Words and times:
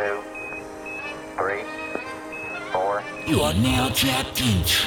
two, 0.00 0.22
three, 1.36 1.62
four. 2.72 3.02
You 3.26 3.42
are 3.42 3.52
now 3.52 3.88
tapped 3.88 4.40
into 4.40 4.86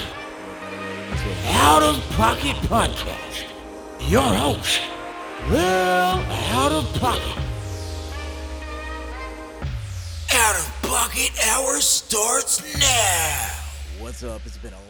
Out 1.49 1.83
of 1.83 2.01
Pocket 2.17 2.55
Podcast. 2.67 3.45
Your 3.99 4.23
host, 4.23 4.81
Real 5.49 5.59
Out 5.59 6.71
of 6.71 6.91
Pocket. 6.99 7.37
Out 10.33 10.55
of 10.55 10.81
Pocket 10.81 11.31
Hour 11.47 11.79
starts 11.79 12.63
now. 12.79 14.03
What's 14.03 14.23
up? 14.23 14.41
It's 14.47 14.57
been 14.57 14.73
a 14.73 14.77
long 14.77 14.82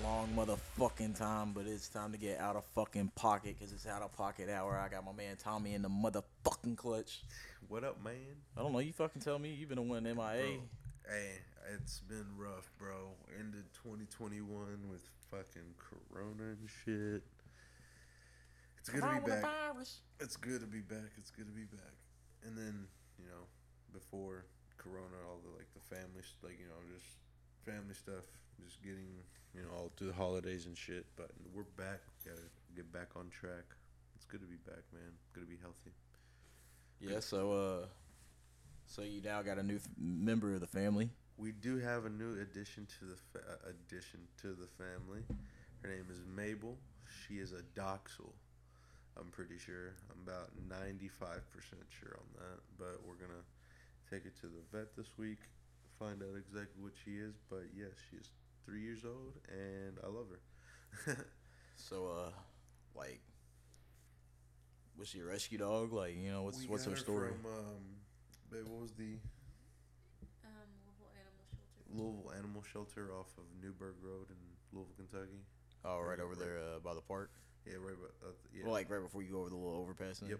motherfucking 0.44 1.18
time, 1.18 1.54
but 1.54 1.66
it's 1.66 1.88
time 1.88 2.12
to 2.12 2.18
get 2.18 2.38
out 2.39 2.57
of 2.57 2.66
fucking 2.76 3.09
pocket 3.16 3.55
because 3.57 3.71
it's 3.71 3.88
out 3.88 4.02
of 4.02 4.12
pocket 4.12 4.50
hour. 4.50 4.77
I 4.77 4.89
got 4.89 5.05
my 5.05 5.14
man 5.14 5.38
Tommy 5.38 5.73
in 5.73 5.82
the 5.82 5.89
motherfucking 5.89 6.76
clutch. 6.76 7.23
What 7.70 7.86
up, 7.86 8.04
man? 8.04 8.14
I 8.58 8.62
don't 8.62 8.73
know. 8.73 8.80
You 8.80 8.91
fucking 8.91 9.21
tell 9.21 9.40
me. 9.40 9.54
You've 9.54 9.70
been 9.70 9.77
a 9.77 9.82
one 9.82 10.04
MIA. 10.04 10.59
Hey, 11.08 11.40
it's 11.73 11.99
been 12.02 12.26
rough, 12.38 12.70
bro. 12.77 13.16
Ended 13.40 13.63
2021 13.84 14.90
with 14.91 15.02
fucking 15.32 15.76
Corona 15.80 16.44
and 16.60 16.70
shit. 16.84 17.23
It's 18.80 18.90
good 18.90 19.02
to 19.02 19.21
be 19.21 19.32
back. 19.32 19.46
It's 20.20 20.35
good 20.35 20.60
to 20.60 20.68
be 20.68 20.82
back. 20.82 21.12
It's 21.18 21.32
good 21.32 21.48
to 21.48 21.54
be 21.54 21.63
back. 21.63 21.96
And 22.46 22.57
then, 22.57 22.88
you 23.18 23.26
know, 23.27 23.48
before 23.94 24.44
Corona, 24.77 25.16
all 25.30 25.40
the 25.41 25.55
like 25.55 25.71
the 25.73 25.96
family, 25.96 26.21
like 26.44 26.60
you 26.60 26.68
know, 26.68 26.84
just 26.94 27.07
family 27.63 27.94
stuff, 27.94 28.27
just 28.66 28.81
getting, 28.81 29.08
you 29.53 29.62
know, 29.62 29.67
all 29.76 29.91
through 29.98 30.08
the 30.08 30.13
holidays 30.13 30.66
and 30.66 30.77
shit. 30.77 31.05
But 31.16 31.31
we're 31.54 31.63
back. 31.77 32.02
Gotta 32.26 32.41
get 32.76 32.91
back 32.91 33.09
on 33.16 33.30
track. 33.30 33.66
It's 34.16 34.26
good 34.26 34.41
to 34.41 34.48
be 34.48 34.58
back, 34.66 34.84
man. 34.94 35.12
Good 35.34 35.41
to 35.41 35.48
be 35.48 35.58
healthy. 35.62 35.91
Yeah. 36.99 37.20
So, 37.20 37.52
uh, 37.52 37.85
so 38.88 39.02
you 39.02 39.21
now 39.21 39.41
got 39.41 39.57
a 39.57 39.63
new 39.63 39.76
f- 39.76 39.88
member 39.99 40.54
of 40.54 40.62
the 40.62 40.68
family. 40.68 41.09
We 41.38 41.52
do 41.52 41.80
have 41.80 42.05
a 42.05 42.09
new 42.09 42.40
addition 42.40 42.88
to 42.99 43.05
the 43.05 43.15
fa- 43.32 43.60
uh, 43.65 43.70
addition 43.70 44.20
to 44.41 44.49
the 44.54 44.68
family. 44.77 45.23
Her 45.82 45.90
name 45.90 46.05
is 46.10 46.21
Mabel. 46.35 46.77
She 47.27 47.35
is 47.35 47.51
a 47.51 47.63
doxel. 47.79 48.32
I'm 49.18 49.29
pretty 49.32 49.57
sure. 49.57 49.93
I'm 50.10 50.21
about 50.26 50.49
95% 50.70 51.41
sure 51.90 52.18
on 52.18 52.27
that. 52.38 52.60
But 52.77 53.01
we're 53.05 53.16
to 53.16 53.43
take 54.10 54.26
it 54.26 54.35
to 54.41 54.48
the 54.48 54.62
vet 54.71 54.95
this 54.95 55.18
week, 55.18 55.40
find 55.99 56.21
out 56.21 56.38
exactly 56.38 56.82
what 56.82 56.93
she 57.04 57.18
is. 57.18 57.34
But 57.49 57.66
yes, 57.76 57.91
she 58.10 58.18
is 58.18 58.29
three 58.66 58.82
years 58.82 59.04
old, 59.06 59.34
and 59.50 59.98
I 60.04 60.08
love 60.08 60.28
her. 60.30 61.18
So, 61.76 62.06
uh, 62.08 62.30
like, 62.96 63.20
was 64.97 65.08
she 65.09 65.19
a 65.19 65.25
rescue 65.25 65.58
dog? 65.58 65.92
Like, 65.92 66.16
you 66.16 66.31
know, 66.31 66.44
what's 66.44 66.59
We 66.62 66.68
what's 66.68 66.86
got 66.86 66.91
her 66.91 66.97
story? 66.97 67.30
From, 67.41 67.52
um, 67.52 67.84
babe, 68.52 68.68
what 68.69 68.81
was 68.81 68.94
the 68.94 69.18
Um, 70.46 70.69
Louisville 70.86 71.12
Animal 71.18 71.44
Shelter. 71.50 71.84
Louisville 71.91 72.31
Animal 72.38 72.64
Shelter 72.64 73.12
off 73.19 73.28
of 73.38 73.44
Newburgh 73.62 73.96
Road 74.02 74.28
in 74.30 74.38
Louisville, 74.72 74.94
Kentucky? 74.96 75.41
oh, 75.84 76.00
right 76.00 76.19
over 76.19 76.36
there 76.36 76.59
uh, 76.59 76.80
by 76.80 76.94
the 76.94 77.02
park. 77.02 77.31
Yeah, 77.66 77.74
right. 77.81 77.96
But, 78.00 78.14
uh, 78.28 78.31
yeah. 78.56 78.64
Well, 78.64 78.74
like 78.74 78.90
right 78.90 79.02
before 79.02 79.24
you 79.24 79.31
go 79.31 79.40
over 79.41 79.50
the 79.50 79.56
little 79.58 79.80
overpass. 79.81 80.19
Thing? 80.19 80.30
Yep. 80.30 80.40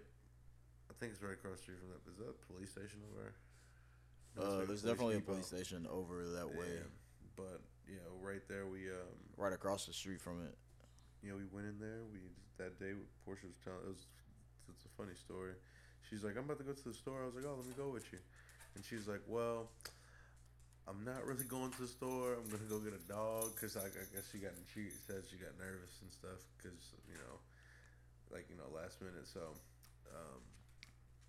I 0.92 0.94
think 1.00 1.14
it's 1.14 1.22
right 1.24 1.34
across 1.34 1.58
the 1.58 1.64
street 1.64 1.80
from 1.80 1.90
that. 1.90 2.00
Is 2.12 2.18
that 2.20 2.30
a 2.30 2.54
police 2.54 2.70
station 2.72 3.02
over 3.10 3.20
there? 3.20 3.34
No, 4.38 4.42
Uh, 4.62 4.66
there's 4.66 4.84
definitely 4.84 5.16
a 5.16 5.20
depot. 5.20 5.34
police 5.34 5.48
station 5.48 5.88
over 5.90 6.30
that 6.30 6.48
way, 6.48 6.78
Yeah, 6.78 6.88
But 7.36 7.62
yeah, 7.88 8.04
right 8.22 8.42
there 8.48 8.68
we 8.68 8.90
um 8.90 9.18
right 9.38 9.54
across 9.54 9.86
the 9.86 9.94
street 9.94 10.22
from 10.22 10.44
it. 10.46 10.56
you 11.22 11.32
know 11.32 11.38
we 11.38 11.46
went 11.52 11.68
in 11.68 11.80
there. 11.80 12.04
We 12.12 12.20
that 12.58 12.80
day 12.80 12.94
Portia 13.26 13.48
was 13.48 13.58
telling 13.64 13.80
it 13.84 13.90
was 13.90 14.06
it's 14.70 14.86
a 14.86 14.94
funny 14.96 15.16
story. 15.16 15.54
She's 16.10 16.24
like, 16.24 16.38
I'm 16.38 16.46
about 16.46 16.60
to 16.60 16.68
go 16.68 16.74
to 16.74 16.84
the 16.84 16.94
store. 16.94 17.24
I 17.24 17.26
was 17.26 17.36
like, 17.36 17.46
oh, 17.48 17.56
let 17.58 17.66
me 17.66 17.74
go 17.78 17.90
with 17.90 18.06
you. 18.12 18.20
And 18.76 18.84
she's 18.84 19.08
like, 19.08 19.22
well, 19.28 19.70
I'm 20.88 21.04
not 21.08 21.24
really 21.26 21.48
going 21.48 21.72
to 21.72 21.82
the 21.82 21.88
store. 21.88 22.36
I'm 22.36 22.48
gonna 22.52 22.68
go 22.68 22.80
get 22.80 22.92
a 22.92 23.06
dog 23.08 23.56
because 23.56 23.78
I, 23.80 23.88
I 23.88 24.06
guess 24.12 24.28
she 24.32 24.44
got 24.44 24.52
she 24.76 24.92
said 25.08 25.24
she 25.30 25.40
got 25.40 25.56
nervous 25.56 25.96
and 26.04 26.12
stuff 26.12 26.44
because 26.60 26.76
you 27.08 27.16
know, 27.16 27.40
like 28.36 28.52
you 28.52 28.60
know, 28.60 28.68
last 28.76 29.00
minute. 29.00 29.24
So, 29.24 29.56
um, 30.12 30.42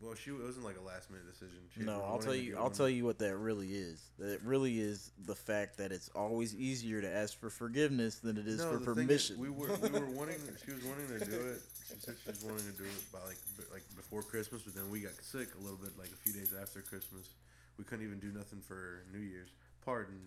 well, 0.04 0.14
she 0.14 0.30
it 0.30 0.42
wasn't 0.42 0.64
like 0.64 0.76
a 0.78 0.82
last 0.86 1.10
minute 1.10 1.26
decision. 1.26 1.58
She 1.74 1.80
No, 1.80 2.02
I'll 2.06 2.18
tell 2.18 2.34
you. 2.34 2.56
I'll 2.58 2.70
tell 2.70 2.88
you 2.88 3.04
what 3.04 3.18
that 3.20 3.36
really 3.36 3.68
is. 3.68 4.02
That 4.18 4.40
really 4.44 4.78
is 4.78 5.10
the 5.26 5.34
fact 5.34 5.78
that 5.78 5.90
it's 5.92 6.10
always 6.14 6.54
easier 6.54 7.00
to 7.00 7.08
ask 7.08 7.38
for 7.38 7.48
forgiveness 7.50 8.16
than 8.16 8.36
it 8.36 8.46
is 8.46 8.58
No, 8.58 8.78
for 8.80 8.94
thing 8.94 9.08
is, 9.10 9.30
permission. 9.30 9.38
we 9.38 9.48
were 9.50 9.68
we 9.82 9.88
were 9.88 10.10
wanting. 10.18 10.36
She 10.64 10.72
was 10.72 10.84
wanting 10.84 11.08
to 11.18 11.24
do 11.24 11.40
it. 11.40 11.60
She 11.88 12.00
said 12.00 12.14
she 12.22 12.30
was 12.30 12.44
wanting 12.44 12.66
to 12.70 12.76
do 12.78 12.84
it 12.84 13.04
by 13.12 13.18
like 13.26 13.38
like 13.72 13.82
before 13.96 14.22
Christmas, 14.22 14.62
but 14.62 14.74
then 14.74 14.90
we 14.90 15.00
got 15.00 15.12
sick 15.22 15.48
a 15.58 15.62
little 15.62 15.78
bit, 15.78 15.90
like 15.98 16.08
a 16.12 16.16
few 16.22 16.32
days 16.32 16.52
after 16.60 16.80
Christmas. 16.82 17.30
We 17.78 17.84
couldn't 17.84 18.04
even 18.06 18.20
do 18.20 18.30
nothing 18.36 18.60
for 18.60 19.02
New 19.12 19.18
Year's. 19.24 19.50
Pardon, 19.84 20.20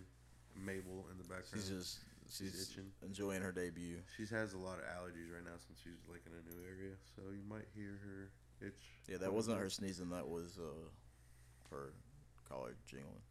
Mabel 0.54 1.06
in 1.10 1.16
the 1.18 1.24
background. 1.24 1.54
she's 1.64 1.68
just 1.70 1.98
she's 2.28 2.50
she's 2.52 2.70
itching. 2.72 2.90
enjoying 3.06 3.40
her 3.42 3.52
debut. 3.52 3.98
She 4.16 4.26
has 4.34 4.52
a 4.54 4.58
lot 4.58 4.78
of 4.78 4.84
allergies 4.98 5.32
right 5.32 5.44
now 5.44 5.56
since 5.66 5.78
she's 5.82 6.02
like 6.10 6.22
in 6.26 6.32
a 6.36 6.42
new 6.44 6.60
area, 6.68 6.94
so 7.16 7.22
you 7.32 7.42
might 7.48 7.66
hear 7.74 7.98
her 8.04 8.28
itch. 8.60 8.74
Yeah, 9.08 9.18
that 9.18 9.32
wasn't 9.32 9.58
her 9.58 9.70
sneezing. 9.70 10.10
That 10.10 10.28
was 10.28 10.58
uh, 10.58 10.88
her 11.70 11.92
collar 12.48 12.74
jingling. 12.86 13.22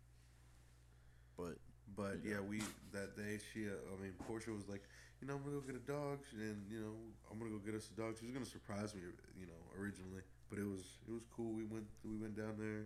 But 1.37 1.57
But 1.95 2.19
yeah, 2.23 2.39
we 2.39 2.61
that 2.93 3.15
day 3.15 3.39
she, 3.53 3.67
uh, 3.67 3.71
I 3.97 4.01
mean, 4.01 4.13
Portia 4.27 4.51
was 4.51 4.67
like, 4.67 4.83
you 5.21 5.27
know, 5.27 5.35
I'm 5.35 5.43
gonna 5.43 5.55
go 5.55 5.61
get 5.61 5.75
a 5.75 5.79
dog, 5.87 6.19
and 6.33 6.65
you 6.69 6.79
know, 6.79 6.93
I'm 7.31 7.37
gonna 7.39 7.51
go 7.51 7.57
get 7.59 7.75
us 7.75 7.89
a 7.95 7.99
dog. 7.99 8.17
She 8.19 8.25
was 8.25 8.33
gonna 8.33 8.45
surprise 8.45 8.93
me, 8.95 9.01
you 9.39 9.45
know, 9.47 9.61
originally, 9.79 10.21
but 10.49 10.59
it 10.59 10.65
was 10.67 10.81
it 11.07 11.11
was 11.11 11.23
cool. 11.35 11.53
We 11.53 11.65
went 11.65 11.85
we 12.03 12.15
went 12.17 12.35
down 12.35 12.55
there. 12.57 12.85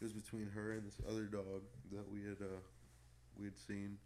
It 0.00 0.04
was 0.04 0.12
between 0.12 0.48
her 0.54 0.72
and 0.72 0.86
this 0.86 1.00
other 1.08 1.24
dog 1.24 1.62
that 1.92 2.08
we 2.10 2.20
had 2.22 2.36
uh 2.40 2.60
we 3.38 3.46
had 3.46 3.56
seen, 3.58 3.98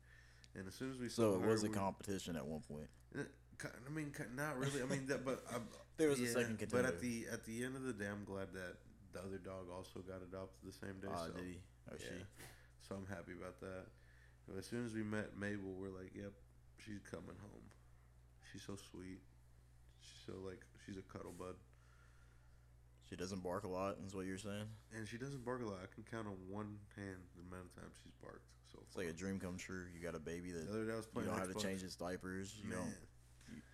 and 0.54 0.66
as 0.66 0.74
soon 0.74 0.90
as 0.92 0.98
we 0.98 1.08
so 1.08 1.32
saw 1.32 1.38
it 1.38 1.42
her, 1.42 1.48
was 1.48 1.64
a 1.64 1.68
we- 1.68 1.74
competition 1.74 2.36
at 2.36 2.46
one 2.46 2.60
point. 2.60 2.88
uh, 3.18 3.22
ki- 3.22 3.28
I 3.64 3.90
mean, 3.90 4.12
not 4.36 4.58
really. 4.58 4.82
I 4.82 4.86
mean, 4.86 5.06
that, 5.06 5.24
but 5.24 5.44
I'm, 5.54 5.62
There 5.98 6.08
was 6.08 6.18
a 6.20 6.24
yeah, 6.24 6.32
second 6.32 6.58
But 6.72 6.84
at 6.84 7.00
the 7.00 7.26
at 7.30 7.44
the 7.44 7.64
end 7.64 7.76
of 7.76 7.82
the 7.84 7.92
day, 7.92 8.06
I'm 8.08 8.24
glad 8.24 8.48
that 8.54 8.76
the 9.12 9.20
other 9.20 9.38
dog 9.38 9.68
also 9.70 10.00
got 10.00 10.22
adopted 10.22 10.64
the 10.64 10.72
same 10.72 10.98
day. 11.00 11.08
Ah, 11.12 11.26
so. 11.26 11.32
did 11.32 11.44
he? 11.44 11.58
Oh, 11.90 11.96
Yeah. 12.00 12.06
she. 12.06 12.24
So 12.88 12.96
I'm 12.96 13.06
happy 13.06 13.32
about 13.38 13.60
that. 13.60 13.86
But 14.48 14.58
as 14.58 14.66
soon 14.66 14.84
as 14.86 14.92
we 14.92 15.02
met 15.04 15.36
Mabel, 15.38 15.74
we're 15.78 15.92
like, 15.92 16.10
"Yep, 16.14 16.32
she's 16.84 16.98
coming 17.08 17.36
home. 17.40 17.66
She's 18.50 18.62
so 18.62 18.74
sweet. 18.90 19.20
She's 20.00 20.26
so 20.26 20.34
like 20.44 20.60
she's 20.84 20.96
a 20.96 21.02
cuddle 21.02 21.32
bud, 21.32 21.54
She 23.08 23.16
doesn't 23.16 23.42
bark 23.42 23.64
a 23.64 23.68
lot, 23.68 23.98
is 24.06 24.14
what 24.14 24.26
you're 24.26 24.38
saying. 24.38 24.66
and 24.96 25.06
she 25.06 25.18
doesn't 25.18 25.44
bark 25.44 25.62
a 25.62 25.66
lot. 25.66 25.78
I 25.82 25.88
can 25.94 26.04
count 26.04 26.26
on 26.26 26.36
one 26.48 26.78
hand 26.96 27.20
the 27.36 27.42
amount 27.46 27.68
of 27.70 27.74
times 27.76 27.94
she's 28.02 28.12
barked. 28.22 28.48
So 28.72 28.78
far. 28.78 28.84
It's 28.88 28.96
like 28.96 29.08
a 29.08 29.12
dream 29.12 29.38
come 29.38 29.56
true. 29.56 29.84
You 29.94 30.00
got 30.00 30.14
a 30.14 30.18
baby 30.18 30.50
that 30.52 30.66
The 30.66 30.72
other 30.72 30.86
day 30.86 30.92
I 30.92 30.96
was 30.96 31.08
you 31.14 31.22
don't 31.22 31.38
have 31.38 31.52
to 31.52 31.60
change 31.60 31.82
its 31.82 31.94
diapers. 31.94 32.56
You 32.56 32.70
Man, 32.70 32.78
don't. 32.78 32.94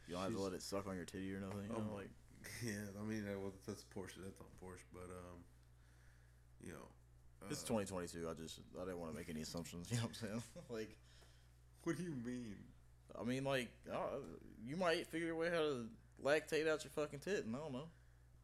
You, 0.09 0.15
don't 0.15 0.25
have 0.25 0.33
to 0.35 0.41
let 0.41 0.53
it 0.55 0.63
suck 0.63 0.87
on 0.89 0.97
your 0.97 1.05
titty 1.05 1.33
or 1.35 1.41
nothing. 1.41 1.65
You 1.69 1.75
Oh 1.77 1.79
know, 1.81 1.85
my- 1.91 1.97
like 2.01 2.11
yeah. 2.65 2.73
I 3.01 3.05
mean, 3.05 3.25
uh, 3.29 3.39
well, 3.39 3.53
that's 3.67 3.85
Portia. 3.85 4.21
That's 4.25 4.41
on 4.41 4.47
Portia, 4.61 4.85
but 4.93 5.03
um, 5.11 5.39
you 6.65 6.73
know, 6.73 6.87
it's 7.51 7.63
uh, 7.65 7.67
2022. 7.69 8.29
I 8.29 8.35
just 8.35 8.61
I 8.81 8.85
didn't 8.85 8.99
want 9.01 9.13
to 9.13 9.17
make 9.19 9.29
any 9.29 9.43
assumptions. 9.43 9.89
You 9.93 9.99
know 9.99 10.05
what 10.05 10.09
I'm 10.11 10.15
saying? 10.29 10.43
like, 10.71 10.97
What 11.85 11.97
do 11.97 12.03
you 12.03 12.15
mean? 12.25 12.57
I 13.21 13.25
mean, 13.25 13.45
like, 13.45 13.69
uh, 13.93 13.97
you 14.65 14.77
might 14.77 15.07
figure 15.09 15.33
a 15.33 15.37
way 15.37 15.51
how 15.51 15.59
to 15.59 15.87
lactate 16.25 16.69
out 16.69 16.85
your 16.85 16.91
fucking 16.95 17.19
tit, 17.21 17.45
and 17.47 17.55
I 17.55 17.59
don't 17.59 17.73
know. 17.73 17.89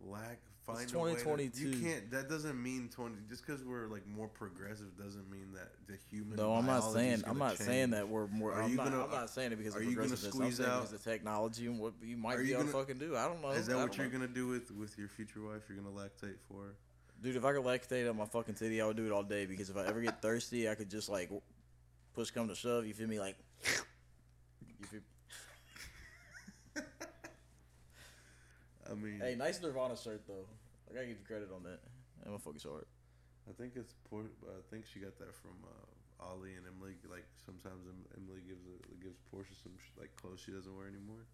Lack. 0.06 0.38
Find 0.66 0.80
It's 0.80 0.94
a 0.94 0.98
way 0.98 1.10
to- 1.14 1.16
2022. 1.20 1.68
you 1.68 1.82
can't. 1.86 2.10
That 2.10 2.28
doesn't 2.30 2.60
mean 2.62 2.88
twenty. 2.88 3.16
Just 3.28 3.46
because 3.46 3.62
we're 3.62 3.86
like 3.86 4.06
more 4.06 4.28
progressive 4.28 4.96
doesn't 4.96 5.30
mean 5.30 5.52
that 5.52 5.72
the 5.86 5.98
human. 6.10 6.36
No, 6.36 6.54
I'm 6.54 6.64
not 6.64 6.80
saying. 6.92 7.22
I'm 7.26 7.36
not 7.38 7.58
saying 7.58 7.90
that 7.90 8.08
we're 8.08 8.28
more. 8.28 8.52
Are 8.52 8.62
I'm, 8.62 8.70
you 8.70 8.76
not, 8.76 8.84
gonna- 8.90 9.04
I'm 9.04 9.10
not 9.10 9.28
saying 9.28 9.52
it 9.52 9.56
because 9.56 9.76
are 9.76 9.80
of 9.80 9.84
you 9.84 9.94
gonna 9.94 10.16
squeeze 10.16 10.56
saying 10.56 10.68
out- 10.70 10.88
because 10.88 11.02
the 11.02 11.10
technology 11.10 11.66
and 11.66 11.78
what 11.78 11.92
you 12.02 12.16
might 12.16 12.38
be 12.38 12.46
you 12.48 12.54
able 12.54 12.64
to 12.64 12.72
fucking 12.72 12.96
do. 12.98 13.14
I 13.14 13.26
don't 13.28 13.42
know. 13.42 13.50
Is 13.50 13.66
that 13.66 13.76
what 13.76 13.94
you're 13.98 14.06
know. 14.06 14.12
gonna 14.12 14.28
do 14.28 14.46
with 14.46 14.70
with 14.70 14.96
your 14.96 15.08
future 15.08 15.42
wife? 15.42 15.62
You're 15.68 15.76
gonna 15.78 15.94
lactate 15.94 16.36
for? 16.48 16.74
Dude, 17.22 17.36
if 17.36 17.44
I 17.44 17.52
could 17.52 17.62
lactate 17.64 18.08
on 18.08 18.16
my 18.16 18.24
fucking 18.26 18.54
titty, 18.54 18.80
I 18.80 18.86
would 18.86 18.96
do 18.96 19.04
it 19.04 19.12
all 19.12 19.22
day 19.22 19.44
because 19.44 19.68
if 19.68 19.76
I 19.76 19.84
ever 19.86 20.00
get 20.00 20.22
thirsty, 20.22 20.68
I 20.70 20.74
could 20.74 20.90
just 20.90 21.10
like 21.10 21.30
push 22.14 22.30
come 22.30 22.48
to 22.48 22.54
shove. 22.54 22.86
You 22.86 22.94
feel 22.94 23.06
me? 23.08 23.20
Like, 23.20 23.36
you 24.80 24.86
feel? 24.86 25.00
I 28.90 28.94
mean, 28.94 29.20
Hey, 29.20 29.34
nice 29.34 29.60
Nirvana 29.62 29.96
shirt 29.96 30.26
though. 30.26 30.46
I 30.90 30.94
gotta 30.94 31.06
give 31.06 31.18
you 31.18 31.26
credit 31.26 31.50
on 31.54 31.62
that. 31.64 31.80
That 32.22 32.30
motherfucker's 32.32 32.64
hard. 32.64 32.84
I 33.48 33.52
think 33.52 33.72
it's 33.76 33.94
Por- 34.08 34.24
I 34.48 34.60
think 34.70 34.84
she 34.86 35.00
got 35.00 35.18
that 35.18 35.34
from 35.34 35.52
uh, 35.64 36.24
Ollie 36.24 36.54
and 36.56 36.64
Emily. 36.66 36.96
Like 37.10 37.26
sometimes 37.44 37.84
Emily 38.16 38.40
gives 38.46 38.64
a, 38.66 38.76
gives 39.04 39.16
Portia 39.30 39.52
some 39.62 39.72
sh- 39.78 39.92
like 40.00 40.14
clothes 40.16 40.40
she 40.44 40.52
doesn't 40.52 40.74
wear 40.76 40.86
anymore. 40.88 41.24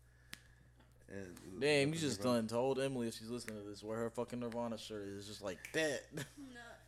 And 1.11 1.35
Damn, 1.61 1.89
you 1.89 1.95
the 1.95 2.01
just 2.01 2.21
Nirvana- 2.21 2.39
done 2.43 2.49
told 2.49 2.79
Emily 2.79 3.09
if 3.09 3.15
she's 3.19 3.31
listening 3.31 3.59
to 3.63 3.69
this 3.69 3.83
where 3.83 3.99
her 3.99 4.11
fucking 4.11 4.39
Nirvana 4.39 4.79
shirt 4.79 5.09
is 5.09 5.27
just 5.27 5.43
like 5.43 5.59
that. 5.75 6.03
No, 6.15 6.23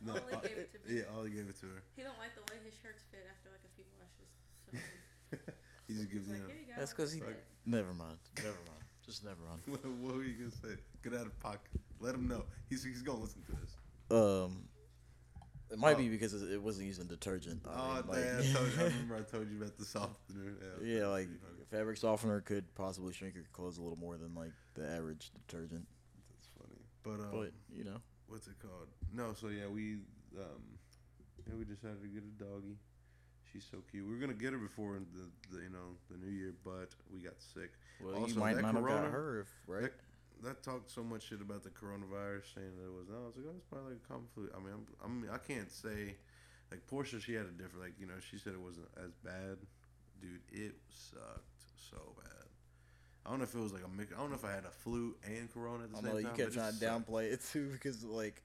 No, 0.01 0.13
Ollie 0.33 0.47
gave 0.47 0.57
it 0.57 0.71
to 0.71 0.79
me. 0.91 0.97
yeah, 0.99 1.03
Ollie 1.15 1.29
gave 1.31 1.47
it 1.49 1.59
to 1.59 1.65
her. 1.67 1.83
He 1.95 2.03
don't 2.03 2.17
like 2.19 2.31
the 2.35 2.43
way 2.51 2.59
his 2.63 2.73
shirts 2.81 3.03
fit 3.11 3.23
after 3.27 3.51
like 3.51 3.63
a 3.67 3.71
few 3.75 3.83
washes. 3.99 4.31
So 4.71 5.37
He 5.87 5.93
just 5.95 6.09
gives 6.11 6.27
he's 6.27 6.35
you. 6.39 6.39
like, 6.39 6.47
know, 6.47 6.47
here 6.55 6.61
you 6.63 6.67
go. 6.71 6.79
That's 6.79 6.91
because 6.91 7.11
he. 7.11 7.19
Fit." 7.19 7.43
Never 7.65 7.93
mind. 7.93 8.15
Never 8.37 8.59
mind. 8.67 8.83
Just 9.05 9.23
never 9.23 9.41
on. 9.51 9.59
what, 9.71 9.85
what 9.85 10.15
were 10.15 10.23
you 10.23 10.33
gonna 10.33 10.51
say? 10.75 10.79
Get 11.03 11.13
out 11.13 11.25
of 11.25 11.39
pocket. 11.39 11.71
Let 11.99 12.15
him 12.15 12.27
know. 12.27 12.45
He's 12.69 12.83
he's 12.83 13.01
gonna 13.01 13.19
listen 13.19 13.41
to 13.43 13.51
this. 13.51 13.75
Um, 14.11 14.63
It 15.71 15.79
might 15.79 15.95
Oh. 15.95 15.99
be 15.99 16.09
because 16.09 16.33
it 16.33 16.51
it 16.51 16.61
wasn't 16.61 16.87
using 16.87 17.05
detergent. 17.07 17.61
I 17.67 17.71
Oh, 17.73 17.93
mean, 17.95 18.07
like- 18.07 18.23
damn, 18.23 18.39
I, 18.39 18.53
told 18.53 18.71
you, 18.73 18.79
I 18.79 18.83
remember 18.83 19.15
I 19.15 19.21
told 19.21 19.49
you 19.49 19.57
about 19.57 19.77
the 19.77 19.85
softener. 19.85 20.53
Yeah, 20.83 20.99
yeah, 20.99 21.07
like 21.07 21.27
fabric 21.71 21.97
softener 21.97 22.39
could 22.41 22.73
possibly 22.75 23.11
shrink 23.13 23.35
your 23.35 23.45
clothes 23.51 23.77
a 23.77 23.81
little 23.81 23.97
more 23.97 24.17
than 24.17 24.33
like 24.35 24.51
the 24.75 24.87
average 24.89 25.31
detergent. 25.47 25.85
That's 26.29 26.47
funny. 26.57 26.79
But 27.03 27.25
um, 27.25 27.31
But 27.31 27.51
you 27.75 27.83
know, 27.83 27.97
what's 28.27 28.47
it 28.47 28.55
called? 28.61 28.87
No, 29.11 29.33
so 29.33 29.47
yeah, 29.49 29.67
we 29.67 29.95
um, 30.37 30.63
yeah, 31.47 31.55
we 31.55 31.65
decided 31.65 32.01
to 32.01 32.07
get 32.07 32.23
a 32.23 32.43
doggy. 32.43 32.77
She's 33.53 33.67
so 33.69 33.77
cute. 33.91 34.05
We 34.05 34.11
were 34.13 34.19
gonna 34.19 34.33
get 34.33 34.51
her 34.53 34.57
before 34.59 34.97
the, 34.97 35.55
the 35.55 35.61
you 35.63 35.69
know 35.69 35.93
the 36.09 36.17
new 36.17 36.31
year, 36.31 36.53
but 36.65 36.89
we 37.13 37.21
got 37.21 37.35
sick. 37.53 37.71
well, 38.03 38.15
Also, 38.15 38.33
you 38.33 38.39
might 38.39 38.55
not 38.55 38.73
have 38.73 38.83
corona- 38.83 39.01
got 39.03 39.11
her 39.11 39.39
if 39.41 39.47
right. 39.67 39.91
That, 40.41 40.43
that 40.43 40.63
talked 40.63 40.91
so 40.91 41.03
much 41.03 41.27
shit 41.29 41.39
about 41.39 41.63
the 41.63 41.69
coronavirus, 41.69 42.53
saying 42.55 42.73
that 42.77 42.85
it 42.85 42.91
was. 42.91 43.07
No, 43.09 43.15
I 43.23 43.27
was 43.27 43.35
like, 43.37 43.45
oh, 43.47 43.55
it's 43.55 43.65
probably 43.69 43.93
like 43.93 44.01
a 44.03 44.07
common 44.07 44.27
flu. 44.33 44.49
I 44.55 44.59
mean, 44.59 44.73
I'm, 45.03 45.23
I'm 45.29 45.29
I 45.31 45.37
can't 45.37 45.71
say. 45.71 46.15
Like 46.71 46.87
Portia, 46.87 47.21
she 47.21 47.33
had 47.33 47.45
a 47.45 47.51
different. 47.51 47.81
Like 47.81 47.93
you 47.99 48.07
know, 48.07 48.17
she 48.19 48.39
said 48.39 48.53
it 48.53 48.59
wasn't 48.59 48.87
as 48.97 49.11
bad. 49.23 49.57
Dude, 50.19 50.41
it 50.51 50.73
sucked 50.89 51.61
so 51.77 51.97
bad. 52.17 52.47
I 53.25 53.29
don't 53.29 53.37
know 53.37 53.43
if 53.43 53.53
it 53.53 53.59
was 53.59 53.71
like 53.71 53.83
a 53.85 53.87
mix. 53.95 54.11
I 54.11 54.17
don't 54.19 54.31
know 54.31 54.35
if 54.35 54.43
I 54.45 54.51
had 54.51 54.65
a 54.65 54.71
flu 54.71 55.15
and 55.23 55.53
corona 55.53 55.83
at 55.83 55.91
the 55.91 55.97
same 55.97 56.05
time. 56.05 56.11
I 56.11 56.13
same 56.13 56.13
know 56.13 56.17
you 56.17 56.25
time. 56.25 56.35
kept 56.37 56.53
trying 56.53 56.73
to 56.73 56.85
downplay 57.11 57.31
it 57.31 57.41
too 57.51 57.69
because 57.71 58.03
like. 58.03 58.41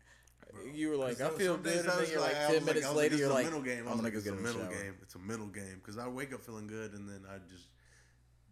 You 0.75 0.89
were 0.91 0.97
like, 0.97 1.21
I 1.21 1.29
feel 1.31 1.57
good, 1.57 1.85
and 1.85 1.89
I 1.89 1.93
then 1.93 2.01
was 2.01 2.11
you're 2.11 2.21
like, 2.21 2.37
I 2.37 2.47
ten 2.47 2.55
was 2.55 2.65
minutes 2.67 2.87
I 2.87 2.89
was 2.91 2.99
later, 2.99 3.15
it's 3.15 3.21
you're 3.21 3.31
a 3.31 3.35
like, 3.35 3.45
mental 3.45 3.63
game. 3.63 3.85
I 3.87 3.91
I'm 3.91 3.99
was 3.99 4.01
gonna 4.01 4.11
go 4.11 4.19
it's 4.19 4.27
get 4.27 4.35
a 4.35 4.37
in 4.37 4.43
the 4.43 4.49
mental 4.49 4.65
shower. 4.69 4.83
game. 4.83 4.95
It's 5.03 5.15
a 5.15 5.19
mental 5.19 5.47
game 5.49 5.77
because 5.81 5.99
I 5.99 6.09
wake 6.09 6.33
up 6.33 6.43
feeling 6.43 6.67
good, 6.67 6.93
and 6.93 7.09
then 7.09 7.23
I 7.29 7.39
just 7.51 7.69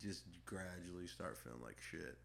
just 0.02 0.22
gradually 0.44 1.06
start 1.08 1.36
feeling 1.38 1.62
like 1.64 1.76
shit. 1.80 2.16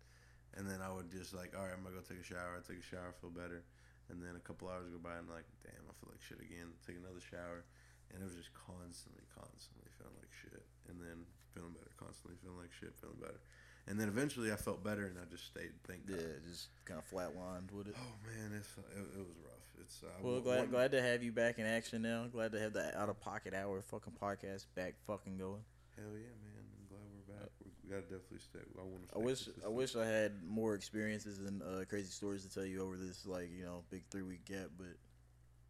And 0.59 0.67
then 0.67 0.83
I 0.83 0.91
would 0.91 1.07
just 1.09 1.31
like, 1.33 1.55
all 1.55 1.63
right, 1.63 1.71
I'm 1.71 1.83
gonna 1.83 1.95
go 1.95 2.03
take 2.03 2.19
a 2.19 2.27
shower. 2.27 2.59
I 2.59 2.61
take 2.67 2.83
a 2.83 2.87
shower, 2.87 3.15
feel 3.21 3.31
better. 3.31 3.63
And 4.11 4.19
then 4.19 4.35
a 4.35 4.43
couple 4.43 4.67
hours 4.67 4.91
go 4.91 4.99
by, 4.99 5.15
and 5.15 5.23
I'm 5.23 5.31
like, 5.31 5.47
damn, 5.63 5.79
I 5.87 5.93
feel 6.03 6.11
like 6.11 6.19
shit 6.19 6.43
again. 6.43 6.75
Take 6.83 6.99
another 6.99 7.23
shower, 7.23 7.63
and 8.11 8.19
it 8.19 8.25
was 8.27 8.35
just 8.35 8.51
constantly, 8.51 9.23
constantly 9.31 9.87
feeling 9.95 10.19
like 10.19 10.31
shit. 10.35 10.67
And 10.91 10.99
then 10.99 11.23
feeling 11.55 11.71
better, 11.71 11.95
constantly 11.95 12.35
feeling 12.43 12.59
like 12.59 12.75
shit, 12.75 12.91
feeling 12.99 13.23
better. 13.23 13.39
And 13.87 13.95
then 13.95 14.11
eventually 14.11 14.51
I 14.51 14.59
felt 14.59 14.83
better, 14.83 15.07
and 15.07 15.15
I 15.17 15.25
just 15.31 15.47
stayed. 15.47 15.71
Thank 15.87 16.05
God. 16.11 16.19
yeah, 16.19 16.37
just 16.43 16.67
kind 16.85 16.99
of 16.99 17.07
flatlined 17.07 17.71
with 17.71 17.87
it. 17.87 17.95
Oh 17.95 18.13
man, 18.27 18.51
it's 18.53 18.69
it, 18.77 18.99
it 19.15 19.23
was 19.23 19.33
rough. 19.41 19.50
It's 19.81 20.03
uh, 20.03 20.07
Well, 20.21 20.33
one- 20.35 20.43
glad 20.43 20.59
one- 20.59 20.69
glad 20.69 20.91
to 20.91 21.01
have 21.01 21.23
you 21.23 21.31
back 21.31 21.57
in 21.59 21.65
action 21.65 22.01
now. 22.01 22.27
Glad 22.27 22.51
to 22.53 22.59
have 22.59 22.73
the 22.73 22.97
out 22.99 23.09
of 23.09 23.19
pocket 23.19 23.53
hour 23.53 23.81
fucking 23.81 24.13
podcast 24.21 24.65
back 24.75 24.95
fucking 25.07 25.37
going. 25.37 25.63
Hell 25.95 26.05
yeah, 26.13 26.33
man! 26.43 26.63
I'm 26.79 26.87
glad 26.87 27.01
we're 27.13 27.35
back. 27.35 27.49
we 27.63 27.71
we 27.83 27.89
gotta 27.89 28.01
definitely 28.03 28.39
stay. 28.39 28.59
I 28.77 28.83
want 28.83 29.09
to. 29.09 29.15
I 29.15 29.19
wish 29.19 29.49
I 29.65 29.69
wish 29.69 29.95
I 29.95 30.05
had 30.05 30.43
more 30.43 30.75
experiences 30.75 31.39
and 31.39 31.61
uh, 31.63 31.83
crazy 31.85 32.11
stories 32.11 32.45
to 32.45 32.53
tell 32.53 32.65
you 32.65 32.81
over 32.81 32.95
this 32.95 33.25
like 33.25 33.49
you 33.51 33.63
know 33.65 33.83
big 33.89 34.03
three 34.11 34.21
week 34.23 34.45
gap, 34.45 34.69
but 34.77 34.87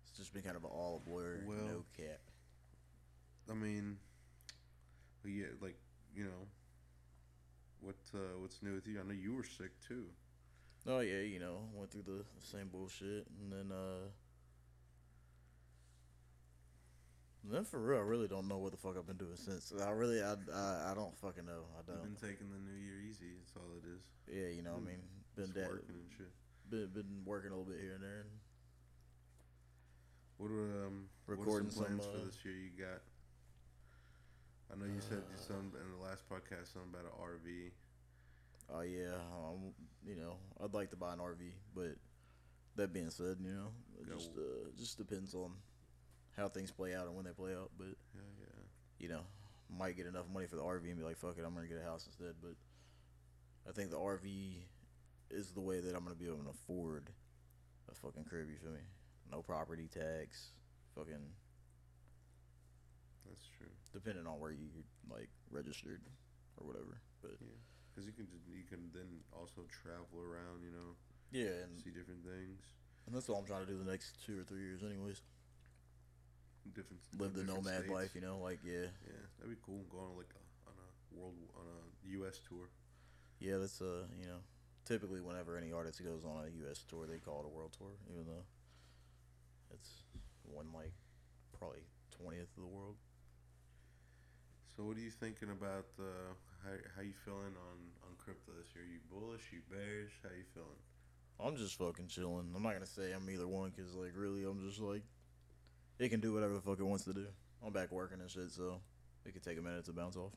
it's 0.04 0.18
just 0.18 0.34
been 0.34 0.44
kind 0.44 0.56
of 0.58 0.63
an 0.63 0.69
all 0.72 1.02
blur, 1.06 1.44
Well, 1.48 1.58
no 1.58 1.86
cap. 1.98 2.19
I 3.50 3.54
mean, 3.54 3.98
yeah, 5.25 5.46
like 5.62 5.78
you 6.16 6.25
know, 6.25 6.48
what 7.81 7.96
uh, 8.13 8.38
what's 8.40 8.62
new 8.62 8.75
with 8.75 8.88
you? 8.88 9.00
I 9.00 9.04
know 9.04 9.13
you 9.13 9.34
were 9.34 9.44
sick 9.44 9.72
too. 9.88 10.06
Oh 10.88 11.00
yeah, 11.00 11.19
you 11.19 11.39
know 11.39 11.60
went 11.74 11.92
through 11.92 12.04
the 12.04 12.24
same 12.39 12.68
bullshit, 12.69 13.28
and 13.39 13.51
then 13.51 13.72
uh, 13.72 14.10
then 17.44 17.66
for 17.66 17.80
real, 17.80 18.00
I 18.00 18.01
really 18.04 18.28
don't 18.28 18.48
know 18.48 18.57
what 18.57 18.72
the 18.72 18.78
fuck 18.78 18.95
I've 18.98 19.06
been 19.07 19.18
doing 19.18 19.36
since. 19.36 19.74
I 19.80 19.89
really 19.92 20.22
I 20.22 20.33
I, 20.54 20.92
I 20.92 20.94
don't 20.95 21.16
fucking 21.18 21.45
know. 21.45 21.66
I 21.78 21.81
You've 21.86 22.01
don't. 22.01 22.18
been 22.18 22.30
taking 22.30 22.50
the 22.50 22.60
new 22.60 22.78
year 22.78 23.01
easy. 23.07 23.33
That's 23.38 23.54
all 23.56 23.69
it 23.78 23.86
is. 23.88 24.01
Yeah, 24.25 24.56
you 24.56 24.63
know 24.63 24.74
I 24.78 24.80
mean 24.80 25.01
been 25.36 25.51
dead, 25.54 25.69
working 25.69 25.95
and 26.01 26.10
shit. 26.18 26.31
been 26.69 26.89
been 26.94 27.22
working 27.25 27.51
a 27.51 27.56
little 27.57 27.72
bit 27.72 27.80
here 27.81 27.94
and 27.95 28.04
there. 28.04 28.22
And 28.25 28.30
What 30.38 30.50
are 30.50 30.86
um 30.88 31.10
Recording 31.27 31.69
what 31.69 31.69
are 31.69 31.72
some 31.72 31.86
some, 31.86 31.86
plans 31.86 32.06
uh, 32.06 32.12
for 32.18 32.25
this 32.25 32.38
year? 32.45 32.56
You 32.57 32.74
got. 32.74 33.01
I 34.74 34.80
know 34.80 34.86
you 34.89 35.01
said 35.01 35.22
you 35.30 35.38
some 35.38 35.74
in 35.77 35.88
the 35.94 36.01
last 36.01 36.24
podcast 36.30 36.74
something 36.74 36.89
about 36.89 37.06
an 37.06 37.13
RV. 37.22 37.69
Oh 38.74 38.82
yeah, 38.82 39.14
um, 39.36 39.74
you 40.06 40.16
know, 40.16 40.36
I'd 40.64 40.74
like 40.74 40.90
to 40.92 40.96
buy 40.96 41.14
an 41.14 41.20
RV, 41.20 41.52
but 41.76 41.96
that 42.78 42.94
being 42.94 43.10
said, 43.10 43.38
you 43.44 43.52
know, 43.52 43.68
it 44.00 44.08
Go. 44.08 44.16
just 44.16 44.32
uh, 44.38 44.70
just 44.78 44.98
depends 44.98 45.34
on 45.36 45.52
how 46.38 46.48
things 46.48 46.72
play 46.72 46.96
out 46.96 47.06
and 47.08 47.16
when 47.16 47.26
they 47.26 47.32
play 47.32 47.52
out. 47.54 47.72
But 47.78 47.88
Yeah, 48.16 48.22
yeah. 48.40 48.62
you 49.00 49.10
know, 49.10 49.22
might 49.70 49.98
get 49.98 50.06
enough 50.06 50.30
money 50.34 50.48
for 50.48 50.56
the 50.56 50.64
RV 50.64 50.86
and 50.90 50.98
be 50.98 51.04
like, 51.04 51.18
fuck 51.18 51.38
it, 51.38 51.44
I'm 51.46 51.54
gonna 51.54 51.68
get 51.68 51.80
a 51.80 51.84
house 51.84 52.06
instead. 52.08 52.36
But 52.42 52.56
I 53.68 53.74
think 53.74 53.92
the 53.92 53.98
RV 54.00 54.54
is 55.30 55.52
the 55.52 55.62
way 55.62 55.82
that 55.82 55.94
I'm 55.96 56.04
gonna 56.04 56.16
be 56.16 56.28
able 56.28 56.38
to 56.44 56.50
afford 56.50 57.10
a 57.92 57.96
fucking 57.96 58.24
crib. 58.24 58.48
You 58.50 58.58
feel 58.58 58.72
me? 58.72 58.80
No 59.30 59.42
property 59.42 59.90
tax, 59.94 60.52
fucking 60.96 61.28
That's 63.28 63.48
true. 63.58 63.68
depending 63.94 64.28
on 64.28 64.40
where 64.40 64.52
you 64.52 64.68
like 65.10 65.30
registered 65.50 66.02
or 66.58 66.66
whatever. 66.68 67.00
But 67.22 67.32
Because 67.92 68.08
you 68.08 68.14
can 68.16 68.28
you 68.48 68.64
can 68.68 68.90
then 68.96 69.20
also 69.36 69.68
travel 69.68 70.24
around. 70.24 70.64
You 70.64 70.72
know, 70.72 70.90
yeah, 71.32 71.68
and, 71.68 71.76
see 71.78 71.92
different 71.92 72.24
things. 72.24 72.64
and 73.06 73.16
that's 73.16 73.28
all 73.30 73.38
I'm 73.38 73.46
trying 73.46 73.66
to 73.66 73.72
do 73.72 73.78
the 73.78 73.90
next 73.90 74.24
two 74.26 74.40
or 74.40 74.44
three 74.44 74.64
years, 74.64 74.82
anyways. 74.84 75.22
Different. 76.74 77.02
live 77.18 77.34
the 77.34 77.44
nomad 77.44 77.84
states. 77.84 77.92
life, 77.92 78.12
you 78.16 78.22
know, 78.22 78.38
like 78.38 78.60
yeah, 78.64 78.88
Yeah, 79.04 79.24
that'd 79.40 79.50
be 79.52 79.60
cool. 79.66 79.84
Going 79.92 80.06
on 80.14 80.16
like 80.16 80.32
a, 80.32 80.70
on 80.70 80.76
a 80.78 80.88
world 81.20 81.36
on 81.58 81.66
a 81.66 81.80
U.S. 82.22 82.40
tour. 82.48 82.70
yeah. 83.40 83.58
That's 83.58 83.82
uh, 83.82 84.06
you 84.20 84.28
know, 84.28 84.40
typically 84.86 85.20
whenever 85.22 85.58
any 85.58 85.74
artist 85.74 86.04
goes 86.04 86.24
on 86.24 86.46
a 86.46 86.50
U.S. 86.64 86.86
tour, 86.88 87.08
they 87.08 87.18
call 87.18 87.42
it 87.42 87.46
a 87.48 87.50
world 87.50 87.74
tour, 87.78 87.92
even 88.14 88.26
though 88.26 88.46
it's 89.74 90.04
one 90.46 90.68
like 90.74 90.94
probably 91.58 91.82
twentieth 92.16 92.50
of 92.56 92.64
the 92.64 92.70
world. 92.70 92.96
So, 94.78 94.84
what 94.84 94.96
are 94.98 95.02
you 95.02 95.10
thinking 95.12 95.50
about 95.50 95.88
uh, 96.00 96.32
how 96.63 96.74
how 96.96 97.02
you 97.02 97.13
feeling 97.25 97.56
on 97.58 97.78
on 98.06 98.13
crypto 98.18 98.52
this 98.58 98.69
year? 98.75 98.86
You 98.86 99.00
bullish? 99.10 99.50
You 99.52 99.62
bearish? 99.69 100.13
How 100.24 100.30
you 100.30 100.46
feeling? 100.54 100.81
I'm 101.42 101.58
just 101.58 101.78
fucking 101.78 102.08
chilling. 102.08 102.54
I'm 102.56 102.63
not 102.63 102.74
gonna 102.74 102.86
say 102.86 103.13
I'm 103.13 103.30
either 103.30 103.48
one 103.48 103.74
because 103.75 103.94
like 103.96 104.13
really, 104.16 104.44
I'm 104.44 104.62
just 104.62 104.80
like 104.80 105.04
it 105.98 106.10
can 106.10 106.19
do 106.19 106.34
whatever 106.34 106.54
the 106.54 106.62
fuck 106.62 106.80
it 106.80 106.86
wants 106.86 107.06
to 107.06 107.13
do. 107.13 107.25
I'm 107.66 107.74
back 107.74 107.92
working 107.92 108.22
and 108.22 108.30
shit, 108.30 108.52
so 108.52 108.81
it 109.25 109.34
could 109.34 109.44
take 109.44 109.58
a 109.58 109.62
minute 109.62 109.86
to 109.86 109.94
bounce 109.94 110.18
off. 110.18 110.34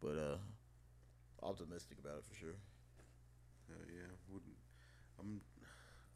But 0.00 0.16
uh, 0.16 0.38
optimistic 1.42 1.98
about 2.00 2.20
it 2.20 2.24
for 2.28 2.36
sure. 2.36 2.58
Hell 3.68 3.84
yeah, 3.88 4.12
wouldn't 4.28 4.56
I'm. 5.18 5.40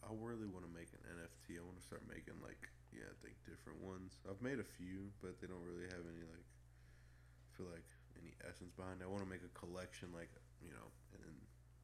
I 0.04 0.14
really 0.14 0.46
want 0.46 0.62
to 0.62 0.70
make 0.70 0.92
an 0.94 1.02
NFT. 1.02 1.58
I 1.58 1.64
want 1.64 1.80
to 1.80 1.86
start 1.86 2.04
making 2.06 2.38
like 2.44 2.60
yeah, 2.92 3.08
I 3.08 3.16
think 3.24 3.36
different 3.48 3.80
ones. 3.80 4.20
I've 4.28 4.40
made 4.40 4.60
a 4.60 4.68
few, 4.76 5.10
but 5.20 5.40
they 5.40 5.48
don't 5.48 5.64
really 5.64 5.88
have 5.88 6.04
any 6.04 6.24
like. 6.24 6.48
I 6.48 7.50
feel 7.56 7.68
like 7.72 7.88
any 8.26 8.34
essence 8.42 8.74
behind 8.74 9.00
it. 9.00 9.06
I 9.06 9.08
want 9.08 9.22
to 9.22 9.30
make 9.30 9.46
a 9.46 9.52
collection, 9.54 10.10
like 10.10 10.30
you 10.62 10.70
know, 10.74 10.88
and 11.14 11.22
then 11.22 11.36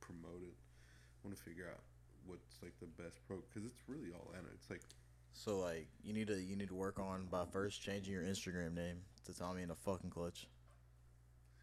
promote 0.02 0.42
it. 0.42 0.56
I 0.58 1.18
want 1.22 1.38
to 1.38 1.42
figure 1.42 1.70
out 1.70 1.80
what's 2.26 2.58
like 2.62 2.75
the 2.80 2.90
best 3.00 3.22
pro 3.26 3.38
because 3.49 3.64
it's 3.66 3.82
really 3.87 4.11
all 4.14 4.30
in 4.34 4.42
it. 4.42 4.52
It's 4.54 4.70
like 4.70 4.82
So 5.32 5.58
like 5.58 5.88
you 6.02 6.12
need 6.12 6.28
to 6.28 6.40
you 6.40 6.56
need 6.56 6.68
to 6.68 6.75
work 6.75 6.99
on 6.99 7.26
by 7.30 7.44
first 7.46 7.82
changing 7.82 8.12
your 8.12 8.22
Instagram 8.22 8.75
name 8.75 9.02
to 9.26 9.34
Tommy 9.34 9.62
in 9.62 9.70
a 9.70 9.75
fucking 9.75 10.11
clutch. 10.11 10.49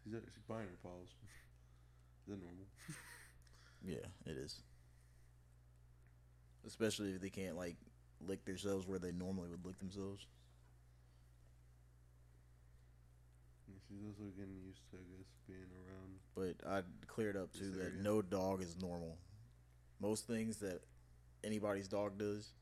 Is 0.06 0.14
it 0.14 0.24
binary 0.48 0.76
pause? 0.82 1.08
Is 2.26 2.28
that 2.28 2.40
normal? 2.40 2.66
Yeah, 3.82 4.06
it 4.26 4.36
is. 4.36 4.62
Especially 6.66 7.12
if 7.14 7.20
they 7.20 7.30
can't 7.30 7.56
like 7.56 7.76
lick 8.20 8.44
themselves 8.44 8.86
where 8.86 8.98
they 8.98 9.12
normally 9.12 9.48
would 9.48 9.64
lick 9.64 9.78
themselves. 9.78 10.26
Yeah, 13.59 13.59
She's 13.88 13.98
also 14.06 14.30
getting 14.36 14.56
used 14.66 14.80
to, 14.90 14.96
I 14.96 15.04
guess, 15.16 15.26
being 15.46 15.66
around. 15.86 16.18
But 16.34 16.66
I 16.68 16.82
cleared 17.06 17.36
up 17.36 17.52
too 17.52 17.70
that 17.72 17.80
area. 17.82 18.02
no 18.02 18.22
dog 18.22 18.62
is 18.62 18.76
normal. 18.80 19.18
Most 20.00 20.26
things 20.26 20.58
that 20.58 20.82
anybody's 21.44 21.88
dog 21.88 22.18
does, 22.18 22.52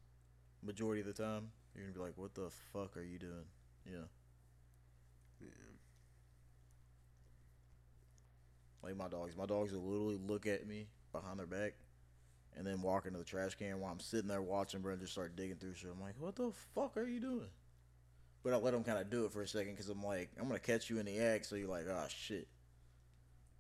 majority 0.63 1.01
of 1.03 1.07
the 1.07 1.13
time, 1.13 1.51
you're 1.75 1.85
gonna 1.85 1.95
be 1.95 2.01
like, 2.01 2.17
"What 2.19 2.35
the 2.35 2.51
fuck 2.73 2.97
are 2.97 3.03
you 3.03 3.19
doing?" 3.19 3.45
Yeah, 3.87 4.05
Yeah. 5.41 5.49
like 8.83 8.97
my 8.97 9.09
dogs. 9.09 9.37
My 9.37 9.47
dogs 9.47 9.73
will 9.73 9.83
literally 9.83 10.17
look 10.19 10.47
at 10.47 10.67
me 10.67 10.89
behind 11.13 11.39
their 11.39 11.47
back, 11.47 11.75
and 12.57 12.67
then 12.67 12.83
walk 12.83 13.07
into 13.07 13.19
the 13.19 13.25
trash 13.25 13.55
can 13.55 13.81
while 13.81 13.93
I'm 13.93 14.01
sitting 14.01 14.29
there 14.29 14.43
watching, 14.43 14.81
bro, 14.81 14.93
and 14.93 15.01
just 15.01 15.13
start 15.13 15.37
digging 15.37 15.57
through 15.57 15.75
shit. 15.75 15.91
I'm 15.91 16.01
like, 16.01 16.19
"What 16.19 16.37
the 16.37 16.51
fuck 16.75 16.97
are 16.97 17.07
you 17.07 17.21
doing?" 17.21 17.51
But 18.45 18.53
I 18.53 18.57
let 18.57 18.73
them 18.73 18.85
kind 18.85 18.99
of 18.99 19.11
do 19.11 19.25
it 19.25 19.33
for 19.33 19.43
a 19.43 19.49
second 19.49 19.73
because 19.73 19.89
I'm 19.89 20.03
like, 20.03 20.31
I'm 20.39 20.47
gonna 20.47 20.61
catch 20.61 20.89
you 20.91 20.99
in 20.99 21.07
the 21.07 21.19
act, 21.19 21.47
so 21.47 21.57
you're 21.57 21.69
like, 21.69 21.87
"Ah, 21.91 22.07
shit." 22.09 22.47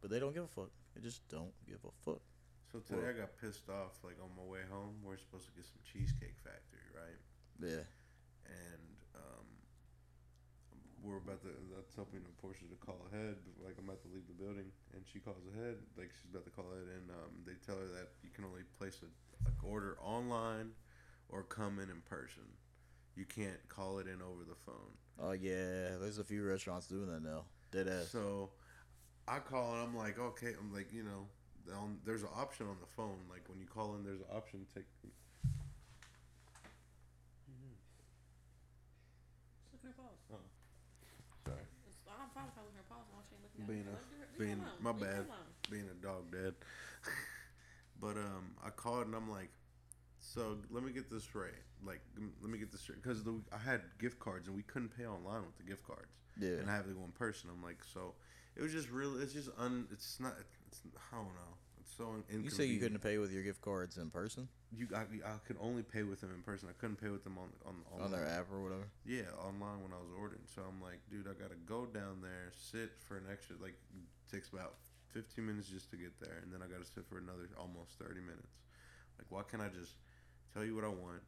But 0.01 0.11
they 0.11 0.21
don't 0.21 0.33
give 0.33 0.45
a 0.45 0.49
fuck. 0.49 0.71
They 0.95 1.01
just 1.03 1.27
don't 1.29 1.53
give 1.67 1.81
a 1.85 1.91
fuck. 2.05 2.23
So 2.73 2.79
today 2.81 3.01
Well- 3.03 3.11
I 3.11 3.13
got 3.27 3.37
pissed 3.41 3.69
off. 3.69 3.99
Like 4.05 4.17
on 4.23 4.31
my 4.37 4.45
way 4.47 4.61
home, 4.71 4.95
we're 5.03 5.19
supposed 5.19 5.47
to 5.47 5.53
get 5.53 5.65
some 5.67 5.81
Cheesecake 5.83 6.37
Factory, 6.45 6.87
right? 6.95 7.19
Yeah. 7.61 7.83
And 8.47 8.87
um, 9.17 9.47
we're 11.03 11.19
about 11.19 11.43
to. 11.43 11.51
That's 11.75 11.95
helping 11.97 12.23
a 12.23 12.33
Portia 12.41 12.71
to 12.71 12.79
call 12.79 13.03
ahead. 13.13 13.35
but, 13.43 13.67
Like 13.67 13.75
I'm 13.79 13.85
about 13.91 14.01
to 14.03 14.09
leave 14.15 14.27
the 14.29 14.39
building, 14.39 14.71
and 14.95 15.03
she 15.11 15.19
calls 15.19 15.43
ahead. 15.55 15.77
Like 15.99 16.11
she's 16.15 16.31
about 16.31 16.45
to 16.45 16.55
call 16.55 16.67
ahead, 16.71 16.87
and 17.03 17.11
um, 17.11 17.33
they 17.45 17.59
tell 17.67 17.77
her 17.77 17.89
that 17.99 18.15
you 18.23 18.31
can 18.31 18.45
only 18.45 18.63
place 18.79 19.03
a 19.03 19.11
like 19.45 19.59
order 19.65 19.99
online 20.01 20.71
or 21.29 21.43
come 21.43 21.79
in 21.79 21.91
in 21.91 22.01
person. 22.07 22.47
You 23.19 23.25
can't 23.25 23.59
call 23.69 23.99
it 23.99 24.07
in 24.07 24.23
over 24.23 24.45
the 24.49 24.55
phone. 24.65 24.93
Oh 25.21 25.33
yeah, 25.33 25.97
there's 26.01 26.19
a 26.19 26.25
few 26.25 26.45
restaurants 26.47 26.87
doing 26.87 27.09
that 27.13 27.21
now. 27.25 27.43
Dead 27.73 27.89
ass. 27.89 28.11
So 28.13 28.51
I 29.27 29.41
call 29.41 29.73
and 29.75 29.83
I'm 29.83 29.97
like, 29.97 30.21
okay, 30.21 30.55
I'm 30.59 30.73
like, 30.73 30.93
you 30.93 31.03
know, 31.03 31.27
there's 32.07 32.23
an 32.23 32.29
option 32.37 32.67
on 32.69 32.77
the 32.81 32.87
phone. 32.97 33.19
Like 33.29 33.43
when 33.49 33.59
you 33.59 33.67
call 33.67 33.97
in, 33.97 34.05
there's 34.05 34.21
an 34.21 34.27
option 34.33 34.65
to 34.65 34.73
take. 34.73 34.85
Just 35.03 35.13
look 39.83 39.83
at 39.83 39.89
her 39.91 39.95
paws. 39.99 40.15
Sorry, 41.45 41.59
I'm 42.23 42.31
fine 42.31 42.47
with 42.47 42.55
her 42.55 42.63
looking 42.63 42.79
at 42.79 42.87
her 42.87 42.89
paws. 42.89 43.03
Why 43.11 43.19
she 43.27 43.35
ain't 43.35 43.43
looking 43.43 43.63
at 43.63 43.67
being 43.67 43.83
a 43.83 43.91
Let 43.91 43.99
her- 43.99 44.07
leave 44.15 44.23
her 44.23 44.39
being 44.39 44.63
my 44.81 44.93
bad, 44.93 45.27
being 45.71 45.89
a 45.91 45.95
dog 45.99 46.31
dad. 46.31 46.55
but 48.01 48.17
um, 48.17 48.55
I 48.65 48.71
called 48.71 49.07
and 49.07 49.17
I'm 49.17 49.29
like, 49.29 49.51
so 50.35 50.57
let 50.71 50.83
me 50.85 50.93
get 50.93 51.11
this 51.11 51.35
right. 51.35 51.51
Like, 51.85 52.01
let 52.43 52.51
me 52.51 52.59
get 52.59 52.73
this 52.73 52.83
straight 52.83 53.03
because 53.03 53.23
I 53.53 53.59
had 53.59 53.81
gift 53.99 54.19
cards 54.19 54.49
and 54.49 54.57
we 54.57 54.63
couldn't 54.63 54.97
pay 54.97 55.07
online 55.07 55.43
with 55.43 55.57
the 55.57 55.65
gift 55.65 55.87
cards. 55.87 56.13
Yeah. 56.39 56.61
and 56.61 56.71
I 56.71 56.77
have 56.77 56.87
to 56.87 56.93
go 56.93 57.03
in 57.05 57.13
person. 57.13 57.51
I'm 57.51 57.63
like, 57.63 57.79
so 57.83 58.15
it 58.57 58.63
was 58.63 58.73
just 58.73 58.91
real. 58.91 59.21
It's 59.21 59.33
just 59.33 59.51
un. 59.59 59.87
It's 59.91 60.21
not. 60.21 60.35
It's 60.67 60.83
I 61.13 61.17
don't 61.17 61.35
know. 61.35 61.55
It's 61.81 61.97
so 61.97 62.05
inconvenient. 62.15 62.45
You 62.45 62.51
say 62.51 62.67
you 62.67 62.81
couldn't 62.81 63.01
pay 63.01 63.19
with 63.19 63.33
your 63.33 63.43
gift 63.43 63.63
cards 63.63 63.97
in 63.97 64.11
person 64.11 64.49
You 64.77 64.89
I, 64.95 65.09
I 65.25 65.39
could 65.47 65.57
only 65.61 65.83
pay 65.83 66.03
with 66.03 66.21
them 66.21 66.31
in 66.35 66.43
person. 66.43 66.69
I 66.69 66.77
couldn't 66.79 67.01
pay 67.01 67.09
with 67.09 67.25
them 67.25 67.39
on 67.39 67.49
on 67.65 68.03
on 68.05 68.11
their 68.11 68.27
app 68.27 68.53
or 68.53 68.61
whatever. 68.63 68.87
Yeah, 69.07 69.31
online 69.41 69.81
when 69.83 69.93
I 69.95 70.01
was 70.03 70.13
ordering. 70.19 70.45
So 70.55 70.63
I'm 70.63 70.83
like, 70.83 71.01
dude, 71.11 71.27
I 71.27 71.35
gotta 71.41 71.59
go 71.67 71.87
down 71.87 72.21
there, 72.21 72.53
sit 72.53 72.93
for 73.07 73.17
an 73.17 73.25
extra 73.31 73.57
like 73.63 73.79
takes 74.31 74.51
about 74.51 74.75
15 75.15 75.41
minutes 75.47 75.69
just 75.69 75.91
to 75.91 75.97
get 75.97 76.13
there, 76.21 76.43
and 76.43 76.53
then 76.53 76.61
I 76.61 76.67
gotta 76.69 76.85
sit 76.85 77.07
for 77.09 77.17
another 77.19 77.49
almost 77.57 77.97
30 77.99 78.21
minutes. 78.21 78.53
Like, 79.17 79.27
why 79.31 79.43
can't 79.49 79.63
I 79.63 79.69
just 79.73 79.97
tell 80.53 80.65
you 80.65 80.75
what 80.75 80.85
I 80.85 80.89
want, 80.89 81.23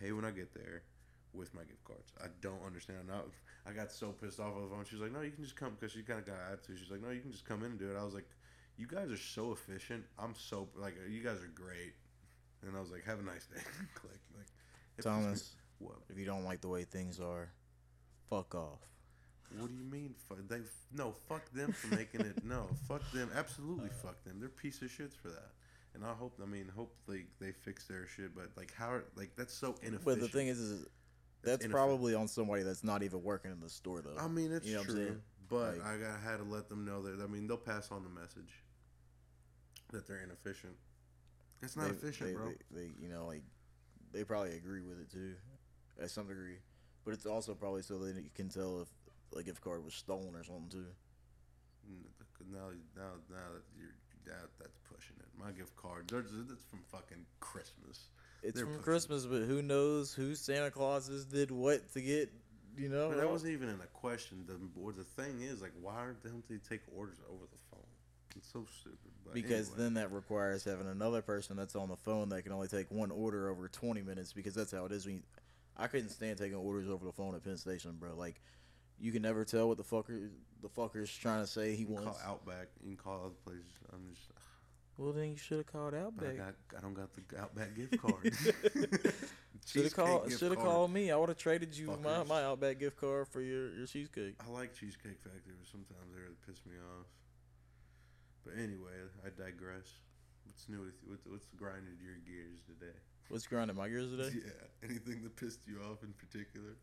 pay 0.00 0.12
when 0.12 0.24
I 0.24 0.30
get 0.30 0.54
there, 0.54 0.82
with 1.32 1.54
my 1.54 1.62
gift 1.62 1.84
cards? 1.84 2.12
I 2.22 2.26
don't 2.40 2.62
understand. 2.64 3.08
Now 3.08 3.22
I 3.66 3.72
got 3.72 3.90
so 3.92 4.08
pissed 4.12 4.40
off 4.40 4.54
on 4.56 4.62
the 4.62 4.68
phone. 4.68 4.84
She's 4.88 5.00
like, 5.00 5.12
no, 5.12 5.20
you 5.22 5.30
can 5.30 5.42
just 5.44 5.56
come 5.56 5.76
because 5.78 5.92
she 5.92 6.02
kind 6.02 6.18
of 6.20 6.26
got 6.26 6.36
attitude. 6.52 6.78
She's 6.80 6.90
like, 6.90 7.02
no, 7.02 7.10
you 7.10 7.20
can 7.20 7.32
just 7.32 7.44
come 7.44 7.60
in 7.64 7.72
and 7.72 7.78
do 7.78 7.90
it. 7.90 7.96
I 7.98 8.04
was 8.04 8.14
like, 8.14 8.28
you 8.78 8.86
guys 8.86 9.10
are 9.10 9.16
so 9.16 9.52
efficient. 9.52 10.04
I'm 10.18 10.34
so 10.36 10.68
like, 10.76 10.94
you 11.08 11.22
guys 11.22 11.42
are 11.42 11.50
great. 11.54 11.94
And 12.66 12.76
I 12.76 12.80
was 12.80 12.90
like, 12.90 13.04
have 13.04 13.18
a 13.20 13.22
nice 13.22 13.46
day. 13.46 13.60
Click. 13.94 14.20
Like, 14.36 14.46
it 14.46 14.96
pissed 14.96 15.08
me- 15.08 15.12
Thomas, 15.12 15.56
What? 15.78 15.96
if 16.10 16.18
you 16.18 16.24
don't 16.26 16.44
like 16.44 16.60
the 16.60 16.68
way 16.68 16.84
things 16.84 17.20
are, 17.20 17.50
fuck 18.30 18.54
off. 18.54 18.80
What 19.58 19.68
do 19.68 19.74
you 19.74 19.84
mean? 19.84 20.14
Fuck, 20.28 20.38
they 20.48 20.58
no, 20.92 21.12
fuck 21.28 21.48
them 21.52 21.72
for 21.72 21.94
making 21.94 22.22
it. 22.22 22.44
No, 22.44 22.66
fuck 22.88 23.08
them. 23.12 23.30
Absolutely, 23.34 23.90
fuck 24.02 24.22
them. 24.24 24.38
They're 24.40 24.48
piece 24.48 24.82
of 24.82 24.88
shits 24.88 25.14
for 25.16 25.28
that. 25.28 25.50
And 25.96 26.04
I 26.04 26.12
hope. 26.12 26.38
I 26.42 26.46
mean, 26.46 26.70
hopefully 26.76 27.24
they 27.40 27.52
fix 27.52 27.86
their 27.86 28.06
shit. 28.06 28.34
But 28.34 28.50
like, 28.56 28.72
how? 28.74 29.00
Like 29.16 29.30
that's 29.34 29.54
so 29.54 29.74
inefficient. 29.82 30.04
But 30.04 30.20
the 30.20 30.28
thing 30.28 30.48
is, 30.48 30.60
is 30.60 30.86
that's 31.42 31.64
inefficient. 31.64 31.72
probably 31.72 32.14
on 32.14 32.28
somebody 32.28 32.62
that's 32.62 32.84
not 32.84 33.02
even 33.02 33.22
working 33.22 33.50
in 33.50 33.60
the 33.60 33.70
store 33.70 34.02
though. 34.02 34.20
I 34.20 34.28
mean, 34.28 34.52
it's 34.52 34.66
You 34.66 34.76
know 34.76 34.84
true. 34.84 35.20
But 35.48 35.78
Like- 35.78 35.86
I 35.86 35.96
got 35.98 36.20
had 36.20 36.36
to 36.38 36.44
let 36.44 36.68
them 36.68 36.84
know 36.84 37.02
that. 37.02 37.22
I 37.22 37.26
mean, 37.26 37.46
they'll 37.46 37.56
pass 37.56 37.90
on 37.90 38.02
the 38.02 38.10
message 38.10 38.62
that 39.92 40.06
they're 40.06 40.22
inefficient. 40.22 40.74
It's 41.62 41.76
not 41.76 41.86
they, 41.86 41.92
efficient, 41.92 42.30
they, 42.30 42.34
bro. 42.34 42.52
They, 42.70 42.80
they, 42.80 42.90
you 43.00 43.08
know, 43.08 43.26
like 43.26 43.42
they 44.12 44.24
probably 44.24 44.56
agree 44.56 44.82
with 44.82 45.00
it 45.00 45.10
too, 45.10 45.34
at 46.02 46.10
some 46.10 46.28
degree. 46.28 46.58
But 47.04 47.14
it's 47.14 47.24
also 47.24 47.54
probably 47.54 47.82
so 47.82 47.98
that 47.98 48.16
you 48.16 48.30
can 48.34 48.48
tell 48.48 48.82
if 48.82 48.88
a 49.38 49.42
gift 49.42 49.62
card 49.62 49.84
was 49.84 49.94
stolen 49.94 50.34
or 50.34 50.44
something 50.44 50.68
too. 50.68 50.86
Now, 52.52 52.68
now, 52.96 53.12
now 53.30 53.48
that 53.54 53.62
you're 53.78 53.94
that, 54.26 54.50
that's 54.58 54.78
it. 55.18 55.26
My 55.38 55.52
gift 55.52 55.76
cards, 55.76 56.12
that's 56.12 56.64
from 56.70 56.80
fucking 56.90 57.24
Christmas. 57.40 58.10
It's 58.42 58.54
They're 58.54 58.64
from 58.64 58.74
pushing 58.74 58.84
Christmas, 58.84 59.26
but 59.26 59.42
who 59.42 59.62
knows 59.62 60.12
who 60.12 60.34
Santa 60.34 60.70
Clauses 60.70 61.24
did 61.24 61.50
what 61.50 61.92
to 61.94 62.00
get? 62.00 62.32
You 62.76 62.88
know, 62.90 63.08
But 63.08 63.18
that 63.18 63.30
wasn't 63.30 63.52
even 63.52 63.68
in 63.70 63.76
a 63.76 63.86
question. 63.94 64.44
The 64.46 64.58
or 64.80 64.92
the 64.92 65.04
thing 65.04 65.40
is, 65.40 65.62
like, 65.62 65.72
why 65.80 66.04
don't 66.22 66.48
they 66.48 66.56
take 66.68 66.82
orders 66.94 67.16
over 67.30 67.44
the 67.50 67.58
phone? 67.70 67.86
It's 68.36 68.52
so 68.52 68.66
stupid. 68.80 68.98
But 69.24 69.34
because 69.34 69.68
anyway. 69.68 69.82
then 69.84 69.94
that 69.94 70.12
requires 70.12 70.62
having 70.64 70.86
another 70.86 71.22
person 71.22 71.56
that's 71.56 71.74
on 71.74 71.88
the 71.88 71.96
phone 71.96 72.28
that 72.28 72.42
can 72.42 72.52
only 72.52 72.68
take 72.68 72.90
one 72.90 73.10
order 73.10 73.48
over 73.48 73.68
20 73.68 74.02
minutes 74.02 74.32
because 74.32 74.54
that's 74.54 74.72
how 74.72 74.84
it 74.84 74.92
is. 74.92 75.06
When 75.06 75.16
you, 75.16 75.22
I 75.76 75.86
couldn't 75.86 76.10
stand 76.10 76.38
taking 76.38 76.56
orders 76.56 76.88
over 76.88 77.04
the 77.04 77.12
phone 77.12 77.34
at 77.34 77.42
Penn 77.42 77.56
Station, 77.56 77.96
bro. 77.98 78.14
Like, 78.14 78.40
you 78.98 79.10
can 79.10 79.22
never 79.22 79.44
tell 79.44 79.68
what 79.68 79.78
the 79.78 79.84
fucker 79.84 80.28
the 80.62 80.68
fucker's 80.68 81.14
trying 81.14 81.42
to 81.42 81.46
say 81.46 81.72
he 81.72 81.80
you 81.80 81.86
can 81.86 81.94
wants. 81.96 82.22
call 82.22 82.32
Outback. 82.32 82.68
You 82.82 82.94
can 82.94 82.96
call 82.96 83.24
other 83.24 83.34
places. 83.44 83.64
I'm 83.92 84.06
just. 84.10 84.30
Well, 84.98 85.12
then 85.12 85.30
you 85.30 85.36
should 85.36 85.58
have 85.58 85.66
called 85.66 85.92
But 85.92 85.98
I 85.98 86.02
Outback. 86.04 86.36
got. 86.36 86.54
I 86.78 86.80
don't 86.80 86.94
got 86.94 87.08
the 87.12 87.38
Outback 87.38 87.74
gift 87.74 88.00
card. 88.00 88.32
Should 89.66 89.84
have 89.84 89.96
called. 89.96 90.30
Should 90.32 90.52
have 90.52 90.60
called 90.60 90.92
me. 90.92 91.10
I 91.10 91.16
would 91.16 91.28
have 91.28 91.38
traded 91.38 91.76
you 91.76 91.88
my, 91.88 91.94
Fuckers. 91.96 92.28
my 92.28 92.42
Outback 92.44 92.78
gift 92.78 92.96
card 93.00 93.26
for 93.26 93.40
your, 93.40 93.74
your 93.74 93.86
cheesecake. 93.86 94.36
I 94.46 94.50
like 94.52 94.72
Cheesecake 94.74 95.18
Factory, 95.20 95.54
but 95.58 95.66
sometimes 95.66 96.06
they 96.14 96.20
really 96.20 96.36
piss 96.46 96.64
me 96.64 96.76
off. 96.78 97.06
But 98.44 98.54
anyway, 98.62 98.94
I 99.24 99.28
digress. 99.30 99.90
What's 100.44 100.68
new 100.68 100.78
with 100.82 100.94
you? 101.02 101.10
What's, 101.10 101.26
what's 101.26 101.46
grinding 101.56 101.98
your 102.00 102.14
gears 102.24 102.60
today? 102.64 102.94
What's 103.28 103.46
grinding 103.48 103.76
my 103.76 103.88
gears 103.88 104.10
today? 104.10 104.30
Yeah, 104.32 104.88
anything 104.88 105.22
that 105.24 105.34
pissed 105.34 105.66
you 105.66 105.80
off 105.90 106.04
in 106.04 106.12
particular? 106.12 106.76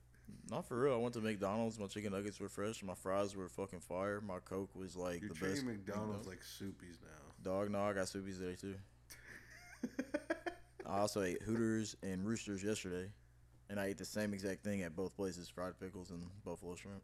Not 0.51 0.67
for 0.67 0.77
real. 0.81 0.95
I 0.95 0.97
went 0.97 1.13
to 1.13 1.21
McDonald's. 1.21 1.79
My 1.79 1.87
chicken 1.87 2.11
nuggets 2.11 2.39
were 2.39 2.49
fresh. 2.49 2.83
My 2.83 2.95
fries 2.95 3.33
were 3.35 3.47
fucking 3.47 3.79
fire. 3.79 4.19
My 4.19 4.39
Coke 4.43 4.75
was 4.75 4.97
like 4.97 5.21
You're 5.21 5.29
the 5.29 5.39
best. 5.39 5.63
McDonald's 5.63 6.27
like 6.27 6.41
soupies 6.41 6.99
now. 7.01 7.31
Dog, 7.43 7.71
no, 7.71 7.81
I 7.83 7.93
got 7.93 8.05
Soupies 8.05 8.39
today 8.39 8.55
too. 8.55 8.75
I 10.87 10.99
also 10.99 11.23
ate 11.23 11.41
Hooters 11.41 11.95
and 12.01 12.25
Roosters 12.25 12.63
yesterday, 12.63 13.11
and 13.69 13.79
I 13.79 13.87
ate 13.87 13.97
the 13.97 14.05
same 14.05 14.33
exact 14.33 14.63
thing 14.63 14.81
at 14.83 14.95
both 14.95 15.15
places: 15.15 15.49
fried 15.49 15.77
pickles 15.79 16.11
and 16.11 16.23
buffalo 16.45 16.75
shrimp. 16.75 17.03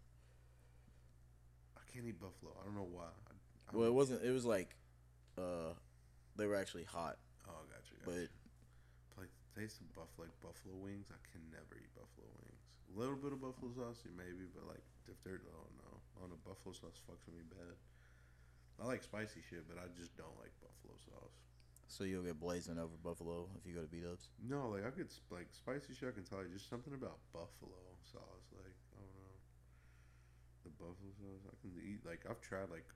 I 1.75 1.81
can't 1.91 2.05
eat 2.05 2.19
buffalo. 2.19 2.55
I 2.61 2.63
don't 2.63 2.75
know 2.75 2.87
why. 2.89 3.11
I, 3.27 3.31
I 3.67 3.77
Well, 3.77 3.87
it 3.87 3.93
wasn't. 3.93 4.23
It 4.23 4.31
was 4.31 4.45
like, 4.45 4.75
uh, 5.37 5.75
they 6.37 6.45
were 6.45 6.55
actually 6.55 6.85
hot, 6.85 7.17
Oh, 7.49 7.59
I 7.59 7.65
got 7.67 7.83
you. 7.89 7.97
But. 8.05 8.29
Like 9.19 9.33
taste 9.57 9.81
of 9.81 9.91
buffalo, 9.91 10.29
like 10.29 10.35
buffalo 10.39 10.77
wings. 10.79 11.11
I 11.11 11.19
can 11.27 11.43
never 11.51 11.75
eat 11.75 11.91
buffalo 11.97 12.31
wings. 12.45 12.63
A 12.87 12.95
little 12.95 13.19
bit 13.19 13.35
of 13.35 13.41
buffalo 13.43 13.75
sauce, 13.75 14.05
maybe, 14.15 14.47
but 14.55 14.63
like 14.71 14.85
if 15.11 15.19
they're 15.19 15.43
oh 15.51 15.67
no, 15.83 15.89
on 16.23 16.31
the 16.31 16.39
buffalo 16.47 16.71
sauce 16.71 17.01
fucks 17.03 17.27
with 17.27 17.35
me 17.35 17.43
bad. 17.51 17.75
I 18.81 18.85
like 18.85 19.03
spicy 19.03 19.41
shit, 19.49 19.67
but 19.67 19.77
I 19.77 19.87
just 19.99 20.15
don't 20.15 20.35
like 20.39 20.51
buffalo 20.63 20.95
sauce. 21.03 21.35
so 21.87 22.03
you'll 22.03 22.23
get 22.23 22.39
blazing 22.39 22.79
over 22.79 22.95
buffalo 23.03 23.47
if 23.59 23.67
you 23.67 23.73
go 23.75 23.81
to 23.81 23.87
B 23.91 23.99
Dubs. 23.99 24.29
No, 24.39 24.69
like 24.69 24.85
I 24.87 24.91
could 24.91 25.11
like 25.31 25.47
spicy 25.51 25.93
shit. 25.93 26.09
I 26.09 26.15
can 26.15 26.23
tell 26.23 26.39
you 26.39 26.49
just 26.53 26.69
something 26.69 26.93
about 26.93 27.19
buffalo 27.33 27.83
sauce. 28.07 28.47
Like 28.55 28.77
I 28.95 29.03
don't 29.03 29.15
know, 29.19 29.35
the 30.63 30.71
buffalo 30.79 31.11
sauce. 31.19 31.43
I 31.51 31.55
can 31.59 31.71
eat. 31.83 31.99
Like 32.07 32.23
I've 32.29 32.39
tried. 32.41 32.69
Like 32.71 32.87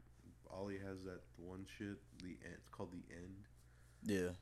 Ollie 0.52 0.80
has 0.80 1.04
that 1.04 1.22
one 1.38 1.66
shit. 1.78 1.98
The 2.24 2.38
end. 2.48 2.56
It's 2.60 2.70
called 2.70 2.92
the 2.92 3.04
end. 3.12 3.44
Yeah, 4.06 4.36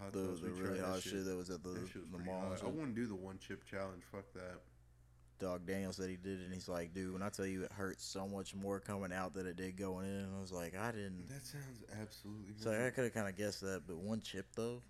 Hot 0.00 0.12
the, 0.12 0.36
the 0.40 0.50
really 0.52 0.80
hot 0.80 1.02
shit. 1.02 1.24
that 1.24 1.36
was 1.36 1.50
at 1.50 1.62
the 1.62 1.70
That 1.70 1.88
shit 1.88 2.10
the 2.12 2.18
mall. 2.18 2.54
I 2.54 2.66
wouldn't 2.68 2.94
do 2.94 3.06
the 3.06 3.14
one 3.16 3.38
chip 3.38 3.64
challenge. 3.64 4.04
Fuck 4.12 4.32
that. 4.34 4.60
Dog 5.38 5.66
Daniels 5.66 5.96
said 5.96 6.10
he 6.10 6.16
did 6.16 6.40
it, 6.40 6.44
and 6.44 6.52
he's 6.52 6.68
like, 6.68 6.92
dude, 6.94 7.12
when 7.12 7.22
I 7.22 7.28
tell 7.28 7.46
you 7.46 7.62
it 7.62 7.72
hurts 7.72 8.04
so 8.04 8.26
much 8.26 8.54
more 8.54 8.80
coming 8.80 9.12
out 9.12 9.34
than 9.34 9.46
it 9.46 9.56
did 9.56 9.76
going 9.76 10.06
in, 10.06 10.20
and 10.24 10.36
I 10.36 10.40
was 10.40 10.52
like, 10.52 10.76
I 10.76 10.90
didn't. 10.90 11.28
That 11.28 11.44
sounds 11.46 11.84
absolutely. 12.00 12.54
So 12.56 12.70
I 12.70 12.90
could 12.90 13.04
have 13.04 13.14
kind 13.14 13.28
of 13.28 13.36
guessed 13.36 13.60
that, 13.60 13.82
but 13.86 13.98
one 13.98 14.20
chip 14.20 14.46
though, 14.56 14.82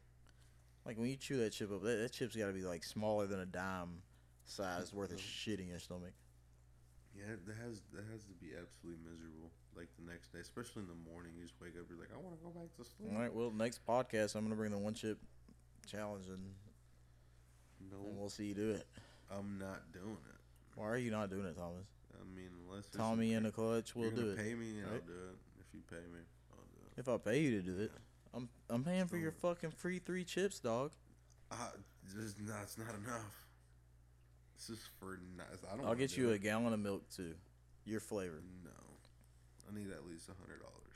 like 0.87 0.97
when 0.99 1.09
you 1.09 1.17
chew 1.17 1.37
that 1.39 1.51
chip 1.51 1.71
up, 1.73 1.83
that, 1.83 1.97
that 1.99 2.13
chip's 2.13 2.35
got 2.35 2.47
to 2.47 2.53
be 2.53 2.63
like 2.63 2.83
smaller 2.85 3.27
than 3.27 3.41
a 3.41 3.47
dime 3.47 4.03
size 4.45 4.93
worth 4.93 5.13
of 5.13 5.21
shit 5.21 5.61
in 5.61 5.69
your 5.69 5.79
stomach. 5.79 6.13
Yeah, 7.15 7.35
that 7.47 7.57
has 7.65 7.83
that 7.93 8.05
has 8.13 8.25
to 8.25 8.35
be 8.41 8.53
absolutely 8.59 9.03
miserable. 9.05 9.51
Like 9.77 9.89
the 9.99 10.11
next 10.11 10.33
day, 10.33 10.41
especially 10.41 10.83
in 10.83 10.89
the 10.89 11.11
morning, 11.13 11.33
you 11.37 11.43
just 11.43 11.55
wake 11.61 11.75
up. 11.79 11.87
You're 11.89 11.99
like, 11.99 12.11
I 12.15 12.19
want 12.19 12.37
to 12.39 12.43
go 12.43 12.51
back 12.51 12.75
to 12.79 12.85
sleep. 12.85 13.11
All 13.13 13.21
right, 13.21 13.33
well, 13.33 13.51
next 13.51 13.85
podcast 13.87 14.35
I'm 14.35 14.45
gonna 14.45 14.57
bring 14.57 14.73
the 14.73 14.79
one 14.79 14.95
chip 14.95 15.19
challenge, 15.87 16.27
and, 16.29 16.43
No, 17.91 17.99
and 18.07 18.19
we'll 18.19 18.29
see 18.29 18.47
you 18.47 18.55
do 18.55 18.71
it. 18.71 18.87
I'm 19.31 19.59
not 19.59 19.93
doing 19.93 20.17
it. 20.29 20.38
Why 20.79 20.87
are 20.91 20.97
you 20.97 21.11
not 21.11 21.29
doing 21.29 21.45
it, 21.45 21.57
Thomas? 21.57 21.87
I 22.15 22.23
mean, 22.37 22.51
unless 22.69 22.87
Tommy 22.87 23.33
in 23.33 23.43
the 23.43 23.51
clutch 23.51 23.97
will 23.97 24.05
you're 24.05 24.13
do 24.13 24.17
gonna 24.21 24.33
it. 24.33 24.39
Pay 24.39 24.55
me, 24.55 24.79
and 24.79 24.87
I'll 24.87 24.93
right? 24.93 25.07
do 25.07 25.13
it. 25.13 25.37
If 25.59 25.75
you 25.75 25.81
pay 25.91 25.97
me, 25.97 26.21
I'll 26.53 26.59
do 26.71 26.79
it. 26.87 27.01
If 27.01 27.09
I 27.09 27.17
pay 27.19 27.41
you 27.41 27.61
to 27.61 27.63
do 27.63 27.83
it, 27.83 27.93
I'm 28.33 28.49
I'm 28.71 28.85
paying 28.85 29.07
for 29.07 29.17
your 29.17 29.33
fucking 29.33 29.73
free 29.73 29.99
three 29.99 30.23
chips, 30.23 30.61
dog. 30.61 30.93
Uh, 31.51 31.57
just 32.15 32.41
not, 32.41 32.59
it's 32.63 32.79
not 32.79 32.95
enough. 32.95 33.47
This 34.57 34.71
is 34.71 34.89
for 35.01 35.19
not. 35.37 35.47
I 35.73 35.77
don't. 35.77 35.87
I'll 35.87 35.97
get 35.97 36.11
do 36.11 36.21
you 36.21 36.31
a 36.31 36.39
gallon 36.39 36.73
of 36.73 36.79
milk 36.79 37.03
too, 37.11 37.35
your 37.85 37.99
flavor. 38.01 38.41
No, 38.65 38.71
I 39.69 39.77
need 39.77 39.91
at 39.91 40.07
least 40.07 40.29
a 40.29 40.35
hundred 40.41 40.61
dollars. 40.61 40.88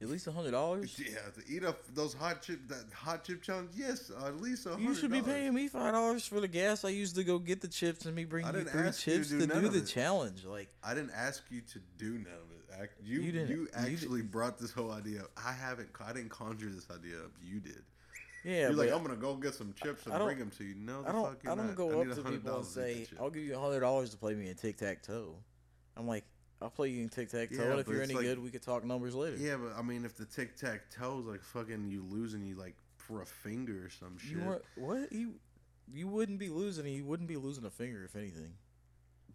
At 0.00 0.08
least 0.08 0.28
a 0.28 0.32
hundred 0.32 0.52
dollars. 0.52 0.94
Yeah, 0.96 1.16
to 1.34 1.52
eat 1.52 1.64
up 1.64 1.82
those 1.92 2.14
hot 2.14 2.42
chip 2.42 2.60
that 2.68 2.84
hot 2.94 3.24
chip 3.24 3.42
challenge. 3.42 3.70
Yes, 3.76 4.10
at 4.24 4.40
least 4.40 4.64
a 4.66 4.70
hundred. 4.70 4.84
You 4.84 4.94
should 4.94 5.10
be 5.10 5.22
paying 5.22 5.52
me 5.52 5.66
five 5.66 5.92
dollars 5.92 6.24
for 6.24 6.40
the 6.40 6.46
gas 6.46 6.84
I 6.84 6.90
used 6.90 7.16
to 7.16 7.24
go 7.24 7.38
get 7.40 7.60
the 7.60 7.68
chips, 7.68 8.06
and 8.06 8.14
me 8.14 8.24
bring 8.24 8.46
you 8.46 8.52
three 8.64 8.82
ask 8.82 9.06
you 9.06 9.14
to 9.14 9.18
chips 9.18 9.30
do 9.30 9.38
to 9.40 9.60
do 9.60 9.68
the 9.68 9.80
challenge. 9.80 10.44
Like, 10.44 10.68
I 10.84 10.94
didn't 10.94 11.12
ask 11.16 11.42
you 11.50 11.62
to 11.72 11.80
do 11.98 12.12
none 12.12 12.26
of 12.26 12.50
it. 12.52 12.90
You 13.02 13.16
You 13.18 13.22
you, 13.22 13.32
didn't- 13.32 13.50
you 13.50 13.68
actually 13.74 14.22
brought 14.22 14.56
this 14.58 14.70
whole 14.70 14.92
idea 14.92 15.22
up. 15.22 15.30
I 15.36 15.52
haven't. 15.52 15.88
I 16.00 16.12
didn't 16.12 16.28
conjure 16.30 16.70
this 16.70 16.86
idea 16.90 17.16
up. 17.18 17.32
You 17.42 17.58
did. 17.58 17.82
Yeah, 18.44 18.68
You're 18.68 18.74
like, 18.74 18.92
I'm 18.92 19.02
gonna 19.02 19.16
go 19.16 19.34
get 19.34 19.54
some 19.54 19.74
chips 19.82 20.06
and 20.06 20.14
bring 20.22 20.38
them 20.38 20.50
to 20.58 20.64
you. 20.64 20.76
No, 20.76 21.02
the 21.02 21.08
I 21.08 21.12
don't. 21.12 21.38
I 21.44 21.54
don't 21.56 21.66
not. 21.66 21.74
go 21.76 21.90
I 21.90 22.02
up 22.08 22.14
to 22.14 22.22
people 22.22 22.56
and 22.58 22.64
say, 22.66 23.06
"I'll 23.18 23.30
give 23.30 23.42
you 23.42 23.56
a 23.56 23.58
hundred 23.58 23.80
dollars 23.80 24.10
to 24.10 24.16
play 24.16 24.34
me 24.34 24.48
in 24.48 24.54
tic 24.54 24.76
tac 24.76 25.02
toe." 25.02 25.34
I'm 25.96 26.06
like, 26.06 26.24
"I'll 26.60 26.70
play 26.70 26.88
you 26.88 27.02
in 27.02 27.08
tic 27.08 27.28
tac 27.30 27.50
toe, 27.50 27.56
Yeah, 27.56 27.70
and 27.72 27.80
if 27.80 27.88
you're 27.88 28.02
any 28.02 28.14
like- 28.14 28.24
good, 28.24 28.38
we 28.38 28.50
could 28.50 28.62
talk 28.62 28.84
numbers 28.84 29.14
later." 29.14 29.36
Yeah, 29.36 29.56
but 29.56 29.76
I 29.76 29.82
mean, 29.82 30.04
if 30.04 30.16
the 30.16 30.24
tic 30.24 30.56
tac 30.56 30.90
toe's 30.90 31.24
like 31.26 31.42
fucking 31.42 31.88
you 31.88 32.02
losing 32.02 32.44
you 32.44 32.54
like 32.56 32.74
for 32.96 33.22
a 33.22 33.26
finger 33.26 33.86
or 33.86 33.90
some 33.90 34.18
shit. 34.18 34.32
You 34.32 34.40
weren't 34.44 34.64
what 34.76 35.12
you 35.12 35.34
you 35.92 36.06
wouldn't 36.08 36.38
be 36.38 36.48
losing. 36.50 36.86
You 36.86 37.04
wouldn't 37.04 37.28
be 37.28 37.36
losing 37.36 37.64
a 37.64 37.70
finger 37.70 38.04
if 38.04 38.14
anything. 38.16 38.52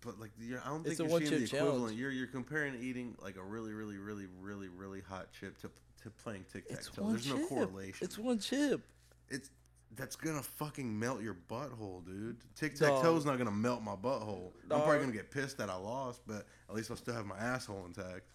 But 0.01 0.19
like, 0.19 0.31
you're, 0.37 0.59
I 0.61 0.65
don't 0.67 0.85
It's 0.85 0.97
think 0.97 1.09
a 1.09 1.11
you're 1.11 1.19
seeing 1.21 1.31
the 1.39 1.45
equivalent. 1.45 1.77
challenge. 1.79 1.97
You're 1.99 2.11
you're 2.11 2.27
comparing 2.27 2.75
eating 2.83 3.15
like 3.21 3.37
a 3.37 3.43
really, 3.43 3.71
really, 3.73 3.97
really, 3.97 4.27
really, 4.41 4.67
really 4.67 5.01
hot 5.01 5.29
chip 5.31 5.57
to 5.61 5.71
to 6.03 6.09
playing 6.09 6.45
tic 6.51 6.67
tac 6.67 6.83
toe. 6.93 7.09
There's 7.09 7.25
chip. 7.25 7.37
no 7.37 7.47
correlation. 7.47 8.05
It's 8.05 8.17
one 8.17 8.37
chip. 8.39 8.81
It's 9.29 9.49
that's 9.95 10.15
gonna 10.15 10.41
fucking 10.41 10.97
melt 10.97 11.21
your 11.21 11.37
butthole, 11.49 12.05
dude. 12.05 12.37
Tic 12.55 12.75
tac 12.75 12.89
toe's 13.01 13.25
not 13.25 13.37
gonna 13.37 13.51
melt 13.51 13.81
my 13.81 13.95
butthole. 13.95 14.51
I'm 14.69 14.81
probably 14.81 14.99
gonna 14.99 15.11
get 15.11 15.31
pissed 15.31 15.57
that 15.57 15.69
I 15.69 15.75
lost, 15.75 16.21
but 16.27 16.45
at 16.69 16.75
least 16.75 16.91
I'll 16.91 16.97
still 16.97 17.13
have 17.13 17.25
my 17.25 17.37
asshole 17.37 17.85
intact. 17.85 18.31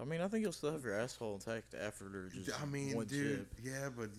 I 0.00 0.04
mean, 0.04 0.20
I 0.20 0.28
think 0.28 0.42
you'll 0.42 0.52
still 0.52 0.72
have 0.72 0.82
your 0.82 0.98
asshole 0.98 1.34
intact 1.34 1.74
after 1.74 2.28
just 2.34 2.60
I 2.60 2.66
mean, 2.66 2.96
one 2.96 3.06
dude, 3.06 3.46
chip. 3.56 3.64
yeah, 3.64 3.88
but 3.96 4.10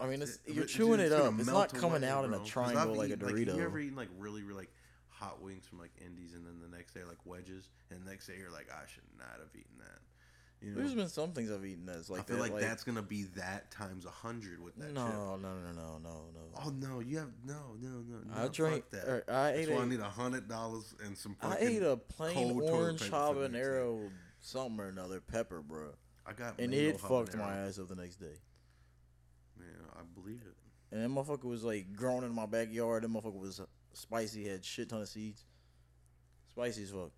I 0.00 0.04
mean, 0.04 0.22
it's- 0.22 0.38
you're 0.46 0.64
chewing 0.64 0.98
dude, 0.98 1.06
it 1.06 1.12
up. 1.12 1.32
It's 1.38 1.46
not 1.46 1.72
coming 1.72 2.02
away, 2.02 2.08
out 2.10 2.24
in 2.24 2.34
a 2.34 2.44
triangle 2.44 2.96
like 2.96 3.10
a 3.10 3.36
eaten, 3.36 3.56
you 3.56 3.62
ever 3.62 3.78
eaten 3.78 3.96
like 3.96 4.08
really, 4.18 4.42
really 4.42 4.62
like 4.62 4.70
hot 5.08 5.40
wings 5.40 5.66
from 5.66 5.78
like 5.78 5.92
Indies, 6.04 6.34
and 6.34 6.44
then 6.44 6.60
the 6.60 6.76
next 6.76 6.94
day 6.94 7.04
like 7.04 7.18
wedges, 7.24 7.68
and 7.90 8.04
the 8.04 8.10
next 8.10 8.26
day 8.26 8.34
you're 8.38 8.50
like, 8.50 8.68
I 8.70 8.86
should 8.88 9.04
not 9.18 9.38
have 9.38 9.54
eaten 9.54 9.78
that. 9.78 10.00
You 10.62 10.70
know, 10.72 10.76
There's 10.76 10.94
been 10.94 11.08
some 11.08 11.32
things 11.32 11.50
I've 11.50 11.64
eaten 11.64 11.86
that's 11.86 12.10
like 12.10 12.20
I 12.20 12.24
feel 12.24 12.36
that. 12.36 12.52
like, 12.52 12.60
that's 12.60 12.84
gonna 12.84 13.00
be 13.02 13.22
that 13.36 13.70
times 13.70 14.04
a 14.04 14.10
hundred 14.10 14.62
with 14.62 14.76
that 14.76 14.92
no, 14.92 15.06
chip. 15.06 15.14
no, 15.14 15.36
no, 15.36 15.54
no, 15.72 15.98
no, 15.98 16.00
no. 16.02 16.40
Oh 16.62 16.68
no, 16.68 17.00
you 17.00 17.16
have 17.18 17.30
no, 17.46 17.76
no, 17.80 17.88
no. 17.88 18.18
no 18.36 18.44
I 18.44 18.48
drank. 18.48 18.90
that. 18.90 19.04
or 19.04 19.24
I 19.28 19.52
That's 19.52 19.58
ate 19.68 19.70
why 19.70 19.80
I 19.80 19.82
a, 19.84 19.86
need 19.86 20.00
a 20.00 20.04
hundred 20.04 20.48
dollars 20.48 20.94
and 21.04 21.16
some. 21.16 21.34
I 21.40 21.56
ate 21.60 21.82
a 21.82 21.96
plain 21.96 22.60
orange 22.60 23.00
paper 23.00 23.10
for 23.10 23.34
the 23.34 23.48
next 23.48 23.68
day. 23.68 23.72
habanero 23.72 24.10
something 24.40 24.80
or 24.80 24.88
another 24.88 25.20
pepper, 25.20 25.62
bro, 25.62 25.92
I 26.26 26.32
got 26.34 26.60
and 26.60 26.74
it 26.74 27.00
fucked 27.00 27.36
my 27.36 27.56
ass 27.56 27.78
up 27.78 27.88
the 27.88 27.94
next 27.96 28.16
day. 28.16 28.36
Man, 29.58 29.68
I 29.94 30.00
believe 30.14 30.42
it. 30.46 30.56
And 30.92 31.02
that 31.02 31.08
motherfucker 31.08 31.44
was 31.44 31.64
like 31.64 31.94
growing 31.94 32.24
in 32.24 32.34
my 32.34 32.46
backyard. 32.46 33.02
That 33.04 33.10
motherfucker 33.10 33.40
was 33.40 33.60
spicy, 33.94 34.46
had 34.46 34.64
shit 34.64 34.88
ton 34.90 35.00
of 35.00 35.08
seeds. 35.08 35.44
Spicy 36.50 36.82
as 36.82 36.90
fuck. 36.90 37.12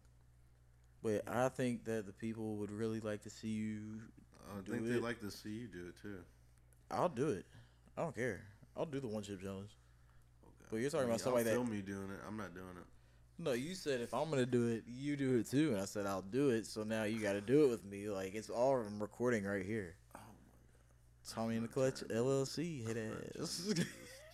But 1.03 1.23
I 1.29 1.49
think 1.49 1.85
that 1.85 2.07
the 2.07 2.13
people 2.13 2.57
would 2.57 2.71
really 2.71 3.01
like 3.01 3.23
to 3.23 3.31
see 3.31 3.49
you. 3.49 3.81
I 4.51 4.61
Do 4.65 4.73
think 4.73 4.87
they 4.87 4.95
it. 4.95 5.03
like 5.03 5.21
to 5.21 5.31
see 5.31 5.51
you 5.51 5.67
do 5.67 5.89
it 5.89 5.95
too. 6.01 6.19
I'll 6.91 7.09
do 7.09 7.31
it. 7.31 7.45
I 7.97 8.03
don't 8.03 8.15
care. 8.15 8.43
I'll 8.77 8.87
do 8.87 9.01
the 9.01 9.09
one 9.09 9.23
chip 9.23 9.43
challenge. 9.43 9.71
Oh, 10.45 10.49
okay. 10.49 10.69
But 10.71 10.77
you're 10.81 10.91
talking 10.91 11.07
about 11.07 11.15
I'll 11.15 11.19
somebody 11.19 11.45
that- 11.45 11.55
film 11.55 11.71
me 11.71 11.81
doing 11.83 12.11
it. 12.11 12.21
I'm 12.27 12.37
not 12.37 12.55
doing 12.55 12.67
it. 12.79 12.85
No, 13.39 13.53
you 13.53 13.75
said 13.75 14.01
if 14.01 14.15
I'm 14.15 14.31
gonna 14.31 14.47
do 14.47 14.69
it, 14.69 14.85
you 14.87 15.17
do 15.17 15.37
it 15.39 15.51
too. 15.51 15.73
And 15.73 15.81
I 15.81 15.87
said 15.87 16.07
I'll 16.07 16.23
do 16.23 16.51
it. 16.51 16.67
So 16.67 16.85
now 16.85 17.05
you 17.05 17.19
got 17.21 17.33
to 17.33 17.41
do 17.41 17.65
it 17.65 17.71
with 17.71 17.85
me. 17.85 18.09
Like 18.09 18.35
it's 18.35 18.51
all 18.51 18.77
I'm 18.77 19.01
recording 19.01 19.45
right 19.45 19.65
here. 19.65 19.97
Oh 20.15 20.19
my 20.21 21.35
Tommy 21.35 21.57
in 21.57 21.63
the 21.63 21.69
Clutch 21.69 22.03
LLC. 22.09 22.87
Hit 22.87 22.97
ass. 22.97 23.35
this 23.37 23.75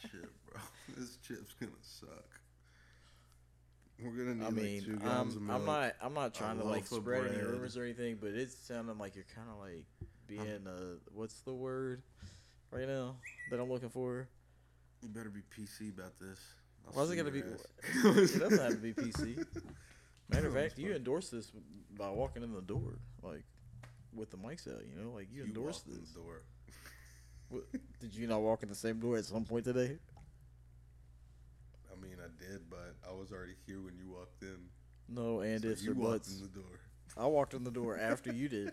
chip, 0.03 0.31
bro. 0.51 0.61
This 0.97 1.17
chip's 1.27 1.55
gonna 1.55 1.73
suck. 1.81 2.38
We're 4.03 4.11
gonna 4.25 4.35
need 4.37 4.43
I 4.43 4.47
like 4.47 4.55
mean, 4.55 4.83
two 4.85 4.97
gallons 4.97 5.35
of 5.37 5.43
I'm. 5.43 5.51
I'm 5.51 5.65
not. 5.67 5.95
I'm 6.01 6.15
not 6.15 6.35
trying 6.35 6.59
to 6.59 6.65
like 6.65 6.87
spread 6.87 7.33
any 7.33 7.43
rumors 7.43 7.77
or 7.77 7.83
anything, 7.85 8.19
but 8.21 8.31
it's 8.31 8.57
sounding 8.57 8.97
like 8.99 9.17
you're 9.17 9.25
kind 9.35 9.49
of 9.51 9.59
like 9.61 9.85
being 10.29 10.67
a 10.67 10.97
what's 11.13 11.41
the 11.41 11.53
word 11.55 12.03
right 12.71 12.87
now 12.87 13.17
that 13.51 13.59
I'm 13.59 13.71
looking 13.71 13.89
for? 13.89 14.29
You 15.03 15.09
better 15.09 15.31
be 15.31 15.41
PC 15.41 15.93
about 15.97 16.19
this. 16.21 16.39
I'll 16.87 16.93
Why 16.95 17.03
is 17.03 17.11
it 17.11 17.17
gonna 17.17 17.31
be? 17.31 17.39
your 17.39 18.17
It 18.25 18.39
doesn't 18.39 18.59
have 18.59 18.71
to 18.71 18.77
be 18.77 18.93
PC. 18.93 19.45
Matter 20.29 20.49
of 20.49 20.55
fact, 20.55 20.79
you 20.79 20.95
endorsed 20.95 21.33
this 21.33 21.51
by 21.97 22.11
walking 22.11 22.43
in 22.43 22.53
the 22.53 22.61
door, 22.61 22.99
like 23.23 23.45
with 24.15 24.31
the 24.31 24.37
mics 24.37 24.69
out. 24.69 24.83
You 24.87 25.03
know, 25.03 25.11
like 25.11 25.29
you, 25.33 25.41
You 25.43 25.47
endorsed 25.47 25.87
this. 25.89 25.97
the 26.11 26.21
door. 26.21 26.43
What, 27.49 27.65
did 28.01 28.15
you 28.15 28.27
not 28.27 28.43
walk 28.43 28.63
in 28.63 28.69
the 28.69 28.75
same 28.75 29.01
door 29.01 29.17
at 29.17 29.25
some 29.25 29.45
point 29.45 29.65
today? 29.65 29.97
I 32.09 32.11
mean, 32.11 32.21
I 32.25 32.43
did, 32.53 32.61
but 32.71 32.95
I 33.09 33.13
was 33.13 33.33
already 33.33 33.55
here 33.67 33.81
when 33.81 33.95
you 33.99 34.09
walked 34.09 34.43
in. 34.43 34.57
No, 35.09 35.41
and 35.41 35.63
So 35.63 35.69
you 35.85 35.93
or 35.93 35.95
walked 35.95 36.13
buts. 36.25 36.37
in 36.37 36.43
the 36.43 36.49
door. 36.49 36.79
I 37.17 37.27
walked 37.27 37.55
in 37.55 37.65
the 37.65 37.71
door 37.71 37.99
after 38.01 38.33
you 38.33 38.49
did, 38.49 38.73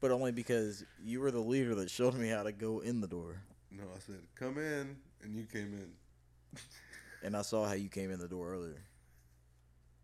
but 0.00 0.10
only 0.10 0.32
because 0.32 0.84
you 1.02 1.20
were 1.20 1.30
the 1.30 1.40
leader 1.40 1.74
that 1.76 1.90
showed 1.90 2.14
me 2.14 2.28
how 2.28 2.42
to 2.42 2.52
go 2.52 2.80
in 2.80 3.00
the 3.00 3.06
door, 3.08 3.42
No, 3.70 3.82
I 3.94 3.98
said 3.98 4.20
come 4.34 4.58
in, 4.58 4.96
and 5.22 5.34
you 5.34 5.44
came 5.44 5.72
in. 5.74 6.60
and 7.22 7.36
I 7.36 7.42
saw 7.42 7.66
how 7.66 7.74
you 7.74 7.88
came 7.88 8.10
in 8.10 8.18
the 8.18 8.28
door 8.28 8.52
earlier. 8.52 8.80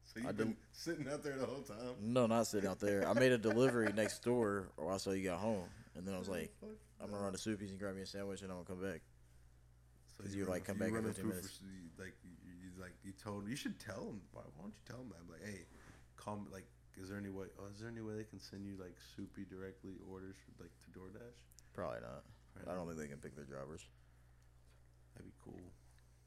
So 0.05 0.20
you've 0.20 0.29
I 0.29 0.33
been 0.33 0.57
sitting 0.73 1.07
out 1.09 1.23
there 1.23 1.37
the 1.38 1.46
whole 1.46 1.62
time. 1.62 1.94
No, 2.03 2.27
not 2.27 2.46
sitting 2.49 2.68
out 2.68 2.81
there. 2.81 3.09
I 3.09 3.12
made 3.12 3.31
a 3.33 3.38
delivery 3.38 3.92
next 3.94 4.25
door, 4.25 4.68
or 4.77 4.92
I 4.92 4.96
saw 4.96 5.11
you 5.12 5.25
got 5.25 5.38
home, 5.38 5.68
and 5.96 6.07
then 6.07 6.14
I 6.14 6.18
was 6.18 6.29
like, 6.29 6.51
I'm 7.01 7.11
gonna 7.11 7.23
run 7.23 7.33
to 7.33 7.38
Soupy's 7.38 7.70
and 7.70 7.79
grab 7.79 7.94
me 7.94 8.03
a 8.03 8.07
sandwich, 8.07 8.42
and 8.42 8.51
I'm 8.51 8.62
gonna 8.64 8.81
come 8.81 8.90
back. 8.90 9.01
So 10.16 10.25
'Cause 10.25 10.35
you, 10.35 10.44
like, 10.46 10.64
come 10.64 10.77
back 10.79 10.88
in 10.88 10.94
run 10.94 11.05
15 11.05 11.29
minutes. 11.29 11.59
for- 11.96 12.03
like 12.03 12.14
like 12.81 12.95
you 13.05 13.12
told 13.12 13.49
you 13.49 13.57
should 13.57 13.79
tell 13.79 14.05
them. 14.05 14.21
Why, 14.33 14.43
why 14.57 14.64
don't 14.64 14.75
you 14.75 14.85
tell 14.87 14.99
them 14.99 15.12
that? 15.12 15.31
Like, 15.31 15.45
hey, 15.45 15.64
come. 16.16 16.47
Like, 16.53 16.66
is 17.01 17.09
there 17.09 17.19
any 17.19 17.31
way? 17.31 17.47
Oh, 17.59 17.69
is 17.73 17.81
there 17.81 17.90
any 17.90 18.01
way 18.01 18.14
they 18.14 18.25
can 18.25 18.40
send 18.40 18.66
you 18.66 18.77
like 18.81 18.97
soupy 19.16 19.45
directly 19.45 19.95
orders 20.11 20.37
like 20.59 20.71
to 20.85 20.99
DoorDash? 20.99 21.38
Probably 21.75 22.01
not. 22.01 22.25
I 22.71 22.75
don't 22.75 22.87
think 22.87 22.99
they 22.99 23.07
can 23.07 23.19
pick 23.19 23.37
their 23.37 23.45
drivers. 23.45 23.87
That'd 25.14 25.31
be 25.31 25.37
cool. 25.45 25.61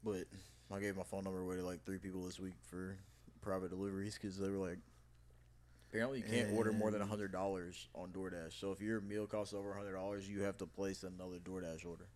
But 0.02 0.26
I 0.74 0.80
gave 0.80 0.96
my 0.96 1.02
phone 1.02 1.24
number 1.24 1.40
away 1.40 1.56
to 1.56 1.64
like 1.64 1.84
three 1.84 1.98
people 1.98 2.24
this 2.24 2.40
week 2.40 2.54
for 2.68 2.96
private 3.40 3.70
deliveries 3.70 4.18
because 4.20 4.38
they 4.38 4.48
were 4.48 4.58
like, 4.58 4.78
apparently 5.90 6.18
you 6.18 6.24
can't 6.24 6.52
order 6.56 6.72
more 6.72 6.90
than 6.90 7.02
a 7.02 7.06
hundred 7.06 7.32
dollars 7.32 7.88
on 7.94 8.08
DoorDash. 8.08 8.58
So 8.58 8.72
if 8.72 8.80
your 8.80 9.00
meal 9.00 9.26
costs 9.26 9.54
over 9.54 9.72
a 9.72 9.76
hundred 9.76 9.94
dollars, 9.94 10.28
you 10.28 10.42
have 10.42 10.58
to 10.58 10.66
place 10.66 11.04
another 11.04 11.36
DoorDash 11.36 11.86
order. 11.86 12.08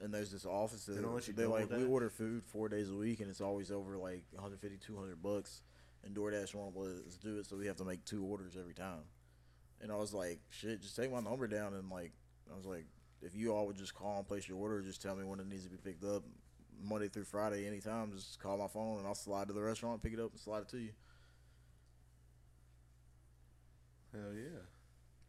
And 0.00 0.14
there's 0.14 0.30
this 0.30 0.46
office 0.46 0.84
that 0.86 0.92
They 0.92 1.02
don't 1.02 1.14
let 1.14 1.26
you 1.26 1.34
they 1.34 1.44
like 1.44 1.70
we 1.70 1.84
order 1.84 2.08
food 2.08 2.44
four 2.44 2.68
days 2.68 2.88
a 2.90 2.94
week 2.94 3.20
and 3.20 3.28
it's 3.28 3.40
always 3.40 3.70
over 3.70 3.96
like 3.96 4.22
150 4.32 4.78
200 4.78 5.20
bucks 5.20 5.62
and 6.04 6.14
DoorDash 6.14 6.54
won't 6.54 6.76
let 6.76 7.04
us 7.06 7.16
do 7.16 7.38
it 7.38 7.46
so 7.46 7.56
we 7.56 7.66
have 7.66 7.76
to 7.76 7.84
make 7.84 8.04
two 8.04 8.24
orders 8.24 8.56
every 8.58 8.74
time 8.74 9.02
and 9.80 9.90
I 9.90 9.96
was 9.96 10.14
like 10.14 10.38
shit 10.50 10.80
just 10.82 10.94
take 10.94 11.10
my 11.12 11.18
number 11.18 11.48
down 11.48 11.74
and 11.74 11.90
like 11.90 12.12
I 12.52 12.56
was 12.56 12.64
like 12.64 12.86
if 13.22 13.34
you 13.34 13.52
all 13.52 13.66
would 13.66 13.76
just 13.76 13.92
call 13.92 14.18
and 14.18 14.28
place 14.28 14.48
your 14.48 14.58
order 14.58 14.80
just 14.82 15.02
tell 15.02 15.16
me 15.16 15.24
when 15.24 15.40
it 15.40 15.48
needs 15.48 15.64
to 15.64 15.70
be 15.70 15.78
picked 15.78 16.04
up 16.04 16.22
Monday 16.80 17.08
through 17.08 17.24
Friday 17.24 17.66
anytime 17.66 18.12
just 18.12 18.38
call 18.38 18.56
my 18.56 18.68
phone 18.68 18.98
and 18.98 19.06
I'll 19.06 19.16
slide 19.16 19.48
to 19.48 19.52
the 19.52 19.62
restaurant 19.62 20.00
pick 20.00 20.12
it 20.12 20.20
up 20.20 20.30
and 20.30 20.38
slide 20.38 20.60
it 20.60 20.68
to 20.68 20.78
you 20.78 20.90
Hell 24.12 24.32
yeah. 24.34 24.62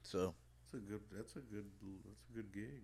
so 0.04 0.34
That's 0.72 0.84
a 0.84 0.88
good. 0.88 1.02
That's 1.16 1.36
a 1.36 1.40
good. 1.40 1.66
That's 2.06 2.30
a 2.32 2.36
good 2.36 2.54
gig. 2.54 2.84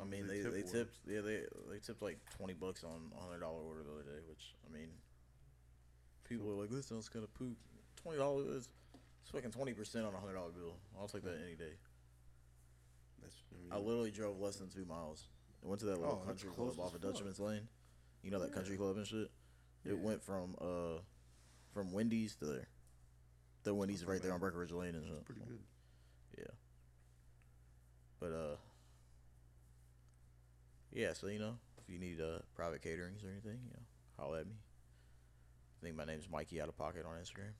I 0.00 0.04
mean 0.04 0.26
they, 0.26 0.42
tip 0.42 0.52
they 0.52 0.62
tipped 0.62 0.96
yeah 1.06 1.20
they 1.20 1.40
they 1.70 1.78
tipped 1.84 2.02
like 2.02 2.18
20 2.36 2.54
bucks 2.54 2.84
on 2.84 3.10
a 3.16 3.22
hundred 3.22 3.40
dollar 3.40 3.60
order 3.60 3.82
the 3.82 3.92
other 3.92 4.02
day 4.02 4.20
which 4.28 4.54
I 4.68 4.72
mean 4.72 4.88
people 6.28 6.50
are 6.50 6.60
like 6.60 6.70
this 6.70 6.86
sounds 6.86 7.08
kind 7.08 7.24
of 7.24 7.32
poop 7.34 7.56
twenty 7.96 8.18
dollars 8.18 8.68
it's 9.22 9.30
fucking 9.30 9.50
20 9.50 9.72
percent 9.74 10.06
on 10.06 10.14
a 10.14 10.18
hundred 10.18 10.34
dollar 10.34 10.50
bill 10.50 10.76
I'll 10.98 11.08
take 11.08 11.22
that 11.24 11.38
any 11.44 11.54
day 11.56 11.72
That's. 13.20 13.36
I 13.70 13.76
mean, 13.76 13.84
literally 13.86 14.10
drove 14.10 14.38
less 14.40 14.56
than 14.56 14.68
two 14.68 14.84
miles 14.84 15.28
I 15.64 15.68
went 15.68 15.80
to 15.80 15.86
that 15.86 15.98
little 16.00 16.20
Oh, 16.22 16.26
country 16.26 16.48
club 16.50 16.78
off 16.80 16.94
of. 16.94 17.00
Dutchman's 17.00 17.40
Lane 17.40 17.68
you 18.22 18.30
know 18.30 18.38
that 18.38 18.48
Yeah. 18.50 18.54
country 18.54 18.76
club 18.76 18.96
and 18.96 19.06
shit 19.06 19.30
it 19.84 19.92
Yeah. 19.92 19.94
went 19.94 20.22
from 20.22 20.56
uh 20.60 21.00
from 21.72 21.92
Wendy's 21.92 22.34
to 22.36 22.46
there 22.46 22.68
the 23.62 23.74
Wendy's 23.74 24.04
right 24.06 24.22
there 24.22 24.32
on 24.32 24.40
Breckenridge 24.40 24.72
Lane 24.72 24.94
and 24.94 25.02
that's 25.04 25.08
shit 25.16 25.24
pretty 25.26 25.40
good. 25.42 25.60
yeah. 26.38 26.44
But 28.18 28.32
uh 28.32 28.56
yeah, 30.92 31.12
so 31.12 31.26
you 31.28 31.38
know, 31.38 31.54
if 31.78 31.88
you 31.88 31.98
need 31.98 32.20
uh 32.20 32.40
private 32.54 32.82
caterings 32.82 33.24
or 33.24 33.30
anything, 33.30 33.58
you 33.64 33.70
know, 33.72 33.84
holla 34.18 34.40
at 34.40 34.46
me. 34.46 34.54
I 35.80 35.84
think 35.84 35.96
my 35.96 36.04
name's 36.04 36.28
Mikey 36.28 36.60
out 36.60 36.68
of 36.68 36.76
pocket 36.76 37.06
on 37.06 37.16
Instagram. 37.16 37.56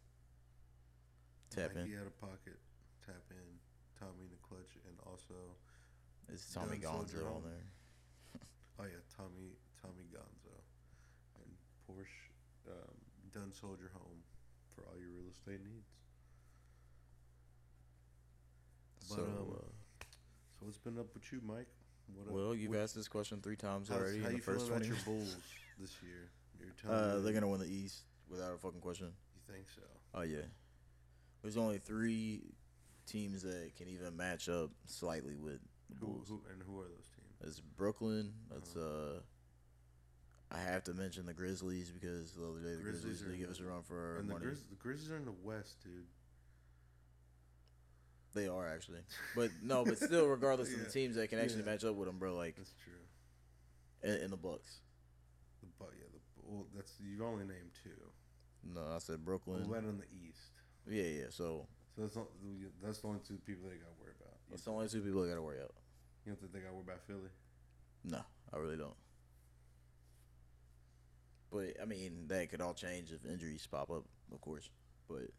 Tap 1.48 1.72
in 1.72 1.82
Mikey 1.82 1.94
in. 1.94 2.00
out 2.00 2.06
of 2.06 2.20
pocket. 2.20 2.58
Tap 3.06 3.24
in. 3.30 3.48
Tommy 3.98 4.24
in 4.24 4.32
the 4.32 4.40
clutch, 4.40 4.80
and 4.88 4.96
also, 5.04 5.36
It's 6.32 6.48
Tommy 6.54 6.80
Soldier 6.80 7.20
Gonzo 7.20 7.36
on 7.36 7.42
there. 7.44 7.66
oh 8.80 8.84
yeah, 8.88 9.04
Tommy 9.12 9.52
Tommy 9.76 10.08
Gonzo, 10.08 10.56
and 11.36 11.52
Portia, 11.86 12.32
um, 12.68 12.96
Done 13.34 13.52
Soldier 13.52 13.92
Home 13.92 14.24
for 14.72 14.88
all 14.88 14.96
your 14.96 15.12
real 15.12 15.28
estate 15.28 15.60
needs. 15.60 15.92
But, 19.08 19.16
so 19.16 19.22
um, 19.22 19.52
uh, 19.52 19.68
So 20.56 20.64
what's 20.64 20.78
been 20.78 20.98
up 20.98 21.12
with 21.12 21.30
you, 21.30 21.40
Mike? 21.44 21.68
What 22.16 22.32
well, 22.32 22.54
you've 22.54 22.74
asked 22.74 22.94
this 22.94 23.08
question 23.08 23.40
three 23.40 23.56
times 23.56 23.90
already 23.90 24.20
How 24.20 24.28
in 24.28 24.32
you 24.32 24.38
the 24.38 24.44
first 24.44 24.66
feeling 24.66 24.82
about 24.82 24.88
your. 24.88 24.96
Bulls 25.04 25.36
this 25.80 25.96
year? 26.02 26.30
You're 26.58 26.74
telling 26.80 27.18
Uh, 27.18 27.20
they're 27.20 27.32
gonna 27.32 27.48
win 27.48 27.60
the 27.60 27.66
East 27.66 28.02
without 28.30 28.52
a 28.52 28.58
fucking 28.58 28.80
question. 28.80 29.06
You 29.06 29.54
think 29.54 29.66
so? 29.74 29.82
Oh 30.14 30.22
yeah. 30.22 30.46
There's 31.42 31.56
only 31.56 31.78
three 31.78 32.42
teams 33.06 33.42
that 33.42 33.72
can 33.76 33.88
even 33.88 34.16
match 34.16 34.48
up 34.48 34.70
slightly 34.86 35.36
with 35.36 35.60
The 35.88 35.96
Who, 35.96 36.06
Bulls. 36.06 36.28
who 36.28 36.40
and 36.52 36.62
who 36.62 36.78
are 36.80 36.84
those 36.84 37.08
teams? 37.16 37.40
It's 37.42 37.60
Brooklyn. 37.60 38.32
That's 38.50 38.76
uh. 38.76 39.20
I 40.52 40.58
have 40.58 40.82
to 40.84 40.94
mention 40.94 41.26
the 41.26 41.32
Grizzlies 41.32 41.92
because 41.92 42.32
the 42.32 42.42
other 42.44 42.58
day 42.58 42.74
the 42.74 42.82
Grizzlies 42.82 43.22
Grizzlies, 43.22 43.34
in 43.34 43.40
give 43.40 43.50
us 43.50 43.60
a 43.60 43.64
run 43.64 43.82
for 43.82 43.94
our 43.96 44.16
and 44.18 44.28
the, 44.28 44.32
money. 44.34 44.46
Grizz- 44.46 44.68
the 44.68 44.74
Grizzlies 44.76 45.10
are 45.12 45.16
in 45.16 45.24
the 45.24 45.34
West, 45.44 45.76
dude. 45.82 46.06
They 48.32 48.46
are 48.46 48.68
actually, 48.68 49.00
but 49.34 49.50
no, 49.62 49.84
but 49.84 49.98
still, 49.98 50.26
regardless 50.28 50.72
of 50.72 50.80
the 50.80 50.90
teams 50.90 51.16
that 51.16 51.28
can 51.30 51.38
actually 51.40 51.60
Yeah. 51.60 51.72
match 51.72 51.84
up 51.84 51.96
with 51.96 52.06
them, 52.06 52.18
bro, 52.18 52.36
like 52.36 52.54
That's 52.56 52.74
true. 52.84 52.92
in, 54.08 54.22
in 54.24 54.30
the 54.30 54.36
Bucks. 54.36 54.80
The 55.60 55.66
but 55.78 55.90
yeah, 55.98 56.06
the 56.12 56.20
well, 56.46 56.66
that's 56.76 56.92
you've 57.00 57.22
only 57.22 57.44
named 57.44 57.72
two. 57.82 57.90
No, 58.62 58.82
I 58.94 58.98
said 58.98 59.16
Well, 59.26 59.38
Brooklyn. 59.38 59.68
that 59.70 59.78
on 59.88 59.98
the 59.98 60.04
East. 60.28 60.52
Yeah, 60.88 61.02
yeah. 61.02 61.24
So 61.30 61.66
So 61.96 62.02
that's 62.02 62.14
not, 62.16 62.26
that's 62.82 62.98
the 63.00 63.08
only 63.08 63.20
two 63.26 63.38
people 63.46 63.68
they 63.68 63.76
got 63.76 63.88
to 63.96 64.00
worry 64.00 64.12
about. 64.20 64.34
That's 64.48 64.62
the 64.62 64.70
only 64.70 64.88
two 64.88 65.00
people 65.00 65.24
I 65.24 65.28
got 65.28 65.34
to 65.34 65.42
worry 65.42 65.58
about. 65.58 65.74
you 66.24 66.30
don't 66.32 66.40
think 66.40 66.52
they 66.52 66.60
got 66.60 66.68
to 66.68 66.74
worry 66.74 66.84
about 66.84 67.02
Philly? 67.06 67.30
No, 68.04 68.20
I 68.52 68.56
really 68.58 68.76
don't. 68.76 68.94
But 71.50 71.76
I 71.82 71.84
mean, 71.84 72.26
that 72.28 72.48
could 72.50 72.60
all 72.60 72.74
change 72.74 73.10
if 73.12 73.24
injuries 73.28 73.66
pop 73.68 73.90
up, 73.90 74.04
of 74.32 74.40
course. 74.40 74.70
But 75.08 75.30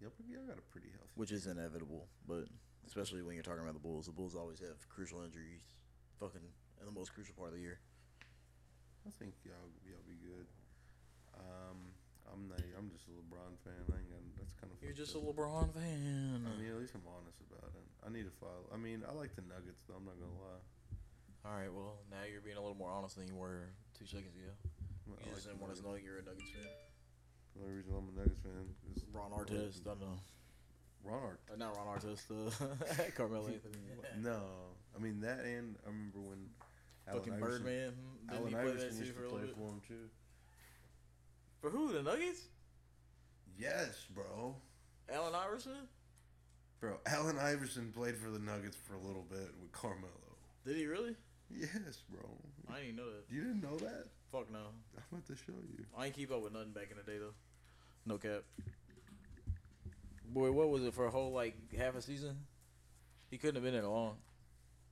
Yep, 0.00 0.12
y'all 0.28 0.46
got 0.48 0.58
a 0.58 0.66
pretty 0.72 0.88
healthy. 0.96 1.12
which 1.16 1.32
is 1.32 1.46
inevitable. 1.46 2.08
But 2.26 2.48
especially 2.86 3.22
when 3.22 3.34
you're 3.34 3.44
talking 3.44 3.62
about 3.62 3.74
the 3.74 3.84
Bulls, 3.84 4.06
the 4.06 4.12
Bulls 4.16 4.34
always 4.34 4.60
have 4.60 4.80
crucial 4.88 5.20
injuries, 5.22 5.60
fucking 6.18 6.40
in 6.80 6.86
the 6.86 6.92
most 6.92 7.12
crucial 7.12 7.34
part 7.36 7.50
of 7.52 7.56
the 7.56 7.60
year. 7.60 7.78
I 9.06 9.10
think 9.18 9.34
y'all 9.44 9.68
y'all 9.84 10.04
be 10.08 10.16
good. 10.20 10.46
Um, 11.36 11.92
I'm 12.32 12.48
not. 12.48 12.60
I'm 12.76 12.88
just 12.92 13.08
a 13.08 13.16
LeBron 13.16 13.56
fan. 13.64 13.80
I 13.92 13.96
ain't 14.00 14.08
got. 14.12 14.20
That's 14.40 14.52
kind 14.60 14.72
of. 14.72 14.76
You're 14.80 14.96
just 14.96 15.16
a 15.16 15.20
LeBron 15.20 15.72
fan. 15.72 16.44
I 16.48 16.52
mean, 16.60 16.68
at 16.72 16.80
least 16.80 16.92
I'm 16.96 17.04
honest 17.08 17.40
about 17.48 17.72
it. 17.76 17.84
I 18.04 18.08
need 18.12 18.24
to 18.24 18.34
follow. 18.40 18.68
I 18.72 18.76
mean, 18.80 19.04
I 19.08 19.12
like 19.12 19.36
the 19.36 19.44
Nuggets 19.48 19.84
though. 19.88 19.96
I'm 20.00 20.04
not 20.08 20.16
gonna 20.20 20.36
lie. 20.40 20.64
All 21.44 21.56
right, 21.56 21.72
well 21.72 22.04
now 22.12 22.24
you're 22.28 22.44
being 22.44 22.56
a 22.56 22.60
little 22.60 22.76
more 22.76 22.92
honest 22.92 23.16
than 23.16 23.24
you 23.28 23.36
were 23.36 23.72
two 23.96 24.04
seconds 24.04 24.36
ago. 24.36 24.52
I 24.52 24.68
You 25.08 25.12
like 25.16 25.32
just 25.32 25.48
the 25.48 25.56
didn't 25.56 25.60
want 25.64 25.72
us 25.72 25.80
Nuggets. 25.80 25.88
knowing 25.88 26.04
you're 26.04 26.20
a 26.20 26.24
Nuggets 26.28 26.52
fan. 26.52 26.68
The 27.56 27.62
only 27.62 27.74
reason 27.76 27.92
I'm 27.96 28.08
a 28.16 28.18
Nuggets 28.20 28.40
fan 28.42 28.74
is 28.96 29.04
Ron 29.12 29.30
Artest, 29.32 29.82
I 29.86 29.90
don't 29.90 30.00
know. 30.00 30.18
Ron 31.04 31.22
Art. 31.22 31.40
Uh, 31.52 31.56
not 31.56 31.76
Ron 31.76 31.86
Artest, 31.98 32.30
uh, 32.30 33.10
Carmelo 33.16 33.46
Anthony. 33.52 33.78
No, 34.18 34.40
I 34.96 35.02
mean 35.02 35.20
that, 35.20 35.40
and 35.44 35.76
I 35.84 35.88
remember 35.88 36.20
when 36.20 36.48
Allen 37.08 37.20
Fucking 37.20 37.34
Iverson, 37.34 37.62
Birdman. 37.62 37.92
Didn't 38.28 38.38
Allen 38.38 38.48
he 38.48 38.54
play 38.54 38.62
Iverson 38.62 38.98
used 38.98 39.14
for 39.14 39.20
to 39.22 39.26
a 39.26 39.30
play 39.30 39.40
little 39.40 39.54
bit? 39.54 39.56
for 39.56 39.68
him 39.72 39.80
too. 39.88 40.08
For 41.60 41.70
who? 41.70 41.92
The 41.92 42.02
Nuggets? 42.02 42.42
Yes, 43.58 44.06
bro. 44.14 44.56
Allen 45.12 45.34
Iverson? 45.34 45.88
Bro, 46.80 46.98
Allen 47.06 47.38
Iverson 47.38 47.92
played 47.92 48.16
for 48.16 48.30
the 48.30 48.38
Nuggets 48.38 48.76
for 48.76 48.94
a 48.94 49.00
little 49.00 49.26
bit 49.28 49.50
with 49.60 49.72
Carmelo. 49.72 50.10
Did 50.64 50.76
he 50.76 50.86
really? 50.86 51.14
Yes, 51.50 52.02
bro. 52.08 52.20
I 52.70 52.74
didn't 52.76 52.84
even 52.84 52.96
know 52.96 53.10
that. 53.10 53.24
You 53.34 53.40
didn't 53.42 53.62
know 53.62 53.76
that? 53.78 54.06
Fuck 54.32 54.50
no. 54.52 54.58
I'm 54.58 55.02
about 55.12 55.26
to 55.26 55.34
show 55.34 55.52
you. 55.76 55.84
I 55.96 56.06
ain't 56.06 56.14
keep 56.14 56.30
up 56.30 56.42
with 56.42 56.52
nothing 56.52 56.70
back 56.70 56.88
in 56.90 56.96
the 56.96 57.02
day 57.02 57.18
though. 57.18 57.34
No 58.06 58.16
cap. 58.16 58.42
Boy, 60.28 60.52
what 60.52 60.70
was 60.70 60.84
it 60.84 60.94
for 60.94 61.06
a 61.06 61.10
whole 61.10 61.32
like 61.32 61.54
half 61.76 61.96
a 61.96 62.02
season? 62.02 62.36
He 63.30 63.38
couldn't 63.38 63.56
have 63.56 63.64
been 63.64 63.74
in 63.74 63.84
it 63.84 63.88
long. 63.88 64.16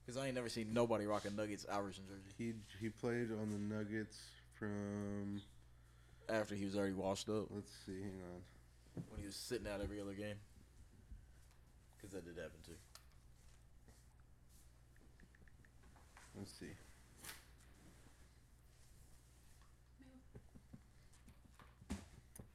Cause 0.05 0.17
I 0.17 0.25
ain't 0.25 0.35
never 0.35 0.49
seen 0.49 0.73
nobody 0.73 1.05
rock 1.05 1.25
a 1.25 1.29
Nuggets 1.29 1.67
Iverson 1.71 2.03
jersey 2.07 2.33
He 2.37 2.53
he 2.81 2.89
played 2.89 3.31
on 3.31 3.51
the 3.51 3.75
Nuggets 3.75 4.17
from. 4.57 5.41
after 6.27 6.55
he 6.55 6.65
was 6.65 6.75
already 6.75 6.93
washed 6.93 7.29
up 7.29 7.45
Let's 7.53 7.69
see. 7.85 8.01
Hang 8.01 8.19
on. 8.33 9.03
when 9.11 9.19
he 9.19 9.27
was 9.27 9.35
sitting 9.35 9.67
out 9.67 9.81
every 9.81 10.01
other 10.01 10.13
game. 10.13 10.35
Cause 12.01 12.11
that 12.11 12.25
did 12.25 12.37
happen 12.37 12.59
too. 12.65 12.73
Let's 16.37 16.51
see. 16.59 16.67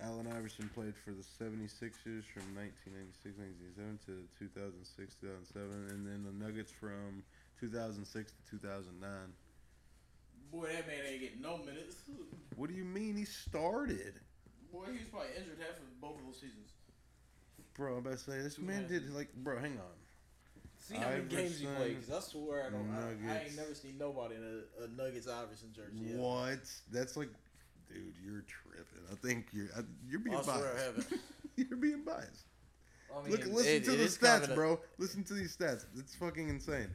Allen 0.04 0.28
Iverson 0.36 0.68
played 0.74 0.94
for 0.96 1.10
the 1.10 1.24
76ers 1.24 2.28
from 2.28 2.44
1996 2.52 3.40
1997 3.40 3.98
to 4.04 4.28
2006 4.36 5.14
2007, 5.16 5.96
and 5.96 6.04
then 6.04 6.20
the 6.28 6.34
Nuggets 6.44 6.70
from 6.70 7.24
2006 7.58 8.04
to 8.32 8.50
2009. 8.60 9.10
Boy, 10.52 10.68
that 10.68 10.86
man 10.86 11.00
ain't 11.08 11.20
getting 11.20 11.40
no 11.40 11.56
minutes. 11.58 11.96
What 12.56 12.68
do 12.68 12.76
you 12.76 12.84
mean 12.84 13.16
he 13.16 13.24
started? 13.24 14.20
Boy, 14.70 14.92
he 14.92 14.98
was 15.00 15.08
probably 15.10 15.32
injured 15.38 15.58
half 15.58 15.80
of 15.80 16.00
both 16.00 16.20
of 16.20 16.26
those 16.26 16.36
seasons. 16.36 16.76
Bro, 17.74 17.94
I'm 17.94 17.98
about 18.06 18.18
to 18.18 18.18
say 18.18 18.38
this 18.42 18.58
man 18.58 18.86
did 18.86 19.10
like, 19.14 19.32
bro, 19.34 19.58
hang 19.58 19.80
on. 19.80 19.96
See 20.78 20.96
how 20.96 21.08
many 21.08 21.22
games 21.24 21.60
he 21.60 21.66
played, 21.66 21.96
cause 22.06 22.14
I 22.14 22.20
swear 22.30 22.66
I 22.66 22.70
don't. 22.70 22.92
I, 22.92 23.32
I 23.32 23.44
ain't 23.46 23.56
never 23.56 23.74
seen 23.74 23.96
nobody 23.96 24.34
in 24.34 24.42
a, 24.42 24.84
a 24.84 24.88
Nuggets 24.88 25.26
Iverson 25.26 25.72
jersey. 25.74 26.12
ever. 26.12 26.20
What? 26.20 26.60
That's 26.92 27.16
like, 27.16 27.30
dude, 27.94 28.14
you're 28.24 28.42
tripping. 28.46 29.04
I 29.10 29.14
think 29.26 29.46
you're 29.52 29.68
I, 29.76 29.80
you're 30.08 30.20
being 30.20 30.36
biased. 30.36 30.50
swear 30.50 30.76
I 30.76 30.82
haven't. 30.82 31.06
you're 31.56 31.78
being 31.78 32.04
biased. 32.04 32.44
I 33.16 33.22
mean, 33.22 33.30
Look, 33.30 33.46
listen 33.46 33.72
it- 33.74 33.84
to 33.84 33.92
it 33.94 33.96
the 34.10 34.18
kind 34.26 34.42
stats, 34.42 34.48
of 34.48 34.54
bro. 34.56 34.80
Listen 34.98 35.22
to 35.24 35.34
these 35.34 35.56
stats. 35.56 35.84
It's 35.96 36.14
fucking 36.16 36.48
insane. 36.48 36.90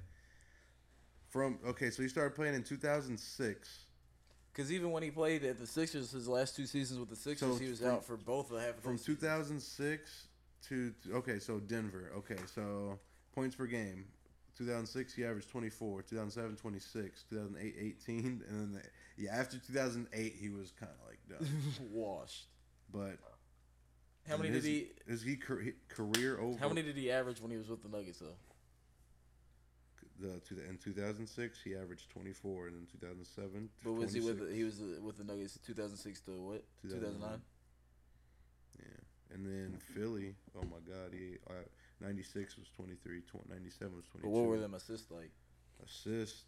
From 1.30 1.60
okay, 1.68 1.90
so 1.92 2.02
he 2.02 2.10
started 2.10 2.36
playing 2.36 2.56
in 2.56 2.64
2006. 2.64 3.80
Because 4.52 4.72
even 4.74 4.92
when 4.92 5.04
he 5.04 5.12
played 5.12 5.44
at 5.46 5.60
the 5.60 5.68
Sixers, 5.68 6.12
his 6.12 6.28
last 6.28 6.56
two 6.56 6.66
seasons 6.66 7.00
with 7.00 7.10
the 7.10 7.16
Sixers, 7.16 7.54
So 7.58 7.64
he 7.64 7.70
was 7.70 7.80
from- 7.80 7.90
out 7.90 8.06
for 8.06 8.18
both 8.18 8.52
of 8.52 8.60
half 8.60 8.78
of 8.78 8.84
From 8.84 8.94
those 8.94 9.02
seasons. 9.06 9.20
2006 9.22 10.28
to 10.68 10.94
okay, 11.14 11.40
so 11.40 11.60
Denver. 11.60 12.12
Okay, 12.18 12.36
so 12.54 13.00
points 13.34 13.56
per 13.56 13.66
game. 13.68 14.06
2006 14.60 15.14
he 15.14 15.24
averaged 15.24 15.50
24. 15.50 16.02
2007 16.04 16.56
26. 16.58 17.24
2008 17.30 17.76
18, 17.80 18.18
and 18.20 18.44
then 18.50 18.74
the, 18.74 19.24
yeah 19.24 19.32
after 19.34 19.58
2008 19.58 20.36
he 20.40 20.50
was 20.50 20.72
kind 20.78 20.92
of 20.92 21.08
like 21.08 21.40
done. 21.40 21.62
washed. 21.92 22.48
But 22.92 23.18
How 24.28 24.38
many 24.38 24.50
his, 24.50 24.64
did 24.64 24.70
he? 24.70 24.88
Is 25.08 25.22
he 25.22 25.38
career 25.38 26.40
over? 26.40 26.60
How 26.60 26.68
many 26.68 26.84
did 26.84 26.98
he 26.98 27.10
average 27.10 27.42
when 27.42 27.52
he 27.52 27.58
was 27.58 27.70
with 27.70 27.82
the 27.82 27.90
Nuggets 27.90 28.20
though? 28.20 28.36
The, 30.20 30.40
to 30.42 30.54
the, 30.54 30.68
in 30.68 30.78
2006 30.78 31.60
he 31.64 31.76
averaged 31.76 32.10
24, 32.10 32.68
and 32.68 32.76
in 32.76 32.88
2007. 32.88 33.70
But 33.86 33.94
was 33.94 34.12
he 34.12 34.20
with 34.20 34.46
the, 34.46 34.54
he 34.54 34.66
was 34.66 34.82
uh, 34.82 35.02
with 35.02 35.18
the 35.18 35.24
Nuggets 35.24 35.58
2006 35.66 36.20
to 36.22 36.32
what? 36.32 36.64
2009. 36.82 37.40
Yeah, 38.78 38.86
and 39.34 39.46
then 39.46 39.80
Philly. 39.96 40.36
Oh 40.58 40.64
my 40.64 40.80
God, 40.86 41.14
he 41.14 41.38
uh, 41.50 41.54
96 42.02 42.58
was 42.58 42.68
23. 42.76 43.22
20, 43.22 43.50
97 43.50 43.96
was 43.96 44.06
22. 44.06 44.28
But 44.28 44.30
what 44.30 44.48
were 44.48 44.60
them 44.60 44.74
assists 44.74 45.12
like? 45.12 45.32
assist? 45.84 46.46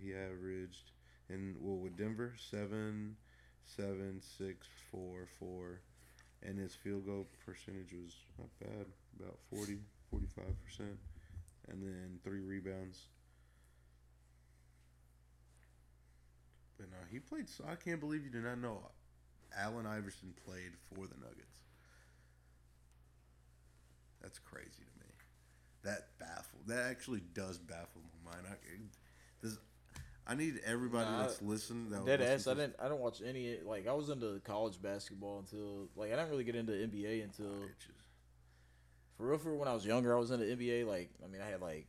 He 0.00 0.12
averaged 0.14 0.90
in 1.28 1.54
well 1.60 1.76
with 1.76 1.96
Denver 1.96 2.34
seven, 2.50 3.16
seven, 3.64 4.20
six, 4.20 4.66
four, 4.90 5.26
four, 5.38 5.80
and 6.42 6.58
his 6.58 6.74
field 6.74 7.06
goal 7.06 7.26
percentage 7.46 7.92
was 7.92 8.16
not 8.38 8.48
bad, 8.60 8.86
about 9.18 9.38
40, 9.54 9.78
45 10.10 10.44
percent, 10.64 10.98
and 11.68 11.82
then 11.82 12.18
three 12.24 12.40
rebounds. 12.40 13.06
But 16.78 16.90
no, 16.90 16.98
he 17.10 17.20
played. 17.20 17.48
So 17.48 17.64
I 17.70 17.76
can't 17.76 18.00
believe 18.00 18.24
you 18.24 18.30
did 18.30 18.44
not 18.44 18.58
know. 18.58 18.80
Allen 19.56 19.86
Iverson 19.86 20.34
played 20.44 20.72
for 20.88 21.06
the 21.06 21.14
Nuggets. 21.20 21.63
That's 24.24 24.38
crazy 24.38 24.70
to 24.70 25.00
me. 25.00 25.12
That 25.82 26.08
baffled. 26.18 26.62
That 26.66 26.90
actually 26.90 27.20
does 27.34 27.58
baffle 27.58 28.00
my 28.24 28.32
mind. 28.32 28.46
I, 28.50 28.56
does, 29.42 29.58
I 30.26 30.34
need 30.34 30.60
everybody 30.64 31.10
Nah, 31.10 31.20
that's 31.20 31.42
listening. 31.42 31.90
That 31.90 32.06
Dead 32.06 32.22
ass. 32.22 32.46
I 32.46 32.54
didn't. 32.54 32.76
I 32.82 32.88
don't 32.88 33.00
watch 33.00 33.20
any. 33.24 33.58
Like 33.62 33.86
I 33.86 33.92
was 33.92 34.08
into 34.08 34.40
college 34.44 34.80
basketball 34.80 35.40
until 35.40 35.88
like 35.94 36.10
I 36.10 36.16
didn't 36.16 36.30
really 36.30 36.44
get 36.44 36.56
into 36.56 36.72
NBA 36.72 37.22
until 37.22 37.46
Bitches. 37.46 38.00
for 39.18 39.26
real. 39.26 39.38
For 39.38 39.54
when 39.54 39.68
I 39.68 39.74
was 39.74 39.84
younger, 39.84 40.16
I 40.16 40.18
was 40.18 40.30
into 40.30 40.46
NBA. 40.46 40.86
Like 40.86 41.10
I 41.22 41.28
mean, 41.30 41.42
I 41.42 41.50
had 41.50 41.60
like 41.60 41.86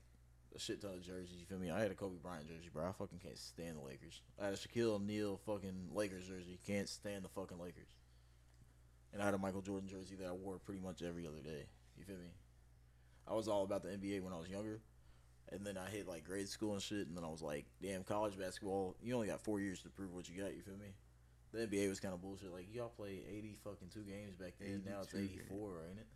a 0.54 0.60
shit 0.60 0.82
ton 0.82 0.92
of 0.92 1.02
jerseys. 1.02 1.38
You 1.40 1.46
feel 1.46 1.58
me? 1.58 1.72
I 1.72 1.80
had 1.80 1.92
a 1.92 1.96
Kobe 1.96 2.18
Bryant 2.22 2.50
jersey, 2.50 2.70
bro. 2.74 2.84
I 2.84 2.92
fucking 2.92 3.20
can't 3.24 3.38
stand 3.38 3.78
the 3.78 3.86
Lakers. 3.86 4.20
I 4.42 4.46
had 4.46 4.54
a 4.54 4.58
Shaquille 4.58 4.96
O'Neal 4.96 5.40
fucking 5.46 5.92
Lakers 5.94 6.28
jersey. 6.28 6.60
Can't 6.68 6.90
stand 6.90 7.24
the 7.24 7.30
fucking 7.30 7.60
Lakers. 7.60 7.88
And 9.14 9.22
I 9.22 9.26
had 9.26 9.34
a 9.34 9.38
Michael 9.38 9.62
Jordan 9.62 9.88
jersey 9.88 10.16
that 10.16 10.28
I 10.28 10.34
wore 10.34 10.58
pretty 10.58 10.82
much 10.82 11.02
every 11.02 11.26
other 11.26 11.40
day. 11.42 11.68
You 11.98 12.04
feel 12.04 12.18
me? 12.18 12.32
I 13.28 13.34
was 13.34 13.48
all 13.48 13.64
about 13.64 13.84
the 13.84 13.90
NBA 13.90 14.22
when 14.22 14.34
I 14.34 14.38
was 14.38 14.50
younger. 14.50 14.80
And 15.52 15.66
then 15.66 15.78
I 15.78 15.90
hit 15.90 16.08
like 16.08 16.24
grade 16.26 16.50
school 16.50 16.74
and 16.74 16.82
shit, 16.82 17.08
and 17.08 17.16
then 17.16 17.24
I 17.24 17.30
was 17.30 17.42
like, 17.42 17.66
damn, 17.82 18.04
college 18.04 18.38
basketball, 18.38 18.96
you 19.02 19.14
only 19.14 19.28
got 19.28 19.42
four 19.42 19.60
years 19.60 19.80
to 19.82 19.90
prove 19.90 20.12
what 20.12 20.28
you 20.28 20.42
got, 20.42 20.56
you 20.56 20.62
feel 20.62 20.78
me? 20.78 20.90
The 21.54 21.68
NBA 21.68 21.88
was 21.88 22.00
kind 22.00 22.14
of 22.14 22.22
bullshit. 22.22 22.52
Like, 22.52 22.68
y'all 22.74 22.90
play 22.90 23.22
80 23.30 23.58
fucking 23.64 23.90
two 23.94 24.02
games 24.02 24.36
back 24.36 24.54
then. 24.60 24.84
Now 24.86 25.02
it's 25.04 25.14
82 25.14 25.42
84, 25.48 25.82
ain't 25.90 26.00
it? 26.00 26.08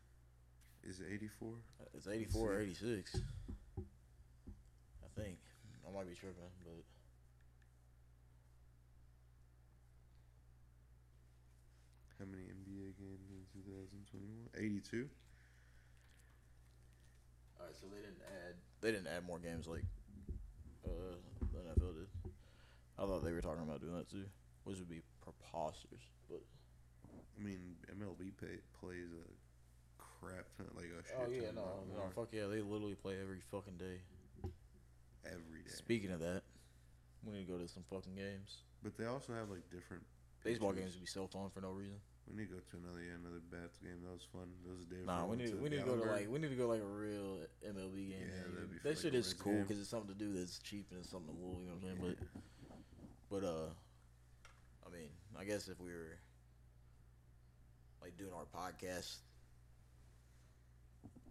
Is 0.89 0.99
it 0.99 1.07
84? 1.13 1.53
Uh, 1.79 1.85
it's 1.93 2.07
84 2.07 2.53
or 2.53 2.59
86. 2.61 3.21
I 3.77 5.21
think. 5.21 5.37
I 5.87 5.95
might 5.95 6.09
be 6.09 6.15
tripping, 6.15 6.43
but. 6.63 6.83
How 12.17 12.25
many 12.25 12.43
NBA 12.43 12.97
games 12.99 13.29
in 13.31 13.45
2021? 13.53 14.49
82. 14.57 15.09
Alright, 17.69 17.77
so 17.77 17.87
they 17.93 18.01
didn't 18.01 18.25
add. 18.25 18.55
They 18.81 18.91
didn't 18.91 19.07
add 19.07 19.25
more 19.27 19.37
games 19.37 19.67
like 19.67 19.85
uh, 20.85 21.21
the 21.53 21.59
NFL 21.69 21.93
did. 21.93 22.31
I 22.97 23.05
thought 23.05 23.23
they 23.23 23.31
were 23.31 23.41
talking 23.41 23.63
about 23.63 23.81
doing 23.81 23.95
that 23.95 24.09
too, 24.09 24.25
which 24.63 24.79
would 24.79 24.89
be 24.89 25.01
preposterous. 25.21 26.01
But 26.29 26.41
I 27.05 27.43
mean, 27.43 27.75
MLB 27.93 28.33
pay, 28.41 28.57
plays 28.81 29.13
a 29.13 30.01
crap 30.01 30.45
ton, 30.57 30.67
like 30.75 30.89
a 30.89 31.03
shit 31.05 31.15
oh 31.19 31.29
yeah, 31.29 31.53
ton 31.53 31.55
no, 31.55 31.61
no, 31.93 31.99
more 32.01 32.11
fuck 32.15 32.29
yeah, 32.31 32.47
they 32.47 32.61
literally 32.61 32.95
play 32.95 33.15
every 33.21 33.39
fucking 33.51 33.77
day. 33.77 34.01
every 35.25 35.61
day. 35.63 35.69
Speaking 35.75 36.11
of 36.11 36.19
that, 36.19 36.41
we 37.23 37.33
need 37.33 37.45
to 37.45 37.51
go 37.51 37.59
to 37.59 37.67
some 37.67 37.83
fucking 37.89 38.15
games. 38.15 38.63
But 38.83 38.97
they 38.97 39.05
also 39.05 39.33
have 39.33 39.49
like 39.49 39.69
different 39.69 40.03
Baseball 40.43 40.71
pitchers. 40.71 40.83
games 40.83 40.95
would 40.95 41.05
be 41.05 41.11
so 41.11 41.27
fun 41.27 41.49
for 41.53 41.61
no 41.61 41.69
reason. 41.69 41.99
We 42.29 42.37
need 42.37 42.49
to 42.49 42.53
go 42.53 42.61
to 42.61 42.77
another 42.77 43.01
yeah, 43.01 43.17
another 43.17 43.41
bats 43.49 43.79
game. 43.81 44.05
That 44.05 44.13
was 44.13 44.27
fun. 44.31 44.53
That 44.61 44.77
was 44.77 44.85
a 44.85 44.89
day. 44.89 45.01
Nah, 45.05 45.25
we 45.25 45.37
need 45.37 45.55
we 45.59 45.69
need 45.69 45.81
to 45.81 45.89
go 45.89 45.97
to 45.97 46.05
like 46.05 46.29
we 46.29 46.37
need 46.37 46.49
to 46.49 46.55
go 46.55 46.67
like 46.67 46.81
a 46.81 46.85
real 46.85 47.41
MLB 47.65 48.13
game. 48.13 48.21
Yeah, 48.21 48.45
that'd 48.53 48.71
be 48.71 48.77
that 48.83 48.97
shit 48.99 49.15
is 49.15 49.33
cool 49.33 49.61
because 49.61 49.79
it's 49.79 49.89
something 49.89 50.13
to 50.13 50.19
do 50.19 50.33
that's 50.33 50.59
cheap 50.59 50.87
and 50.91 50.99
it's 50.99 51.09
something 51.09 51.35
cool. 51.41 51.57
You 51.61 51.67
know 51.67 51.77
what 51.81 51.89
I'm 51.89 51.97
saying? 51.97 52.17
Yeah. 52.19 52.27
But 53.29 53.41
but 53.41 53.47
uh, 53.47 53.69
I 54.85 54.93
mean, 54.93 55.09
I 55.39 55.43
guess 55.43 55.67
if 55.67 55.79
we 55.79 55.91
were 55.91 56.17
like 58.01 58.15
doing 58.17 58.31
our 58.31 58.45
podcast 58.45 59.17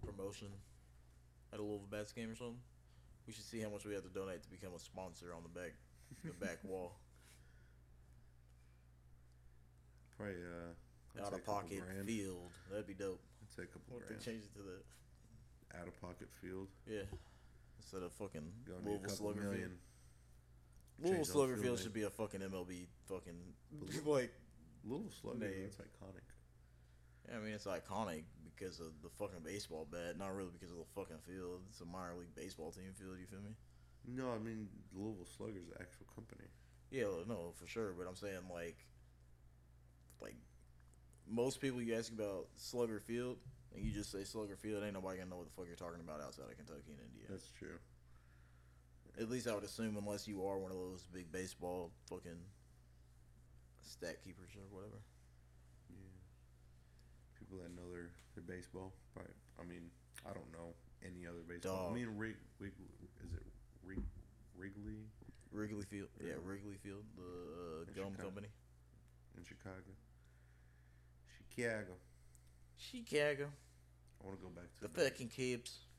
promotion 0.04 0.48
at 1.52 1.60
a 1.60 1.62
Louisville 1.62 1.88
Bats 1.90 2.12
game 2.12 2.30
or 2.30 2.34
something, 2.34 2.58
we 3.26 3.32
should 3.32 3.44
see 3.44 3.60
how 3.60 3.68
much 3.68 3.84
we 3.84 3.94
have 3.94 4.02
to 4.02 4.10
donate 4.10 4.42
to 4.42 4.50
become 4.50 4.74
a 4.74 4.78
sponsor 4.80 5.32
on 5.34 5.42
the 5.42 5.60
back 5.60 5.74
the 6.24 6.32
back 6.44 6.58
wall. 6.64 6.98
Probably 10.16 10.34
uh, 10.34 10.74
Out 11.24 11.32
of 11.32 11.44
pocket 11.44 11.82
field. 12.06 12.50
That'd 12.70 12.86
be 12.86 12.94
dope. 12.94 13.20
I'd 13.42 13.50
say 13.54 13.62
a 13.62 13.66
couple 13.66 13.94
What 13.96 14.06
grand. 14.06 14.22
change 14.22 14.44
it 14.44 14.52
to 14.54 14.62
the 14.62 15.78
Out 15.78 15.88
of 15.88 16.00
pocket 16.00 16.28
field. 16.40 16.68
Yeah. 16.86 17.02
Instead 17.78 18.02
of 18.02 18.12
fucking 18.12 18.52
Louisville 18.84 19.08
Slugger 19.08 19.52
Field. 19.54 19.70
Louisville 21.00 21.24
Slugger 21.24 21.54
Field 21.54 21.64
field 21.64 21.78
should 21.80 21.92
be 21.94 22.02
a 22.02 22.10
fucking 22.10 22.40
MLB 22.40 22.86
fucking 23.08 23.38
But 23.72 23.88
like. 24.06 24.32
Little 24.84 25.10
slugger. 25.10 25.38
Name. 25.40 25.52
That's 25.64 25.76
iconic. 25.76 26.26
Yeah, 27.28 27.36
I 27.36 27.40
mean 27.40 27.52
it's 27.52 27.66
iconic 27.66 28.22
because 28.54 28.80
of 28.80 28.92
the 29.02 29.10
fucking 29.18 29.40
baseball 29.44 29.86
bat, 29.90 30.16
not 30.18 30.34
really 30.34 30.50
because 30.52 30.70
of 30.70 30.78
the 30.78 30.90
fucking 30.94 31.18
field. 31.26 31.60
It's 31.68 31.80
a 31.80 31.84
minor 31.84 32.14
league 32.18 32.34
baseball 32.34 32.70
team 32.70 32.90
field. 32.94 33.18
You 33.20 33.26
feel 33.26 33.40
me? 33.40 33.54
No, 34.06 34.30
I 34.32 34.38
mean 34.38 34.68
Louisville 34.94 35.26
Slugger's 35.36 35.66
the 35.68 35.80
actual 35.80 36.06
company. 36.14 36.48
Yeah, 36.90 37.04
no, 37.28 37.52
for 37.54 37.66
sure. 37.66 37.92
But 37.92 38.06
I'm 38.08 38.16
saying 38.16 38.48
like, 38.52 38.78
like 40.22 40.36
most 41.30 41.60
people 41.60 41.80
you 41.80 41.94
ask 41.94 42.12
about 42.12 42.46
Slugger 42.56 43.00
Field 43.00 43.36
and 43.74 43.84
you 43.84 43.92
just 43.92 44.10
say 44.10 44.24
Slugger 44.24 44.56
Field, 44.56 44.82
ain't 44.84 44.94
nobody 44.94 45.18
gonna 45.18 45.30
know 45.30 45.36
what 45.36 45.46
the 45.46 45.52
fuck 45.52 45.66
you're 45.66 45.76
talking 45.76 46.00
about 46.00 46.20
outside 46.20 46.44
of 46.50 46.56
Kentucky 46.56 46.88
and 46.88 47.00
Indiana. 47.12 47.28
That's 47.30 47.50
true. 47.58 47.78
At 49.20 49.28
least 49.30 49.48
I 49.48 49.54
would 49.54 49.64
assume, 49.64 49.96
unless 49.96 50.28
you 50.28 50.46
are 50.46 50.58
one 50.58 50.70
of 50.70 50.78
those 50.78 51.06
big 51.12 51.30
baseball 51.32 51.90
fucking 52.08 52.38
stat 53.82 54.22
keepers 54.22 54.50
or 54.54 54.62
whatever. 54.70 55.02
Yeah. 55.90 55.96
People 57.38 57.58
that 57.58 57.74
know 57.74 57.90
their, 57.90 58.10
their 58.36 58.44
baseball. 58.46 58.92
Probably, 59.12 59.32
I 59.58 59.64
mean, 59.66 59.90
I 60.24 60.32
don't 60.32 60.50
know 60.52 60.70
any 61.02 61.26
other 61.26 61.42
baseball. 61.48 61.90
Dog. 61.90 61.92
I 61.92 61.94
mean, 61.94 62.14
Rig, 62.16 62.36
Wig, 62.60 62.72
is 63.26 63.32
it 63.34 63.42
Rig, 63.84 63.98
Wrigley 64.56 65.02
Wrigley 65.50 65.84
Field, 65.84 66.08
yeah, 66.20 66.28
Yeah. 66.36 66.44
Wrigley 66.44 66.76
Field, 66.82 67.02
the 67.16 67.22
uh, 67.24 67.84
gum 67.96 68.12
Chicago. 68.12 68.22
company. 68.22 68.48
in 69.36 69.44
Chicago? 69.44 69.90
Chicago. 71.58 71.98
Chicago, 72.78 73.50
I 73.50 74.18
want 74.22 74.38
to 74.38 74.42
go 74.46 74.54
back 74.54 74.70
to 74.78 74.86
the 74.86 74.94
the, 74.94 75.10
fucking 75.10 75.34
Cubs. 75.34 75.90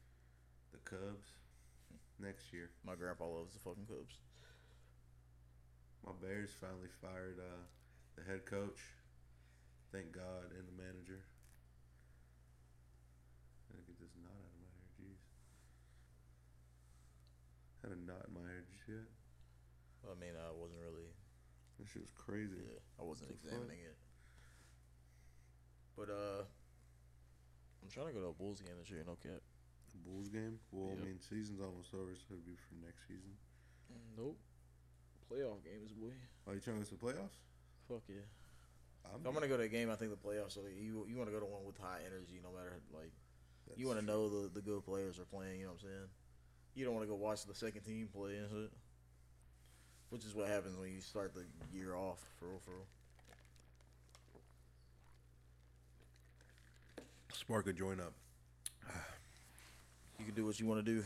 the 0.72 0.80
Cubs 0.88 1.36
next 2.16 2.54
year. 2.56 2.72
My 2.88 2.96
grandpa 2.96 3.28
loves 3.28 3.52
the 3.52 3.60
fucking 3.60 3.84
Cubs. 3.84 4.24
My 6.08 6.16
Bears 6.24 6.56
finally 6.56 6.88
fired 7.04 7.44
uh, 7.44 7.68
the 8.16 8.24
head 8.24 8.48
coach. 8.48 8.80
Thank 9.92 10.16
God, 10.16 10.56
and 10.56 10.64
the 10.64 10.78
manager. 10.80 11.28
Gotta 13.68 13.84
get 13.84 14.00
this 14.00 14.16
knot 14.16 14.32
out 14.32 14.56
of 14.56 14.64
my 14.64 14.72
hair. 14.72 14.88
Jeez. 14.96 15.20
Had 17.84 17.92
a 17.92 18.00
knot 18.00 18.32
in 18.32 18.34
my 18.40 18.48
hair. 18.48 18.64
You 18.64 18.80
see 18.80 18.96
it? 18.96 19.12
I 20.08 20.16
mean, 20.16 20.40
I 20.40 20.56
wasn't 20.56 20.80
really, 20.80 21.12
That 21.84 21.92
shit 21.92 22.00
was 22.00 22.16
crazy. 22.16 22.64
yeah, 22.64 22.80
I 22.96 23.04
wasn't 23.04 23.36
examining 23.36 23.84
it. 23.84 24.00
But 26.00 26.08
uh, 26.16 26.48
I'm 27.84 27.92
trying 27.92 28.08
to 28.08 28.16
go 28.16 28.24
to 28.24 28.32
a 28.32 28.38
Bulls 28.40 28.64
game 28.64 28.80
this 28.80 28.88
year. 28.88 29.04
No 29.04 29.20
cap. 29.20 29.44
Bulls 30.08 30.32
game? 30.32 30.56
Well, 30.72 30.96
Yep. 30.96 31.04
I 31.04 31.06
mean, 31.12 31.20
season's 31.20 31.60
almost 31.60 31.92
over, 31.92 32.16
so 32.16 32.40
it'll 32.40 32.48
be 32.48 32.56
for 32.56 32.80
next 32.80 33.04
season. 33.04 33.36
Nope. 34.16 34.40
Playoff 35.28 35.60
games, 35.68 35.92
boy. 35.92 36.16
Are 36.48 36.56
you 36.56 36.64
trying 36.64 36.80
to 36.80 36.88
go 36.88 36.90
to 36.90 36.96
the 36.96 37.04
playoffs? 37.04 37.36
Fuck 37.92 38.08
yeah. 38.08 38.24
I'm, 39.04 39.20
If 39.20 39.28
I'm 39.28 39.34
gonna 39.34 39.52
go 39.52 39.58
to 39.58 39.64
a 39.64 39.68
game, 39.68 39.92
I 39.92 39.96
think 39.96 40.12
the 40.12 40.18
playoffs. 40.18 40.56
So 40.56 40.62
you 40.72 41.06
you 41.10 41.18
want 41.18 41.28
to 41.28 41.36
go 41.36 41.40
to 41.40 41.46
one 41.46 41.66
with 41.66 41.78
high 41.78 42.00
energy, 42.06 42.40
no 42.42 42.56
matter 42.56 42.80
like 42.96 43.12
you 43.76 43.88
want 43.88 44.00
to 44.00 44.06
know 44.06 44.30
the 44.30 44.50
the 44.50 44.62
good 44.62 44.86
players 44.86 45.20
are 45.20 45.26
playing. 45.28 45.60
You 45.60 45.66
know 45.68 45.74
what 45.74 45.84
I'm 45.84 45.90
saying? 45.90 46.08
You 46.76 46.86
don't 46.86 46.94
want 46.96 47.06
to 47.06 47.12
go 47.12 47.16
watch 47.16 47.46
the 47.46 47.54
second 47.56 47.82
team 47.82 48.08
play 48.08 48.38
and 48.38 48.50
shit. 48.50 48.72
Which 50.10 50.24
is 50.26 50.34
what 50.34 50.48
happens 50.48 50.78
when 50.78 50.92
you 50.94 51.02
start 51.02 51.34
the 51.36 51.46
year 51.76 51.96
off 51.96 52.20
for 52.40 52.48
real, 52.48 52.60
for 52.64 52.72
real. 52.72 52.88
Spark 57.40 57.68
a 57.68 57.74
joint 57.74 58.02
up. 58.02 58.12
You 60.20 60.26
can 60.26 60.36
do 60.36 60.46
what 60.46 60.60
you 60.60 60.68
want 60.68 60.86
to 60.86 60.92
do. 60.92 61.06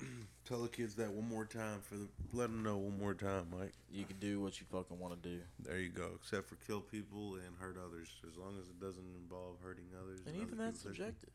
Tell 0.44 0.60
the 0.60 0.68
kids 0.68 0.96
that 0.96 1.12
one 1.12 1.28
more 1.28 1.44
time 1.44 1.78
for 1.82 1.94
the. 1.94 2.08
Let 2.32 2.50
them 2.50 2.64
know 2.64 2.78
one 2.78 2.98
more 2.98 3.14
time, 3.14 3.46
Mike. 3.56 3.74
You 3.92 4.04
can 4.04 4.16
do 4.18 4.40
what 4.40 4.58
you 4.58 4.66
fucking 4.72 4.98
want 4.98 5.22
to 5.22 5.28
do. 5.28 5.38
There 5.60 5.78
you 5.78 5.90
go. 5.90 6.10
Except 6.16 6.48
for 6.48 6.56
kill 6.66 6.80
people 6.80 7.34
and 7.34 7.54
hurt 7.60 7.76
others, 7.78 8.08
as 8.28 8.36
long 8.36 8.58
as 8.60 8.66
it 8.66 8.80
doesn't 8.80 9.06
involve 9.22 9.58
hurting 9.62 9.86
others. 10.02 10.18
And 10.26 10.34
other 10.34 10.46
even 10.46 10.58
that's 10.58 10.82
people's 10.82 10.96
subjective. 10.96 11.30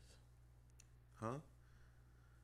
Huh? 1.22 1.38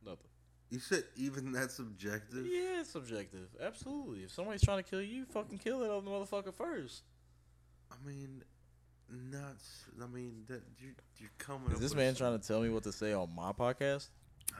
Nothing. 0.06 0.30
You 0.70 0.78
said 0.78 1.04
even 1.16 1.52
that's 1.52 1.74
subjective. 1.74 2.46
Yeah, 2.46 2.80
it's 2.80 2.88
subjective. 2.92 3.48
Absolutely. 3.62 4.20
If 4.20 4.30
somebody's 4.30 4.62
trying 4.62 4.82
to 4.82 4.88
kill 4.88 5.02
you, 5.02 5.26
fucking 5.26 5.58
kill 5.58 5.80
that 5.80 5.90
other 5.90 6.08
motherfucker 6.08 6.54
first. 6.54 7.02
I 7.92 8.08
mean, 8.08 8.42
not. 9.10 9.56
I 10.02 10.06
mean 10.06 10.44
that 10.48 10.62
you 10.78 10.90
you're 11.18 11.30
coming. 11.38 11.72
Is 11.72 11.80
this 11.80 11.94
man 11.94 12.14
some- 12.14 12.26
trying 12.26 12.38
to 12.40 12.46
tell 12.46 12.60
me 12.60 12.68
what 12.70 12.82
to 12.84 12.92
say 12.92 13.12
on 13.12 13.34
my 13.34 13.52
podcast? 13.52 14.08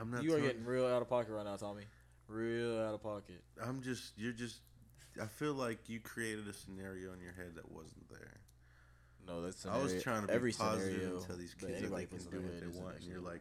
I'm 0.01 0.11
not. 0.11 0.23
You 0.23 0.35
are 0.35 0.41
getting 0.41 0.65
real 0.65 0.87
out 0.87 1.03
of 1.03 1.09
pocket 1.09 1.33
right 1.33 1.45
now, 1.45 1.57
Tommy. 1.57 1.83
Real 2.29 2.81
out 2.83 2.95
of 2.95 3.03
pocket. 3.03 3.43
I'm 3.63 3.83
just. 3.83 4.13
You're 4.17 4.33
just. 4.33 4.61
I 5.21 5.27
feel 5.27 5.55
like 5.55 5.89
you 5.89 6.01
created 6.01 6.49
a 6.49 6.53
scenario 6.53 7.13
in 7.13 7.21
your 7.21 7.33
head 7.33 7.53
that 7.57 7.71
wasn't 7.71 8.09
there. 8.11 8.33
No, 9.27 9.41
that's 9.43 9.65
I 9.65 9.79
was 9.79 10.03
trying 10.03 10.23
to 10.23 10.27
be 10.29 10.33
every 10.35 10.53
positive 10.53 10.93
scenario 10.93 11.17
and 11.17 11.27
tell 11.27 11.37
these 11.37 11.55
kids 11.55 11.81
that 11.81 11.95
they 11.97 12.05
can 12.07 12.19
do 12.31 12.41
what 12.41 12.61
they 12.61 12.67
want, 12.81 12.97
and 12.97 13.05
you're 13.05 13.21
like, 13.21 13.41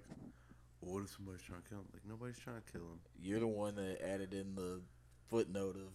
well, 0.81 0.93
what 0.95 1.03
if 1.03 1.09
somebody's 1.09 1.41
trying 1.41 1.61
to 1.61 1.67
kill 1.69 1.79
him? 1.79 1.85
Like 1.91 2.03
nobody's 2.07 2.39
trying 2.39 2.61
to 2.61 2.71
kill 2.71 2.81
him. 2.83 2.99
You're 3.21 3.39
the 3.41 3.47
one 3.47 3.75
that 3.75 3.99
added 4.05 4.33
in 4.33 4.55
the 4.55 4.81
footnote 5.29 5.75
of 5.75 5.91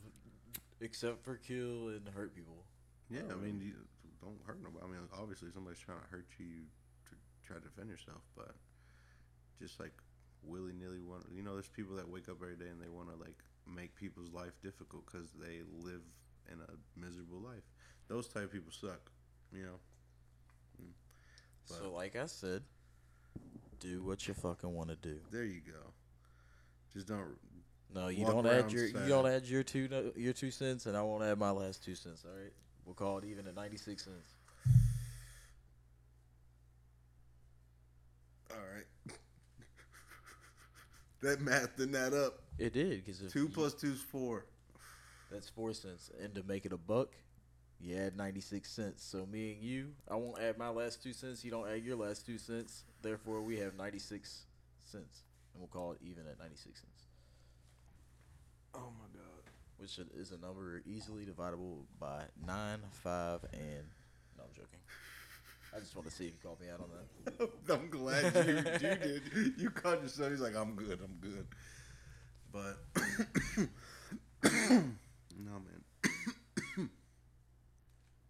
except 0.81 1.25
for 1.25 1.37
kill 1.37 1.89
and 1.89 2.07
hurt 2.15 2.35
people. 2.35 2.65
Yeah, 3.09 3.21
I 3.31 3.35
Oh. 3.35 3.37
mean, 3.39 3.61
you 3.63 3.73
don't 4.29 4.41
hurt 4.45 4.61
nobody. 4.63 4.85
I 4.85 4.89
mean, 4.89 5.01
obviously, 5.17 5.49
somebody's 5.53 5.81
trying 5.81 6.01
to 6.01 6.09
hurt 6.11 6.29
you 6.39 6.69
to 7.09 7.17
try 7.47 7.57
to 7.57 7.63
defend 7.63 7.89
yourself, 7.89 8.21
but 8.37 8.53
just 9.61 9.81
like 9.81 9.93
willy 10.45 10.73
nilly, 10.73 11.01
want 11.01 11.25
you 11.35 11.43
know, 11.43 11.55
there's 11.55 11.69
people 11.69 11.97
that 11.97 12.09
wake 12.09 12.29
up 12.29 12.37
every 12.43 12.57
day 12.57 12.69
and 12.71 12.81
they 12.81 12.89
want 12.89 13.09
to 13.09 13.17
like 13.17 13.41
make 13.65 13.95
people's 13.97 14.33
life 14.33 14.53
difficult 14.63 15.05
because 15.07 15.33
they 15.41 15.65
live 15.81 16.05
in 16.53 16.61
a 16.61 17.01
miserable 17.01 17.41
life. 17.41 17.65
Those 18.09 18.29
type 18.29 18.45
of 18.45 18.53
people 18.53 18.73
suck, 18.73 19.11
you 19.53 19.65
know. 19.65 19.79
Mm. 20.81 20.93
so, 21.65 21.93
like 21.93 22.17
I 22.17 22.27
said, 22.27 22.63
do 23.81 24.03
what 24.03 24.27
you 24.29 24.35
fucking 24.35 24.73
want 24.73 24.91
to 24.91 24.97
do. 24.97 25.19
There 25.31 25.45
you 25.45 25.61
go. 25.61 25.93
Just 26.93 27.09
don't. 27.09 27.37
No, 27.95 28.09
you 28.09 28.27
don't 28.27 28.47
add 28.47 28.71
your 28.71 28.89
sad. 28.89 29.03
you 29.03 29.09
don't 29.09 29.27
add 29.27 29.47
your 29.47 29.63
two 29.63 30.13
your 30.17 30.35
two 30.35 30.51
cents, 30.51 30.87
and 30.87 30.97
I 30.97 31.03
won't 31.03 31.25
add 31.25 31.39
my 31.39 31.51
last 31.51 31.85
two 31.85 31.95
cents. 31.95 32.25
All 32.27 32.39
right, 32.39 32.53
we'll 32.89 32.95
call 32.95 33.19
it 33.19 33.25
even 33.27 33.47
at 33.47 33.55
ninety 33.55 33.77
six 33.77 34.05
cents. 34.05 34.35
All 38.51 38.57
right. 38.75 39.15
that 41.23 41.41
math 41.43 41.77
didn't 41.77 41.95
add 41.97 42.15
up. 42.15 42.39
It 42.59 42.73
did 42.73 43.05
because 43.05 43.21
Two 43.33 43.49
plus 43.49 43.75
two 43.75 43.93
is 43.93 44.01
four. 44.01 44.47
that's 45.31 45.49
four 45.51 45.73
cents, 45.75 46.11
and 46.23 46.35
to 46.35 46.43
make 46.43 46.65
it 46.65 46.73
a 46.73 46.79
buck, 46.79 47.11
you 47.81 47.95
add 47.97 48.17
ninety 48.17 48.41
six 48.41 48.71
cents. 48.71 49.05
So 49.05 49.27
me 49.31 49.53
and 49.53 49.63
you, 49.63 49.89
I 50.11 50.17
won't 50.17 50.41
add 50.41 50.57
my 50.59 50.71
last 50.71 51.03
two 51.03 51.13
cents. 51.13 51.45
You 51.45 51.51
don't 51.51 51.69
add 51.69 51.85
your 51.85 51.97
last 51.97 52.25
two 52.27 52.39
cents. 52.39 52.85
Therefore, 53.03 53.43
we 53.43 53.59
have 53.59 53.77
ninety 53.77 53.99
six 53.99 54.47
cents, 54.91 55.23
and 55.53 55.61
we'll 55.61 55.69
call 55.69 55.93
it 55.93 55.99
even 56.03 56.27
at 56.27 56.39
ninety 56.39 56.57
six 56.57 56.81
cents. 56.81 57.03
Oh 58.75 58.91
my 58.99 59.07
god. 59.13 59.38
Which 59.79 59.99
is 60.17 60.33
a 60.33 60.39
number 60.39 60.83
easily 60.87 61.25
dividable 61.25 61.85
by 61.99 62.25
nine, 62.47 62.81
five, 62.91 63.41
and 63.53 63.87
no, 64.37 64.45
I'm 64.45 64.55
joking. 64.55 64.81
I 65.75 65.81
just 65.81 65.95
want 65.95 66.09
to 66.09 66.15
see 66.15 66.27
if 66.27 66.33
you 66.33 66.39
called 66.43 66.61
me 66.61 66.69
out 66.73 66.81
on 66.81 66.91
that. 66.97 67.51
I'm 67.75 67.91
glad 67.91 68.35
you, 68.35 68.55
you 68.57 68.63
did. 68.79 69.23
You 69.59 69.71
caught 69.71 70.03
yourself. 70.03 70.31
He's 70.31 70.41
like, 70.41 70.57
I'm 70.57 70.75
good. 70.75 70.99
I'm 71.03 71.19
good. 71.21 71.47
But 72.51 72.81
no, 75.37 75.61
man. 75.61 75.83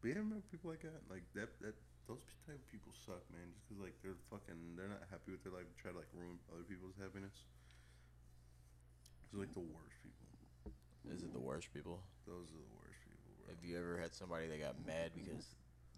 but 0.03 0.09
yeah, 0.09 0.19
remember 0.19 0.43
people 0.51 0.71
like 0.71 0.83
that, 0.83 1.07
like 1.09 1.23
that, 1.35 1.55
that 1.63 1.75
those 2.09 2.27
type 2.47 2.59
of 2.59 2.67
people 2.73 2.91
suck, 3.07 3.23
man. 3.31 3.47
Just 3.55 3.69
because 3.69 3.85
like 3.85 3.95
they're 4.03 4.19
fucking, 4.33 4.75
they're 4.75 4.91
not 4.91 5.07
happy 5.09 5.31
with 5.31 5.45
their 5.47 5.53
life, 5.55 5.71
try 5.79 5.93
to 5.93 5.97
like 5.97 6.11
ruin 6.11 6.43
other 6.51 6.67
people's 6.67 6.99
happiness. 6.99 7.47
It's 9.31 9.39
like 9.39 9.55
the 9.55 9.63
worst 9.63 10.03
people. 10.03 10.18
Is 11.07 11.23
it 11.23 11.33
the 11.33 11.39
worst 11.39 11.73
people? 11.73 12.01
Those 12.27 12.51
are 12.51 12.61
the 12.61 12.75
worst 12.77 12.99
people, 13.05 13.31
bro. 13.39 13.55
Have 13.55 13.65
you 13.65 13.79
ever 13.79 13.99
had 14.01 14.15
somebody 14.15 14.47
that 14.49 14.61
got 14.61 14.75
mad 14.87 15.13
because 15.15 15.47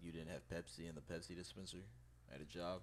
you 0.01 0.11
didn't 0.11 0.29
have 0.29 0.47
Pepsi 0.49 0.87
in 0.89 0.95
the 0.95 1.01
Pepsi 1.01 1.35
dispenser 1.35 1.83
at 2.33 2.41
a 2.41 2.45
job 2.45 2.81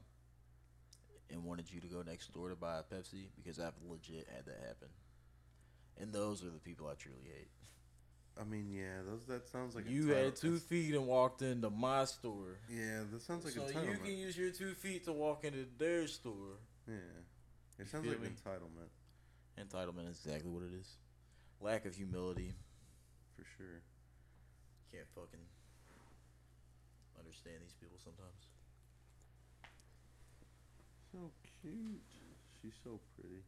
and 1.31 1.44
wanted 1.44 1.70
you 1.72 1.81
to 1.81 1.87
go 1.87 2.02
next 2.02 2.33
door 2.33 2.48
to 2.50 2.57
buy 2.57 2.78
a 2.78 2.83
Pepsi? 2.83 3.28
Because 3.37 3.59
I've 3.59 3.74
legit 3.88 4.26
had 4.35 4.46
that 4.46 4.61
happen. 4.66 4.88
And 6.00 6.12
those 6.12 6.42
are 6.44 6.50
the 6.50 6.61
people 6.61 6.87
I 6.87 6.94
truly 6.94 7.24
hate. 7.24 7.48
I 8.40 8.44
mean, 8.44 8.70
yeah, 8.70 9.02
those 9.04 9.24
that 9.26 9.48
sounds 9.48 9.74
like 9.74 9.90
you 9.90 10.09
had 10.09 10.37
two 10.37 10.59
feet 10.59 10.94
and 10.94 11.09
walked 11.09 11.42
into 11.42 11.70
my 11.70 12.04
store. 12.04 12.59
Yeah, 12.70 13.00
that 13.11 13.20
sounds 13.22 13.44
like 13.44 13.54
a 13.57 13.72
so 13.72 13.81
you 13.81 13.96
can 13.96 14.16
use 14.16 14.38
your 14.38 14.50
two 14.50 14.74
feet 14.74 15.07
to 15.07 15.12
walk 15.12 15.44
into 15.44 15.66
their 15.76 16.07
store. 16.07 16.61
yeah, 16.87 16.94
it 17.81 17.88
sounds 17.88 18.07
like 18.07 18.20
me? 18.20 18.28
entitlement 18.28 18.90
Entitlement 19.59 20.09
is 20.09 20.20
exactly 20.24 20.50
what 20.50 20.62
it 20.62 20.70
is. 20.78 20.87
Lack 21.61 21.85
of 21.85 21.94
humility. 21.94 22.55
for 23.37 23.44
sure. 23.57 23.83
Can't 24.92 25.07
fucking 25.14 25.44
understand 27.18 27.57
these 27.62 27.75
people 27.81 27.99
sometimes. 28.03 28.47
So 31.12 31.31
cute. 31.62 32.03
She's 32.62 32.75
so 32.83 33.01
pretty. 33.14 33.42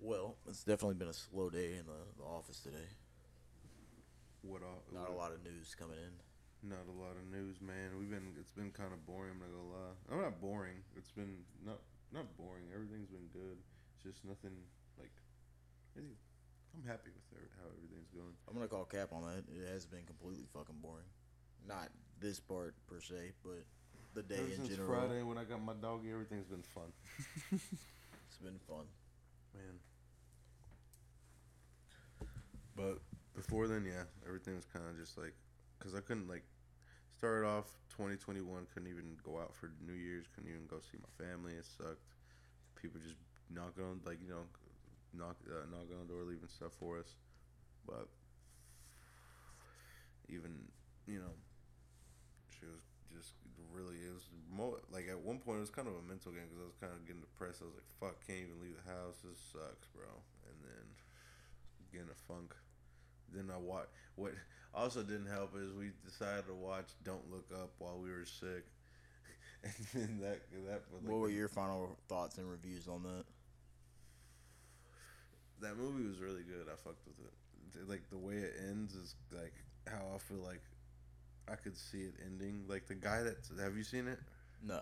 Well, 0.00 0.36
it's 0.48 0.64
definitely 0.64 0.96
been 0.96 1.08
a 1.08 1.16
slow 1.16 1.48
day 1.48 1.78
in 1.78 1.86
the, 1.86 2.02
the 2.18 2.24
office 2.24 2.58
today. 2.60 2.90
What 4.42 4.62
all? 4.62 4.82
Not 4.92 5.08
a 5.08 5.14
lot 5.14 5.30
of 5.30 5.44
news 5.44 5.76
coming 5.78 5.98
in. 5.98 6.68
Not 6.68 6.86
a 6.90 6.96
lot 6.98 7.14
of 7.14 7.24
news, 7.30 7.60
man. 7.60 7.94
We've 7.98 8.10
been. 8.10 8.34
It's 8.38 8.52
been 8.52 8.70
kind 8.70 8.92
of 8.92 9.06
boring. 9.06 9.30
I'm 9.34 9.38
not 9.38 9.50
gonna 9.54 9.70
lie. 9.70 9.96
I'm 10.10 10.20
not 10.22 10.40
boring. 10.40 10.82
It's 10.96 11.10
been 11.12 11.46
not 11.64 11.78
not 12.12 12.26
boring. 12.36 12.66
Everything's 12.74 13.10
been 13.10 13.30
good. 13.32 13.58
It's 13.94 14.02
just 14.02 14.24
nothing 14.24 14.54
like. 14.98 15.14
Anything. 15.96 16.16
I'm 16.74 16.84
happy 16.86 17.10
with 17.10 17.24
every- 17.36 17.48
how 17.60 17.68
everything's 17.76 18.10
going. 18.10 18.34
I'm 18.48 18.54
gonna 18.54 18.68
call 18.68 18.84
cap 18.84 19.12
on 19.12 19.22
that. 19.22 19.44
It 19.52 19.66
has 19.68 19.86
been 19.86 20.04
completely 20.04 20.46
fucking 20.52 20.80
boring. 20.80 21.06
Not 21.66 21.90
this 22.18 22.40
part 22.40 22.74
per 22.86 23.00
se, 23.00 23.32
but 23.42 23.64
the 24.14 24.22
day 24.22 24.36
Ever 24.36 24.46
in 24.46 24.56
since 24.56 24.68
general. 24.68 24.88
Friday 24.88 25.22
when 25.22 25.38
I 25.38 25.44
got 25.44 25.62
my 25.62 25.74
doggy, 25.74 26.10
everything's 26.10 26.46
been 26.46 26.62
fun. 26.62 26.92
It's 28.28 28.38
been 28.40 28.58
fun. 28.60 28.86
Man. 29.52 29.78
But 32.74 32.98
before 33.34 33.68
then, 33.68 33.84
yeah, 33.84 34.04
everything 34.26 34.54
was 34.56 34.64
kind 34.64 34.86
of 34.88 34.96
just 34.96 35.18
like, 35.18 35.34
cause 35.78 35.94
I 35.94 36.00
couldn't 36.00 36.28
like, 36.28 36.42
started 37.18 37.46
off 37.46 37.68
2021, 37.90 38.66
couldn't 38.72 38.88
even 38.88 39.16
go 39.22 39.38
out 39.38 39.54
for 39.54 39.70
New 39.86 39.92
Year's, 39.92 40.24
couldn't 40.34 40.48
even 40.48 40.66
go 40.66 40.80
see 40.80 40.96
my 40.96 41.24
family. 41.24 41.52
It 41.52 41.66
sucked. 41.66 42.00
People 42.80 43.00
just 43.04 43.16
knocking 43.50 43.84
on 43.84 44.00
like 44.06 44.18
you 44.22 44.28
know, 44.30 44.48
knock 45.14 45.36
uh, 45.48 45.68
knocking 45.70 45.96
on 46.00 46.06
the 46.06 46.12
door, 46.12 46.24
leaving 46.24 46.48
stuff 46.48 46.72
for 46.78 46.98
us. 46.98 47.14
But 47.86 48.08
even 50.28 50.68
you 51.06 51.18
know, 51.18 51.34
she 52.58 52.66
was 52.66 52.80
just 53.12 53.34
really 53.72 53.96
it 53.96 54.12
was 54.12 54.28
mo 54.50 54.76
like 54.92 55.08
at 55.08 55.18
one 55.18 55.38
point 55.38 55.58
it 55.58 55.66
was 55.66 55.70
kind 55.70 55.88
of 55.88 55.94
a 55.94 56.04
mental 56.08 56.32
game 56.32 56.48
because 56.48 56.60
I 56.60 56.66
was 56.66 56.78
kind 56.80 56.92
of 56.92 57.04
getting 57.06 57.20
depressed. 57.22 57.62
I 57.62 57.68
was 57.68 57.76
like, 57.76 57.90
"Fuck, 58.00 58.26
can't 58.26 58.48
even 58.48 58.60
leave 58.60 58.76
the 58.80 58.88
house. 58.90 59.20
This 59.24 59.38
sucks, 59.52 59.88
bro." 59.92 60.08
And 60.48 60.56
then 60.64 60.86
getting 61.92 62.10
a 62.10 62.18
funk. 62.28 62.54
Then 63.32 63.50
I 63.52 63.58
watch 63.58 63.88
what 64.16 64.32
also 64.74 65.02
didn't 65.02 65.28
help 65.28 65.56
is 65.56 65.72
we 65.72 65.92
decided 66.04 66.46
to 66.46 66.54
watch 66.54 66.92
Don't 67.04 67.30
Look 67.30 67.48
Up 67.52 67.72
while 67.78 67.98
we 67.98 68.10
were 68.10 68.26
sick, 68.26 68.64
and 69.64 69.74
then 69.92 70.18
that 70.20 70.40
that 70.68 70.82
like, 70.92 71.02
what 71.04 71.20
were 71.20 71.30
your 71.30 71.48
final 71.48 71.96
thoughts 72.08 72.38
and 72.38 72.48
reviews 72.48 72.88
on 72.88 73.02
that? 73.04 73.24
That 75.62 75.76
movie 75.78 76.06
was 76.06 76.18
really 76.20 76.42
good. 76.42 76.66
I 76.68 76.76
fucked 76.76 77.06
with 77.06 77.18
it. 77.26 77.88
Like 77.88 78.02
the 78.10 78.18
way 78.18 78.34
it 78.34 78.54
ends 78.68 78.94
is 78.94 79.14
like 79.32 79.54
how 79.88 80.02
I 80.14 80.18
feel 80.18 80.38
like 80.44 80.60
I 81.48 81.54
could 81.56 81.76
see 81.76 82.02
it 82.02 82.14
ending. 82.24 82.64
Like 82.68 82.86
the 82.86 82.94
guy 82.94 83.22
that 83.22 83.36
have 83.60 83.76
you 83.76 83.82
seen 83.84 84.06
it? 84.08 84.18
No. 84.62 84.80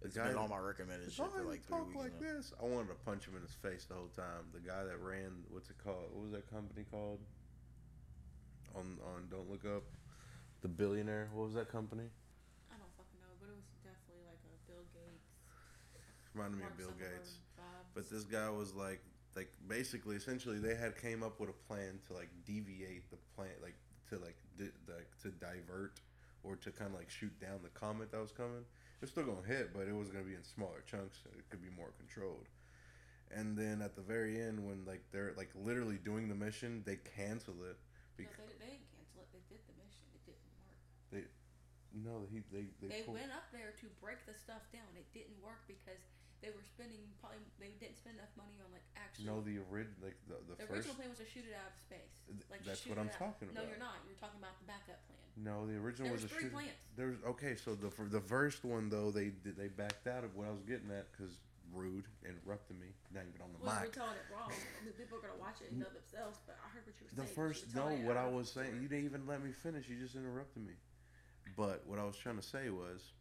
The 0.00 0.08
It's 0.08 0.16
guy 0.16 0.24
been 0.24 0.34
that- 0.34 0.40
on 0.40 0.50
my 0.50 0.58
recommended 0.58 1.10
shit 1.12 1.24
for 1.30 1.40
you 1.40 1.48
like 1.48 1.64
three 1.64 1.76
talk 1.78 1.86
weeks 1.88 1.98
like 2.00 2.20
now. 2.20 2.32
this? 2.36 2.52
I 2.60 2.64
wanted 2.66 2.88
to 2.88 2.98
punch 3.06 3.24
him 3.26 3.36
in 3.36 3.42
his 3.42 3.54
face 3.54 3.84
the 3.86 3.94
whole 3.94 4.10
time. 4.16 4.44
The 4.52 4.60
guy 4.60 4.84
that 4.84 4.98
ran, 5.00 5.44
what's 5.48 5.70
it 5.70 5.78
called? 5.82 6.10
What 6.12 6.24
was 6.24 6.32
that 6.32 6.50
company 6.50 6.84
called? 6.90 7.20
On 8.74 8.98
on 9.14 9.28
Don't 9.30 9.48
Look 9.50 9.64
Up, 9.64 9.84
the 10.60 10.68
billionaire. 10.68 11.28
What 11.32 11.46
was 11.46 11.54
that 11.54 11.70
company? 11.72 12.04
I 12.68 12.76
don't 12.76 12.92
fucking 12.98 13.20
know, 13.24 13.32
but 13.40 13.48
it 13.48 13.56
was 13.56 13.64
definitely 13.80 14.20
like 14.28 14.42
a 14.44 14.52
Bill 14.68 14.84
Gates. 14.92 15.32
Reminded 16.34 16.56
me 16.60 16.68
Mark 16.68 16.72
of 16.72 16.78
Bill 16.78 16.92
Gates. 17.00 17.40
vibes. 17.56 17.88
But 17.94 18.10
this 18.10 18.24
guy 18.24 18.50
was 18.50 18.74
like, 18.74 19.00
like 19.36 19.52
basically, 19.68 20.16
essentially, 20.16 20.58
they 20.58 20.74
had 20.74 20.96
came 21.00 21.22
up 21.22 21.38
with 21.38 21.50
a 21.50 21.58
plan 21.68 22.00
to 22.08 22.14
like 22.14 22.30
deviate 22.46 23.10
the 23.10 23.18
plan, 23.36 23.52
like 23.62 23.76
to 24.10 24.16
like 24.18 24.36
di- 24.58 24.72
like 24.88 25.06
to 25.22 25.28
divert 25.38 26.00
or 26.42 26.56
to 26.56 26.70
kind 26.70 26.90
of 26.92 26.96
like 26.98 27.10
shoot 27.10 27.32
down 27.40 27.60
the 27.62 27.68
comet 27.78 28.10
that 28.12 28.20
was 28.20 28.32
coming. 28.32 28.64
It's 29.02 29.12
still 29.12 29.24
gonna 29.24 29.46
hit, 29.46 29.74
but 29.76 29.86
it 29.86 29.94
was 29.94 30.08
gonna 30.08 30.24
be 30.24 30.34
in 30.34 30.42
smaller 30.42 30.82
chunks. 30.88 31.18
It 31.36 31.44
could 31.50 31.60
be 31.62 31.68
more 31.76 31.92
controlled. 32.00 32.48
And 33.30 33.58
then 33.58 33.82
at 33.82 33.94
the 33.94 34.02
very 34.02 34.40
end, 34.40 34.64
when 34.64 34.86
like 34.86 35.02
they're 35.12 35.34
like 35.36 35.50
literally 35.54 35.98
doing 36.00 36.28
the 36.28 36.34
mission, 36.34 36.82
they 36.86 36.96
cancel 37.16 37.54
it. 37.68 37.76
no, 37.76 38.24
Because 38.24 38.56
they, 38.56 38.64
they 38.64 38.72
didn't 38.80 38.88
cancel 38.96 39.20
it. 39.20 39.28
They 39.36 39.44
did 39.52 39.60
the 39.68 39.76
mission. 39.76 40.06
It 40.16 40.22
didn't 40.24 40.48
work. 40.64 40.80
They, 41.12 41.22
no, 41.92 42.24
he 42.32 42.40
they 42.48 42.72
they, 42.80 42.88
They 42.88 43.02
pulled- 43.04 43.20
went 43.20 43.36
up 43.36 43.52
there 43.52 43.76
to 43.84 43.86
break 44.00 44.24
the 44.24 44.32
stuff 44.32 44.64
down. 44.72 44.88
It 44.96 45.04
didn't 45.12 45.36
work 45.44 45.60
because 45.68 46.00
they 46.44 46.52
were 46.52 46.62
spending 46.64 47.00
probably 47.20 47.40
they 47.58 47.72
didn't 47.80 47.96
spend 47.96 48.20
enough 48.20 48.32
money 48.36 48.60
on 48.60 48.68
like 48.70 48.84
actually. 48.94 49.26
no 49.26 49.40
the 49.40 49.56
original 49.72 49.96
like 50.04 50.18
the 50.28 50.36
the, 50.46 50.54
the 50.60 50.66
first. 50.68 50.86
original 50.88 50.94
plan 51.00 51.08
was 51.10 51.20
to 51.20 51.28
shoot 51.28 51.44
it 51.48 51.56
out 51.56 51.72
of 51.72 51.76
space. 51.80 52.12
Like 52.52 52.62
that's 52.64 52.84
shoot 52.84 52.92
what 52.92 53.00
I'm 53.00 53.10
talking 53.12 53.48
No, 53.56 53.64
you're 53.64 53.80
not. 53.80 54.04
You're 54.04 54.20
talking 54.20 54.38
about 54.38 54.54
the 54.60 54.68
backup 54.68 55.00
plan. 55.08 55.24
No, 55.40 55.64
the 55.68 55.76
original 55.80 56.08
There 56.08 56.16
was, 56.16 56.24
was 56.24 56.32
a 56.32 56.34
three 56.34 56.48
shooting. 56.52 56.56
plans. 56.56 56.78
There's 56.96 57.18
okay, 57.36 57.56
so 57.56 57.74
the 57.76 57.88
for 57.90 58.04
the 58.08 58.20
first 58.24 58.64
one 58.64 58.88
though 58.92 59.10
they 59.10 59.32
they 59.44 59.68
backed 59.68 60.06
out 60.06 60.22
of 60.24 60.36
what 60.36 60.46
I 60.48 60.52
was 60.52 60.62
getting 60.64 60.88
at 60.92 61.08
because 61.12 61.40
rude 61.74 62.06
interrupted 62.24 62.78
me. 62.78 62.94
Not 63.12 63.24
even 63.28 63.42
on 63.42 63.50
the 63.52 63.58
Well, 63.60 63.74
mic. 63.74 63.90
you're 63.90 63.96
telling 64.06 64.16
it 64.16 64.28
wrong. 64.30 64.52
I 64.52 64.80
mean, 64.86 64.94
people 64.94 65.18
are 65.18 65.24
gonna 65.24 65.40
watch 65.40 65.60
it 65.64 65.72
and 65.74 65.80
know 65.82 65.90
themselves. 65.90 66.38
But 66.46 66.56
I 66.62 66.68
heard 66.70 66.86
what 66.86 66.94
you 67.00 67.04
were 67.10 67.16
The 67.16 67.26
saying. 67.26 67.34
first 67.34 67.74
no, 67.74 67.90
what 68.06 68.16
I 68.16 68.28
out 68.28 68.32
was 68.32 68.48
saying, 68.52 68.78
you 68.80 68.88
didn't 68.88 69.04
even 69.08 69.26
let 69.26 69.42
me 69.42 69.50
finish. 69.52 69.88
You 69.88 69.96
just 69.98 70.14
interrupted 70.14 70.62
me. 70.64 70.76
But 71.56 71.82
what 71.86 71.98
I 71.98 72.04
was 72.04 72.16
trying 72.16 72.36
to 72.36 72.44
say 72.46 72.70
was 72.70 73.12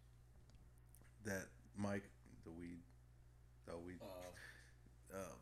that 1.25 1.47
Mike, 1.77 2.03
the 2.45 2.51
weed, 2.51 2.79
the 3.67 3.77
weed. 3.77 3.99
Uh, 4.01 5.17
um, 5.17 5.37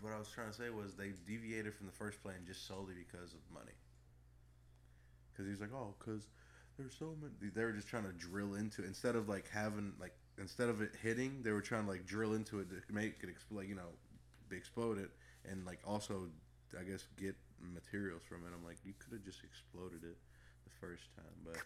what 0.00 0.12
I 0.12 0.18
was 0.18 0.28
trying 0.28 0.50
to 0.50 0.56
say 0.56 0.70
was 0.70 0.94
they 0.94 1.12
deviated 1.26 1.74
from 1.74 1.86
the 1.86 1.92
first 1.92 2.22
plan 2.22 2.36
just 2.46 2.66
solely 2.66 2.94
because 2.94 3.34
of 3.34 3.40
money. 3.52 3.74
Because 5.32 5.46
he 5.46 5.50
was 5.50 5.60
like, 5.60 5.74
oh, 5.74 5.94
because 5.98 6.28
there's 6.78 6.94
so 6.94 7.14
many. 7.20 7.50
They 7.50 7.64
were 7.64 7.72
just 7.72 7.88
trying 7.88 8.04
to 8.04 8.12
drill 8.12 8.54
into 8.54 8.82
it. 8.82 8.86
instead 8.86 9.16
of 9.16 9.28
like 9.28 9.48
having 9.50 9.92
like 10.00 10.14
instead 10.38 10.68
of 10.68 10.80
it 10.82 10.92
hitting, 11.02 11.42
they 11.42 11.50
were 11.50 11.60
trying 11.60 11.84
to 11.84 11.90
like 11.90 12.06
drill 12.06 12.34
into 12.34 12.60
it 12.60 12.68
to 12.70 12.94
make 12.94 13.16
it 13.22 13.28
explode. 13.28 13.68
You 13.68 13.74
know, 13.74 13.90
explode 14.50 14.98
it 14.98 15.10
and 15.50 15.64
like 15.66 15.80
also 15.86 16.28
I 16.78 16.84
guess 16.84 17.06
get 17.16 17.34
materials 17.60 18.22
from 18.22 18.44
it. 18.44 18.52
I'm 18.54 18.64
like, 18.64 18.78
you 18.84 18.92
could 18.98 19.12
have 19.12 19.24
just 19.24 19.42
exploded 19.42 20.04
it 20.04 20.16
the 20.64 20.74
first 20.80 21.08
time, 21.16 21.34
but 21.44 21.58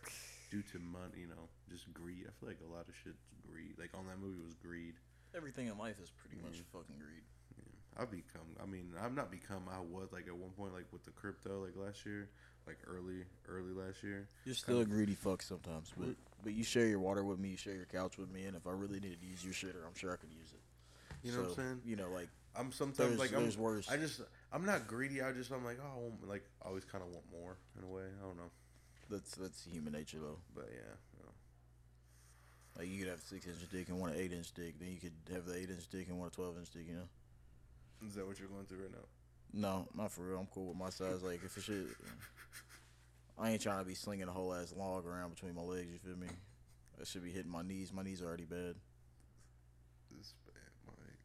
due 0.50 0.62
to 0.72 0.78
money, 0.78 1.26
you 1.26 1.28
know, 1.28 1.50
just 1.70 1.92
greed. 1.92 2.24
I 2.28 2.32
feel 2.38 2.48
like 2.48 2.62
a 2.64 2.72
lot 2.72 2.88
of 2.88 2.94
shit's 2.94 3.26
greed. 3.44 3.74
Like 3.78 3.90
on 3.94 4.06
that 4.06 4.20
movie 4.22 4.40
was 4.40 4.54
greed. 4.54 4.94
Everything 5.34 5.66
in 5.68 5.78
life 5.78 5.96
is 6.02 6.10
pretty 6.10 6.36
much 6.42 6.58
Mhm. 6.60 6.64
fucking 6.72 6.98
greed. 6.98 7.22
I've 7.96 8.10
become. 8.10 8.56
I 8.60 8.64
mean, 8.64 8.94
I've 8.98 9.12
not 9.12 9.30
become. 9.30 9.68
I 9.68 9.78
was 9.80 10.12
like 10.12 10.26
at 10.26 10.34
one 10.34 10.50
point, 10.52 10.72
like 10.72 10.90
with 10.92 11.04
the 11.04 11.10
crypto, 11.10 11.62
like 11.64 11.76
last 11.76 12.06
year, 12.06 12.30
like 12.66 12.78
early, 12.86 13.24
early 13.46 13.72
last 13.72 14.02
year. 14.02 14.28
You're 14.46 14.54
still 14.54 14.80
a 14.80 14.86
greedy 14.86 15.14
fuck 15.14 15.42
sometimes, 15.42 15.92
but 15.96 16.16
but 16.42 16.54
you 16.54 16.64
share 16.64 16.86
your 16.86 17.00
water 17.00 17.22
with 17.22 17.38
me, 17.38 17.50
you 17.50 17.56
share 17.58 17.74
your 17.74 17.84
couch 17.84 18.16
with 18.16 18.30
me, 18.30 18.44
and 18.44 18.56
if 18.56 18.66
I 18.66 18.70
really 18.70 18.98
needed 18.98 19.20
to 19.20 19.26
use 19.26 19.44
your 19.44 19.52
shitter, 19.52 19.86
I'm 19.86 19.94
sure 19.94 20.10
I 20.12 20.16
could 20.16 20.32
use 20.32 20.52
it. 20.54 20.60
You 21.22 21.32
know 21.32 21.42
what 21.42 21.50
I'm 21.50 21.54
saying? 21.54 21.82
You 21.84 21.96
know, 21.96 22.08
like 22.10 22.28
I'm 22.56 22.72
sometimes 22.72 22.96
there's 23.18 23.18
like 23.18 23.34
I'm. 23.34 23.54
worse. 23.62 23.90
I 23.90 23.98
just. 23.98 24.22
I'm 24.52 24.64
not 24.64 24.86
greedy. 24.86 25.20
I 25.20 25.32
just. 25.32 25.50
I'm 25.50 25.64
like, 25.64 25.78
oh, 25.84 26.12
I 26.24 26.26
like 26.26 26.48
I 26.64 26.68
always 26.68 26.84
kind 26.86 27.04
of 27.04 27.10
want 27.10 27.30
more 27.30 27.58
in 27.76 27.84
a 27.84 27.88
way. 27.88 28.04
I 28.22 28.26
don't 28.26 28.38
know, 28.38 28.50
that's 29.10 29.34
that's 29.34 29.64
human 29.64 29.92
nature 29.92 30.18
though. 30.18 30.38
but 30.54 30.70
yeah. 30.72 30.94
Like 32.78 32.88
you 32.88 32.98
could 32.98 33.08
have 33.08 33.18
a 33.18 33.22
six 33.22 33.46
inch 33.46 33.70
dick 33.70 33.88
and 33.88 34.00
want 34.00 34.14
an 34.14 34.20
eight 34.20 34.32
inch 34.32 34.52
dick, 34.52 34.78
then 34.78 34.88
you 34.88 34.98
could 34.98 35.12
have 35.32 35.46
the 35.46 35.56
eight 35.56 35.70
inch 35.70 35.88
dick 35.90 36.08
and 36.08 36.18
want 36.18 36.32
a 36.32 36.34
twelve 36.34 36.56
inch 36.58 36.70
dick. 36.70 36.84
You 36.88 36.94
know? 36.94 37.08
Is 38.06 38.14
that 38.14 38.26
what 38.26 38.38
you're 38.38 38.48
going 38.48 38.64
through 38.64 38.82
right 38.82 38.92
now? 38.92 39.06
No, 39.52 39.86
not 39.94 40.10
for 40.10 40.22
real. 40.22 40.38
I'm 40.38 40.46
cool 40.46 40.68
with 40.68 40.78
my 40.78 40.90
size. 40.90 41.22
Like 41.22 41.44
if 41.44 41.56
it 41.56 41.62
should, 41.62 41.94
I 43.38 43.50
ain't 43.50 43.60
trying 43.60 43.80
to 43.80 43.84
be 43.84 43.94
slinging 43.94 44.28
a 44.28 44.32
whole 44.32 44.54
ass 44.54 44.72
log 44.76 45.06
around 45.06 45.34
between 45.34 45.54
my 45.54 45.62
legs. 45.62 45.92
You 45.92 45.98
feel 45.98 46.16
me? 46.16 46.28
I 47.00 47.04
should 47.04 47.24
be 47.24 47.30
hitting 47.30 47.50
my 47.50 47.62
knees. 47.62 47.92
My 47.92 48.02
knees 48.02 48.22
are 48.22 48.26
already 48.26 48.44
bad. 48.44 48.76
This 50.10 50.34
man, 50.46 50.72
like. 50.88 51.18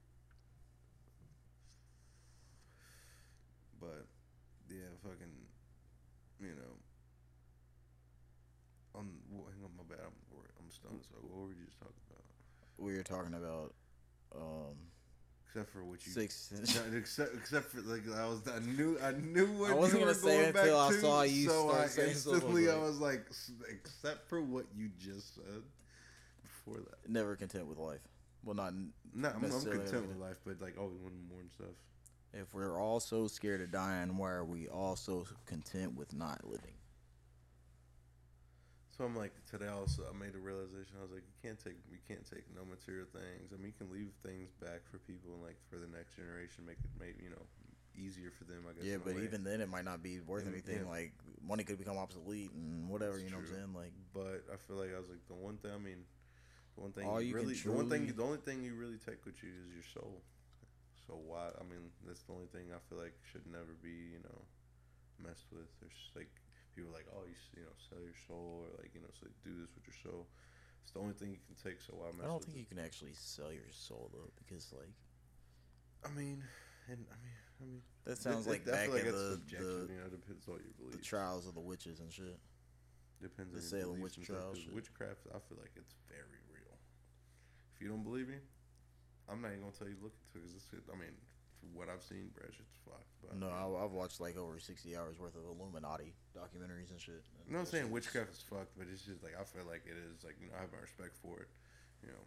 But 3.80 4.06
yeah, 4.70 4.92
fucking, 5.04 5.34
you 6.42 6.56
know. 6.56 6.76
On 8.96 9.06
hang 9.30 9.64
on, 9.64 9.72
my 9.78 9.84
bad. 9.88 10.04
I'm 10.04 10.14
I'm 10.60 10.72
stoned. 10.72 11.00
So 11.08 11.16
what 11.22 11.32
were 11.32 11.48
we 11.48 11.56
just 11.64 11.80
talking 11.80 12.02
about? 12.12 12.26
We 12.78 12.94
were 12.94 13.04
talking 13.04 13.34
about 13.34 13.74
um 14.36 14.76
Except 15.48 15.72
for 15.72 15.84
what 15.84 16.06
you 16.06 16.12
six. 16.12 16.52
Except 16.94 17.34
except 17.34 17.72
for 17.72 17.82
like 17.82 18.04
I 18.16 18.28
was 18.28 18.42
I 18.48 18.60
knew 18.60 19.00
I 19.02 19.12
knew 19.14 19.48
what 19.54 19.72
I 19.72 19.74
wasn't 19.74 20.02
you 20.02 20.06
were 20.06 20.14
gonna 20.14 20.24
say 20.24 20.52
going 20.52 20.56
until 20.56 20.80
I 20.80 20.90
to, 20.90 21.00
saw 21.00 21.22
you 21.24 21.50
so 21.50 21.70
start 21.70 21.92
I 21.98 22.10
instantly 22.10 22.70
I 22.70 22.78
was 22.78 23.00
like 23.00 23.26
except 23.70 24.30
for 24.30 24.42
what 24.42 24.66
you 24.76 24.90
just 25.00 25.36
said 25.36 25.64
before 26.44 26.82
that. 26.82 27.10
Never 27.10 27.36
content 27.36 27.66
with 27.68 27.78
life. 27.78 28.02
Well, 28.44 28.56
not 28.56 28.74
No, 29.16 29.30
I'm, 29.30 29.44
I'm 29.44 29.50
content 29.50 30.08
with 30.08 30.18
life, 30.18 30.38
but 30.46 30.62
like 30.62 30.78
always 30.78 31.00
wanting 31.00 31.28
more 31.28 31.40
and 31.40 31.52
stuff. 31.52 31.76
if 32.34 32.54
we're 32.54 32.80
all 32.80 33.00
so 33.00 33.28
scared 33.28 33.62
of 33.62 33.72
dying. 33.72 34.18
Why 34.18 34.30
are 34.32 34.46
we 34.46 34.68
all 34.68 34.96
so 34.96 35.26
content 35.46 35.96
with 35.96 36.14
not 36.14 36.46
living? 36.46 36.77
So 38.98 39.06
I'm 39.06 39.14
like 39.16 39.34
today 39.46 39.70
also 39.70 40.02
I 40.10 40.14
made 40.18 40.34
a 40.34 40.42
realization. 40.42 40.98
I 40.98 41.06
was 41.06 41.14
like, 41.14 41.22
you 41.22 41.38
can't 41.46 41.62
take 41.62 41.78
we 41.94 42.02
can't 42.10 42.26
take 42.26 42.50
no 42.58 42.66
material 42.66 43.06
things. 43.14 43.54
I 43.54 43.62
mean, 43.62 43.70
you 43.70 43.78
can 43.78 43.94
leave 43.94 44.10
things 44.26 44.50
back 44.58 44.82
for 44.90 44.98
people 45.06 45.38
and 45.38 45.46
like 45.46 45.62
for 45.70 45.78
the 45.78 45.86
next 45.86 46.18
generation, 46.18 46.66
make 46.66 46.82
it 46.82 46.90
make 46.98 47.14
you 47.22 47.30
know 47.30 47.46
easier 47.94 48.34
for 48.34 48.50
them. 48.50 48.66
I 48.66 48.74
guess. 48.74 48.90
Yeah, 48.90 48.98
but 48.98 49.14
way. 49.14 49.30
even 49.30 49.46
then, 49.46 49.62
it 49.62 49.70
might 49.70 49.86
not 49.86 50.02
be 50.02 50.18
worth 50.26 50.50
anything. 50.50 50.82
yeah. 50.82 50.90
Like 50.90 51.14
money 51.46 51.62
could 51.62 51.78
become 51.78 52.02
obsolete 52.02 52.50
and 52.58 52.90
whatever. 52.90 53.22
That's 53.22 53.30
you 53.30 53.30
know 53.30 53.46
true. 53.46 53.54
what 53.54 53.70
I'm 53.70 53.70
saying? 53.70 53.74
Like 53.78 53.94
But 54.18 54.42
I 54.50 54.58
feel 54.58 54.82
like 54.82 54.90
I 54.90 54.98
was 54.98 55.14
like 55.14 55.22
the 55.30 55.38
one 55.38 55.62
thing. 55.62 55.78
I 55.78 55.78
mean, 55.78 56.02
the 56.74 56.82
one 56.82 56.94
thing 56.98 57.06
All 57.06 57.22
you 57.22 57.30
you 57.30 57.36
really, 57.38 57.54
the 57.54 57.70
one 57.70 57.94
thing, 57.94 58.10
the 58.10 58.26
only 58.26 58.42
thing 58.42 58.66
you 58.66 58.74
really 58.74 58.98
take 58.98 59.22
with 59.30 59.38
you 59.46 59.54
is 59.54 59.78
your 59.78 59.86
soul. 59.94 60.26
So 61.06 61.22
why? 61.22 61.54
I 61.54 61.64
mean, 61.70 61.94
that's 62.02 62.26
the 62.26 62.34
only 62.34 62.50
thing 62.50 62.74
I 62.74 62.82
feel 62.90 62.98
like 62.98 63.14
should 63.30 63.46
never 63.46 63.78
be, 63.78 64.18
you 64.18 64.26
know, 64.26 64.42
messed 65.22 65.54
with. 65.54 65.70
There's 65.78 66.02
like 66.18 66.34
people 66.78 66.94
are 66.94 66.98
like, 67.02 67.10
oh, 67.10 67.26
you, 67.26 67.34
you 67.58 67.66
know, 67.66 67.74
sell 67.90 67.98
your 67.98 68.14
soul 68.30 68.62
or 68.62 68.70
like, 68.78 68.94
you 68.94 69.02
know, 69.02 69.10
so 69.18 69.26
do 69.42 69.50
this 69.58 69.74
with 69.74 69.90
your 69.90 69.98
soul. 69.98 70.30
It's 70.86 70.94
the 70.94 71.02
only 71.02 71.18
thing 71.18 71.34
you 71.34 71.42
can 71.42 71.58
take. 71.58 71.82
So 71.82 71.98
why 71.98 72.14
I 72.14 72.30
don't 72.30 72.40
think 72.46 72.56
it? 72.56 72.62
you 72.62 72.70
can 72.70 72.78
actually 72.80 73.18
sell 73.18 73.50
your 73.52 73.68
soul 73.74 74.14
though, 74.14 74.30
because 74.38 74.70
like 74.72 74.94
I 76.06 76.14
mean, 76.14 76.46
and 76.88 77.02
I 77.10 77.18
mean, 77.20 77.38
I 77.60 77.64
mean, 77.66 77.82
that 78.06 78.22
sounds 78.22 78.46
it- 78.46 78.52
like 78.54 78.64
it- 78.64 78.72
back 78.72 78.88
like 78.94 79.02
in 79.04 79.10
it's 79.12 79.18
the 79.18 79.42
the, 79.58 79.90
you 79.90 79.98
know, 80.00 80.08
it 80.08 80.16
depends 80.16 80.46
on 80.48 80.62
your 80.62 80.94
the 80.94 81.02
trials 81.02 81.50
of 81.50 81.58
the 81.58 81.66
witches 81.66 82.00
and 82.00 82.14
shit. 82.14 82.38
Depends 83.20 83.50
The 83.52 83.60
on 83.60 83.82
Salem 83.82 84.00
witch 84.00 84.22
trials. 84.22 84.62
Witchcraft, 84.72 85.26
I 85.34 85.42
feel 85.50 85.58
like 85.58 85.74
it's 85.76 85.98
very 86.08 86.38
real. 86.54 86.78
If 87.74 87.82
you 87.82 87.90
don't 87.90 88.04
believe 88.06 88.30
me, 88.30 88.38
I'm 89.28 89.42
not 89.42 89.50
even 89.58 89.62
gonna 89.66 89.74
tell 89.74 89.90
you 89.90 89.98
to 89.98 90.04
look 90.06 90.14
into 90.22 90.46
it 90.46 90.54
because. 90.54 90.86
I 90.88 90.96
mean, 90.96 91.18
from 91.60 91.74
what 91.74 91.90
I've 91.90 92.04
seen, 92.04 92.30
bro, 92.34 92.46
shit's 92.50 92.78
fucked. 92.86 93.10
But 93.22 93.38
No, 93.38 93.50
I, 93.50 93.66
I've 93.84 93.92
watched 93.92 94.22
like 94.22 94.38
over 94.38 94.60
sixty 94.60 94.96
hours 94.96 95.20
worth 95.20 95.36
of 95.36 95.44
Illuminati 95.46 96.14
documentaries 96.38 96.92
and 96.92 97.00
shit. 97.02 97.24
and 97.50 97.58
I'm 97.58 97.66
saying 97.66 97.90
witchcraft 97.92 98.32
is 98.32 98.42
fucked, 98.42 98.78
but 98.78 98.88
it's 98.92 99.02
just 99.04 99.24
like 99.24 99.34
I 99.40 99.44
feel 99.44 99.66
like 99.66 99.84
it 99.86 99.98
is. 99.98 100.24
Like 100.24 100.38
you 100.42 100.48
know, 100.48 100.56
I 100.58 100.62
have 100.62 100.72
my 100.72 100.80
respect 100.82 101.18
for 101.22 101.42
it. 101.42 101.50
You 102.06 102.14
know, 102.14 102.24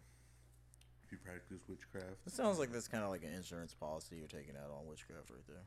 if 1.07 1.12
you 1.14 1.18
practice 1.22 1.62
witchcraft, 1.70 2.26
It 2.26 2.33
sounds 2.35 2.59
like 2.59 2.70
that's 2.74 2.89
kind 2.91 3.05
of 3.07 3.11
like 3.11 3.22
an 3.22 3.33
insurance 3.33 3.74
policy 3.74 4.16
you're 4.18 4.31
taking 4.31 4.59
out 4.59 4.70
on 4.74 4.87
witchcraft 4.91 5.31
right 5.31 5.47
there. 5.47 5.66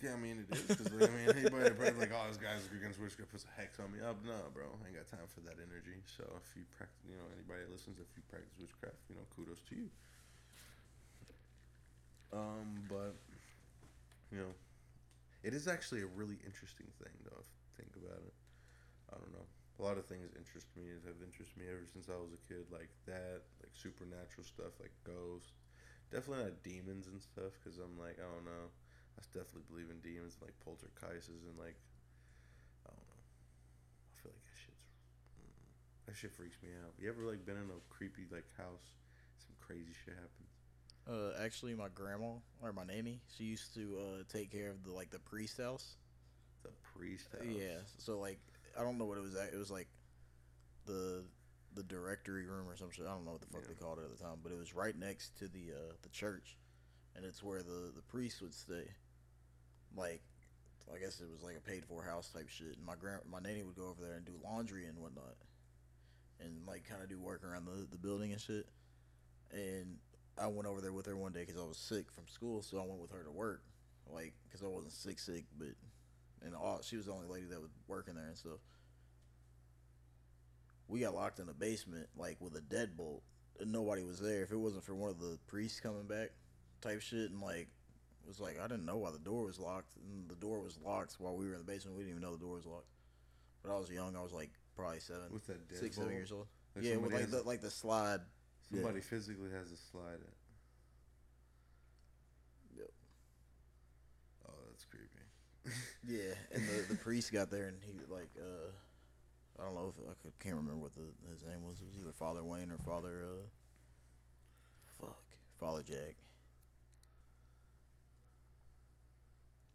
Yeah, 0.00 0.14
I 0.14 0.20
mean 0.22 0.46
it 0.46 0.48
is. 0.54 0.70
Cause, 0.78 0.86
like, 0.94 1.10
I 1.10 1.12
mean, 1.12 1.28
anybody 1.34 1.66
that 1.66 1.74
probably 1.76 2.06
like, 2.06 2.14
oh, 2.14 2.24
this 2.30 2.38
guy's 2.38 2.62
against 2.70 3.02
witchcraft 3.02 3.34
puts 3.34 3.44
a 3.44 3.52
hex 3.58 3.82
on 3.82 3.90
me. 3.90 3.98
Up, 4.00 4.16
no, 4.22 4.38
bro, 4.54 4.70
I 4.70 4.86
ain't 4.86 4.94
got 4.96 5.10
time 5.10 5.26
for 5.26 5.42
that 5.50 5.58
energy. 5.58 5.98
So 6.06 6.22
if 6.38 6.46
you 6.54 6.62
practice, 6.78 7.02
you 7.04 7.18
know, 7.18 7.26
anybody 7.34 7.66
that 7.66 7.70
listens, 7.74 7.98
if 7.98 8.06
you 8.14 8.22
practice 8.30 8.54
witchcraft, 8.56 9.02
you 9.10 9.18
know, 9.18 9.26
kudos 9.34 9.60
to 9.68 9.74
you. 9.74 9.90
Um, 12.34 12.82
but 12.90 13.14
you 14.34 14.42
know, 14.42 14.52
it 15.46 15.54
is 15.54 15.70
actually 15.70 16.02
a 16.02 16.10
really 16.10 16.42
interesting 16.42 16.90
thing, 16.98 17.14
though. 17.22 17.38
If 17.38 17.46
you 17.46 17.70
think 17.78 17.94
about 17.94 18.18
it, 18.26 18.34
I 19.14 19.22
don't 19.22 19.30
know. 19.30 19.46
A 19.78 19.82
lot 19.82 19.98
of 19.98 20.06
things 20.06 20.34
interest 20.34 20.66
me. 20.74 20.90
Have 21.06 21.22
interested 21.22 21.54
me 21.54 21.70
ever 21.70 21.86
since 21.86 22.10
I 22.10 22.18
was 22.18 22.34
a 22.34 22.42
kid, 22.50 22.66
like 22.74 22.90
that, 23.06 23.46
like 23.62 23.70
supernatural 23.74 24.42
stuff, 24.42 24.74
like 24.82 24.94
ghosts. 25.06 25.54
Definitely 26.10 26.50
not 26.50 26.62
demons 26.66 27.06
and 27.06 27.22
stuff, 27.22 27.54
because 27.58 27.78
I'm 27.78 27.94
like, 27.98 28.18
I 28.18 28.26
don't 28.26 28.46
know. 28.46 28.70
I 29.14 29.22
definitely 29.30 29.66
believe 29.70 29.90
in 29.94 30.02
demons, 30.02 30.34
and, 30.38 30.50
like 30.50 30.58
poltergeists 30.62 31.30
and 31.30 31.58
like, 31.58 31.78
I 32.86 32.90
don't 32.90 33.10
know. 33.14 33.22
I 33.22 34.12
feel 34.18 34.30
like 34.34 34.42
that 34.42 34.58
shit's 34.58 34.86
mm, 35.38 35.54
that 36.06 36.14
shit 36.18 36.34
freaks 36.34 36.58
me 36.62 36.74
out. 36.82 36.94
You 36.98 37.10
ever 37.10 37.26
like 37.26 37.46
been 37.46 37.58
in 37.58 37.70
a 37.70 37.78
creepy 37.90 38.26
like 38.30 38.46
house? 38.58 38.94
Some 39.38 39.54
crazy 39.58 39.94
shit 39.94 40.14
happens. 40.14 40.53
Uh, 41.08 41.32
actually, 41.42 41.74
my 41.74 41.88
grandma 41.94 42.32
or 42.62 42.72
my 42.72 42.84
nanny, 42.84 43.20
she 43.36 43.44
used 43.44 43.74
to 43.74 43.98
uh 44.00 44.22
take 44.32 44.50
care 44.50 44.70
of 44.70 44.82
the 44.84 44.92
like 44.92 45.10
the 45.10 45.18
priest 45.18 45.58
house. 45.60 45.96
The 46.62 46.70
priest 46.96 47.26
house. 47.32 47.42
Yeah, 47.46 47.76
so 47.98 48.18
like 48.18 48.38
I 48.78 48.82
don't 48.82 48.96
know 48.98 49.04
what 49.04 49.18
it 49.18 49.22
was. 49.22 49.34
At. 49.36 49.52
It 49.52 49.58
was 49.58 49.70
like 49.70 49.88
the 50.86 51.24
the 51.74 51.82
directory 51.82 52.46
room 52.46 52.68
or 52.68 52.76
some 52.76 52.90
shit. 52.90 53.04
I 53.06 53.10
don't 53.10 53.24
know 53.26 53.32
what 53.32 53.40
the 53.42 53.48
fuck 53.48 53.62
Yeah. 53.62 53.68
they 53.68 53.74
called 53.74 53.98
it 53.98 54.04
at 54.04 54.16
the 54.16 54.22
time, 54.22 54.38
but 54.42 54.52
it 54.52 54.58
was 54.58 54.74
right 54.74 54.96
next 54.96 55.36
to 55.38 55.48
the 55.48 55.72
uh, 55.76 55.92
the 56.02 56.08
church, 56.08 56.56
and 57.16 57.24
it's 57.24 57.42
where 57.42 57.62
the 57.62 57.92
the 57.94 58.02
priest 58.08 58.40
would 58.40 58.54
stay. 58.54 58.88
Like, 59.96 60.22
I 60.92 60.98
guess 60.98 61.20
it 61.20 61.28
was 61.30 61.42
like 61.42 61.56
a 61.56 61.60
paid 61.60 61.84
for 61.84 62.02
house 62.02 62.30
type 62.30 62.48
shit. 62.48 62.76
And 62.76 62.86
my 62.86 62.94
grand 62.96 63.20
my 63.30 63.40
nanny 63.40 63.62
would 63.62 63.76
go 63.76 63.88
over 63.88 64.00
there 64.00 64.14
and 64.14 64.24
do 64.24 64.32
laundry 64.42 64.86
and 64.86 64.96
whatnot, 64.98 65.36
and 66.40 66.66
like 66.66 66.88
kind 66.88 67.02
of 67.02 67.10
do 67.10 67.18
work 67.18 67.44
around 67.44 67.66
the 67.66 67.86
the 67.90 67.98
building 67.98 68.32
and 68.32 68.40
shit. 68.40 68.66
And 69.52 69.98
I 70.38 70.46
went 70.48 70.66
over 70.66 70.80
there 70.80 70.92
with 70.92 71.06
her 71.06 71.16
one 71.16 71.32
day 71.32 71.44
because 71.44 71.60
I 71.60 71.64
was 71.64 71.76
sick 71.76 72.10
from 72.10 72.26
school, 72.26 72.62
so 72.62 72.78
I 72.78 72.86
went 72.86 73.00
with 73.00 73.12
her 73.12 73.22
to 73.22 73.30
work, 73.30 73.62
like 74.12 74.34
because 74.46 74.62
I 74.62 74.68
wasn't 74.68 74.92
sick 74.92 75.18
sick, 75.18 75.44
but 75.58 75.68
and 76.44 76.54
all 76.54 76.80
she 76.82 76.96
was 76.96 77.06
the 77.06 77.12
only 77.12 77.28
lady 77.28 77.46
that 77.46 77.60
was 77.60 77.70
working 77.86 78.14
there 78.14 78.26
and 78.26 78.36
stuff. 78.36 78.58
We 80.88 81.00
got 81.00 81.14
locked 81.14 81.38
in 81.38 81.46
the 81.46 81.54
basement 81.54 82.08
like 82.16 82.36
with 82.40 82.56
a 82.56 82.60
deadbolt, 82.60 83.20
and 83.60 83.72
nobody 83.72 84.02
was 84.02 84.20
there. 84.20 84.42
If 84.42 84.52
it 84.52 84.56
wasn't 84.56 84.84
for 84.84 84.94
one 84.94 85.10
of 85.10 85.20
the 85.20 85.38
priests 85.46 85.80
coming 85.80 86.04
back, 86.04 86.30
type 86.80 87.00
shit, 87.00 87.30
and 87.30 87.40
like 87.40 87.68
it 88.24 88.28
was 88.28 88.40
like 88.40 88.58
I 88.58 88.66
didn't 88.66 88.84
know 88.86 88.98
why 88.98 89.10
the 89.10 89.18
door 89.18 89.44
was 89.44 89.58
locked, 89.58 89.96
and 89.96 90.28
the 90.28 90.34
door 90.34 90.60
was 90.60 90.78
locked 90.84 91.14
while 91.18 91.36
we 91.36 91.46
were 91.46 91.52
in 91.52 91.58
the 91.58 91.64
basement. 91.64 91.96
We 91.96 92.04
didn't 92.04 92.18
even 92.18 92.22
know 92.22 92.36
the 92.36 92.44
door 92.44 92.56
was 92.56 92.66
locked. 92.66 92.88
But 93.62 93.74
I 93.74 93.78
was 93.78 93.90
young. 93.90 94.16
I 94.16 94.22
was 94.22 94.32
like 94.32 94.50
probably 94.76 95.00
seven, 95.00 95.22
six, 95.80 95.96
seven 95.96 96.12
years 96.12 96.32
old. 96.32 96.46
Like 96.74 96.84
yeah, 96.84 96.96
with 96.96 97.12
like 97.12 97.30
the 97.30 97.42
like 97.42 97.60
the 97.60 97.70
slide. 97.70 98.20
Yeah. 98.70 98.82
Somebody 98.82 99.00
physically 99.00 99.50
has 99.50 99.70
to 99.70 99.76
slide 99.76 100.20
it. 100.20 100.34
Yep. 102.76 102.90
Oh, 104.48 104.52
that's 104.70 104.84
creepy. 104.84 105.08
Yeah, 106.06 106.34
and 106.52 106.62
the, 106.68 106.84
the 106.94 106.94
priest 106.96 107.32
got 107.32 107.50
there 107.50 107.68
and 107.68 107.78
he 107.82 107.94
like 108.12 108.28
uh 108.38 108.68
I 109.58 109.64
don't 109.64 109.74
know 109.74 109.94
if 109.96 110.04
I 110.08 110.14
could, 110.22 110.38
can't 110.40 110.56
remember 110.56 110.80
what 110.82 110.94
the, 110.94 111.02
his 111.30 111.42
name 111.44 111.64
was. 111.64 111.80
It 111.80 111.86
was 111.86 111.96
either 112.00 112.12
Father 112.12 112.44
Wayne 112.44 112.70
or 112.70 112.78
Father 112.78 113.24
uh 113.24 113.46
fuck 115.00 115.24
Father 115.58 115.82
Jack. 115.82 116.16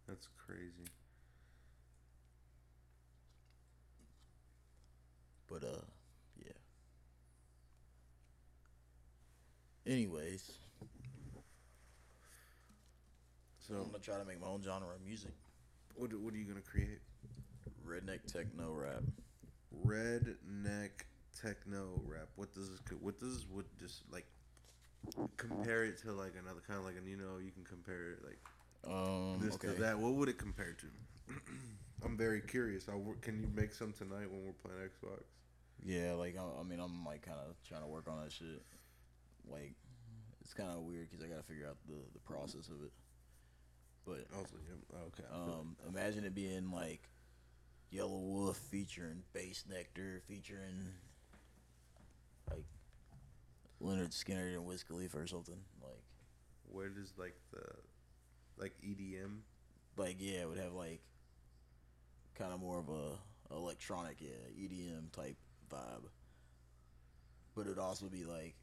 That's 0.08 0.28
crazy. 0.46 0.90
But 5.48 5.64
uh 5.64 5.82
yeah. 6.46 6.54
Anyways, 9.90 10.52
So, 13.58 13.74
I'm 13.74 13.86
gonna 13.92 13.98
try 13.98 14.20
to 14.20 14.26
make 14.26 14.40
my 14.40 14.48
own 14.48 14.62
genre 14.62 14.94
of 14.94 15.02
music. 15.02 15.32
what 15.96 16.14
what 16.14 16.32
are 16.32 16.38
you 16.38 16.46
gonna 16.46 16.62
create? 16.62 17.00
Redneck 17.84 18.20
techno 18.32 18.72
rap. 18.72 19.02
Redneck 19.84 20.92
techno 21.42 22.02
rap. 22.06 22.30
What 22.36 22.54
does 22.54 22.70
this? 22.70 22.80
What 23.02 23.20
does 23.20 23.48
what 23.52 23.66
just 23.80 24.04
like 24.12 24.26
compare 25.38 25.86
it 25.86 25.98
to 26.04 26.12
like 26.12 26.34
another 26.40 26.62
kind 26.68 26.78
of 26.78 26.86
like 26.86 26.96
and 26.96 27.08
you 27.08 27.18
know 27.18 27.40
you 27.44 27.52
can 27.52 27.64
compare 27.64 28.12
it 28.12 28.20
like 28.24 28.40
Um 28.86 29.40
this 29.40 29.56
okay. 29.56 29.74
to 29.74 29.82
that. 29.82 29.98
What 29.98 30.14
would 30.14 30.30
it 30.30 30.38
compare 30.38 30.76
to? 30.78 31.34
I'm 32.06 32.16
very 32.16 32.42
curious. 32.42 32.88
I 32.90 32.96
wor- 32.96 33.16
can 33.22 33.40
you 33.42 33.50
make 33.56 33.74
some 33.74 33.92
tonight 33.92 34.30
when 34.30 34.46
we're 34.46 34.54
playing 34.54 34.88
Xbox? 34.88 35.24
Yeah, 35.84 36.14
like 36.14 36.38
I, 36.38 36.60
I 36.60 36.64
mean, 36.64 36.80
I'm 36.80 37.04
like 37.06 37.24
kind 37.24 37.40
of 37.40 37.56
trying 37.68 37.82
to 37.82 37.88
work 37.88 38.08
on 38.08 38.22
that 38.24 38.32
shit. 38.32 38.62
Like, 39.52 39.74
it's 40.42 40.54
kind 40.54 40.70
of 40.72 40.80
weird 40.84 41.10
because 41.10 41.24
I 41.24 41.30
gotta 41.30 41.44
figure 41.44 41.68
out 41.68 41.78
the 41.88 41.96
the 42.14 42.20
process 42.20 42.68
of 42.68 42.84
it. 42.84 42.92
But 44.06 44.26
like, 44.36 44.48
yeah, 44.68 45.00
okay. 45.08 45.24
Um, 45.32 45.76
imagine 45.88 46.24
it 46.24 46.34
being 46.34 46.72
like 46.72 47.10
Yelawolf 47.94 48.56
featuring 48.56 49.24
Bassnectar 49.36 50.22
featuring 50.28 50.94
like 52.50 52.66
Lynyrd 53.82 54.12
Skynyrd 54.12 54.56
and 54.56 54.66
Wiz 54.66 54.84
Khalifa 54.84 55.18
or 55.20 55.28
something. 55.28 55.60
Like, 55.82 56.02
Where 56.72 56.90
does 56.90 57.14
like 57.18 57.36
the 57.52 57.62
like 58.58 58.74
EDM? 58.84 59.40
like 59.98 60.16
yeah, 60.20 60.42
it 60.42 60.50
would 60.50 60.58
have 60.58 60.74
like 60.74 61.02
kind 62.38 62.54
of 62.54 62.60
more 62.62 62.80
of 62.80 62.90
a 62.90 63.54
electronic, 63.54 64.18
yeah, 64.22 64.30
EDM 64.58 65.12
type 65.12 65.36
vibe. 65.72 66.08
But 67.56 67.62
it'd 67.66 67.80
also 67.80 68.06
be 68.08 68.24
like 68.24 68.56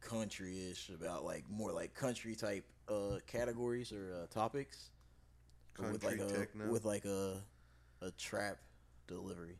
country-ish 0.00 0.90
about 0.90 1.24
like 1.24 1.44
more 1.50 1.72
like 1.72 1.94
country 1.94 2.34
type 2.34 2.64
uh, 2.88 3.18
categories 3.26 3.92
or 3.92 4.12
uh, 4.22 4.26
topics 4.26 4.90
but 5.78 5.92
with 5.92 6.04
like 6.04 6.18
Country 6.18 6.46
a 6.66 6.70
with 6.70 6.84
like 6.84 7.04
a 7.04 7.42
a 8.02 8.10
trap 8.12 8.58
delivery. 9.06 9.58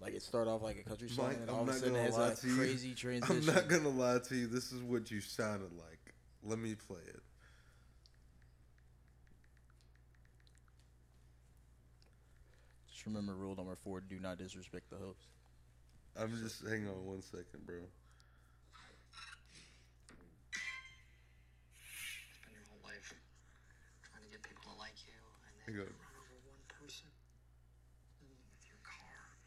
Like 0.00 0.14
it 0.14 0.22
start 0.22 0.46
off 0.46 0.62
like 0.62 0.78
a 0.78 0.88
country 0.88 1.08
song, 1.08 1.28
Mike, 1.28 1.38
and 1.40 1.50
all 1.50 1.62
I'm 1.62 1.68
of 1.68 1.74
a 1.74 1.78
sudden 1.78 1.96
it 1.96 2.02
has 2.04 2.16
lie 2.16 2.28
like 2.28 2.40
to 2.40 2.48
you. 2.48 2.56
crazy 2.56 2.94
transition. 2.94 3.36
I'm 3.48 3.54
not 3.54 3.68
gonna 3.68 3.88
lie 3.88 4.18
to 4.28 4.36
you. 4.36 4.46
This 4.46 4.72
is 4.72 4.82
what 4.82 5.10
you 5.10 5.20
sounded 5.20 5.72
like. 5.76 6.14
Let 6.44 6.58
me 6.58 6.74
play 6.76 7.00
it. 7.06 7.20
Just 12.90 13.06
remember 13.06 13.34
rule 13.34 13.56
number 13.56 13.74
four: 13.74 14.00
do 14.00 14.20
not 14.20 14.38
disrespect 14.38 14.88
the 14.90 14.96
host. 14.96 15.26
I'm 16.18 16.34
just 16.42 16.66
hang 16.66 16.82
on 16.90 17.06
one 17.06 17.22
second, 17.22 17.62
bro. 17.62 17.78
spend 22.34 22.54
your 22.58 22.66
whole 22.66 22.82
life 22.82 23.14
trying 24.02 24.22
to 24.26 24.30
get 24.34 24.42
people 24.42 24.66
to 24.66 24.74
like 24.82 24.98
you, 25.06 25.14
and 25.46 25.52
then 25.62 25.64
Here 25.70 25.78
you 25.78 25.86
you 25.86 25.94
go. 25.94 25.94
run 26.02 26.14
over 26.18 26.38
one 26.50 26.64
person 26.66 27.06
with 28.18 28.66
your 28.66 28.80
car. 28.82 29.38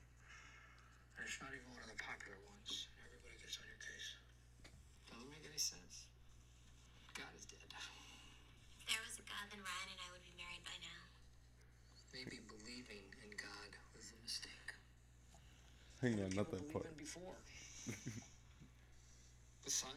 And 1.20 1.28
it's 1.28 1.36
not 1.44 1.52
even 1.52 1.68
one 1.76 1.84
of 1.84 1.92
the 1.92 2.00
popular 2.00 2.40
ones. 2.48 2.88
and 2.96 3.04
Everybody 3.12 3.36
gets 3.44 3.60
on 3.60 3.68
your 3.68 3.82
case. 3.84 4.08
Doesn't 5.12 5.28
make 5.28 5.44
any 5.44 5.60
sense. 5.60 6.08
God 7.12 7.36
is 7.36 7.44
dead. 7.52 7.60
If 7.68 8.88
there 8.88 9.04
was 9.04 9.20
a 9.20 9.26
God, 9.28 9.46
then 9.52 9.60
Ryan 9.60 9.90
and 9.92 10.00
I 10.00 10.10
would 10.16 10.24
be 10.24 10.32
married 10.40 10.64
by 10.64 10.76
now. 10.80 11.04
Maybe 12.16 12.40
believing 12.48 13.08
in 13.24 13.32
God 13.36 13.72
was 13.96 14.08
a 14.16 14.18
mistake. 14.24 14.72
Hang 16.02 16.14
on, 16.24 16.30
not 16.36 16.50
that 16.52 16.72
part. 16.74 16.98
before. 16.98 17.36
the 19.64 19.70
sun. 19.72 19.94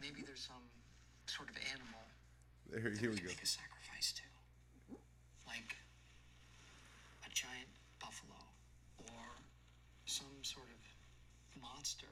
Maybe 0.00 0.22
there's 0.26 0.40
some 0.46 0.66
sort 1.26 1.48
of 1.50 1.56
animal 1.72 2.02
There, 2.68 2.90
that 2.90 2.98
here 2.98 3.10
we 3.10 3.16
we 3.16 3.20
go. 3.22 3.28
make 3.28 3.42
a 3.42 3.46
sacrifice 3.46 4.12
to. 4.18 4.22
Like 5.46 5.76
a 7.24 7.30
giant 7.30 7.70
buffalo 8.00 8.34
or 8.98 9.24
some 10.06 10.42
sort 10.42 10.66
of 10.66 11.62
monster, 11.62 12.08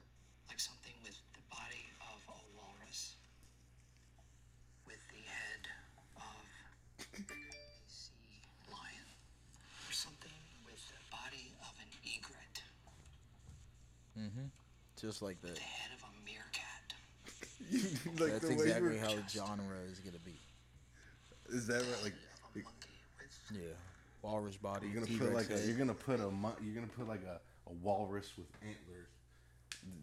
Mm-hmm. 14.23 14.45
Just 14.99 15.21
like 15.21 15.41
that. 15.41 15.55
the 15.55 15.61
head 15.61 15.91
of 15.97 16.03
a 16.03 16.25
meerkat. 16.25 16.93
like 18.19 18.31
That's 18.33 18.45
the 18.45 18.51
exactly 18.51 18.97
how 18.97 19.09
were, 19.09 19.21
the 19.21 19.29
genre 19.29 19.77
is 19.91 19.99
gonna 19.99 20.17
be. 20.23 20.39
is 21.49 21.67
that 21.67 21.75
right? 21.81 22.03
Like, 22.03 22.13
Of 22.13 22.55
a 22.55 22.63
monkey 22.63 22.89
with 23.17 23.61
Yeah, 23.61 23.73
walrus 24.21 24.57
body. 24.57 24.87
you're 24.87 24.95
gonna 24.95 25.07
T-Rex 25.07 25.25
put 25.25 25.33
like 25.33 25.49
a, 25.49 25.65
you're 25.65 25.77
gonna 25.77 25.93
put 25.93 26.19
a 26.19 26.31
you're 26.63 26.75
gonna 26.75 26.87
put 26.87 27.07
like 27.07 27.23
a, 27.23 27.39
a 27.69 27.73
walrus 27.81 28.31
with 28.37 28.47
antlers. 28.61 29.07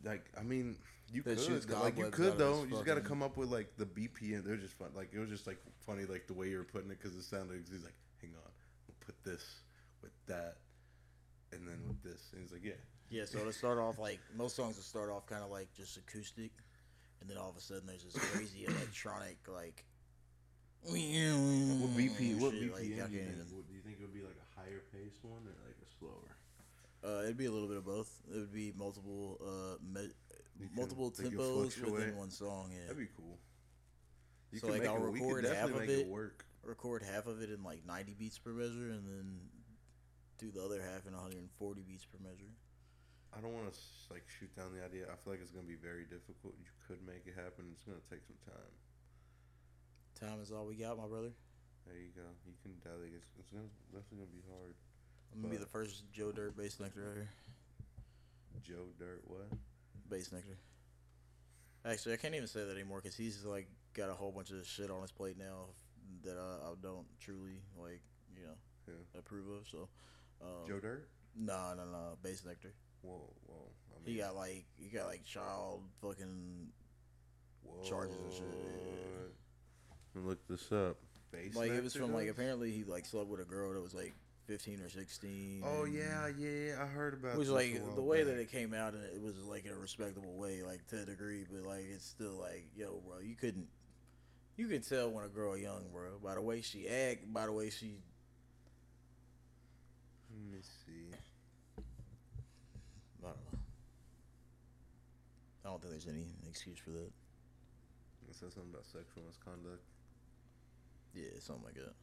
Like, 0.05 0.27
I 0.39 0.43
mean, 0.43 0.77
you 1.13 1.23
That 1.23 1.41
shoots 1.41 1.65
could 1.65 1.79
like 1.79 1.99
you 1.99 2.11
could 2.11 2.39
though. 2.39 2.63
You 2.65 2.71
just 2.71 2.85
got 2.85 2.95
to 2.97 3.01
come 3.01 3.23
up 3.23 3.37
with 3.37 3.51
like 3.51 3.77
the 3.77 3.87
BPM. 3.87 4.45
They're 4.45 4.57
just 4.57 4.75
fun. 4.75 4.89
Like 4.95 5.11
it 5.13 5.19
was 5.19 5.29
just 5.29 5.47
like 5.47 5.59
funny, 5.87 6.05
like 6.05 6.27
the 6.27 6.35
way 6.35 6.49
you 6.49 6.59
were 6.59 6.65
putting 6.65 6.91
it 6.91 6.99
because 7.01 7.17
it 7.17 7.23
sounded. 7.25 7.65
He's 7.71 7.83
like, 7.83 7.95
hang 8.21 8.31
on, 8.37 8.51
we'll 8.87 8.97
put 9.01 9.17
this 9.25 9.45
with 10.03 10.13
that, 10.27 10.57
and 11.53 11.67
then 11.67 11.79
with 11.89 12.03
this. 12.03 12.29
And 12.33 12.43
he's 12.43 12.53
like, 12.53 12.65
yeah. 12.65 12.73
Yeah, 13.11 13.25
so 13.25 13.45
to 13.45 13.53
start 13.53 13.79
off 13.79 13.99
like 13.99 14.21
most 14.37 14.55
songs 14.57 14.77
will 14.77 14.85
start 14.85 15.11
off 15.11 15.27
kind 15.27 15.43
of 15.43 15.51
like 15.51 15.69
just 15.77 15.97
acoustic, 15.97 16.53
and 17.21 17.29
then 17.29 17.37
all 17.37 17.51
of 17.51 17.57
a 17.57 17.61
sudden 17.61 17.83
there's 17.87 18.05
this 18.05 18.15
crazy 18.31 18.67
electronic 18.67 19.37
like. 19.49 19.85
What 20.83 20.95
BP? 20.95 22.39
What 22.41 22.53
shit, 22.53 22.63
BPM? 22.63 22.73
like, 22.73 22.81
I 22.81 22.85
do, 22.87 22.93
you 23.17 23.23
think? 23.25 23.53
What, 23.53 23.67
do 23.69 23.75
you 23.75 23.81
think 23.85 23.97
it 23.99 24.03
would 24.03 24.15
be 24.15 24.23
like 24.23 24.39
a 24.39 24.61
higher 24.61 24.81
paced 24.93 25.23
one 25.23 25.43
or 25.45 25.53
like 25.67 25.77
a 25.83 25.91
slower? 25.99 26.37
Uh, 27.05 27.23
it'd 27.25 27.37
be 27.37 27.47
a 27.47 27.51
little 27.51 27.69
bit 27.69 27.77
of 27.79 27.85
both. 27.85 28.11
It 28.33 28.37
would 28.37 28.53
be 28.53 28.73
multiple, 28.77 29.39
uh, 29.43 29.77
me- 29.83 30.13
You 30.59 30.67
can- 30.69 30.77
multiple 30.77 31.11
tempos 31.11 31.79
within 31.91 32.17
one 32.17 32.31
song. 32.31 32.71
Yeah, 32.73 32.83
That'd 32.83 32.97
be 32.99 33.09
cool. 33.17 33.39
You 34.53 34.59
So, 34.61 34.67
could 34.69 34.73
like, 34.75 34.83
make 34.83 34.91
I'll 34.91 34.97
it, 35.07 35.11
record 35.13 35.45
half 35.45 35.71
of 35.71 35.83
it 35.83 35.91
it. 35.91 36.07
work. 36.09 36.45
record 36.63 37.03
half 37.03 37.27
of 37.27 37.41
it 37.43 37.51
in 37.51 37.63
like 37.63 37.85
90 37.87 38.15
beats 38.15 38.39
per 38.39 38.51
measure, 38.51 38.91
and 38.91 39.07
then 39.07 39.41
do 40.39 40.51
the 40.51 40.63
other 40.65 40.81
half 40.83 41.07
in 41.07 41.13
140 41.15 41.83
beats 41.83 42.05
per 42.07 42.19
measure. 42.23 42.53
I 43.37 43.41
don't 43.41 43.55
want 43.55 43.71
to 43.73 43.79
like 44.11 44.25
shoot 44.27 44.51
down 44.57 44.75
the 44.75 44.83
idea. 44.85 45.07
I 45.07 45.15
feel 45.23 45.33
like 45.35 45.41
it's 45.43 45.51
gonna 45.55 45.69
be 45.69 45.79
very 45.79 46.05
difficult. 46.05 46.55
You 46.59 46.67
could 46.87 46.99
make 47.07 47.27
it 47.27 47.35
happen. 47.39 47.71
It's 47.73 47.85
gonna 47.87 48.03
take 48.11 48.25
some 48.27 48.39
time. 48.43 48.73
Time 50.19 50.43
is 50.43 50.51
all 50.53 50.67
we 50.67 50.75
got, 50.75 50.99
my 50.99 51.07
brother. 51.07 51.31
There 51.87 51.97
you 51.97 52.11
go. 52.15 52.27
You 52.45 52.55
can 52.63 52.75
definitely. 52.83 53.15
It's, 53.17 53.31
it's 53.39 53.51
gonna 53.51 53.71
definitely 53.95 54.27
gonna 54.27 54.37
be 54.37 54.45
hard. 54.51 54.75
I'm 55.33 55.41
gonna 55.41 55.55
be 55.55 55.63
the 55.63 55.71
first 55.71 56.11
Joe 56.13 56.33
Dirt 56.33 56.57
Bassnectar 56.59 57.07
right 57.07 57.23
here. 57.25 57.31
Joe 58.67 58.91
Dirt, 58.99 59.23
what? 59.27 59.47
Bassnectar. 60.11 60.59
Actually, 61.85 62.15
I 62.15 62.17
can't 62.19 62.35
even 62.35 62.49
say 62.49 62.65
that 62.65 62.73
anymore 62.75 63.01
because 63.03 63.17
he's 63.17 63.45
like 63.45 63.69
got 63.95 64.11
a 64.11 64.15
whole 64.15 64.33
bunch 64.33 64.51
of 64.51 64.67
shit 64.67 64.91
on 64.91 65.01
his 65.03 65.13
plate 65.13 65.39
now 65.39 65.67
that 66.25 66.37
I, 66.37 66.69
I 66.71 66.75
don't 66.83 67.07
truly 67.21 67.63
like, 67.81 68.03
you 68.37 68.43
know, 68.45 68.53
Yeah. 68.89 69.19
approve 69.19 69.49
of. 69.49 69.67
So, 69.71 69.89
um, 70.43 70.67
Joe 70.69 70.81
Dirt? 70.81 71.09
no, 71.37 71.73
no, 71.77 71.85
no, 71.85 72.17
Bassnectar. 72.23 72.73
Whoa, 73.03 73.31
whoa. 73.47 73.55
I 73.95 74.05
mean, 74.07 74.15
He 74.15 74.21
got 74.21 74.37
like 74.37 74.65
he 74.79 74.89
got 74.89 75.07
like 75.07 75.25
child 75.25 75.83
fucking 76.03 76.69
whoa. 77.65 77.83
charges 77.83 78.17
and 78.17 78.33
shit. 78.33 78.45
Let 80.15 80.25
me 80.25 80.29
Look 80.31 80.47
this 80.49 80.71
up. 80.73 80.97
Base 81.33 81.55
like 81.55 81.71
it 81.71 81.83
was 81.85 81.95
from 81.95 82.13
like 82.13 82.29
apparently 82.29 82.73
he 82.73 82.85
like 82.85 83.07
slept 83.07 83.29
with 83.29 83.41
a 83.41 83.45
girl 83.45 83.73
that 83.73 83.81
was 83.81 83.95
like 83.95 84.15
15 84.49 84.81
or 84.81 84.89
16. 84.89 85.63
Oh 85.65 85.85
and- 85.85 85.95
yeah, 85.95 86.29
yeah, 86.37 86.49
yeah. 86.49 86.83
I 86.83 86.87
heard 86.87 87.15
about. 87.15 87.37
Which 87.39 87.47
this 87.47 87.55
like 87.55 87.75
a 87.77 87.95
the 87.95 88.03
way 88.03 88.25
that 88.25 88.37
it 88.37 88.51
came 88.51 88.75
out, 88.75 88.95
and 88.95 89.05
it 89.05 89.23
was 89.23 89.37
like 89.45 89.65
in 89.65 89.71
a 89.73 89.77
respectable 89.77 90.33
way, 90.37 90.63
like 90.65 90.85
to 90.89 91.03
a 91.03 91.05
degree, 91.07 91.47
but 91.49 91.63
like 91.63 91.85
it's 91.89 92.05
still 92.05 92.33
like, 92.41 92.67
yo, 92.77 93.01
bro, 93.07 93.21
you 93.21 93.37
couldn't, 93.37 93.69
you 94.57 94.67
could 94.67 94.83
tell 94.87 95.09
when 95.11 95.25
a 95.25 95.29
girl 95.29 95.57
young, 95.57 95.85
bro, 95.93 96.19
by 96.23 96.35
the 96.35 96.41
way 96.43 96.63
she 96.63 96.89
act, 96.89 97.33
by 97.33 97.47
the 97.47 97.53
way 97.53 97.71
she, 97.71 97.95
Let 100.33 100.53
me 100.53 100.59
see. 100.85 101.15
I 103.25 103.29
don't 103.29 103.53
know. 103.53 103.59
I 105.65 105.69
don't 105.69 105.81
think 105.83 105.93
there's 105.93 106.09
any 106.09 106.27
excuse 106.49 106.79
for 106.79 106.91
that. 106.91 107.11
It 108.29 108.35
says 108.35 108.55
something 108.55 108.71
about 108.73 108.87
sexual 108.87 109.25
misconduct. 109.27 109.83
Yeah, 111.15 111.29
something 111.41 111.65
like 111.65 111.75
that. 111.75 111.95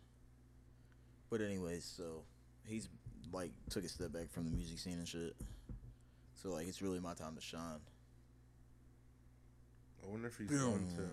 But 1.29 1.41
anyways, 1.41 1.83
so 1.83 2.23
he's 2.65 2.89
like 3.31 3.51
took 3.69 3.83
a 3.83 3.89
step 3.89 4.13
back 4.13 4.29
from 4.31 4.45
the 4.45 4.51
music 4.51 4.77
scene 4.79 4.99
and 4.99 5.07
shit. 5.07 5.35
So 6.35 6.49
like 6.49 6.67
it's 6.67 6.81
really 6.81 6.99
my 6.99 7.13
time 7.13 7.35
to 7.35 7.41
shine. 7.41 7.81
I 10.03 10.07
wonder 10.07 10.27
if 10.27 10.37
he's 10.37 10.49
gone 10.49 10.85
to. 10.95 11.03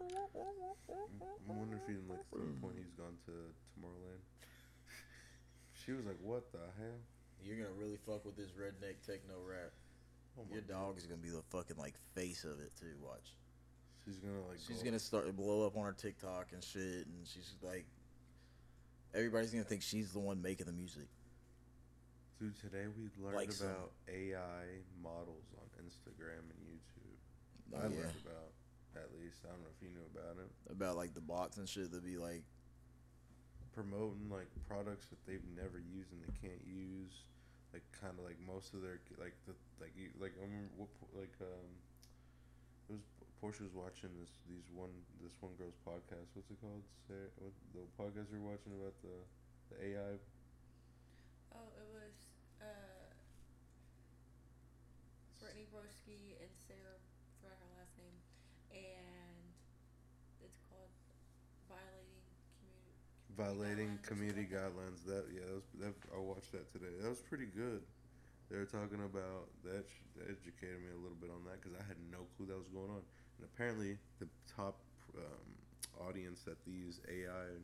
I 0.00 1.52
wonder 1.52 1.76
if 1.76 1.86
he's 1.86 2.08
like 2.08 2.18
at 2.18 2.26
some 2.30 2.58
point 2.60 2.74
he's 2.78 2.92
gone 2.96 3.16
to 3.26 3.32
Tomorrowland. 3.74 4.22
she 5.84 5.92
was 5.92 6.06
like, 6.06 6.18
"What 6.22 6.50
the 6.52 6.58
hell?" 6.78 6.98
You're 7.44 7.56
gonna 7.56 7.74
really 7.78 7.98
fuck 8.06 8.24
with 8.24 8.36
this 8.36 8.50
redneck 8.52 9.04
techno 9.06 9.34
rap. 9.46 9.72
Oh 10.38 10.46
Your 10.50 10.62
dog 10.62 10.96
is 10.96 11.04
gonna 11.06 11.20
be 11.20 11.28
the 11.30 11.42
fucking 11.50 11.76
like 11.76 11.94
face 12.14 12.44
of 12.44 12.60
it 12.60 12.72
too. 12.78 12.94
Watch. 13.02 13.34
She's 14.04 14.16
gonna 14.16 14.40
like. 14.48 14.58
She's 14.66 14.78
go- 14.78 14.84
gonna 14.86 14.98
start 14.98 15.26
to 15.26 15.32
blow 15.32 15.66
up 15.66 15.76
on 15.76 15.84
her 15.84 15.92
TikTok 15.92 16.48
and 16.52 16.62
shit, 16.62 17.06
and 17.06 17.26
she's 17.26 17.54
like, 17.62 17.84
everybody's 19.14 19.50
gonna 19.50 19.64
think 19.64 19.82
she's 19.82 20.12
the 20.12 20.18
one 20.20 20.40
making 20.42 20.66
the 20.66 20.72
music. 20.72 21.06
Dude, 22.40 22.58
today 22.58 22.86
we 22.96 23.10
learned 23.22 23.36
Like 23.36 23.52
some- 23.52 23.68
about 23.68 23.92
AI 24.08 24.64
models 25.02 25.46
on 25.58 25.66
Instagram 25.84 26.40
and 26.50 26.58
YouTube. 26.66 27.16
Oh, 27.74 27.78
I 27.78 27.82
yeah. 27.82 27.96
learned 28.02 28.16
about 28.26 28.50
at 28.96 29.08
least. 29.20 29.38
I 29.44 29.48
don't 29.50 29.60
know 29.62 29.68
if 29.76 29.82
you 29.82 29.90
knew 29.90 30.06
about 30.14 30.38
it. 30.42 30.50
About 30.72 30.96
like 30.96 31.14
the 31.14 31.20
bots 31.20 31.58
and 31.58 31.68
shit 31.68 31.90
that 31.92 32.04
be 32.04 32.16
like, 32.18 32.42
Promoting 33.74 34.28
like 34.28 34.48
products 34.68 35.06
that 35.08 35.24
they've 35.26 35.40
never 35.56 35.78
used 35.78 36.12
and 36.12 36.20
they 36.20 36.32
can't 36.46 36.60
use. 36.66 37.24
Like 37.72 37.84
kind 37.92 38.14
of 38.18 38.24
like 38.24 38.36
most 38.44 38.74
of 38.74 38.82
their 38.82 39.00
like 39.18 39.34
the 39.48 39.54
like 39.80 39.92
you 39.96 40.10
like 40.20 40.32
remember 40.40 40.68
what 40.76 40.88
like 41.16 41.32
um 41.40 41.68
it 42.88 42.92
was 42.92 43.02
Portia 43.40 43.64
was 43.64 43.74
watching 43.74 44.10
this 44.20 44.30
these 44.48 44.66
one 44.74 44.92
this 45.22 45.34
one 45.40 45.52
girl's 45.58 45.78
podcast. 45.86 46.30
What's 46.34 46.50
it 46.50 46.60
called? 46.60 46.82
Sarah, 47.06 47.30
what 47.38 47.54
the 47.74 47.82
podcast 47.98 48.30
you're 48.30 48.42
watching 48.44 48.72
about 48.78 48.94
the 49.02 49.16
the 49.70 49.76
AI 49.82 50.18
Oh, 51.52 51.68
it 51.78 51.86
was 51.92 52.14
uh, 52.60 53.12
Brittany 55.38 55.66
Broski 55.72 56.36
and 56.40 56.50
Sarah, 56.56 56.98
forgot 57.40 57.58
her 57.58 57.70
last 57.78 57.96
name, 57.98 58.16
and 58.70 59.52
it's 60.40 60.60
called 60.70 60.90
violating 61.68 62.22
community. 62.58 62.96
Violating 63.36 63.98
community 64.02 64.46
guidelines. 64.46 65.04
That 65.06 65.24
yeah, 65.32 65.46
that 65.48 65.54
was 65.54 65.68
that, 65.80 65.94
I 66.14 66.18
watched 66.20 66.52
that 66.52 66.70
today. 66.72 66.92
That 67.00 67.08
was 67.08 67.20
pretty 67.20 67.46
good. 67.46 67.82
They 68.50 68.58
were 68.58 68.68
talking 68.68 69.00
about 69.04 69.48
that. 69.64 69.88
That 70.18 70.28
educated 70.28 70.80
me 70.84 70.92
a 70.92 71.00
little 71.00 71.16
bit 71.20 71.30
on 71.32 71.44
that 71.48 71.60
because 71.60 71.72
I 71.78 71.84
had 71.88 71.96
no 72.12 72.28
clue 72.36 72.46
that 72.52 72.58
was 72.58 72.68
going 72.68 72.90
on. 72.92 73.00
And 73.40 73.48
apparently, 73.48 73.96
the 74.20 74.28
top 74.44 74.76
um, 75.16 75.48
audience 76.04 76.42
that 76.44 76.60
these 76.66 77.00
AI, 77.08 77.56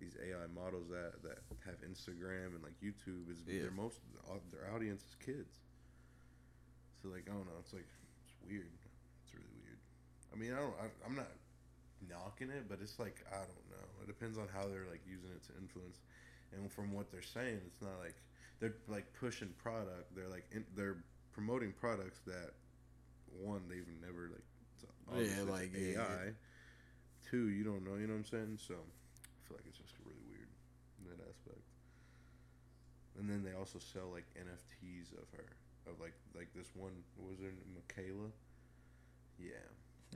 these 0.00 0.16
AI 0.16 0.48
models 0.56 0.88
that 0.88 1.20
that 1.22 1.44
have 1.68 1.76
Instagram 1.84 2.56
and 2.56 2.62
like 2.64 2.76
YouTube 2.80 3.28
is 3.28 3.44
Yeah. 3.46 3.68
their 3.68 3.76
most 3.76 4.00
their 4.52 4.72
audience 4.74 5.02
is 5.04 5.16
kids. 5.20 5.52
So 7.02 7.08
like 7.12 7.28
I 7.28 7.34
don't 7.36 7.44
know, 7.44 7.60
it's 7.60 7.72
like 7.76 7.84
it's 8.24 8.32
weird. 8.48 8.72
It's 9.24 9.34
really 9.36 9.52
weird. 9.60 9.80
I 10.32 10.36
mean, 10.40 10.52
I 10.56 10.60
don't. 10.64 10.76
I, 10.80 10.88
I'm 11.04 11.14
not 11.16 11.28
knocking 12.08 12.50
it, 12.50 12.68
but 12.68 12.78
it's 12.82 12.98
like 12.98 13.24
I 13.30 13.38
don't 13.38 13.68
know. 13.70 13.86
It 14.02 14.06
depends 14.06 14.38
on 14.38 14.48
how 14.52 14.66
they're 14.68 14.88
like 14.90 15.02
using 15.06 15.30
it 15.30 15.42
to 15.48 15.52
influence. 15.60 16.00
And 16.52 16.70
from 16.70 16.92
what 16.92 17.10
they're 17.10 17.22
saying, 17.22 17.60
it's 17.66 17.82
not 17.82 17.98
like 18.00 18.14
they're 18.60 18.76
like 18.88 19.06
pushing 19.18 19.50
product. 19.62 20.14
They're 20.14 20.28
like 20.28 20.46
in, 20.52 20.64
they're 20.76 20.98
promoting 21.32 21.72
products 21.72 22.20
that 22.26 22.54
one 23.40 23.62
they've 23.68 23.88
never 24.00 24.30
like. 24.30 24.46
it's 24.74 25.50
like, 25.50 25.70
yeah, 25.74 26.00
AI. 26.00 26.32
Two, 27.28 27.48
you 27.48 27.64
don't 27.64 27.84
know. 27.84 27.96
You 27.96 28.06
know 28.06 28.14
what 28.14 28.30
I'm 28.30 28.30
saying? 28.30 28.58
So 28.62 28.74
I 28.74 29.38
feel 29.48 29.56
like 29.58 29.66
it's 29.68 29.78
just 29.78 29.94
really 30.04 30.22
weird 30.30 30.48
in 31.00 31.10
that 31.10 31.20
aspect. 31.24 31.64
And 33.18 33.28
then 33.28 33.42
they 33.42 33.56
also 33.58 33.78
sell 33.78 34.10
like 34.12 34.26
NFTs 34.38 35.12
of 35.14 35.26
her, 35.36 35.48
of 35.90 36.00
like 36.00 36.14
like 36.36 36.48
this 36.54 36.70
one. 36.74 36.92
What 37.16 37.30
was 37.30 37.40
her? 37.40 37.52
Miquela? 37.74 38.30
Yeah. 39.38 39.66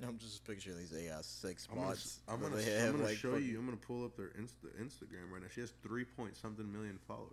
I'm 0.07 0.19
just 0.19 0.45
picturing 0.47 0.79
these 0.79 0.93
AI 0.95 1.21
sex 1.23 1.67
I'm 1.71 1.79
gonna. 1.79 1.95
I'm 2.29 2.41
gonna, 2.41 2.57
I'm 2.57 2.93
gonna 2.93 3.05
like, 3.05 3.17
show 3.17 3.33
fucking- 3.33 3.47
you. 3.47 3.59
I'm 3.59 3.65
gonna 3.65 3.77
pull 3.77 4.05
up 4.05 4.17
their 4.17 4.29
Insta, 4.41 4.69
Instagram 4.81 5.31
right 5.33 5.43
now. 5.43 5.49
She 5.55 5.61
has 5.61 5.73
three 5.83 6.05
point 6.05 6.37
something 6.37 6.71
million 6.73 6.99
followers. 7.09 7.33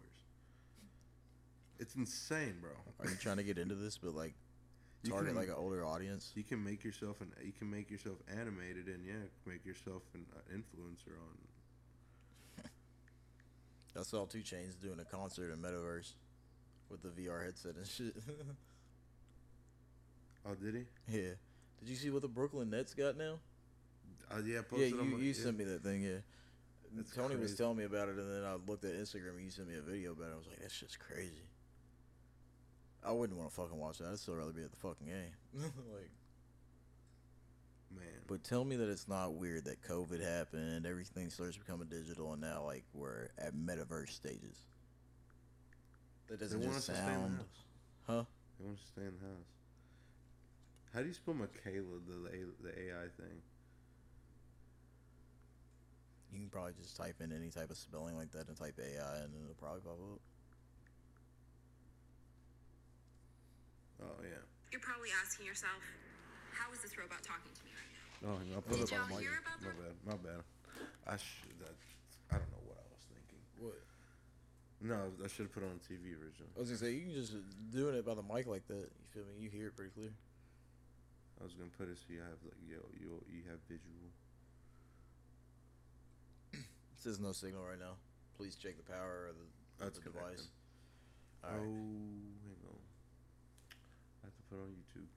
It's 1.80 1.96
insane, 1.96 2.56
bro. 2.62 2.72
Are 3.00 3.10
you 3.10 3.18
trying 3.18 3.38
to 3.38 3.44
get 3.44 3.58
into 3.58 3.76
this, 3.76 3.98
but 3.98 4.16
like 4.16 4.34
target 5.10 5.28
can- 5.30 5.36
like 5.36 5.48
an 5.50 5.56
older 5.58 5.86
audience? 5.86 6.32
You 6.36 6.44
can 6.44 6.64
make 6.64 6.84
yourself 6.84 7.22
an. 7.22 7.32
You 7.44 7.52
can 7.52 7.70
make 7.70 7.92
yourself 7.92 8.18
animated 8.32 8.88
and 8.88 9.06
yeah, 9.06 9.14
make 9.46 9.66
yourself 9.66 10.02
an 10.14 10.26
uh, 10.36 10.40
influencer 10.56 11.14
on. 11.20 12.70
I 14.00 14.04
saw 14.04 14.26
2 14.26 14.40
Chainz 14.40 14.80
doing 14.82 15.00
a 15.00 15.06
concert 15.06 15.52
in 15.54 15.60
Metaverse 15.60 16.14
with 16.90 17.02
the 17.04 17.10
VR 17.10 17.44
headset 17.46 17.76
and 17.76 17.86
shit. 17.88 18.16
Oh, 20.48 20.54
did 20.54 20.76
he? 20.76 21.18
yeah. 21.18 21.30
Did 21.80 21.90
you 21.90 21.96
see 21.96 22.10
what 22.10 22.22
the 22.22 22.28
Brooklyn 22.28 22.70
Nets 22.70 22.94
got 22.94 23.18
now? 23.18 23.40
Uh, 24.32 24.38
yeah, 24.46 24.56
Yeah, 24.56 24.62
posted 24.62 25.00
on 25.00 25.12
you, 25.12 25.18
you 25.18 25.24
yeah. 25.28 25.34
sent 25.34 25.58
me 25.58 25.64
that 25.66 25.84
thing. 25.84 26.02
Yeah. 26.02 26.18
That's 26.96 27.12
Tony 27.12 27.36
was 27.36 27.56
telling 27.56 27.78
me 27.78 27.84
about 27.84 28.10
it, 28.10 28.16
and 28.16 28.32
then 28.32 28.44
I 28.44 28.56
looked 28.70 28.86
at 28.86 28.94
Instagram 28.94 29.36
and 29.36 29.44
you 29.44 29.52
sent 29.52 29.68
me 29.68 29.76
a 29.76 29.82
video 29.82 30.14
about 30.14 30.30
it. 30.30 30.34
I 30.34 30.38
was 30.38 30.48
like, 30.48 30.60
that's 30.62 30.80
just 30.80 30.98
crazy. 31.00 31.44
I 33.06 33.12
wouldn't 33.12 33.38
want 33.38 33.50
to 33.50 33.56
fucking 33.56 33.78
watch 33.78 34.00
that. 34.00 34.08
I'd 34.08 34.18
still 34.18 34.36
rather 34.36 34.54
be 34.54 34.64
at 34.64 34.72
the 34.72 34.78
fucking 34.78 35.06
game. 35.08 35.34
like, 35.94 36.10
Man, 37.96 38.08
but 38.28 38.44
tell 38.44 38.66
me 38.66 38.76
that 38.78 38.90
it's 38.90 39.08
not 39.08 39.34
weird 39.36 39.66
that 39.66 39.82
COVID 39.84 40.22
happened, 40.22 40.86
everything 40.86 41.30
starts 41.30 41.56
becoming 41.56 41.88
digital, 41.88 42.34
and 42.34 42.42
now 42.42 42.64
like 42.66 42.84
we're 42.94 43.30
at 43.38 43.56
metaverse 43.56 44.10
stages. 44.10 44.66
That 46.28 46.40
they 46.40 46.46
doesn't 46.46 46.60
want 46.62 46.72
us 46.76 46.88
just 46.88 46.98
to 46.98 47.04
stay 47.04 47.14
in 47.14 47.22
the 47.22 47.28
house. 47.30 47.46
huh? 48.08 48.24
They 48.60 48.66
want 48.66 48.78
us 48.78 48.84
to 48.84 48.92
stay 48.92 49.02
in 49.02 49.14
the 49.22 49.26
house. 49.28 49.48
How 50.96 51.02
do 51.02 51.12
you 51.12 51.14
spell 51.14 51.36
Miquela, 51.36 52.00
the 52.08 52.16
the 52.64 52.72
AI 52.72 53.12
thing? 53.20 53.44
You 56.32 56.40
can 56.40 56.48
probably 56.48 56.72
just 56.80 56.96
type 56.96 57.20
in 57.20 57.36
any 57.36 57.52
type 57.52 57.70
of 57.70 57.76
spelling 57.76 58.16
like 58.16 58.32
that 58.32 58.48
and 58.48 58.56
type 58.56 58.80
AI, 58.80 59.28
and 59.28 59.36
it'll 59.36 59.60
probably 59.60 59.84
pop 59.84 60.00
up. 60.00 60.24
Oh 64.08 64.24
yeah. 64.24 64.40
You're 64.72 64.80
probably 64.80 65.12
asking 65.20 65.46
yourself, 65.46 65.84
how 66.56 66.72
is 66.72 66.80
this 66.80 66.96
robot 66.96 67.20
talking 67.28 67.52
to 67.52 67.64
me 67.68 67.76
right 67.76 67.92
now? 67.92 68.32
Oh, 68.32 68.56
I'll 68.56 68.64
put 68.64 68.80
Did 68.80 68.88
it 68.88 68.96
up 68.96 69.04
on 69.04 69.12
y'all 69.12 69.20
my. 69.20 69.22
hear 69.22 69.36
about 69.44 69.60
My 69.60 69.76
bad. 69.76 69.96
My 70.08 70.18
bad. 70.24 70.42
I 71.12 71.20
should. 71.20 71.60
That, 71.60 71.76
I 72.32 72.40
don't 72.40 72.52
know 72.56 72.64
what 72.72 72.80
I 72.80 72.88
was 72.88 73.04
thinking. 73.12 73.44
What? 73.60 73.84
No, 74.80 75.12
I 75.20 75.28
should 75.28 75.52
have 75.52 75.56
put 75.56 75.68
it 75.68 75.72
on 75.76 75.84
TV 75.84 76.16
originally. 76.16 76.56
I 76.56 76.60
was 76.64 76.72
gonna 76.72 76.80
say 76.80 76.96
you 76.96 77.12
can 77.12 77.16
just 77.20 77.36
doing 77.76 78.00
it 78.00 78.08
by 78.08 78.16
the 78.16 78.24
mic 78.24 78.48
like 78.48 78.64
that. 78.72 78.88
You 78.88 79.08
feel 79.12 79.28
me? 79.28 79.44
You 79.44 79.52
hear 79.52 79.68
it 79.68 79.76
pretty 79.76 79.92
clear. 79.92 80.16
I 81.40 81.44
was 81.44 81.54
gonna 81.54 81.74
put 81.78 81.90
it 81.90 81.98
so 82.00 82.14
you 82.14 82.20
have 82.20 82.40
like 82.44 82.58
yo 82.64 82.80
you 82.96 83.20
you 83.28 83.44
have 83.50 83.60
visual. 83.68 84.12
It 86.54 86.98
says 86.98 87.20
no 87.20 87.32
signal 87.32 87.64
right 87.64 87.80
now. 87.80 88.00
Please 88.38 88.56
check 88.56 88.78
the 88.78 88.88
power 88.88 89.30
of 89.30 89.36
the, 89.38 89.46
of 89.86 89.94
That's 89.94 90.00
the 90.00 90.10
device. 90.12 90.48
Oh, 91.44 91.48
All 91.48 91.54
right. 91.54 91.62
Oh, 91.62 92.42
hang 92.44 92.62
on. 92.66 92.80
I 94.24 94.26
have 94.28 94.36
to 94.36 94.44
put 94.50 94.58
it 94.58 94.64
on 94.66 94.72
YouTube. 94.74 95.10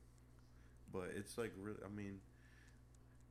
But 0.92 1.16
it's 1.16 1.38
like 1.38 1.52
really. 1.56 1.80
I 1.84 1.88
mean, 1.88 2.20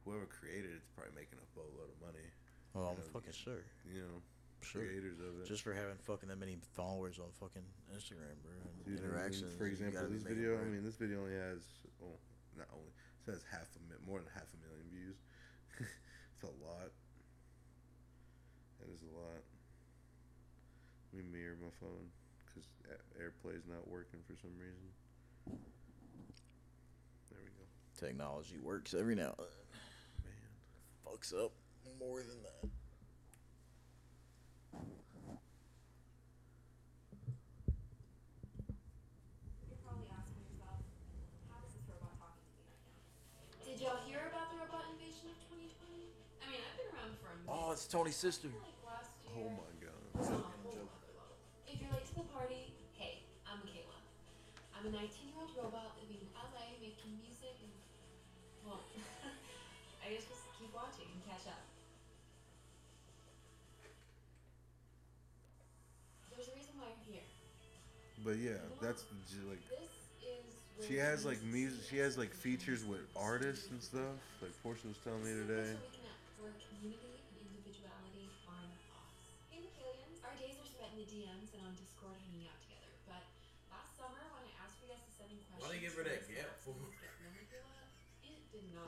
whoever 0.06 0.26
created 0.26 0.72
it's 0.76 0.88
probably 0.96 1.14
making 1.16 1.38
a 1.38 1.48
boatload 1.54 1.92
of 1.92 2.00
money. 2.02 2.26
Well, 2.74 2.96
I'm 2.96 2.98
know, 2.98 3.14
fucking 3.14 3.36
sure. 3.36 3.64
You 3.86 4.02
know, 4.08 4.18
Sure. 4.62 4.82
creators 4.82 5.20
of 5.20 5.38
it. 5.42 5.46
Just 5.46 5.62
for 5.62 5.74
having 5.74 5.98
fucking 6.02 6.30
that 6.30 6.40
many 6.40 6.58
followers 6.74 7.20
on 7.20 7.30
fucking 7.40 7.62
Instagram, 7.94 8.34
bro. 8.42 8.58
And 8.58 8.86
Dude, 8.86 9.00
I 9.00 9.02
mean, 9.02 9.14
interactions. 9.14 9.54
For 9.56 9.66
example, 9.66 10.02
this 10.10 10.24
video. 10.24 10.58
I 10.58 10.66
mean, 10.66 10.84
this 10.84 10.96
video 10.96 11.22
only 11.22 11.38
has 11.38 11.62
well, 12.02 12.18
not 12.58 12.68
only 12.74 12.90
it 12.92 13.24
says 13.26 13.42
half 13.52 13.70
a 13.78 13.82
mi- 13.88 14.02
more 14.06 14.20
than 14.20 14.30
half 14.34 14.50
a 14.54 14.60
million 14.66 14.88
views. 14.90 15.18
it's 15.80 16.44
a 16.44 16.54
lot. 16.66 16.92
That 18.82 18.90
is 18.94 19.02
a 19.02 19.12
lot. 19.18 19.42
Let 21.14 21.24
me 21.24 21.30
mirror 21.32 21.58
my 21.62 21.72
phone 21.80 22.10
because 22.46 22.68
AirPlay's 23.18 23.66
not 23.68 23.88
working 23.88 24.20
for 24.28 24.36
some 24.36 24.52
reason. 24.60 24.90
There 27.32 27.40
we 27.42 27.50
go. 27.58 27.66
technology 27.98 28.58
works 28.62 28.94
every 28.94 29.16
now 29.16 29.34
and 29.38 29.48
then. 29.48 29.68
Man, 30.26 30.52
Fucks 31.06 31.34
up 31.34 31.52
more 32.00 32.20
than 32.20 32.44
that. 32.44 32.70
You're 39.68 39.82
probably 39.84 40.08
asking 40.14 40.44
yourself, 40.48 40.80
how 41.52 41.60
is 41.66 41.74
this 41.76 41.84
robot 41.90 42.14
talking 42.20 42.44
to 42.46 42.52
me 42.56 42.64
right 42.70 42.84
now? 42.86 43.66
Did 43.66 43.78
y'all 43.82 44.00
hear 44.06 44.30
about 44.30 44.52
the 44.54 44.58
robot 44.62 44.86
invasion 44.96 45.32
of 45.32 45.38
2020? 45.50 46.14
I 46.44 46.46
mean, 46.52 46.62
I've 46.64 46.76
been 46.78 46.90
around 46.94 47.14
for 47.20 47.34
a 47.34 47.38
minute. 47.42 47.52
Oh, 47.52 47.67
it's 47.78 47.86
Tony's 47.86 48.18
sister. 48.18 48.50
Like 48.50 48.74
year. 48.82 49.38
oh 49.38 49.54
my 49.54 49.70
god. 49.78 50.02
was 50.18 50.34
on 50.34 50.42
a 50.42 50.50
whole 50.66 50.90
other 50.90 51.14
level. 51.14 51.38
If 51.70 51.78
you're 51.78 51.94
late 51.94 52.10
to 52.10 52.16
the 52.18 52.26
party, 52.34 52.74
hey, 52.98 53.22
I'm 53.46 53.62
Miquela. 53.62 54.02
I'm 54.74 54.90
a 54.90 54.92
19 54.98 55.06
year 55.30 55.38
old 55.38 55.54
robot 55.54 55.94
living 56.02 56.18
in 56.26 56.30
LA 56.34 56.74
making 56.82 57.22
music 57.22 57.54
and. 57.62 57.70
Well, 58.66 58.82
I 60.02 60.10
guess 60.10 60.26
just 60.26 60.42
keep 60.58 60.74
watching 60.74 61.06
and 61.06 61.22
catch 61.30 61.46
up. 61.54 61.62
There's 66.34 66.50
a 66.50 66.56
reason 66.58 66.74
why 66.82 66.90
you're 67.06 67.22
here. 67.22 67.28
But 68.26 68.42
yeah, 68.42 68.58
that's 68.82 69.06
j- 69.30 69.46
like 69.46 69.62
This 69.70 69.86
she 70.82 70.98
has 70.98 71.26
like 71.30 71.42
music. 71.46 71.86
She 71.90 71.98
has 72.02 72.18
like 72.18 72.34
features 72.34 72.86
with 72.86 73.06
artists 73.14 73.70
and 73.70 73.82
stuff. 73.82 74.18
Like 74.42 74.52
Portia 74.66 74.90
was 74.90 74.98
telling 75.06 75.22
me 75.22 75.30
This 75.30 75.46
is 75.46 75.46
a 75.46 75.54
today. 75.54 75.70
place 75.70 75.78
we 75.78 75.94
connect, 75.94 76.22
where 76.42 76.54
community 76.74 77.17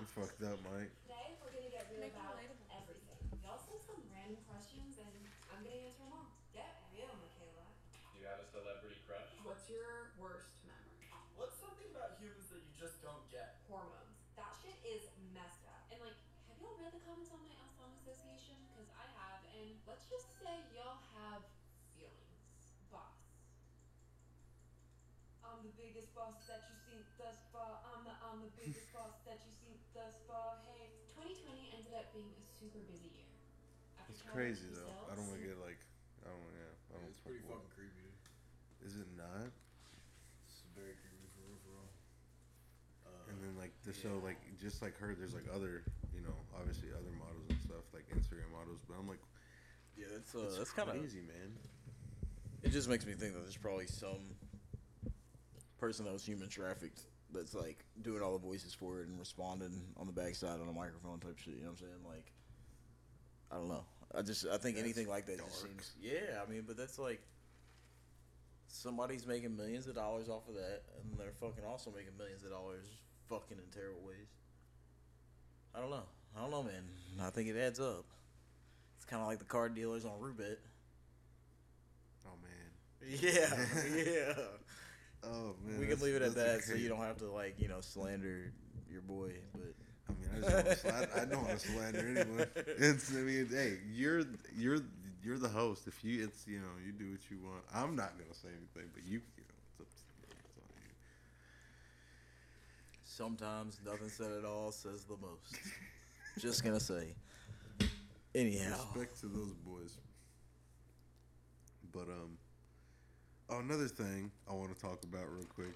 did 0.09 0.25
fucked 0.25 0.41
up, 0.41 0.57
Mike. 0.65 0.89
Today, 1.05 1.37
we're 1.37 1.53
gonna 1.53 1.69
get 1.69 1.85
real 1.93 2.01
Make 2.01 2.17
about 2.17 2.41
everything. 2.41 3.29
Y'all 3.45 3.61
sent 3.61 3.81
some 3.85 4.01
random 4.09 4.41
questions, 4.49 4.97
and 4.97 5.13
I'm 5.53 5.61
gonna 5.61 5.85
answer 5.85 6.01
them 6.01 6.17
all. 6.17 6.33
Get 6.49 6.81
real, 6.89 7.13
Miquela. 7.21 7.69
You 8.17 8.25
have 8.25 8.41
a 8.41 8.47
celebrity 8.49 8.97
crush? 9.05 9.29
What's 9.45 9.69
your 9.69 10.17
worst 10.17 10.49
memory? 10.65 10.97
What's 11.37 11.61
something 11.61 11.93
about 11.93 12.17
humans 12.17 12.49
that 12.49 12.57
you 12.57 12.73
just 12.73 12.97
don't 13.05 13.21
get? 13.29 13.61
Hormones. 13.69 14.17
That 14.33 14.49
shit 14.57 14.77
is 14.81 15.05
messed 15.29 15.61
up. 15.69 15.85
And 15.93 16.01
like, 16.01 16.17
have 16.49 16.57
y'all 16.57 16.73
read 16.81 16.89
the 16.89 17.01
comments 17.05 17.29
on 17.29 17.45
my 17.45 17.53
Us 17.61 17.69
Song 17.77 17.93
Association? 18.01 18.57
Because 18.73 18.89
I 18.97 19.05
have, 19.13 19.45
and 19.53 19.77
let's 19.85 20.09
just 20.09 20.25
say 20.41 20.57
y'all 20.73 21.05
have 21.21 21.45
feelings. 21.93 22.49
Boss. 22.89 23.13
I'm 25.45 25.61
the 25.65 25.73
biggest 25.77 26.09
boss 26.17 26.45
that 26.49 26.65
you've 26.65 26.81
seen 26.85 27.01
thus 27.17 27.41
far. 27.53 27.81
I'm 27.93 28.05
the 28.05 28.13
I'm 28.25 28.39
the 28.45 28.53
biggest 28.53 28.89
boss 28.93 29.17
that 29.25 29.41
you've 29.43 29.59
seen 29.59 29.69
thus 29.99 30.15
far. 30.29 30.61
Hey, 30.63 30.93
2020 31.11 31.75
ended 31.75 31.93
up 31.97 32.07
being 32.15 32.31
a 32.31 32.45
super 32.59 32.83
busy 32.91 33.09
year. 33.15 33.31
After 33.97 34.11
It's 34.13 34.21
crazy 34.27 34.67
though. 34.75 34.85
sell 34.91 35.07
I 35.11 35.15
don't 35.15 35.27
want 35.31 35.39
to 35.41 35.47
get 35.49 35.57
like. 35.63 35.79
I 36.23 36.29
don't. 36.29 36.43
Yeah. 36.53 36.75
I 36.91 36.99
don't. 36.99 37.09
It's 37.11 37.23
pretty 37.23 37.39
fuck 37.47 37.63
fucking 37.63 37.71
creepy. 37.73 38.03
dude. 38.03 38.85
Is 38.87 38.93
it 38.99 39.09
not? 39.15 39.47
It's 40.47 40.63
very 40.75 40.95
creepy 40.99 41.27
for 41.35 41.41
real, 41.47 41.59
for 41.63 41.71
real. 41.79 41.89
Uh, 43.07 43.31
And 43.31 43.37
then 43.43 43.53
like 43.59 43.71
the 43.87 43.91
so 43.95 44.19
like 44.23 44.39
just 44.59 44.83
like 44.83 44.95
her, 44.99 45.15
there's 45.15 45.33
like 45.35 45.47
other 45.51 45.83
you 46.15 46.21
know 46.21 46.35
obviously 46.55 46.91
other 46.91 47.11
models 47.15 47.47
and 47.49 47.59
stuff 47.63 47.85
like 47.95 48.07
Instagram 48.11 48.51
models, 48.51 48.79
but 48.87 48.95
I'm 48.99 49.07
like 49.07 49.21
yeah, 49.97 50.07
that's 50.11 50.31
uh, 50.35 50.47
that's 50.57 50.71
kind 50.71 50.87
of. 50.89 50.95
crazy, 50.99 51.19
man. 51.23 51.55
It 52.63 52.71
just 52.71 52.87
makes 52.89 53.05
me 53.05 53.13
think 53.13 53.33
that 53.35 53.41
there's 53.43 53.57
probably 53.59 53.87
some 53.87 54.35
person 55.77 56.05
that 56.05 56.13
was 56.13 56.25
human 56.25 56.49
trafficked 56.49 57.01
that's 57.31 57.53
like 57.53 57.85
doing 58.01 58.21
all 58.21 58.33
the 58.33 58.39
voices 58.45 58.73
for 58.73 58.99
it 59.01 59.07
and 59.07 59.19
responding 59.19 59.81
on 59.97 60.07
the 60.07 60.11
backside 60.13 60.59
on 60.59 60.67
a 60.67 60.73
microphone 60.73 61.19
type 61.19 61.37
shit. 61.37 61.55
You 61.55 61.61
know 61.61 61.71
what 61.71 61.79
I'm 61.81 61.87
saying? 61.87 62.03
Like, 62.07 62.31
I 63.51 63.55
don't 63.55 63.69
know. 63.69 63.83
I 64.15 64.21
just 64.21 64.45
I 64.47 64.57
think 64.57 64.75
That's 64.75 64.85
anything 64.85 65.07
like 65.07 65.25
that 65.27 65.37
just 65.37 65.61
seems 65.61 65.91
yeah. 66.01 66.41
I 66.45 66.49
mean, 66.49 66.63
but 66.65 66.77
that's 66.77 66.97
like 66.97 67.21
somebody's 68.67 69.25
making 69.25 69.55
millions 69.55 69.87
of 69.87 69.95
dollars 69.95 70.29
off 70.29 70.47
of 70.47 70.55
that, 70.55 70.81
and 71.01 71.19
they're 71.19 71.33
fucking 71.39 71.63
also 71.67 71.91
making 71.95 72.17
millions 72.17 72.43
of 72.43 72.51
dollars 72.51 72.85
fucking 73.27 73.57
in 73.57 73.71
terrible 73.71 74.01
ways. 74.05 74.27
I 75.75 75.79
don't 75.79 75.91
know. 75.91 76.03
I 76.35 76.41
don't 76.41 76.51
know, 76.51 76.63
man. 76.63 76.83
I 77.21 77.29
think 77.29 77.49
it 77.49 77.57
adds 77.57 77.79
up. 77.79 78.05
It's 78.97 79.05
kind 79.05 79.21
of 79.21 79.27
like 79.27 79.39
the 79.39 79.45
car 79.45 79.69
dealers 79.69 80.05
on 80.05 80.13
Rubet. 80.19 80.57
Oh 82.25 82.37
man. 82.41 83.09
Yeah, 83.21 83.55
yeah. 83.95 84.33
Oh 85.21 85.53
man. 85.65 85.79
we 85.81 85.85
can 85.85 85.99
leave 85.99 86.15
it 86.15 86.21
at 86.21 86.35
that, 86.35 86.63
so 86.63 86.75
you 86.75 86.87
don't 86.87 86.99
have 86.99 87.17
to 87.17 87.29
like 87.29 87.55
you 87.59 87.67
know 87.67 87.81
slander 87.81 88.53
your 88.89 89.01
boy. 89.01 89.33
But 89.53 89.73
I 90.09 90.13
mean, 90.13 90.29
I, 90.35 90.61
just 90.63 90.83
don't 90.83 90.93
wanna 90.93 91.07
sla- 91.07 91.21
I 91.21 91.25
don't 91.25 91.43
want 91.43 91.59
to 91.59 91.67
slander 91.67 91.99
anyone. 92.07 92.47
It's, 92.77 93.11
I 93.11 93.19
mean, 93.19 93.47
hey, 93.51 93.77
you're 93.93 94.23
you're 94.57 94.79
you're 95.23 95.37
the 95.37 95.49
host. 95.49 95.87
If 95.87 96.03
you, 96.03 96.23
it's 96.23 96.47
you 96.47 96.59
know, 96.59 96.73
you 96.85 96.91
do 96.91 97.11
what 97.11 97.19
you 97.29 97.37
want. 97.43 97.63
I'm 97.73 97.95
not 97.95 98.17
gonna 98.17 98.33
say 98.33 98.49
anything, 98.49 98.89
but 98.93 99.03
you, 99.05 99.21
you 99.37 99.43
know, 99.43 99.55
it's 99.61 99.79
up 99.81 99.87
to 100.29 100.35
it's 100.37 100.57
on 100.57 100.63
you. 100.77 100.91
sometimes 103.03 103.79
nothing 103.85 104.09
said 104.09 104.31
at 104.31 104.45
all 104.45 104.71
says 104.71 105.03
the 105.05 105.17
most. 105.21 105.55
Just 106.39 106.63
gonna 106.63 106.79
say. 106.79 107.13
Anyhow, 108.35 108.75
Respect 108.93 109.19
to 109.21 109.25
those 109.27 109.53
boys. 109.53 109.97
But 111.91 112.07
um, 112.07 112.37
oh, 113.49 113.59
another 113.59 113.87
thing 113.87 114.31
I 114.47 114.53
want 114.53 114.73
to 114.73 114.79
talk 114.79 115.03
about 115.03 115.23
real 115.33 115.45
quick, 115.45 115.73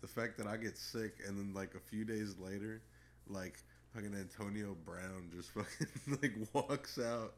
the 0.00 0.06
fact 0.06 0.38
that 0.38 0.46
I 0.46 0.56
get 0.56 0.78
sick 0.78 1.16
and 1.26 1.36
then 1.36 1.52
like 1.52 1.74
a 1.74 1.80
few 1.80 2.04
days 2.04 2.36
later, 2.38 2.80
like 3.28 3.58
fucking 3.94 4.14
Antonio 4.14 4.76
Brown 4.84 5.30
just 5.34 5.50
fucking 5.54 5.88
like 6.22 6.32
walks 6.52 6.98
out, 6.98 7.34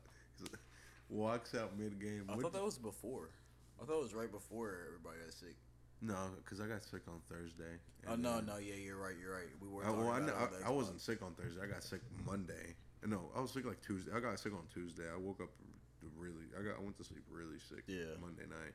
walks 1.09 1.55
out 1.55 1.79
mid 1.79 2.01
game. 2.01 2.25
I 2.29 2.37
thought 2.37 2.53
that 2.53 2.65
was 2.65 2.79
before. 2.79 3.31
I 3.81 3.87
thought 3.87 3.99
it 3.99 4.03
was 4.03 4.15
right 4.15 4.31
before 4.31 4.77
everybody 4.87 5.17
got 5.25 5.33
sick. 5.33 5.57
no, 6.03 6.17
because 6.43 6.61
I 6.61 6.67
got 6.67 6.83
sick 6.83 7.03
on 7.09 7.21
Thursday. 7.29 7.79
Oh 8.07 8.15
and 8.15 8.23
no, 8.23 8.37
then- 8.37 8.47
no, 8.47 8.57
yeah, 8.59 8.75
you're 8.75 8.97
right, 8.99 9.15
you're 9.21 9.33
right. 9.33 9.49
We 9.61 9.69
were. 9.69 9.85
I, 9.85 9.91
well, 9.91 10.09
I, 10.11 10.19
talking 10.21 10.29
about 10.29 10.43
it 10.43 10.55
on 10.55 10.61
the 10.61 10.67
I, 10.67 10.69
I 10.69 10.73
wasn't 10.73 11.01
sick 11.01 11.23
on 11.23 11.33
Thursday. 11.35 11.61
I 11.63 11.67
got 11.67 11.83
sick 11.83 12.01
Monday. 12.27 12.77
No, 13.07 13.31
I 13.35 13.41
was 13.41 13.51
sick 13.53 13.65
like 13.65 13.81
Tuesday. 13.81 14.13
I 14.15 14.21
got 14.21 14.39
sick 14.39 14.53
on 14.53 14.65
Tuesday. 14.73 15.05
I 15.13 15.17
woke 15.17 15.41
up 15.41 15.49
really. 16.17 16.45
I 16.59 16.63
got. 16.63 16.77
I 16.79 16.83
went 16.83 16.97
to 16.99 17.05
sleep 17.05 17.25
really 17.31 17.59
sick. 17.59 17.85
Yeah. 17.87 18.17
Monday 18.21 18.45
night. 18.49 18.75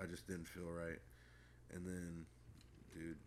I 0.00 0.06
just 0.06 0.26
didn't 0.26 0.48
feel 0.48 0.64
right, 0.72 0.98
and 1.74 1.86
then, 1.86 2.24
dude, 2.92 3.18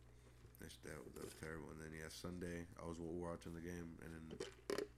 that 0.63 0.95
was- 1.03 1.13
that 1.13 1.25
was 1.25 1.35
terrible. 1.35 1.69
And 1.71 1.79
then 1.81 1.91
yeah, 1.91 2.07
Sunday 2.09 2.65
I 2.79 2.85
was 2.87 2.97
watching 2.99 3.53
the 3.53 3.61
game, 3.61 3.99
and 4.03 4.11
then, 4.15 4.25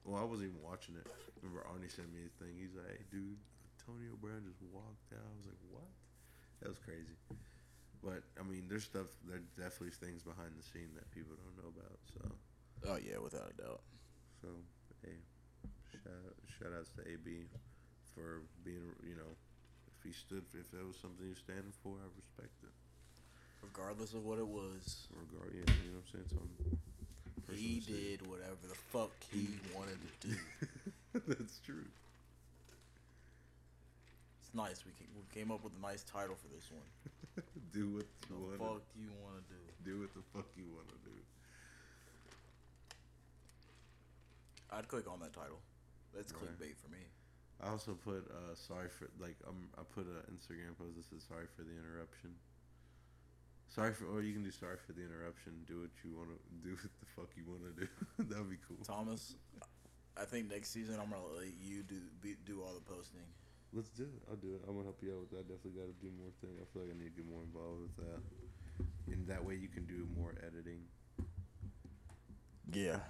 well, 0.03 0.21
I 0.21 0.25
wasn't 0.25 0.49
even 0.53 0.61
watching 0.61 0.95
it. 0.95 1.07
Remember 1.41 1.65
Arnie 1.65 1.89
sent 1.89 2.13
me 2.13 2.25
a 2.25 2.29
thing. 2.37 2.53
He's 2.57 2.73
like, 2.75 2.87
"Hey, 2.87 3.05
dude, 3.09 3.37
Antonio 3.79 4.15
Brown 4.21 4.45
just 4.45 4.61
walked 4.61 5.11
out." 5.13 5.25
I 5.25 5.35
was 5.37 5.47
like, 5.47 5.61
"What?" 5.71 5.89
That 6.61 6.69
was 6.69 6.77
crazy. 6.79 7.17
But 8.01 8.21
I 8.39 8.43
mean, 8.43 8.67
there's 8.69 8.83
stuff. 8.85 9.07
There's 9.25 9.45
definitely 9.57 9.91
things 9.97 10.21
behind 10.23 10.53
the 10.57 10.63
scene 10.63 10.93
that 10.93 11.09
people 11.11 11.35
don't 11.35 11.57
know 11.57 11.69
about. 11.73 11.97
So. 12.13 12.21
Oh 12.85 12.97
yeah, 12.97 13.17
without 13.17 13.49
a 13.49 13.53
doubt. 13.53 13.81
So, 14.41 14.47
hey, 15.01 15.17
shout 15.91 16.35
shout 16.45 16.73
outs 16.77 16.91
to 16.97 17.01
AB 17.09 17.49
for 18.13 18.43
being, 18.63 18.93
you 19.03 19.15
know, 19.15 19.35
if 19.87 20.03
he 20.03 20.11
stood, 20.13 20.45
if 20.53 20.69
that 20.71 20.85
was 20.85 20.97
something 20.97 21.23
he 21.25 21.29
was 21.33 21.39
standing 21.39 21.73
for, 21.81 21.97
I 21.97 22.05
respect 22.15 22.53
it. 22.63 22.71
Regardless 23.63 24.13
of 24.13 24.23
what 24.23 24.37
it 24.39 24.47
was, 24.47 25.07
Regard, 25.11 25.51
yeah, 25.53 25.61
you 25.83 25.91
know 25.91 25.97
what 25.99 26.19
I'm 26.19 26.25
saying? 27.47 27.57
He 27.57 27.79
did 27.79 28.21
whatever 28.27 28.57
the 28.67 28.75
fuck 28.75 29.11
he 29.31 29.47
wanted 29.75 29.97
to 30.21 30.27
do. 30.27 30.35
That's 31.27 31.59
true. 31.59 31.85
It's 34.41 34.53
nice. 34.53 34.83
We 34.85 34.91
ca- 34.91 35.11
we 35.15 35.23
came 35.33 35.51
up 35.51 35.63
with 35.63 35.73
a 35.77 35.81
nice 35.81 36.03
title 36.03 36.35
for 36.35 36.47
this 36.47 36.69
one. 36.71 37.43
do 37.73 37.95
what 37.95 38.05
The 38.29 38.35
you 38.35 38.41
want. 38.41 38.59
fuck 38.59 38.87
you 38.95 39.09
want 39.23 39.35
to 39.37 39.53
do? 39.53 39.61
Do 39.83 39.99
what 40.01 40.13
the 40.13 40.21
fuck 40.33 40.47
you 40.57 40.65
want 40.73 40.87
to 40.89 40.97
do. 41.09 41.15
I'd 44.71 44.87
click 44.87 45.09
on 45.11 45.19
that 45.19 45.33
title. 45.33 45.59
That's 46.13 46.33
Right. 46.33 46.41
clickbait 46.59 46.75
for 46.77 46.89
me. 46.89 46.99
I 47.63 47.69
also 47.69 47.93
put 47.93 48.27
uh, 48.29 48.55
sorry 48.55 48.89
for 48.89 49.07
like 49.19 49.37
um 49.47 49.69
I 49.77 49.83
put 49.83 50.05
an 50.07 50.23
Instagram 50.33 50.75
post 50.77 50.95
that 50.97 51.05
says 51.05 51.23
sorry 51.27 51.47
for 51.55 51.63
the 51.63 51.71
interruption. 51.71 52.35
Sorry 53.75 53.91
for, 53.91 54.07
or 54.07 54.23
you 54.23 54.31
can 54.31 54.39
do 54.39 54.55
sorry 54.55 54.79
for 54.79 54.95
the 54.95 55.03
interruption. 55.03 55.51
Do 55.67 55.83
what 55.83 55.91
you 55.99 56.15
want 56.15 56.31
to 56.31 56.39
do. 56.63 56.79
What 56.79 56.95
the 56.95 57.07
fuck 57.11 57.29
you 57.35 57.43
want 57.43 57.67
to 57.67 57.73
do. 57.75 57.87
that 58.31 58.39
would 58.39 58.49
be 58.49 58.61
cool. 58.63 58.79
Thomas, 58.87 59.35
I 60.15 60.23
think 60.23 60.47
next 60.49 60.71
season 60.71 60.95
I'm 60.95 61.11
gonna 61.11 61.27
let 61.35 61.51
you 61.59 61.83
do 61.83 61.99
be, 62.23 62.39
do 62.47 62.63
all 62.63 62.71
the 62.71 62.79
posting. 62.79 63.27
Let's 63.75 63.89
do 63.91 64.07
it. 64.07 64.23
I'll 64.31 64.39
do 64.39 64.55
it. 64.55 64.63
I'm 64.63 64.79
gonna 64.79 64.87
help 64.87 65.03
you 65.03 65.11
out 65.11 65.27
with 65.27 65.31
that. 65.35 65.51
Definitely 65.51 65.75
got 65.83 65.91
to 65.91 65.99
do 65.99 66.07
more 66.15 66.31
thing. 66.39 66.55
I 66.55 66.63
feel 66.71 66.87
like 66.87 66.95
I 66.95 66.97
need 67.03 67.11
to 67.11 67.17
get 67.19 67.27
more 67.27 67.43
involved 67.43 67.83
with 67.83 67.95
that. 67.99 68.19
And 69.11 69.27
that 69.27 69.43
way 69.43 69.59
you 69.59 69.67
can 69.67 69.83
do 69.83 70.07
more 70.15 70.31
editing. 70.39 70.79
Yeah, 72.71 73.03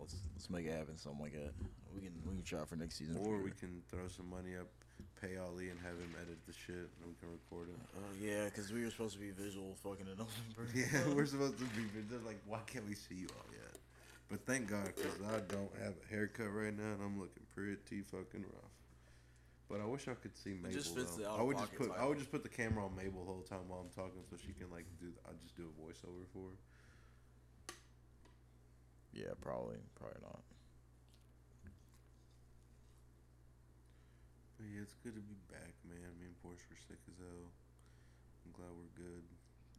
let's 0.00 0.16
let's 0.32 0.48
make 0.48 0.64
it 0.64 0.72
happen. 0.72 0.96
Something 0.96 1.20
like 1.20 1.36
that. 1.36 1.52
We 1.92 2.00
can 2.00 2.16
we 2.24 2.32
can 2.32 2.48
try 2.48 2.64
for 2.64 2.80
next 2.80 2.96
season. 2.96 3.20
Or 3.20 3.44
we 3.44 3.52
can 3.52 3.84
throw 3.92 4.08
some 4.08 4.32
money 4.32 4.56
up, 4.56 4.72
pay 5.20 5.36
Ali, 5.36 5.70
and 5.70 5.78
have 5.80 5.98
him 5.98 6.14
edit 6.22 6.38
the 6.46 6.52
shit, 6.52 6.88
and 6.88 7.04
we 7.06 7.14
can 7.18 7.30
record 7.30 7.68
it. 7.68 7.78
Uh, 7.96 8.00
yeah, 8.20 8.44
because 8.46 8.72
we 8.72 8.84
were 8.84 8.90
supposed 8.90 9.14
to 9.14 9.20
be 9.20 9.30
visual 9.30 9.74
fucking 9.82 10.06
in 10.06 10.16
November. 10.18 10.64
Yeah, 10.74 11.14
we're 11.14 11.26
supposed 11.26 11.58
to 11.58 11.64
be. 11.74 11.82
but 11.94 12.08
They're 12.10 12.26
like, 12.26 12.40
why 12.46 12.60
can't 12.66 12.86
we 12.86 12.94
see 12.94 13.14
you 13.14 13.28
all 13.36 13.50
yet? 13.52 13.76
But 14.30 14.44
thank 14.44 14.68
God, 14.68 14.92
because 14.94 15.16
I 15.26 15.40
don't 15.48 15.72
have 15.82 15.94
a 15.96 16.06
haircut 16.10 16.52
right 16.52 16.76
now, 16.76 16.92
and 16.94 17.02
I'm 17.02 17.18
looking 17.18 17.42
pretty 17.54 18.02
fucking 18.02 18.44
rough. 18.44 18.74
But 19.68 19.80
I 19.80 19.84
wish 19.84 20.08
I 20.08 20.14
could 20.14 20.36
see 20.36 20.56
Mabel. 20.56 20.72
just 20.72 20.96
fits 20.96 21.16
though. 21.16 21.24
the 21.24 21.30
I 21.30 21.42
would 21.42 21.56
just 21.56 21.72
out-of-pocket 21.72 21.92
put. 21.92 22.00
I 22.00 22.06
would 22.08 22.18
just 22.18 22.30
put 22.32 22.42
the 22.42 22.48
camera 22.48 22.84
on 22.84 22.96
Mabel 22.96 23.24
the 23.24 23.32
whole 23.32 23.44
time 23.44 23.68
while 23.68 23.80
I'm 23.80 23.92
talking, 23.92 24.24
so 24.30 24.36
she 24.40 24.52
can 24.52 24.70
like 24.72 24.86
do. 24.98 25.12
I 25.28 25.32
just 25.42 25.56
do 25.56 25.68
a 25.68 25.74
voiceover 25.76 26.24
for 26.32 26.48
her. 26.48 26.56
Yeah, 29.12 29.36
probably 29.40 29.76
probably 29.98 30.20
not. 30.22 30.40
But 34.58 34.66
yeah, 34.74 34.82
it's 34.82 34.94
good 35.06 35.14
to 35.14 35.22
be 35.22 35.38
back, 35.50 35.74
man. 35.86 36.02
Me 36.18 36.26
and 36.26 36.38
Portia 36.42 36.66
were 36.70 36.80
sick 36.90 36.98
as 37.06 37.14
hell. 37.22 37.46
I'm 38.44 38.52
glad 38.52 38.70
we're 38.74 38.94
good. 38.98 39.24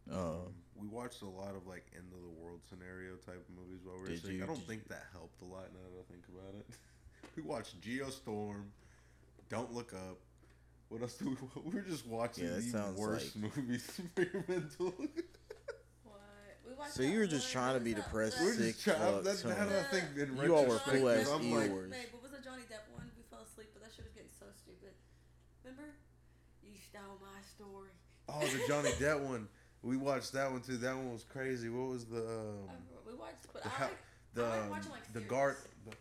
Uh, 0.10 0.48
Um, 0.48 0.54
we 0.76 0.88
watched 0.88 1.22
a 1.22 1.28
lot 1.30 1.54
of 1.56 1.68
like 1.68 1.86
end 1.96 2.08
of 2.16 2.22
the 2.24 2.30
world 2.42 2.62
scenario 2.70 3.16
type 3.28 3.44
of 3.44 3.52
movies 3.54 3.84
while 3.84 3.98
we 4.00 4.10
were 4.10 4.16
sick. 4.16 4.32
you- 4.32 4.44
I 4.44 4.48
don't 4.48 4.56
did 4.58 4.68
think 4.68 4.88
that 4.88 5.06
helped 5.12 5.42
a 5.42 5.46
lot 5.46 5.70
now 5.74 5.84
that 5.84 6.00
I 6.00 6.06
think 6.12 6.24
about 6.32 6.56
it. 6.56 6.66
we 7.36 7.44
watched 7.44 7.80
Geostorm, 7.82 8.72
Don't 9.50 9.74
Look 9.74 9.94
Up. 9.94 10.18
What 10.88 11.02
else 11.04 11.14
do 11.20 11.30
we? 11.30 11.36
wa- 11.36 11.62
We 11.66 11.72
were 11.76 11.82
just 11.86 12.08
watching 12.08 12.46
Yeah, 12.46 12.58
the 12.58 12.94
worst 12.98 13.36
like- 13.36 13.54
movies 13.58 13.86
for 14.16 14.22
your 14.24 14.44
mental. 14.48 14.96
What? 16.04 16.18
We 16.66 16.74
watched 16.74 16.94
So 16.96 17.04
that 17.04 17.10
you 17.10 17.20
were 17.20 17.28
just 17.28 17.46
one- 17.46 17.52
trying 17.54 17.74
to 17.76 17.80
what 17.80 17.84
be 17.84 17.94
was 17.94 18.02
that- 18.02 18.08
depressed, 18.10 18.38
was 18.40 18.46
we're 18.48 18.56
that- 18.56 18.72
just 18.74 18.84
trying. 18.84 18.98
fuck, 19.00 19.24
That's 19.24 19.42
son. 19.44 19.52
how 19.58 19.68
I 19.68 19.84
think 19.92 20.06
in 20.18 20.38
You 20.38 20.56
all 20.56 20.66
were 20.66 20.80
retrospect, 20.80 20.98
cool 20.98 21.08
'cause 21.12 21.28
ass 21.28 21.30
I'm 21.30 21.52
like, 21.52 21.70
Eeyores. 21.70 21.90
Babe, 21.92 22.08
what 22.16 22.22
was 22.24 22.32
the 22.32 22.42
Johnny 22.42 22.64
Depp 22.64 22.90
one? 22.96 23.12
We 23.18 23.22
fell 23.30 23.44
asleep, 23.46 23.70
but 23.78 23.84
that 23.84 23.94
shit 23.94 24.06
was 24.10 24.14
getting 24.16 24.32
so 24.34 24.48
stupid. 24.58 24.96
Remember? 25.62 25.94
You 26.66 26.74
stole 26.90 27.18
my 27.22 27.42
story. 27.56 27.92
oh, 28.30 28.40
the 28.42 28.68
Johnny 28.68 28.90
Depp 29.00 29.20
one. 29.22 29.48
We 29.82 29.96
watched 29.98 30.34
that 30.34 30.52
one 30.52 30.62
too. 30.62 30.78
That 30.78 30.96
one 30.96 31.12
was 31.14 31.24
crazy. 31.24 31.70
What 31.70 31.90
was 31.90 32.06
the? 32.06 32.20
Um, 32.20 32.70
I- 32.70 33.10
we 33.10 33.16
watched, 33.16 33.48
but 33.54 33.64
the 33.64 33.70
I 33.70 33.82
like, 33.84 33.98
the 34.36 34.44
I 34.44 34.50
like 34.50 34.60
um, 34.64 34.70
watching, 34.70 34.92
like, 34.92 35.08
the 35.14 35.20
series. 35.20 35.30
guard 35.30 35.56
the, 35.86 35.92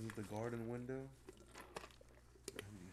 is 0.00 0.06
it 0.06 0.16
the 0.16 0.22
garden 0.22 0.68
window 0.68 1.00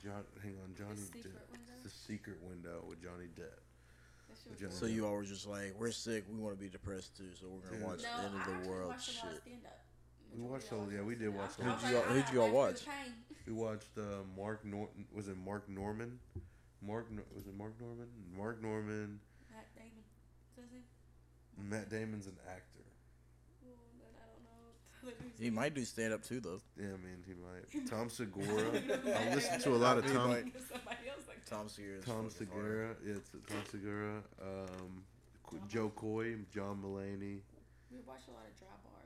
John, 0.03 0.23
hang 0.41 0.55
on 0.63 0.73
Johnny 0.77 0.95
secret 1.01 1.25
Depp 1.35 1.51
window? 1.51 1.73
the 1.83 1.89
secret 1.89 2.37
window 2.47 2.83
with 2.87 3.01
Johnny 3.03 3.25
Depp 3.37 3.59
with 4.49 4.59
Johnny 4.59 4.71
So 4.71 4.85
Depp. 4.85 4.93
you 4.93 5.05
all 5.05 5.13
were 5.15 5.23
just 5.25 5.47
like, 5.47 5.73
we're 5.77 5.91
sick. 5.91 6.23
We 6.31 6.39
want 6.41 6.55
to 6.57 6.61
be 6.63 6.69
depressed 6.69 7.17
too. 7.17 7.25
So 7.39 7.47
we're 7.49 7.69
gonna 7.69 7.81
Yeah. 7.81 7.87
watch 7.87 8.03
No, 8.03 8.17
the 8.17 8.23
end 8.29 8.35
I 8.37 8.57
of 8.57 8.63
the 8.63 8.69
world 8.69 8.87
watched 8.89 9.09
a 9.21 9.25
lot 9.25 9.33
of 9.35 9.41
shit. 9.43 9.53
We 10.37 10.43
watched 10.43 10.71
of 10.71 10.79
all- 10.79 10.91
yeah, 10.91 11.01
we 11.01 11.15
did 11.15 11.33
watch 11.33 11.51
I 11.59 11.67
all- 11.67 11.73
was 11.73 11.81
Who'd 11.83 11.91
you, 11.91 11.97
all, 11.97 12.03
who'd 12.03 12.29
you 12.33 12.41
all 12.41 12.47
gotta 12.51 12.57
laugh 12.57 12.77
through 12.77 12.93
watch? 12.93 13.07
we 13.47 13.53
watched 13.53 13.97
uh, 13.97 14.01
Mark 14.37 14.63
Norton 14.65 15.05
was 15.13 15.27
it 15.27 15.37
Mark 15.37 15.67
Normand 15.67 16.19
Mark 16.82 17.07
was 17.36 17.45
it 17.47 17.57
Mark 17.57 17.73
Normand 17.80 18.09
Mark 18.36 18.61
Normand 18.61 19.19
Matt 19.51 19.67
Damon. 19.75 20.03
Says 20.55 20.65
he? 20.71 20.82
Matt 21.61 21.89
Damon's 21.89 22.28
an 22.28 22.38
actor 22.47 22.86
Well, 23.63 23.73
then 23.99 24.13
I 24.15 24.25
don't 24.30 24.43
know. 24.43 25.28
He 25.43 25.49
might 25.49 25.73
do 25.73 25.84
stand 25.86 26.13
up 26.13 26.23
too 26.23 26.39
though. 26.39 26.59
yeah 26.80 26.88
I 26.88 26.97
mean 26.97 27.23
he 27.25 27.34
might 27.34 27.88
Tom 27.89 28.09
Segura 28.09 28.69
I 29.30 29.34
listen 29.36 29.59
to 29.61 29.69
a 29.73 29.78
lot 29.78 29.97
of 29.97 30.05
Tom. 30.05 30.13
Somebody 30.13 31.09
else 31.09 31.28
like 31.28 31.45
Tom 31.45 31.67
Segura. 31.69 32.01
Tom 32.01 32.30
Segura 32.30 32.95
yeah 33.05 33.13
it's 33.15 33.30
Tom 33.47 33.63
Segura 33.71 34.21
um, 34.41 35.03
Qu- 35.43 35.59
Jo 35.67 35.89
Koy 35.95 36.36
John 36.53 36.82
Mulaney 36.84 37.39
We 37.91 37.99
watched 38.05 38.28
a 38.28 38.32
lot 38.32 38.45
of 38.47 38.57
Dry 38.59 38.67
Bar. 38.84 39.01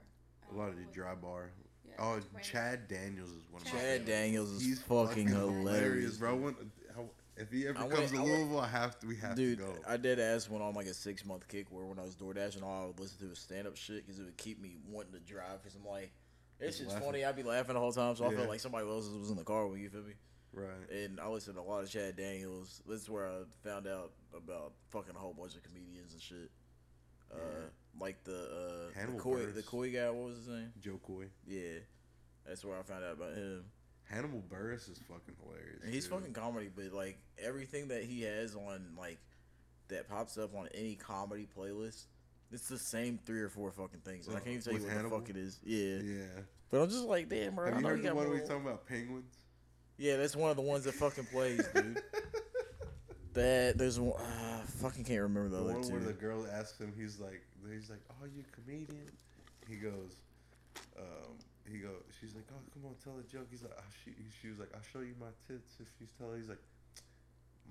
I 0.49 0.53
A 0.53 0.57
lot 0.57 0.69
of 0.69 0.75
the 0.75 0.81
know 0.81 0.87
dry 0.93 1.15
bar. 1.15 1.51
Yeah, 1.87 1.95
Oh, 1.99 2.19
Chad 2.41 2.87
Daniels 2.87 3.29
is 3.29 3.43
one 3.51 3.61
of 3.61 3.65
my 3.67 3.71
Chad 3.79 3.97
Chad 3.99 4.05
Daniels 4.05 4.51
is 4.51 4.61
He's 4.61 4.81
fucking 4.81 5.27
hilarious. 5.27 6.17
bro. 6.17 6.35
When, 6.35 6.55
how, 6.95 7.05
If 7.41 7.51
he 7.51 7.67
ever 7.67 7.77
I 7.77 7.81
comes 7.87 7.93
went- 7.93 8.09
to 8.11 8.17
I 8.17 8.21
went- 8.21 8.33
Louisville, 8.39 8.59
I 8.59 8.67
have 8.67 8.99
to. 8.99 9.07
We 9.07 9.15
have 9.17 9.35
Dude, 9.35 9.57
to 9.59 9.63
go. 9.65 9.73
Dude, 9.73 9.81
I 9.87 9.97
did 9.97 10.19
ass 10.19 10.49
went 10.49 10.63
on 10.63 10.73
like 10.75 10.85
a 10.87 10.93
six 10.93 11.25
month 11.25 11.47
kick 11.47 11.71
where 11.71 11.85
when 11.85 11.97
I 11.99 12.03
was 12.03 12.15
door 12.15 12.33
dashing, 12.33 12.63
all 12.63 12.83
I 12.83 12.87
would 12.87 12.99
listen 12.99 13.17
to 13.19 13.29
was 13.29 13.39
stand 13.39 13.67
up 13.67 13.75
shit 13.75 14.05
because 14.05 14.19
it 14.19 14.23
would 14.23 14.37
keep 14.37 14.61
me 14.61 14.77
wanting 14.89 15.13
to 15.13 15.19
drive. 15.19 15.61
Because 15.61 15.75
I'm 15.75 15.85
like, 15.85 16.11
it's 16.59 16.77
Just 16.77 16.97
funny. 16.99 17.25
I'd 17.25 17.35
be 17.35 17.43
laughing 17.43 17.73
the 17.73 17.79
whole 17.79 17.91
time, 17.91 18.15
so 18.15 18.25
I 18.25 18.35
felt 18.35 18.47
like 18.49 18.59
somebody 18.59 18.87
else 18.87 19.09
was 19.09 19.31
in 19.31 19.37
the 19.37 19.43
car 19.43 19.65
with. 19.67 19.79
You 19.79 19.89
feel 19.89 20.03
me? 20.03 20.13
right. 20.53 20.89
And 20.91 21.19
I 21.19 21.27
listened 21.27 21.55
to 21.55 21.61
a 21.61 21.63
lot 21.63 21.81
of 21.83 21.89
Chad 21.89 22.15
Daniels. 22.17 22.81
This 22.87 23.01
is 23.01 23.09
where 23.09 23.25
I 23.27 23.37
found 23.63 23.87
out 23.87 24.11
about 24.35 24.73
fucking 24.89 25.15
a 25.15 25.19
whole 25.19 25.33
bunch 25.33 25.55
of 25.55 25.63
comedians 25.63 26.13
and 26.13 26.21
shit. 26.21 26.51
Uh, 27.33 27.37
like 27.99 28.23
the 28.25 28.91
uh, 28.95 29.05
the 29.11 29.17
Koy, 29.17 29.45
the 29.47 29.63
Koy 29.63 29.91
guy. 29.91 30.09
What 30.09 30.27
was 30.29 30.37
his 30.39 30.47
name? 30.49 30.71
Jo 30.81 30.99
Koy. 31.05 31.25
Yeah, 31.47 31.79
that's 32.45 32.63
where 32.65 32.77
I 32.77 32.81
found 32.83 33.03
out 33.05 33.13
about 33.13 33.33
him. 33.33 33.63
Hannibal 34.11 34.43
Buress 34.49 34.89
is 34.91 34.99
fucking 35.07 35.35
hilarious. 35.43 35.83
And 35.83 35.93
he's 35.93 36.05
dude. 36.07 36.13
fucking 36.19 36.33
comedy, 36.33 36.69
but 36.75 36.91
like 36.93 37.17
everything 37.41 37.87
that 37.89 38.03
he 38.03 38.21
has 38.23 38.55
on 38.55 38.85
like 38.97 39.17
that 39.87 40.09
pops 40.09 40.37
up 40.37 40.55
on 40.55 40.67
any 40.73 40.95
comedy 40.95 41.47
playlist, 41.57 42.05
it's 42.51 42.67
the 42.67 42.77
same 42.77 43.19
three 43.25 43.41
or 43.41 43.49
four 43.49 43.71
fucking 43.71 44.01
things. 44.05 44.27
And 44.27 44.35
I 44.35 44.39
Uh, 44.39 44.43
can't 44.43 44.51
even 44.55 44.63
tell 44.63 44.73
you 44.73 44.79
what 44.83 44.91
Hannibal? 44.91 45.19
the 45.19 45.25
fuck 45.25 45.29
it 45.29 45.37
is. 45.37 45.59
Yeah. 45.63 45.97
Yeah. 46.03 46.41
But 46.69 46.81
I'm 46.81 46.89
just 46.89 47.05
like, 47.05 47.29
damn, 47.29 47.55
bro. 47.55 47.65
Have 47.65 47.73
I 47.73 47.77
you 47.77 47.83
know 47.83 47.89
heard 47.89 47.97
you 48.03 48.09
the 48.09 48.15
one 48.15 48.29
we 48.29 48.39
talking 48.39 48.61
about 48.61 48.87
penguins? 48.87 49.35
Yeah, 49.97 50.17
that's 50.17 50.35
one 50.35 50.49
of 50.49 50.55
the 50.55 50.61
ones 50.63 50.83
that 50.85 50.93
fucking 50.93 51.25
plays, 51.25 51.65
dude. 51.73 52.01
that 53.33 53.77
there's 53.77 53.99
one. 53.99 54.19
Uh, 54.21 54.61
fucking 54.81 55.03
can't 55.03 55.21
remember 55.21 55.49
the, 55.49 55.57
The 55.57 55.63
other 55.63 55.73
one 55.73 55.83
two. 55.83 55.91
where 55.93 55.99
the 56.01 56.13
girl 56.13 56.47
asks 56.51 56.79
him, 56.79 56.93
he's 56.97 57.19
like, 57.19 57.41
he's 57.71 57.89
like, 57.89 57.99
"Oh, 58.09 58.25
you 58.25 58.43
a 58.47 58.55
comedian?" 58.55 59.09
He 59.69 59.75
goes, 59.75 60.15
um, 60.97 61.35
he 61.71 61.79
go, 61.79 61.91
she's 62.19 62.35
like, 62.35 62.45
"Oh, 62.51 62.61
come 62.73 62.85
on, 62.85 62.95
tell 63.03 63.17
a 63.19 63.23
joke." 63.23 63.47
He's 63.49 63.63
like, 63.63 63.75
oh, 63.77 63.91
she, 64.03 64.11
she 64.41 64.49
was 64.49 64.59
like, 64.59 64.69
"I'll 64.75 64.85
show 64.93 64.99
you 64.99 65.15
my 65.19 65.31
tits 65.47 65.77
if 65.79 65.87
you 65.99 66.07
tell." 66.17 66.33
He's 66.33 66.49
like, 66.49 66.61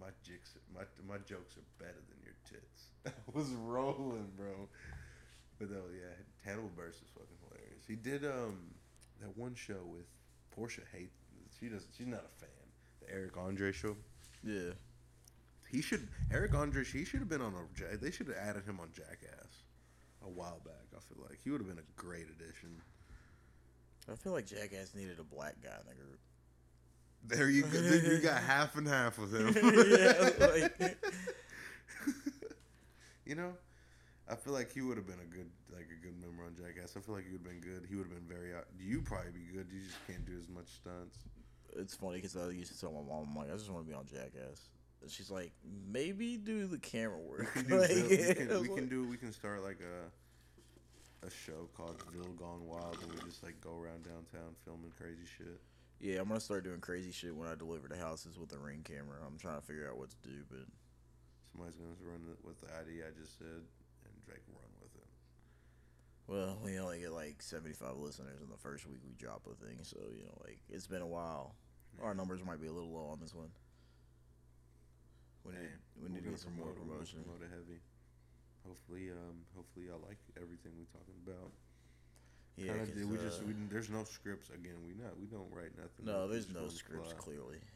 "My 0.01 0.11
jokes, 0.23 0.55
my 0.75 0.83
my 1.07 1.19
jokes 1.19 1.57
are 1.57 1.67
better 1.79 2.01
than 2.09 2.19
your 2.25 2.37
tits." 2.49 2.91
I 3.07 3.31
was 3.39 3.49
rolling, 3.51 4.29
bro. 4.37 4.69
But 5.59 5.71
though, 5.71 5.91
yeah, 5.93 6.15
Hannibal 6.45 6.71
Buress 6.77 7.03
is 7.03 7.11
fucking 7.15 7.39
hilarious. 7.49 7.85
He 7.87 7.97
did 7.97 8.25
um 8.25 8.75
that 9.21 9.37
one 9.37 9.55
show 9.55 9.83
with 9.87 10.07
Portia 10.51 10.83
Hate. 10.93 11.13
She 11.59 11.69
does. 11.69 11.87
She's 11.97 12.07
not 12.07 12.25
a 12.25 12.35
fan. 12.41 12.67
The 13.01 13.13
Eric 13.13 13.37
Andre 13.37 13.73
show. 13.73 13.97
yeah. 14.43 14.73
He 15.71 15.83
should 15.83 16.09
Eric 16.33 16.55
Andre. 16.55 16.85
He 16.85 17.05
should 17.05 17.21
have 17.21 17.29
been 17.29 17.43
on 17.43 17.55
a. 17.55 17.97
They 17.97 18.11
should 18.11 18.27
have 18.29 18.37
added 18.37 18.65
him 18.65 18.81
on 18.81 18.89
Jackass 18.93 19.63
a 20.25 20.29
while 20.29 20.61
back. 20.65 20.87
I 20.97 21.01
feel 21.01 21.23
like 21.29 21.39
he 21.45 21.51
would 21.51 21.61
have 21.61 21.69
been 21.69 21.79
a 21.79 22.01
great 22.01 22.27
addition. 22.29 22.83
I 24.11 24.15
feel 24.17 24.33
like 24.33 24.47
Jackass 24.47 24.95
needed 24.95 25.19
a 25.19 25.25
black 25.25 25.57
guy 25.63 25.71
in 25.81 25.89
the 25.89 25.95
group. 25.95 26.19
There 27.27 27.51
you 27.51 27.63
go. 27.63 27.79
You 27.79 28.19
got 28.19 28.43
half 28.43 28.77
and 28.77 28.87
half 28.89 29.19
with 29.19 29.35
him. 29.35 29.55
yeah, 29.99 30.47
like, 30.47 30.97
you 33.27 33.35
know, 33.35 33.53
I 34.29 34.35
feel 34.37 34.53
like 34.53 34.73
he 34.73 34.81
would 34.81 34.97
have 34.97 35.07
been 35.07 35.21
a 35.21 35.27
good, 35.35 35.51
like 35.73 35.89
a 35.91 36.03
good 36.05 36.19
member 36.21 36.45
on 36.45 36.55
Jackass. 36.57 36.97
I 36.97 37.01
feel 37.01 37.15
like 37.15 37.25
he 37.27 37.33
would 37.33 37.43
have 37.43 37.49
been 37.49 37.61
good. 37.61 37.87
He 37.89 37.95
would 37.97 38.07
have 38.09 38.15
been 38.15 38.27
very. 38.37 38.51
You 38.79 39.03
probably 39.03 39.33
be 39.33 39.53
good. 39.53 39.67
You 39.73 39.81
just 39.81 39.99
can't 40.07 40.25
do 40.25 40.33
as 40.39 40.49
much 40.49 40.67
stunts. 40.69 41.19
it's 41.77 41.95
funny 41.95 42.17
because 42.17 42.37
I 42.37 42.49
used 42.51 42.73
to 42.73 42.81
tell 42.81 42.93
my 42.93 43.03
mom, 43.03 43.29
I'm 43.31 43.37
like, 43.37 43.51
I 43.53 43.57
just 43.57 43.71
want 43.71 43.85
to 43.85 43.89
be 43.91 43.95
on 43.97 44.07
Jackass. 44.07 44.69
And 45.03 45.11
she's 45.11 45.31
like, 45.31 45.53
maybe 45.91 46.37
do 46.37 46.67
the 46.67 46.79
camera 46.79 47.19
We 47.19 47.29
work. 47.39 47.53
can 47.55 47.67
do. 47.67 47.79
Like, 47.81 47.91
we, 47.91 48.17
can, 48.17 48.61
we 48.61 48.69
can 48.69 48.75
like- 48.77 48.91
do. 48.91 49.09
We 49.09 49.17
can 49.17 49.33
start 49.33 49.63
like 49.63 49.79
a. 49.81 50.11
A 51.23 51.31
show 51.31 51.69
called 51.77 52.03
Ville 52.13 52.33
Gone 52.33 52.67
Wild, 52.67 52.97
and 53.03 53.13
we 53.13 53.21
just 53.29 53.43
like 53.43 53.61
go 53.61 53.77
around 53.77 54.05
downtown 54.05 54.57
filming 54.65 54.93
crazy 54.97 55.29
shit. 55.37 55.61
Yeah, 56.01 56.21
I'm 56.21 56.29
gonna 56.29 56.41
start 56.41 56.65
doing 56.65 56.81
crazy 56.81 57.13
shit 57.13 57.37
when 57.37 57.47
I 57.47 57.55
deliver 57.55 57.89
the 57.89 57.99
houses 57.99 58.39
with 58.39 58.49
the 58.49 58.59
ring 58.59 58.81
camera. 58.83 59.19
I'm 59.27 59.37
trying 59.37 59.61
to 59.61 59.67
figure 59.67 59.87
out 59.89 59.99
what 59.99 60.09
to 60.11 60.17
do, 60.25 60.41
but 60.49 60.65
Somebody's 61.53 61.75
gonna 61.77 61.99
run 62.07 62.23
it 62.31 62.39
with 62.47 62.61
the 62.63 62.71
idea 62.79 63.11
I 63.11 63.13
just 63.19 63.37
said, 63.39 63.67
and 64.07 64.15
Drake 64.25 64.47
will 64.47 64.63
run 64.63 64.71
with 64.81 64.95
it. 64.95 65.09
well, 66.31 66.59
we 66.63 66.79
only 66.79 67.01
get 67.01 67.13
like 67.13 67.43
75 67.43 67.97
listeners 67.97 68.41
in 68.41 68.49
the 68.49 68.57
first 68.57 68.87
week 68.87 69.01
we 69.05 69.13
drop 69.19 69.43
a 69.51 69.55
thing, 69.59 69.79
so 69.83 69.99
you 70.15 70.25
know, 70.25 70.39
like 70.47 70.61
it's 70.71 70.87
been 70.87 71.03
a 71.03 71.07
while. 71.07 71.55
Our 72.01 72.15
numbers 72.15 72.45
might 72.45 72.61
be 72.61 72.69
a 72.69 72.73
little 72.73 72.93
low 72.93 73.11
on 73.11 73.19
this 73.21 73.35
one. 73.35 73.51
We 75.45 75.53
need, 75.53 75.77
we 76.01 76.09
need 76.09 76.25
to 76.25 76.31
get 76.31 76.39
some 76.39 76.55
more 76.55 76.71
promote 76.71 76.77
it, 76.77 76.87
we're 76.87 76.95
promotion. 76.95 77.25
Promote 77.25 77.43
heavy. 77.51 77.81
Hopefully, 78.67 79.11
um, 79.11 79.37
hopefully 79.57 79.87
y'all 79.87 80.03
like 80.07 80.19
everything 80.37 80.73
we're 80.77 80.91
talking 80.93 81.17
about. 81.27 81.51
Yeah, 82.57 82.75
Kinda 82.85 82.93
did- 82.93 83.11
we 83.11 83.17
just 83.17 83.41
uh, 83.41 83.47
we, 83.47 83.55
there's 83.71 83.89
no 83.91 84.05
scripts 84.05 84.51
again. 84.51 84.77
We 84.87 84.93
not 85.03 85.19
we 85.19 85.27
don't 85.27 85.49
write 85.53 85.73
nothing. 85.77 86.05
no, 86.05 86.29
there's 86.29 86.49
no 86.51 86.69
scripts 86.69 87.13
fly. 87.13 87.21
clearly. 87.21 87.59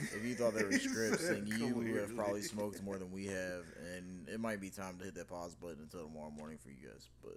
If 0.00 0.22
you 0.24 0.36
thought 0.36 0.54
there 0.54 0.64
were 0.66 0.78
scripts, 0.78 1.26
then 1.28 1.44
you 1.48 1.96
have 1.96 2.14
probably 2.14 2.42
smoked 2.42 2.80
more 2.86 2.98
than 2.98 3.10
we 3.10 3.26
have, 3.26 3.64
and 3.96 4.28
it 4.28 4.38
might 4.38 4.60
be 4.60 4.70
time 4.70 4.96
to 4.98 5.04
hit 5.04 5.16
that 5.16 5.26
pause 5.26 5.56
button 5.56 5.78
until 5.82 6.06
tomorrow 6.06 6.30
morning 6.30 6.56
for 6.62 6.70
you 6.70 6.86
guys. 6.86 7.08
But 7.20 7.34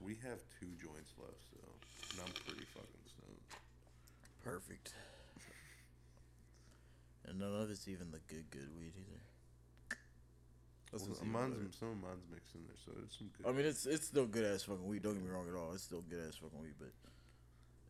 We 0.00 0.14
have 0.26 0.42
two 0.58 0.66
joints 0.82 1.14
left, 1.16 1.38
so 1.54 1.62
and 2.10 2.26
I'm 2.26 2.32
pretty 2.42 2.66
fucking 2.74 3.06
stoned. 3.06 3.38
perfect. 4.42 4.94
And 7.24 7.38
none 7.38 7.54
of 7.54 7.70
it's 7.70 7.86
even 7.86 8.10
the 8.10 8.18
good, 8.26 8.50
good 8.50 8.68
weed 8.76 8.94
either. 8.98 9.22
That's 10.92 11.08
what's 11.08 11.24
mine's 11.24 11.56
better. 11.56 11.72
some 11.72 11.88
of 11.96 12.00
mine's 12.04 12.28
mixed 12.28 12.52
in 12.54 12.68
there, 12.68 12.76
so 12.84 12.92
it's 13.00 13.16
some 13.16 13.32
good. 13.32 13.48
I 13.48 13.56
mean, 13.56 13.64
it's 13.64 13.86
it's 13.88 14.06
still 14.06 14.26
good 14.28 14.44
ass 14.44 14.68
fucking 14.68 14.84
weed. 14.84 15.02
Don't 15.02 15.14
get 15.16 15.24
me 15.24 15.32
wrong 15.32 15.48
at 15.48 15.56
all. 15.56 15.72
It's 15.72 15.84
still 15.88 16.04
good 16.04 16.20
ass 16.20 16.36
fucking 16.36 16.60
weed, 16.60 16.76
but 16.78 16.92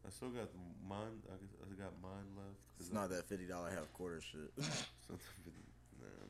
I 0.07 0.11
still 0.15 0.31
got 0.31 0.55
mine. 0.87 1.19
I 1.27 1.35
guess 1.43 1.51
I 1.67 1.75
got 1.75 1.99
mine 1.99 2.31
left. 2.39 2.63
it's 2.79 2.95
not 2.95 3.11
that 3.11 3.27
fifty 3.27 3.47
dollar 3.47 3.71
half 3.71 3.93
quarter 3.93 4.23
shit. 4.23 4.55
Nah. 6.03 6.27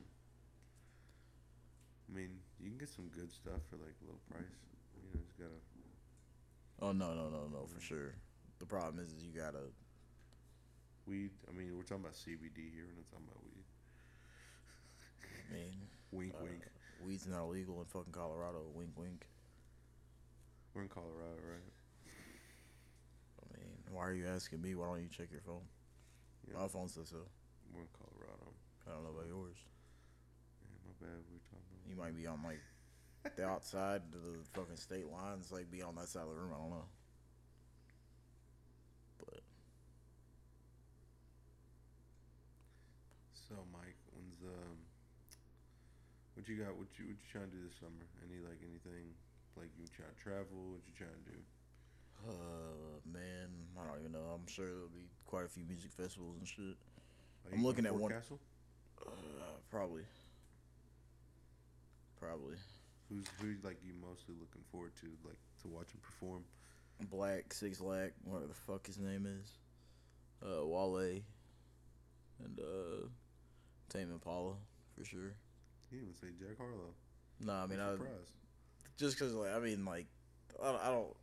I 2.09 2.09
mean, 2.13 2.29
you 2.61 2.69
can 2.69 2.77
get 2.77 2.89
some 2.89 3.07
good 3.09 3.31
stuff 3.31 3.61
for 3.69 3.77
like 3.77 3.95
low 4.05 4.17
price. 4.29 4.45
You 4.93 5.01
know, 5.13 5.21
just 5.25 5.37
gotta. 5.37 5.61
oh 6.81 6.91
no, 6.91 7.13
no, 7.13 7.29
no, 7.29 7.49
no, 7.53 7.65
for 7.65 7.81
sure. 7.81 8.13
The 8.59 8.65
problem 8.65 8.97
is, 8.97 9.13
is 9.13 9.23
you 9.23 9.31
gotta. 9.33 9.69
Weed. 11.05 11.31
I 11.49 11.51
mean, 11.53 11.75
we're 11.75 11.83
talking 11.83 12.03
about 12.03 12.15
CBD 12.17 12.73
here. 12.73 12.85
We're 12.89 12.97
not 12.97 13.09
talking 13.11 13.27
about 13.29 13.43
weed. 13.45 13.65
I 15.21 15.53
mean, 15.53 15.75
Wink, 16.13 16.33
uh, 16.39 16.43
wink. 16.43 16.63
Weed's 17.03 17.27
not 17.27 17.43
illegal 17.43 17.79
in 17.79 17.85
fucking 17.85 18.13
Colorado. 18.13 18.61
Wink, 18.73 18.91
wink. 18.95 19.25
We're 20.73 20.83
in 20.83 20.89
Colorado, 20.89 21.37
right? 21.41 21.73
I 23.41 23.57
mean, 23.57 23.77
why 23.91 24.07
are 24.07 24.13
you 24.13 24.27
asking 24.27 24.61
me? 24.61 24.75
Why 24.75 24.87
don't 24.87 25.01
you 25.01 25.09
check 25.09 25.27
your 25.31 25.41
phone? 25.41 25.65
Yeah. 26.47 26.61
My 26.61 26.67
phone 26.67 26.87
says 26.87 27.09
so. 27.09 27.17
We're 27.73 27.81
in 27.81 27.93
Colorado. 27.97 28.53
I 28.87 28.91
don't 28.91 29.03
know 29.03 29.11
about 29.11 29.27
yours. 29.27 29.57
Yeah, 30.61 30.77
my 30.85 31.07
bad. 31.07 31.19
We 31.29 31.37
were 31.37 31.45
talking 31.49 31.65
about. 31.73 31.89
You 31.89 31.95
might 31.95 32.15
be 32.17 32.27
on 32.27 32.41
like 32.43 32.61
the 33.35 33.45
outside 33.45 34.01
of 34.13 34.21
the 34.21 34.37
fucking 34.53 34.77
state 34.77 35.07
lines, 35.11 35.51
like 35.51 35.71
be 35.71 35.81
on 35.81 35.95
that 35.95 36.09
side 36.09 36.23
of 36.23 36.29
the 36.29 36.35
room. 36.35 36.51
I 36.53 36.59
don't 36.59 36.69
know. 36.71 36.85
But 39.19 39.41
So, 43.33 43.55
Mike, 43.71 43.73
when's 43.73 43.83
um, 43.83 43.92
what 46.43 46.51
you 46.51 46.59
got? 46.59 46.75
What 46.75 46.91
you 46.99 47.07
what 47.07 47.15
you 47.15 47.27
trying 47.31 47.47
to 47.47 47.55
do 47.55 47.63
this 47.63 47.79
summer? 47.79 48.03
Any 48.19 48.43
like 48.43 48.59
anything? 48.59 49.15
Like 49.55 49.71
you 49.79 49.87
trying 49.95 50.11
to 50.11 50.19
travel? 50.19 50.75
What 50.75 50.83
you 50.83 50.91
trying 50.91 51.15
to 51.15 51.31
do? 51.31 51.39
uh, 52.27 52.99
man, 53.07 53.47
I 53.79 53.87
don't 53.87 53.99
even 54.03 54.11
know. 54.11 54.27
I'm 54.35 54.43
sure 54.47 54.67
there'll 54.67 54.91
be 54.91 55.07
quite 55.25 55.45
a 55.45 55.47
few 55.47 55.63
music 55.63 55.91
festivals 55.95 56.35
and 56.37 56.47
shit. 56.47 56.75
Are 57.47 57.53
I'm 57.55 57.59
you 57.59 57.65
looking 57.65 57.85
at 57.85 57.95
one- 57.95 58.11
Castle. 58.11 58.39
Uh, 58.99 59.55
probably. 59.71 60.03
Probably. 62.19 62.55
Who's 63.07 63.23
who 63.39 63.55
like 63.63 63.79
you 63.83 63.93
mostly 64.03 64.35
looking 64.35 64.63
forward 64.69 64.91
to 64.99 65.07
like 65.23 65.39
to 65.63 65.67
watch 65.71 65.91
him 65.95 65.99
perform? 66.03 66.43
Black, 67.09 67.53
Six 67.53 67.79
Lack, 67.79 68.11
whatever 68.23 68.47
the 68.47 68.53
fuck 68.67 68.85
his 68.85 68.99
name 68.99 69.25
is. 69.25 69.47
Uh, 70.43 70.65
Wale. 70.65 71.21
And, 72.43 72.59
uh, 72.59 73.07
Tame 73.89 74.11
Impala, 74.11 74.55
for 74.97 75.05
sure. 75.05 75.35
He 75.93 75.99
didn't 75.99 76.15
even 76.17 76.17
say 76.17 76.33
Jack 76.39 76.57
Harlow. 76.57 76.89
No, 77.39 77.53
I 77.53 77.67
mean, 77.67 77.79
I'm 77.79 77.89
I, 77.89 77.91
surprised. 77.91 78.31
just 78.97 79.15
because, 79.17 79.33
like, 79.35 79.53
I 79.53 79.59
mean, 79.59 79.85
like, 79.85 80.07
I, 80.61 80.69
I 80.69 80.89
don't, 80.89 81.13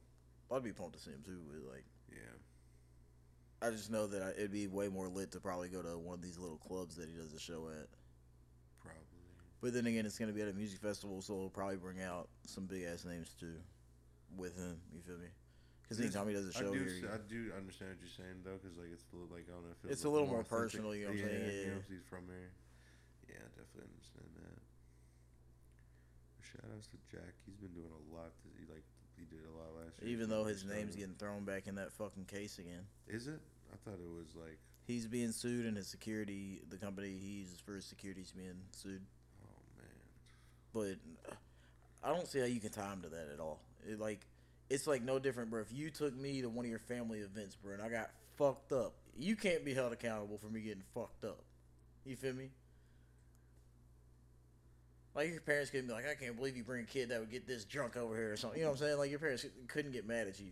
I'd 0.52 0.62
be 0.62 0.70
pumped 0.72 0.94
to 0.94 1.02
see 1.02 1.10
him 1.10 1.22
too, 1.26 1.40
but, 1.50 1.72
like, 1.72 1.84
Yeah. 2.08 2.38
I 3.66 3.70
just 3.70 3.90
know 3.90 4.06
that 4.06 4.22
I, 4.22 4.30
it'd 4.30 4.52
be 4.52 4.68
way 4.68 4.86
more 4.88 5.08
lit 5.08 5.32
to 5.32 5.40
probably 5.40 5.68
go 5.68 5.82
to 5.82 5.98
one 5.98 6.14
of 6.14 6.22
these 6.22 6.38
little 6.38 6.56
clubs 6.56 6.94
that 6.96 7.08
he 7.08 7.16
does 7.16 7.34
a 7.34 7.40
show 7.40 7.66
at. 7.68 7.88
Probably. 8.80 9.02
But 9.60 9.74
then 9.74 9.86
again, 9.86 10.06
it's 10.06 10.18
gonna 10.18 10.32
be 10.32 10.40
at 10.40 10.48
a 10.48 10.52
music 10.54 10.80
festival, 10.80 11.20
so 11.20 11.34
it'll 11.34 11.50
probably 11.50 11.76
bring 11.76 12.00
out 12.00 12.28
some 12.46 12.64
big 12.64 12.84
ass 12.84 13.04
names 13.04 13.34
too, 13.38 13.56
with 14.36 14.56
him. 14.56 14.80
You 14.94 15.02
feel 15.02 15.18
me? 15.18 15.28
Because 15.82 16.00
anytime 16.00 16.28
he 16.28 16.32
does 16.32 16.46
a 16.46 16.52
show 16.54 16.70
I 16.70 16.72
do, 16.72 16.84
here, 16.84 17.10
I 17.12 17.18
do 17.28 17.52
understand 17.58 17.90
what 17.90 18.00
you're 18.00 18.16
saying 18.16 18.40
though, 18.44 18.56
because 18.62 18.78
like 18.78 18.88
it's 18.94 19.04
a 19.12 19.16
little 19.16 19.28
like 19.28 19.44
I 19.50 19.52
don't 19.52 19.64
know 19.66 19.74
if 19.76 19.84
it 19.84 19.92
It's 19.92 20.04
a 20.04 20.08
little 20.08 20.28
more 20.28 20.40
authentic. 20.40 20.80
personal, 20.80 20.94
you 20.94 21.04
know 21.04 21.10
what 21.12 21.20
I'm 21.20 21.28
yeah, 21.28 21.36
saying? 21.36 21.66
Yeah. 21.66 21.82
he's 21.90 22.06
from 22.08 22.24
here. 22.32 22.48
Yeah, 23.30 23.46
definitely 23.54 23.86
understand 23.94 24.30
that. 24.42 24.58
Shout 26.42 26.66
outs 26.74 26.88
to 26.90 26.98
Jack. 27.10 27.34
He's 27.46 27.56
been 27.56 27.70
doing 27.72 27.92
a 27.94 28.02
lot. 28.14 28.32
This, 28.42 28.58
he 28.58 28.66
like 28.66 28.82
he 29.16 29.24
did 29.30 29.46
a 29.46 29.54
lot 29.54 29.70
last 29.78 30.02
year. 30.02 30.10
even 30.10 30.28
though 30.28 30.44
his 30.44 30.64
name's 30.64 30.96
getting 30.96 31.14
thrown 31.14 31.44
back 31.44 31.66
in 31.66 31.76
that 31.76 31.92
fucking 31.92 32.24
case 32.24 32.58
again. 32.58 32.82
Is 33.06 33.28
it? 33.28 33.38
I 33.72 33.76
thought 33.84 34.00
it 34.00 34.10
was 34.10 34.34
like, 34.34 34.58
He's 34.86 35.06
being 35.06 35.30
sued, 35.30 35.66
and 35.66 35.76
his 35.76 35.86
security, 35.86 36.62
the 36.68 36.76
company 36.76 37.14
he 37.16 37.40
uses 37.42 37.60
for 37.60 37.74
his 37.76 37.84
security, 37.84 38.22
is 38.22 38.32
being 38.32 38.58
sued. 38.72 39.02
oh 39.44 39.62
man, 39.78 40.98
But 42.02 42.08
I 42.08 42.12
don't 42.12 42.26
see 42.26 42.40
how 42.40 42.46
you 42.46 42.58
can 42.60 42.70
tie 42.70 42.92
him 42.92 43.02
to 43.02 43.08
that 43.10 43.28
at 43.32 43.38
all. 43.38 43.60
It 43.88 44.00
like, 44.00 44.26
it's 44.68 44.88
like 44.88 45.02
no 45.02 45.20
different, 45.20 45.50
bro. 45.50 45.60
If 45.60 45.72
you 45.72 45.90
took 45.90 46.16
me 46.16 46.42
to 46.42 46.48
one 46.48 46.64
of 46.64 46.70
your 46.70 46.80
family 46.80 47.20
events, 47.20 47.54
bro, 47.54 47.74
and 47.74 47.82
I 47.82 47.88
got 47.88 48.10
fucked 48.36 48.72
up, 48.72 48.94
you 49.16 49.36
can't 49.36 49.64
be 49.64 49.74
held 49.74 49.92
accountable 49.92 50.38
for 50.38 50.48
me 50.48 50.60
getting 50.60 50.82
fucked 50.94 51.24
up. 51.24 51.44
You 52.04 52.16
feel 52.16 52.32
me? 52.34 52.50
Like 55.14 55.30
your 55.32 55.40
parents 55.40 55.70
couldn't 55.70 55.88
be 55.88 55.92
like, 55.92 56.06
I 56.08 56.14
can't 56.14 56.36
believe 56.36 56.56
you 56.56 56.62
bring 56.62 56.82
a 56.82 56.86
kid 56.86 57.08
that 57.08 57.18
would 57.20 57.30
get 57.30 57.46
this 57.46 57.64
drunk 57.64 57.96
over 57.96 58.14
here 58.16 58.32
or 58.32 58.36
something. 58.36 58.58
You 58.58 58.64
know 58.66 58.70
what 58.72 58.80
I'm 58.80 58.86
saying? 58.86 58.98
Like 58.98 59.10
your 59.10 59.18
parents 59.18 59.44
couldn't 59.68 59.92
get 59.92 60.06
mad 60.06 60.28
at 60.28 60.38
you. 60.38 60.50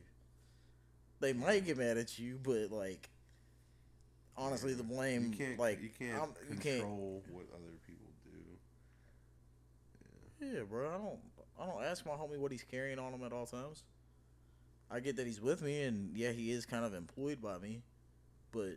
They 1.21 1.33
might 1.33 1.65
get 1.65 1.79
mad 1.79 1.97
at 1.97 2.19
you, 2.19 2.39
but 2.43 2.71
like, 2.71 3.09
honestly, 4.37 4.75
the 4.75 4.83
blame, 4.83 5.33
you 5.33 5.37
can't 5.39 5.59
like, 5.59 5.81
you 5.83 5.91
can't 5.99 6.19
I'm- 6.19 6.35
you 6.49 6.57
can't 6.57 6.81
control 6.81 7.23
what 7.31 7.47
other 7.55 7.73
people 7.87 8.07
do. 10.41 10.47
Yeah, 10.47 10.63
bro. 10.69 10.89
I 10.89 10.93
don't. 10.99 11.19
I 11.61 11.67
don't 11.67 11.83
ask 11.83 12.07
my 12.07 12.13
homie 12.13 12.39
what 12.39 12.53
he's 12.53 12.63
carrying 12.63 13.01
on 13.01 13.13
him 13.13 13.25
at 13.25 13.33
all 13.33 13.47
times. 13.47 13.83
I 14.91 15.01
get 15.01 15.17
that 15.17 15.27
he's 15.27 15.41
with 15.41 15.61
me, 15.61 15.83
and 15.83 16.17
yeah, 16.17 16.31
he 16.31 16.53
is 16.53 16.65
kind 16.65 16.85
of 16.85 16.95
employed 16.95 17.43
by 17.43 17.59
me, 17.59 17.83
but, 18.53 18.77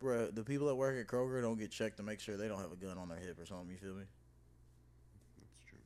bro, 0.00 0.26
the 0.28 0.42
people 0.42 0.66
that 0.68 0.74
work 0.74 0.98
at 0.98 1.06
Kroger 1.06 1.42
don't 1.42 1.58
get 1.58 1.70
checked 1.70 1.98
to 1.98 2.02
make 2.02 2.20
sure 2.20 2.36
they 2.36 2.48
don't 2.48 2.60
have 2.60 2.72
a 2.72 2.76
gun 2.76 2.98
on 2.98 3.08
their 3.08 3.18
hip 3.18 3.38
or 3.38 3.46
something. 3.46 3.68
You 3.70 3.76
feel 3.76 3.94
me? 3.94 4.04
That's 5.38 5.58
true. 5.68 5.78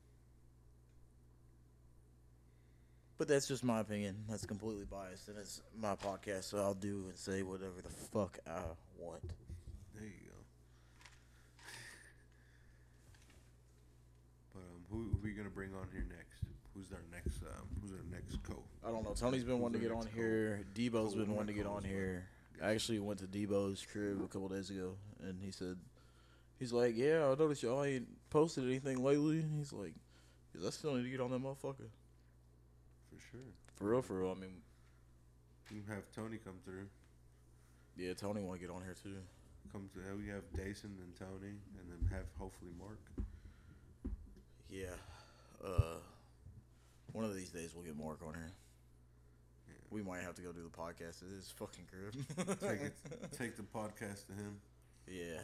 But 3.17 3.27
that's 3.27 3.47
just 3.47 3.63
my 3.63 3.79
opinion. 3.81 4.15
That's 4.29 4.45
completely 4.45 4.85
biased, 4.85 5.27
and 5.27 5.37
it's 5.37 5.61
my 5.79 5.95
podcast, 5.95 6.45
so 6.45 6.57
I'll 6.59 6.73
do 6.73 7.05
and 7.09 7.17
say 7.17 7.43
whatever 7.43 7.81
the 7.83 7.89
fuck 7.89 8.39
I 8.47 8.61
want. 8.97 9.21
There 9.93 10.03
you 10.05 10.11
go. 10.27 10.35
But 14.53 14.59
um, 14.61 14.81
who, 14.89 14.97
who 15.11 15.17
are 15.17 15.21
we 15.23 15.31
gonna 15.31 15.49
bring 15.49 15.73
on 15.73 15.87
here 15.91 16.05
next? 16.09 16.43
Who's 16.73 16.91
our 16.91 17.03
next? 17.11 17.41
Um, 17.43 17.67
who's 17.81 17.91
our 17.91 18.03
next 18.11 18.41
co? 18.43 18.63
I 18.85 18.91
don't 18.91 19.03
know. 19.03 19.13
Tony's 19.13 19.43
been 19.43 19.53
Who's 19.55 19.61
wanting 19.61 19.81
to 19.81 19.87
get 19.87 19.95
on 19.95 20.03
next 20.03 20.15
here. 20.15 20.65
Debo's 20.75 21.13
co- 21.13 21.19
been 21.19 21.33
wanting 21.35 21.55
to 21.55 21.61
get 21.61 21.65
on 21.69 21.83
here. 21.83 22.27
I 22.63 22.71
actually 22.71 22.99
went 22.99 23.19
to 23.19 23.25
Debo's 23.27 23.85
crib 23.91 24.21
a 24.23 24.27
couple 24.27 24.47
days 24.49 24.69
ago, 24.69 24.95
and 25.23 25.39
he 25.41 25.51
said, 25.51 25.77
he's 26.59 26.71
like, 26.73 26.95
yeah, 26.95 27.25
I 27.25 27.35
noticed 27.35 27.63
y'all 27.63 27.83
ain't 27.83 28.07
posted 28.29 28.63
anything 28.65 29.03
lately. 29.03 29.43
He's 29.57 29.73
like, 29.73 29.93
'Cause 30.53 30.65
I 30.65 30.69
still 30.69 30.93
need 30.95 31.03
to 31.03 31.09
get 31.09 31.19
on 31.19 31.31
that 31.31 31.41
motherfucker. 31.41 31.89
For 33.09 33.19
sure. 33.31 33.41
For 33.75 33.89
real, 33.89 34.01
for 34.01 34.19
real. 34.21 34.31
I 34.31 34.35
mean, 34.39 34.61
You 35.69 35.81
have 35.89 36.03
Tony 36.15 36.37
come 36.37 36.55
through. 36.63 36.87
yeah, 37.97 38.13
Tony 38.13 38.41
want 38.41 38.59
to 38.61 38.65
get 38.67 38.73
on 38.73 38.81
here 38.83 38.95
too. 39.03 39.17
Come 39.73 39.89
to 39.95 40.15
we 40.17 40.29
have 40.29 40.43
Dason 40.55 40.95
and 41.01 41.13
Tony, 41.19 41.55
and 41.77 41.89
then 41.91 42.07
have 42.11 42.25
hopefully 42.39 42.71
Mark. 42.79 42.99
Yeah. 44.69 44.95
Uh, 45.63 45.97
one 47.11 47.25
of 47.25 47.35
these 47.35 47.49
days 47.49 47.71
we'll 47.75 47.83
get 47.83 47.97
Mark 47.97 48.19
on 48.25 48.33
here. 48.33 48.51
We 49.95 50.03
might 50.03 50.23
have 50.23 50.35
to 50.35 50.41
go 50.41 50.51
do 50.51 50.59
the 50.61 50.77
podcast 50.77 51.23
at 51.23 51.29
his 51.33 51.53
fucking 51.55 51.85
crib. 51.89 52.15
Take 52.59 52.81
it, 52.81 52.93
take 53.39 53.55
the 53.55 53.63
podcast 53.63 54.27
to 54.27 54.33
him. 54.33 54.59
Yeah. 55.07 55.39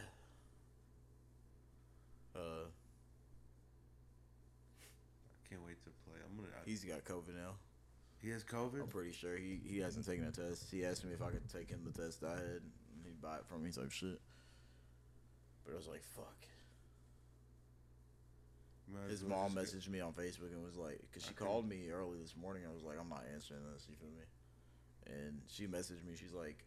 Uh, 2.36 2.68
I 5.40 5.50
can't 5.50 5.64
wait 5.66 5.82
to 5.86 5.90
play. 6.06 6.20
I'm 6.30 6.36
gonna. 6.36 6.50
I, 6.54 6.70
he's 6.70 6.84
got 6.84 7.06
COVID 7.06 7.34
now. 7.34 7.56
he 8.22 8.30
has 8.32 8.44
COVID. 8.44 8.82
I'm 8.82 8.88
pretty 8.88 9.14
sure 9.14 9.38
he, 9.38 9.62
he 9.66 9.80
hasn't 9.80 10.06
taken 10.06 10.26
a 10.26 10.32
test. 10.32 10.70
He 10.70 10.84
asked 10.84 11.06
me 11.06 11.14
if 11.14 11.22
I 11.22 11.30
could 11.30 11.48
take 11.48 11.70
him 11.70 11.80
the 11.86 12.04
test 12.04 12.22
I 12.22 12.32
had, 12.32 12.60
and 12.60 13.06
he'd 13.06 13.22
buy 13.22 13.38
it 13.38 13.46
from 13.48 13.64
me 13.64 13.72
type 13.72 13.90
shit. 13.94 14.20
But 15.64 15.76
I 15.76 15.78
was 15.78 15.88
like, 15.88 16.04
fuck. 16.04 16.36
His 19.10 19.24
mom 19.24 19.52
messaged 19.52 19.88
me 19.88 20.02
on 20.02 20.12
Facebook 20.12 20.52
and 20.52 20.62
was 20.62 20.76
like, 20.76 21.00
because 21.10 21.26
she 21.26 21.34
called 21.34 21.70
me 21.70 21.88
early 21.90 22.20
this 22.22 22.36
morning. 22.36 22.64
I 22.70 22.74
was 22.74 22.84
like, 22.84 22.98
I'm 23.00 23.08
not 23.08 23.24
answering 23.34 23.62
this. 23.74 23.88
You 23.88 23.96
feel 23.96 24.10
me? 24.10 24.26
And 25.12 25.42
she 25.48 25.68
messaged 25.68 26.06
me. 26.06 26.16
She's 26.16 26.34
like, 26.34 26.66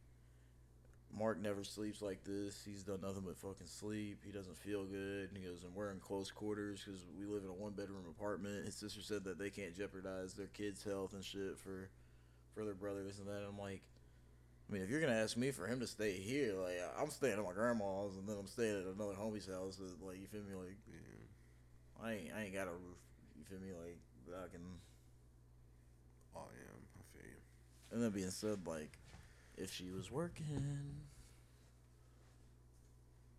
Mark 1.16 1.40
never 1.40 1.62
sleeps 1.62 2.02
like 2.02 2.24
this. 2.24 2.62
He's 2.64 2.82
done 2.82 3.00
nothing 3.00 3.22
but 3.24 3.36
fucking 3.36 3.66
sleep. 3.66 4.18
He 4.24 4.32
doesn't 4.32 4.56
feel 4.56 4.84
good. 4.84 5.28
And 5.28 5.38
he 5.38 5.44
goes, 5.44 5.62
and 5.62 5.74
we're 5.74 5.90
in 5.90 6.00
close 6.00 6.30
quarters 6.30 6.82
because 6.84 7.04
we 7.16 7.24
live 7.24 7.44
in 7.44 7.50
a 7.50 7.54
one 7.54 7.72
bedroom 7.72 8.04
apartment. 8.08 8.66
His 8.66 8.74
sister 8.74 9.00
said 9.00 9.24
that 9.24 9.38
they 9.38 9.50
can't 9.50 9.76
jeopardize 9.76 10.34
their 10.34 10.48
kids' 10.48 10.82
health 10.82 11.12
and 11.12 11.24
shit 11.24 11.58
for 11.58 11.88
for 12.54 12.64
their 12.64 12.74
brothers 12.74 13.18
and 13.18 13.28
that. 13.28 13.42
I'm 13.48 13.58
like, 13.58 13.82
I 14.68 14.72
mean, 14.72 14.82
if 14.82 14.90
you're 14.90 15.00
gonna 15.00 15.12
ask 15.12 15.36
me 15.36 15.50
for 15.50 15.66
him 15.66 15.80
to 15.80 15.86
stay 15.86 16.12
here, 16.12 16.54
like 16.54 16.78
I'm 16.98 17.10
staying 17.10 17.38
at 17.38 17.44
my 17.44 17.52
grandma's 17.52 18.16
and 18.16 18.28
then 18.28 18.36
I'm 18.38 18.46
staying 18.46 18.80
at 18.80 18.94
another 18.94 19.14
homie's 19.14 19.46
house. 19.46 19.76
That, 19.76 20.04
like 20.04 20.20
you 20.20 20.26
feel 20.26 20.42
me? 20.42 20.54
Like 20.54 20.78
Yeah. 20.88 22.04
I 22.04 22.12
ain't 22.12 22.30
I 22.36 22.42
ain't 22.44 22.54
got 22.54 22.66
a 22.66 22.72
roof. 22.72 22.98
You 23.38 23.44
feel 23.44 23.60
me? 23.60 23.70
Like 23.72 23.98
that 24.28 24.36
I 24.36 24.48
can. 24.48 24.62
Oh 26.34 26.48
am. 26.48 26.73
And 27.94 28.02
that 28.02 28.12
being 28.12 28.30
said, 28.30 28.66
like 28.66 28.98
if 29.56 29.72
she 29.72 29.88
was 29.88 30.10
working, 30.10 30.98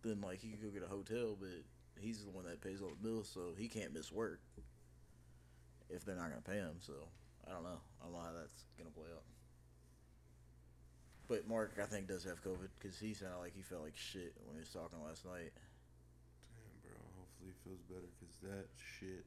then 0.02 0.22
like 0.22 0.40
he 0.40 0.48
could 0.48 0.62
go 0.62 0.70
get 0.70 0.82
a 0.82 0.90
hotel, 0.90 1.36
but 1.38 1.60
he's 2.00 2.24
the 2.24 2.30
one 2.30 2.46
that 2.46 2.62
pays 2.62 2.80
all 2.80 2.88
the 2.88 3.06
bills, 3.06 3.30
so 3.32 3.52
he 3.54 3.68
can't 3.68 3.92
miss 3.92 4.10
work 4.10 4.40
if 5.90 6.06
they're 6.06 6.16
not 6.16 6.30
gonna 6.30 6.40
pay 6.40 6.56
him. 6.56 6.80
So 6.80 6.94
I 7.46 7.52
don't 7.52 7.64
know. 7.64 7.80
I 8.00 8.04
don't 8.04 8.14
know 8.14 8.18
how 8.18 8.32
that's 8.32 8.64
gonna 8.78 8.88
play 8.88 9.12
out. 9.14 9.24
But 11.28 11.46
Mark, 11.46 11.76
I 11.82 11.84
think, 11.84 12.08
does 12.08 12.24
have 12.24 12.42
COVID 12.42 12.72
because 12.80 12.98
he 12.98 13.12
sounded 13.12 13.36
like 13.36 13.54
he 13.54 13.60
felt 13.60 13.82
like 13.82 13.96
shit 13.96 14.32
when 14.46 14.56
he 14.56 14.60
was 14.60 14.70
talking 14.70 15.04
last 15.04 15.26
night. 15.26 15.52
Damn, 16.48 16.80
bro. 16.80 16.96
Hopefully 17.20 17.52
he 17.52 17.68
feels 17.68 17.82
better 17.92 18.08
because 18.16 18.40
that 18.40 18.68
shit. 18.98 19.26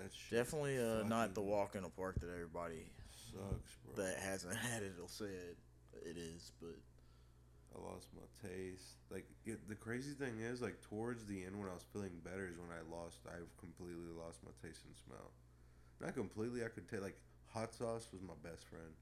That 0.00 0.12
shit 0.14 0.38
Definitely 0.38 0.78
uh, 0.78 1.04
not 1.06 1.34
the 1.34 1.42
walk 1.44 1.74
in 1.76 1.82
the 1.82 1.90
park 1.92 2.20
that 2.20 2.30
everybody 2.32 2.88
Sucks, 3.12 3.76
bro. 3.84 4.04
that 4.04 4.18
hasn't 4.18 4.56
had 4.72 4.82
it 4.82 4.96
will 4.98 5.08
say 5.08 5.28
it, 5.28 5.58
it 6.02 6.16
is. 6.16 6.52
But 6.60 6.76
I 7.74 7.78
lost 7.84 8.08
my 8.16 8.24
taste. 8.40 8.96
Like 9.10 9.28
it, 9.44 9.68
the 9.68 9.74
crazy 9.74 10.12
thing 10.12 10.40
is, 10.40 10.62
like 10.62 10.80
towards 10.88 11.26
the 11.26 11.44
end 11.44 11.58
when 11.58 11.68
I 11.68 11.74
was 11.74 11.84
feeling 11.92 12.16
better 12.24 12.48
is 12.48 12.56
when 12.56 12.72
I 12.72 12.80
lost. 12.88 13.18
I've 13.28 13.52
completely 13.58 14.08
lost 14.16 14.40
my 14.40 14.52
taste 14.64 14.82
and 14.86 14.96
smell. 15.06 15.30
Not 16.00 16.14
completely. 16.14 16.64
I 16.64 16.68
could 16.72 16.88
take 16.88 17.02
like 17.02 17.20
hot 17.52 17.74
sauce 17.74 18.08
was 18.12 18.22
my 18.22 18.38
best 18.42 18.64
friend. 18.64 18.94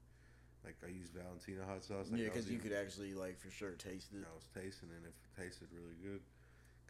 Like 0.65 0.75
I 0.83 0.91
used 0.91 1.15
Valentina 1.15 1.63
hot 1.63 1.87
sauce. 1.87 2.11
Like, 2.11 2.19
yeah, 2.19 2.27
because 2.27 2.51
you 2.51 2.59
could 2.59 2.75
actually 2.75 3.15
like 3.15 3.39
for 3.39 3.47
sure 3.47 3.71
taste 3.79 4.11
it. 4.11 4.27
I 4.27 4.33
was 4.35 4.51
tasting 4.51 4.91
it 4.91 4.99
and 4.99 5.07
it 5.07 5.15
tasted 5.31 5.71
really 5.71 5.95
good. 6.03 6.19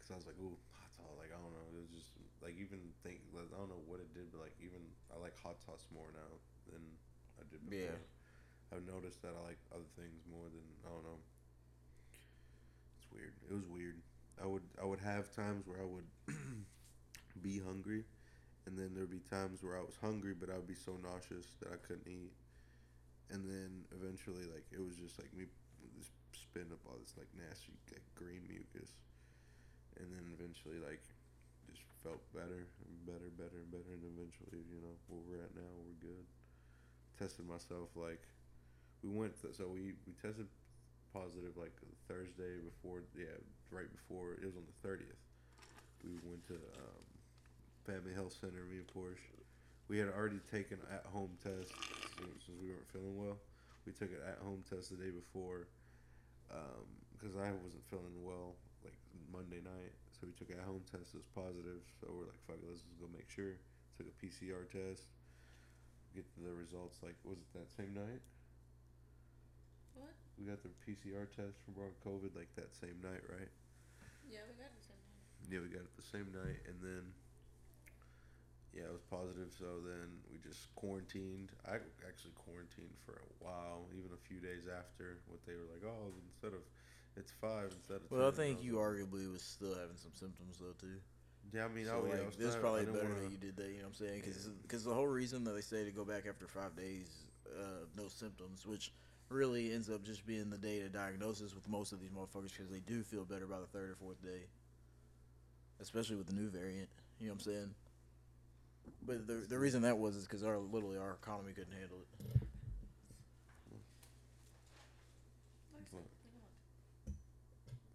Cause 0.01 0.09
I 0.09 0.17
was 0.17 0.25
like, 0.25 0.39
ooh, 0.41 0.57
hot 0.73 0.89
sauce. 0.97 1.15
Like 1.21 1.29
I 1.29 1.37
don't 1.37 1.53
know, 1.53 1.58
it 1.58 1.58
was 1.58 1.58
just 1.58 1.58
like 2.41 2.55
even 2.59 2.79
think. 3.03 3.19
Like, 3.35 3.51
I 3.51 3.57
don't 3.59 3.69
know 3.69 3.83
what 3.87 3.99
it 3.99 4.11
did, 4.15 4.31
but 4.31 4.41
like 4.41 4.55
even 4.59 4.79
I 5.11 5.19
like 5.19 5.35
hot 5.39 5.59
sauce 5.59 5.85
more 5.93 6.09
now 6.15 6.31
than 6.71 6.81
I 7.39 7.43
did 7.51 7.63
before. 7.67 7.99
Yeah. 7.99 7.99
I've 8.69 8.85
noticed 8.85 9.21
that 9.25 9.33
I 9.33 9.41
like 9.49 9.61
other 9.73 9.89
things 9.97 10.21
more 10.29 10.45
than 10.45 10.65
I 10.85 10.93
don't 10.93 11.05
know. 11.05 11.19
It's 13.01 13.09
weird. 13.09 13.33
It 13.49 13.53
was 13.53 13.65
weird. 13.65 13.97
I 14.41 14.45
would 14.47 14.63
I 14.81 14.85
would 14.85 15.01
have 15.01 15.33
times 15.35 15.65
where 15.65 15.81
I 15.81 15.89
would 15.89 16.07
be 17.41 17.59
hungry, 17.59 18.05
and 18.65 18.77
then 18.77 18.93
there'd 18.93 19.11
be 19.11 19.25
times 19.25 19.63
where 19.63 19.75
I 19.75 19.83
was 19.83 19.97
hungry, 19.99 20.33
but 20.37 20.49
I 20.49 20.55
would 20.55 20.69
be 20.69 20.77
so 20.77 20.95
nauseous 21.01 21.57
that 21.59 21.73
I 21.73 21.79
couldn't 21.81 22.07
eat. 22.07 22.31
And 23.29 23.45
then 23.45 23.85
eventually, 23.93 24.45
like 24.47 24.65
it 24.71 24.81
was 24.81 24.95
just 24.95 25.17
like 25.19 25.33
me 25.33 25.45
just 25.97 26.13
spitting 26.31 26.71
up 26.71 26.81
all 26.87 26.97
this 27.01 27.13
like 27.17 27.29
nasty 27.33 27.73
like 27.91 28.05
green 28.15 28.45
mucus, 28.47 28.93
and 29.97 30.07
then 30.13 30.29
eventually 30.37 30.77
like 30.77 31.01
just 31.69 31.85
felt 32.03 32.21
better 32.33 32.65
and 32.65 32.95
better, 33.05 33.29
better 33.37 33.59
and 33.61 33.71
better, 33.71 33.91
and 33.93 34.03
eventually 34.05 34.61
you 34.69 34.79
know 34.81 34.95
where 35.07 35.21
we're 35.25 35.43
at 35.43 35.53
now, 35.55 35.71
we're 35.85 35.99
good. 36.01 36.25
Tested 37.17 37.47
myself 37.47 37.89
like 37.95 38.23
we 39.03 39.09
went 39.09 39.35
th- 39.41 39.55
so 39.55 39.67
we 39.67 39.93
we 40.07 40.13
tested 40.21 40.47
positive 41.13 41.57
like 41.57 41.73
Thursday 42.07 42.61
before 42.61 43.01
yeah 43.17 43.33
right 43.71 43.89
before 43.91 44.33
it 44.39 44.45
was 44.45 44.55
on 44.55 44.63
the 44.65 44.77
thirtieth. 44.87 45.19
We 46.03 46.15
went 46.23 46.45
to 46.47 46.55
um, 46.55 47.03
Family 47.85 48.13
Health 48.13 48.35
Center. 48.39 48.63
Me 48.69 48.77
and 48.77 48.87
Portia. 48.87 49.19
We 49.89 49.97
had 49.97 50.09
already 50.09 50.39
taken 50.51 50.77
at 50.93 51.05
home 51.11 51.31
test 51.43 51.73
since 52.15 52.45
we 52.47 52.69
weren't 52.69 52.87
feeling 52.93 53.17
well. 53.17 53.37
We 53.85 53.91
took 53.91 54.11
an 54.11 54.21
at 54.27 54.37
home 54.43 54.63
test 54.69 54.91
the 54.91 54.97
day 54.97 55.09
before 55.11 55.67
because 57.17 57.35
I 57.35 57.51
wasn't 57.63 57.83
feeling 57.89 58.15
well 58.23 58.55
like 58.83 58.93
Monday 59.31 59.61
night. 59.63 59.93
So 60.19 60.27
we 60.27 60.35
took 60.35 60.51
a 60.51 60.59
home 60.67 60.83
test. 60.91 61.15
It 61.15 61.23
was 61.23 61.31
positive. 61.31 61.79
So 62.03 62.11
we're 62.11 62.27
like, 62.27 62.43
fuck 62.43 62.59
it, 62.59 62.67
let's 62.67 62.83
just 62.83 62.99
go 62.99 63.07
make 63.07 63.31
sure. 63.31 63.55
Took 63.95 64.11
a 64.11 64.15
PCR 64.19 64.67
test. 64.67 65.07
Get 66.11 66.27
the 66.35 66.51
results 66.51 66.99
like 66.99 67.15
was 67.23 67.39
it 67.39 67.47
that 67.55 67.71
same 67.71 67.95
night? 67.95 68.19
What? 69.95 70.11
We 70.35 70.43
got 70.43 70.59
the 70.59 70.73
PCR 70.83 71.29
test 71.31 71.63
from 71.63 71.79
our 71.79 71.95
COVID 72.03 72.35
like 72.35 72.51
that 72.59 72.75
same 72.75 72.99
night, 72.99 73.23
right? 73.31 73.51
Yeah, 74.27 74.43
we 74.43 74.57
got 74.59 74.75
it 74.75 74.83
same 74.83 74.99
night. 74.99 75.23
Yeah, 75.47 75.59
we 75.63 75.71
got 75.71 75.87
it 75.87 75.95
the 75.95 76.09
same 76.09 76.27
night, 76.35 76.59
and 76.67 76.75
then 76.83 77.03
yeah, 78.75 78.89
it 78.89 78.93
was 78.93 79.05
positive. 79.07 79.49
So 79.55 79.81
then 79.81 80.21
we 80.29 80.37
just 80.39 80.69
quarantined. 80.75 81.53
I 81.65 81.81
actually 82.05 82.35
quarantined 82.37 82.95
for 83.05 83.17
a 83.17 83.31
while, 83.41 83.89
even 83.95 84.13
a 84.13 84.21
few 84.29 84.37
days 84.43 84.69
after 84.69 85.21
what 85.29 85.41
they 85.45 85.57
were 85.57 85.67
like. 85.69 85.81
Oh, 85.85 86.13
instead 86.27 86.53
of 86.53 86.63
it's 87.17 87.31
five 87.41 87.71
instead 87.71 87.97
of. 87.97 88.11
Well, 88.11 88.27
I 88.27 88.31
think 88.31 88.63
you 88.63 88.75
arguably 88.75 89.31
was 89.31 89.41
still 89.41 89.73
having 89.73 89.97
some 89.97 90.11
symptoms 90.13 90.57
though 90.59 90.73
too. 90.79 90.99
Yeah, 91.51 91.65
I 91.65 91.67
mean, 91.69 91.85
So 91.85 92.03
oh 92.03 92.07
yeah, 92.07 92.21
I 92.21 92.25
was 92.45 92.55
probably 92.57 92.85
better 92.85 93.09
wanna- 93.09 93.21
that 93.21 93.31
you 93.31 93.37
did 93.37 93.55
that. 93.57 93.69
You 93.69 93.77
know 93.77 93.89
what 93.89 93.99
I'm 93.99 94.07
saying? 94.07 94.23
Because 94.61 94.83
the 94.83 94.93
whole 94.93 95.07
reason 95.07 95.43
that 95.45 95.51
they 95.53 95.61
say 95.61 95.83
to 95.83 95.91
go 95.91 96.05
back 96.05 96.25
after 96.27 96.47
five 96.47 96.75
days, 96.75 97.25
uh, 97.57 97.85
no 97.97 98.07
symptoms, 98.07 98.67
which 98.67 98.93
really 99.29 99.73
ends 99.73 99.89
up 99.89 100.03
just 100.03 100.25
being 100.25 100.49
the 100.49 100.57
day 100.57 100.79
to 100.79 100.89
diagnosis 100.89 101.53
with 101.55 101.67
most 101.67 101.91
of 101.91 101.99
these 101.99 102.11
motherfuckers 102.11 102.51
because 102.51 102.69
they 102.69 102.79
do 102.81 103.03
feel 103.03 103.25
better 103.25 103.45
by 103.47 103.59
the 103.59 103.67
third 103.67 103.89
or 103.91 103.95
fourth 103.95 104.21
day, 104.21 104.45
especially 105.79 106.15
with 106.15 106.27
the 106.27 106.33
new 106.33 106.49
variant. 106.49 106.89
You 107.19 107.27
know 107.27 107.33
what 107.33 107.45
I'm 107.47 107.53
saying? 107.53 107.75
But 109.05 109.27
the 109.27 109.45
the 109.47 109.57
reason 109.59 109.81
that 109.83 109.97
was 109.97 110.15
is 110.15 110.25
because 110.25 110.43
our 110.43 110.57
literally 110.57 110.97
our 110.97 111.13
economy 111.13 111.53
couldn't 111.53 111.73
handle 111.73 111.97
it. 112.01 112.07
But- 112.39 112.47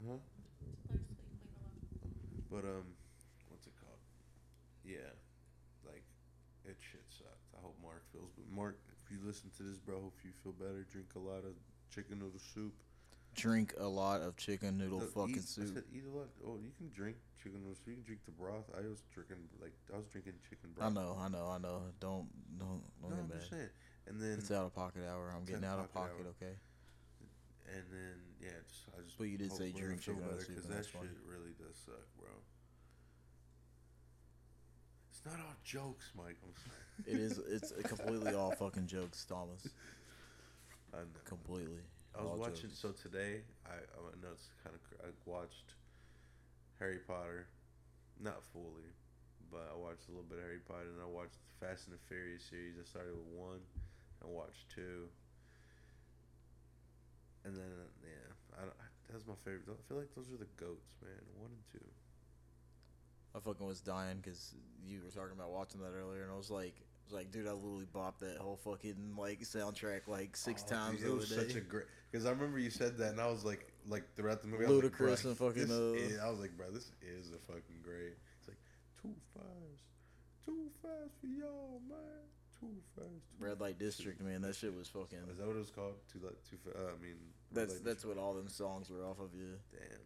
Huh? 0.09 0.18
But 2.50 2.64
um, 2.64 2.86
what's 3.48 3.66
it 3.66 3.72
called? 3.80 3.98
Yeah, 4.84 5.11
like 5.86 6.05
it 6.64 6.76
shit 6.80 7.02
sucked. 7.09 7.50
I 7.57 7.61
hope 7.62 7.74
Mark 7.82 8.02
feels. 8.12 8.30
But 8.36 8.46
Mark, 8.55 8.78
if 9.05 9.11
you 9.11 9.18
listen 9.24 9.50
to 9.57 9.62
this, 9.64 9.78
bro, 9.78 10.12
if 10.16 10.24
you 10.24 10.30
feel 10.42 10.52
better, 10.52 10.86
drink 10.92 11.09
a 11.16 11.18
lot 11.18 11.42
of 11.44 11.57
chicken 11.94 12.18
noodle 12.20 12.38
soup. 12.55 12.74
Drink 13.34 13.74
a 13.80 13.86
lot 13.88 14.20
of 14.22 14.36
chicken 14.36 14.78
noodle 14.78 15.00
No, 15.00 15.07
fucking 15.07 15.34
eat, 15.42 15.42
I 15.42 15.66
soup. 15.66 15.74
said 15.74 15.82
eat 15.92 16.05
a 16.07 16.16
lot. 16.16 16.28
Oh, 16.46 16.55
you 16.62 16.70
can 16.78 16.86
drink 16.94 17.16
chicken 17.42 17.59
noodle 17.59 17.74
soup. 17.74 17.88
You 17.88 17.94
can 17.98 18.05
drink 18.07 18.20
the 18.26 18.30
broth. 18.38 18.70
I 18.78 18.86
was 18.86 19.02
drinking 19.12 19.42
like 19.61 19.74
I 19.92 19.96
was 19.96 20.07
drinking 20.07 20.34
chicken 20.48 20.70
broth. 20.76 20.86
I 20.86 20.94
know, 20.94 21.18
I 21.18 21.26
know, 21.28 21.50
I 21.50 21.59
know. 21.59 21.82
Don't 21.98 22.30
don't 22.61 22.82
don't 23.02 23.11
No, 23.11 23.16
get 23.16 23.24
I'm 23.24 23.28
mad. 23.28 23.38
just 23.40 23.50
saying. 23.50 23.72
And 24.07 24.20
then 24.20 24.38
It's 24.38 24.52
out 24.52 24.66
of 24.70 24.74
pocket 24.76 25.02
hour. 25.11 25.32
I'm 25.34 25.42
getting 25.44 25.64
out 25.64 25.80
of 25.82 25.90
out-of-pocket 25.90 26.12
pocket. 26.14 26.26
hour. 26.28 26.34
Okay. 26.38 26.55
And 27.67 27.85
then 27.91 28.17
yeah, 28.41 28.51
just 28.69 28.85
I 28.97 29.01
just. 29.03 29.17
But 29.19 29.29
you 29.29 29.39
did 29.39 29.53
say 29.53 29.73
drink 29.73 30.05
gonna 30.05 30.19
feel 30.21 30.27
better, 30.29 30.45
soup, 30.45 30.55
'cause 30.57 30.67
that 30.69 30.85
shit 30.87 31.17
really 31.27 31.55
does 31.59 31.77
suck, 31.77 32.05
bro. 32.19 32.29
It's 35.11 35.25
not 35.25 35.41
all 35.41 35.57
jokes, 35.65 36.11
Mike. 36.17 36.37
It 37.07 37.19
is. 37.19 37.39
It's 37.39 37.73
completely 37.89 38.35
all 38.35 38.53
fucking 38.53 38.87
jokes, 38.87 39.25
Thomas. 39.25 39.67
I 40.93 40.99
know. 40.99 41.07
Completely. 41.25 41.83
I 42.15 42.23
was 42.23 42.31
all 42.31 42.37
watching. 42.39 42.71
jokes. 42.71 42.79
So 42.79 42.93
today, 42.93 43.43
I 43.67 43.75
I 43.75 44.15
know 44.23 44.31
it's 44.33 44.49
kind 44.62 44.77
of. 44.77 44.81
I 45.03 45.11
watched 45.27 45.75
Harry 46.79 46.99
Potter, 46.99 47.47
not 48.21 48.45
fully, 48.53 48.95
but 49.51 49.67
I 49.73 49.77
watched 49.77 50.07
a 50.09 50.12
little 50.12 50.29
bit 50.29 50.39
of 50.39 50.45
Harry 50.45 50.61
Potter, 50.69 50.87
and 50.95 51.03
I 51.03 51.07
watched 51.11 51.35
the 51.59 51.67
Fast 51.67 51.89
and 51.89 51.97
the 51.99 52.03
Furious 52.07 52.45
series. 52.45 52.77
I 52.79 52.85
started 52.85 53.15
with 53.17 53.27
one, 53.35 53.61
I 54.23 54.27
watched 54.29 54.69
two, 54.71 55.09
and 57.45 57.57
then 57.57 57.70
yeah, 58.03 58.59
I, 58.59 58.61
don't- 58.62 58.80
that's 59.11 59.26
my 59.26 59.34
favorite. 59.45 59.64
I 59.68 59.80
feel 59.88 59.99
like 59.99 60.14
those 60.14 60.26
are 60.32 60.38
the 60.38 60.49
goats, 60.57 60.90
man. 61.03 61.12
One 61.38 61.51
and 61.51 61.64
two. 61.72 61.86
I 63.36 63.40
fucking 63.40 63.66
was 63.66 63.80
dying 63.80 64.18
because 64.22 64.55
you 64.86 65.01
were 65.05 65.11
talking 65.11 65.36
about 65.36 65.51
watching 65.51 65.80
that 65.80 65.92
earlier, 65.92 66.22
and 66.22 66.30
I 66.32 66.36
was 66.36 66.51
like, 66.51 66.74
I 66.78 67.05
was 67.07 67.12
like, 67.12 67.30
dude, 67.32 67.47
I 67.47 67.53
literally 67.53 67.86
bopped 67.95 68.20
that 68.20 68.38
whole 68.38 68.57
fucking 68.64 69.14
like 69.18 69.40
soundtrack 69.40 70.07
like 70.07 70.36
six 70.36 70.64
Oh, 70.66 70.74
times 70.74 71.01
dude, 71.01 71.11
it 71.11 71.14
was 71.14 71.28
such 71.28 71.55
a 71.57 71.61
great. 71.61 71.84
Because 72.11 72.26
I 72.26 72.30
remember 72.30 72.59
you 72.59 72.70
said 72.70 72.97
that, 72.99 73.11
and 73.11 73.20
I 73.20 73.26
was 73.26 73.45
like, 73.45 73.66
like 73.88 74.05
throughout 74.14 74.40
the 74.40 74.49
movie, 74.49 74.64
I 74.64 74.68
was 74.70 74.82
like, 74.82 75.24
and 75.24 75.36
fucking, 75.36 75.62
is-" 75.62 76.18
I 76.20 76.30
was 76.30 76.38
like, 76.40 76.57
bro, 76.57 76.70
this 76.70 76.92
is 77.03 77.30
a 77.30 77.38
fucking 77.53 77.82
great. 77.82 78.14
It's 78.38 78.49
like 78.49 78.59
too 79.03 79.14
fast, 79.34 79.82
too 80.47 80.70
fast 80.80 81.12
for 81.20 81.26
y'all, 81.26 81.82
man, 81.88 81.99
too 82.71 82.83
fast. 82.97 83.09
Too 83.39 83.45
Red 83.45 83.61
Light 83.61 83.79
District, 83.79 84.21
man, 84.21 84.43
that 84.43 84.55
shit 84.57 84.75
was 84.75 84.89
fucking. 84.89 85.19
Is 85.31 85.39
that 85.39 85.47
what 85.47 85.57
it 85.57 85.61
was 85.61 85.71
called? 85.71 85.95
Too 86.12 86.21
like 86.25 86.37
too 86.49 86.57
fast. 86.65 86.77
Uh, 86.77 86.89
I 86.97 87.03
mean, 87.03 87.17
Red 87.53 87.69
That's 87.69 87.75
Light 87.75 87.85
that's 87.85 88.05
what 88.05 88.19
all 88.19 88.35
them 88.35 88.49
songs 88.49 88.91
were 88.91 89.05
off 89.05 89.19
of. 89.21 89.31
Yeah, 89.35 89.57
Damn, 89.73 90.01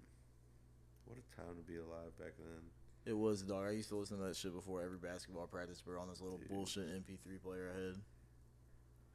what 1.04 1.18
a 1.18 1.36
time 1.36 1.56
to 1.56 1.62
be 1.62 1.76
alive 1.78 2.16
back 2.18 2.32
then. 2.38 2.62
it 3.06 3.16
was 3.16 3.42
dog. 3.42 3.66
I 3.66 3.70
used 3.70 3.88
to 3.90 3.96
listen 3.96 4.18
to 4.18 4.24
that 4.24 4.36
shit 4.36 4.54
before 4.54 4.82
every 4.82 4.98
basketball 4.98 5.46
practice, 5.46 5.80
bro. 5.80 6.00
On 6.00 6.08
this 6.08 6.20
little 6.20 6.38
Dude. 6.38 6.48
bullshit 6.48 6.88
MP3 6.88 7.42
player 7.42 7.72
I 7.74 7.80
had. 7.80 7.94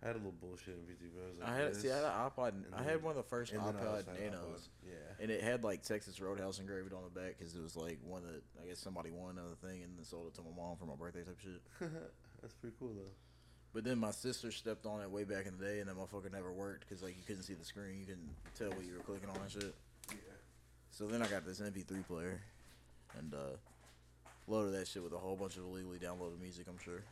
I 0.02 0.08
had 0.08 0.16
a 0.16 0.20
little 0.20 0.34
bullshit 0.34 0.76
MP3, 0.76 1.00
but 1.16 1.24
I 1.24 1.28
was 1.30 1.39
like, 1.39 1.50
I 1.50 1.56
had 1.56 1.76
see, 1.78 1.89
I 1.89 1.96
had 1.96 2.04
an 2.04 2.12
iPod. 2.12 2.48
and 2.50 2.66
I 2.74 2.80
then- 2.80 2.89
had 2.89 3.04
one 3.04 3.12
of 3.12 3.16
the 3.16 3.24
first 3.24 3.54
and 3.54 3.62
iPod 3.62 3.80
also 3.88 4.12
Nanos, 4.20 4.68
iPod, 4.68 4.68
Yeah. 4.84 5.24
and 5.24 5.32
it 5.32 5.41
had 5.41 5.64
like 5.64 5.82
Texas 5.82 6.20
Roadhouse 6.20 6.60
engraved 6.60 6.91
on 6.91 7.04
the 7.06 7.10
back 7.22 7.38
because 7.39 7.56
it 7.56 7.62
was 7.64 7.78
like 7.78 8.00
one 8.04 8.24
that 8.24 8.44
I 8.62 8.68
guess 8.68 8.80
somebody 8.80 9.12
won 9.12 9.39
on 9.39 9.48
the 9.50 9.56
thing 9.66 9.82
and 9.82 9.96
then 9.98 10.04
sold 10.04 10.28
it 10.28 10.34
to 10.34 10.41
my 10.41 10.52
mom 10.58 10.76
for 10.76 10.86
my 10.88 10.96
birthday 10.96 11.24
type 11.24 11.39
shit. 11.39 11.62
That's 12.41 12.54
pretty 12.56 12.76
cool 12.78 12.91
though. 12.96 13.12
But 13.74 13.84
then 13.84 13.97
my 13.97 14.11
sister 14.11 14.51
stepped 14.51 14.86
on 14.86 15.01
it 15.01 15.09
way 15.09 15.24
back 15.24 15.47
in 15.47 15.57
the 15.57 15.65
day, 15.65 15.80
and 15.80 15.89
that 15.89 15.97
motherfucker 15.97 16.32
never 16.32 16.51
worked 16.51 16.88
because 16.88 17.01
like 17.01 17.17
you 17.17 17.24
couldn't 17.26 17.43
see 17.43 17.55
the 17.55 17.65
screen, 17.65 17.99
you 17.99 18.05
couldn't 18.05 18.30
tell 18.57 18.69
what 18.69 18.86
you 18.86 18.93
were 18.93 19.03
clicking 19.03 19.30
on 19.30 19.41
and 19.41 19.51
shit. 19.51 19.74
Yeah. 20.09 20.15
So 20.91 21.07
then 21.07 21.24
I 21.24 21.28
got 21.28 21.43
this 21.43 21.59
MP3 21.59 22.05
player, 22.05 22.39
and 23.17 23.34
uh, 23.34 23.57
loaded 24.47 24.74
that 24.74 24.88
shit 24.88 25.03
with 25.03 25.13
a 25.13 25.17
whole 25.17 25.36
bunch 25.36 25.57
of 25.57 25.63
illegally 25.63 25.97
downloaded 25.97 26.39
music. 26.39 26.67
I'm 26.69 26.78
sure. 26.78 27.03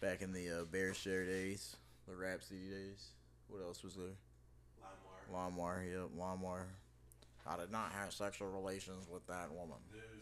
Back 0.00 0.22
in 0.22 0.32
the 0.32 0.48
uh, 0.48 0.64
BearShare 0.64 1.26
days, 1.26 1.74
the 2.06 2.14
Rap 2.14 2.40
CD 2.42 2.70
days. 2.70 3.08
What 3.48 3.62
else 3.62 3.82
was 3.82 3.94
there? 3.94 4.14
LimeWire. 5.32 5.56
LimeWire, 5.56 5.90
yep, 5.90 6.08
LimeWire. 6.16 6.66
I 7.48 7.56
did 7.56 7.72
not 7.72 7.92
have 7.92 8.12
sexual 8.12 8.48
relations 8.48 9.06
with 9.10 9.26
that 9.28 9.50
woman. 9.50 9.78
Dude, 9.90 10.02
so 10.02 10.06
many 10.06 10.10
times. 10.10 10.15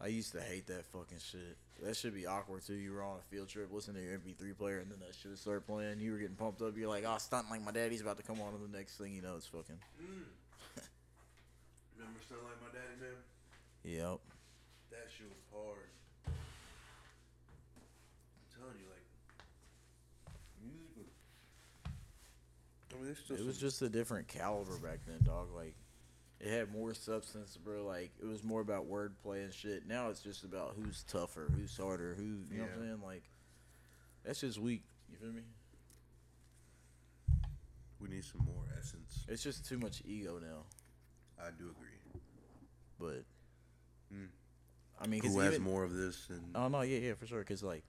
I 0.00 0.06
used 0.06 0.30
to 0.32 0.40
hate 0.40 0.66
that 0.68 0.84
fucking 0.86 1.18
shit. 1.18 1.56
That 1.82 1.96
should 1.96 2.14
be 2.14 2.26
awkward 2.26 2.62
too. 2.64 2.74
You 2.74 2.92
were 2.92 3.02
on 3.02 3.16
a 3.18 3.22
field 3.34 3.48
trip, 3.48 3.72
listening 3.72 4.02
to 4.02 4.08
your 4.08 4.18
MP3 4.18 4.56
player, 4.56 4.78
and 4.78 4.90
then 4.90 4.98
that 5.00 5.14
shit 5.14 5.30
would 5.32 5.38
start 5.38 5.66
playing. 5.66 5.98
You 6.00 6.12
were 6.12 6.18
getting 6.18 6.36
pumped 6.36 6.62
up. 6.62 6.76
You're 6.76 6.88
like, 6.88 7.04
"Oh, 7.06 7.18
stunting 7.18 7.50
like 7.50 7.64
my 7.64 7.72
daddy's 7.72 8.00
about 8.00 8.16
to 8.18 8.22
come 8.22 8.40
on." 8.40 8.54
And 8.54 8.72
the 8.72 8.76
next 8.78 8.96
thing 8.96 9.12
you 9.14 9.22
know, 9.22 9.34
it's 9.36 9.46
fucking. 9.46 9.78
Mm. 10.00 10.22
Remember 11.98 12.20
Stunt 12.24 12.42
Like 12.44 12.60
My 12.62 12.68
Daddy, 12.78 12.94
man? 13.00 13.16
Yep. 13.84 14.18
That 14.90 15.06
shit 15.16 15.26
was 15.28 15.42
hard. 15.52 15.88
I'm 16.26 16.32
telling 18.58 18.78
you, 18.78 18.86
like, 18.90 19.06
music 20.62 20.94
was. 20.96 21.06
I 22.92 22.96
mean, 23.02 23.10
It 23.40 23.46
was 23.46 23.56
some- 23.56 23.60
just 23.68 23.82
a 23.82 23.88
different 23.88 24.28
caliber 24.28 24.76
back 24.78 24.98
then, 25.06 25.18
dog. 25.24 25.48
Like, 25.54 25.74
it 26.40 26.50
had 26.50 26.72
more 26.72 26.94
substance, 26.94 27.56
bro. 27.56 27.84
Like, 27.84 28.12
it 28.22 28.26
was 28.26 28.42
more 28.44 28.60
about 28.60 28.88
wordplay 28.90 29.44
and 29.44 29.52
shit. 29.52 29.86
Now 29.86 30.08
it's 30.10 30.20
just 30.20 30.44
about 30.44 30.74
who's 30.80 31.02
tougher, 31.04 31.50
who's 31.54 31.76
harder, 31.76 32.14
who. 32.14 32.22
You 32.50 32.58
know 32.58 32.64
what 32.64 32.72
I'm 32.74 32.80
saying? 32.82 33.00
Like, 33.04 33.22
that's 34.24 34.40
just 34.40 34.58
weak. 34.58 34.82
You 35.10 35.16
feel 35.16 35.32
me? 35.32 35.42
We 38.00 38.08
need 38.08 38.24
some 38.24 38.44
more 38.44 38.64
essence. 38.78 39.24
It's 39.28 39.42
just 39.42 39.66
too 39.68 39.78
much 39.78 40.02
ego 40.06 40.38
now. 40.40 40.62
I 41.40 41.50
do 41.50 41.64
agree. 41.70 42.20
But, 42.98 43.24
Mm. 44.14 44.28
I 45.00 45.06
mean, 45.06 45.22
Who 45.22 45.38
has 45.40 45.54
even- 45.54 45.62
more 45.64 45.84
of 45.84 45.92
this? 45.92 46.30
And 46.30 46.56
Oh 46.56 46.68
no, 46.68 46.80
yeah, 46.80 46.98
yeah, 46.98 47.14
for 47.14 47.26
sure. 47.26 47.44
Cause 47.44 47.62
like, 47.62 47.84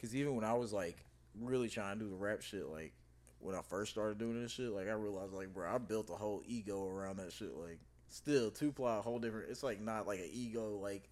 cause 0.00 0.14
even 0.14 0.34
when 0.34 0.44
I 0.44 0.54
was 0.54 0.72
like 0.72 1.04
really 1.38 1.68
trying 1.68 1.98
to 1.98 2.04
do 2.04 2.10
the 2.10 2.16
rap 2.16 2.42
shit, 2.42 2.66
like 2.66 2.92
when 3.40 3.54
I 3.54 3.62
first 3.62 3.90
started 3.90 4.18
doing 4.18 4.40
this 4.40 4.52
shit, 4.52 4.70
like 4.70 4.88
I 4.88 4.92
realized 4.92 5.32
like, 5.32 5.52
bro, 5.52 5.68
I 5.68 5.78
built 5.78 6.10
a 6.10 6.14
whole 6.14 6.42
ego 6.46 6.86
around 6.86 7.16
that 7.18 7.32
shit. 7.32 7.54
Like, 7.56 7.78
still 8.08 8.50
two 8.50 8.70
ply 8.72 8.98
a 8.98 9.00
whole 9.00 9.18
different. 9.18 9.50
It's 9.50 9.62
like 9.62 9.80
not 9.80 10.06
like 10.06 10.18
an 10.20 10.28
ego, 10.30 10.78
like 10.82 11.08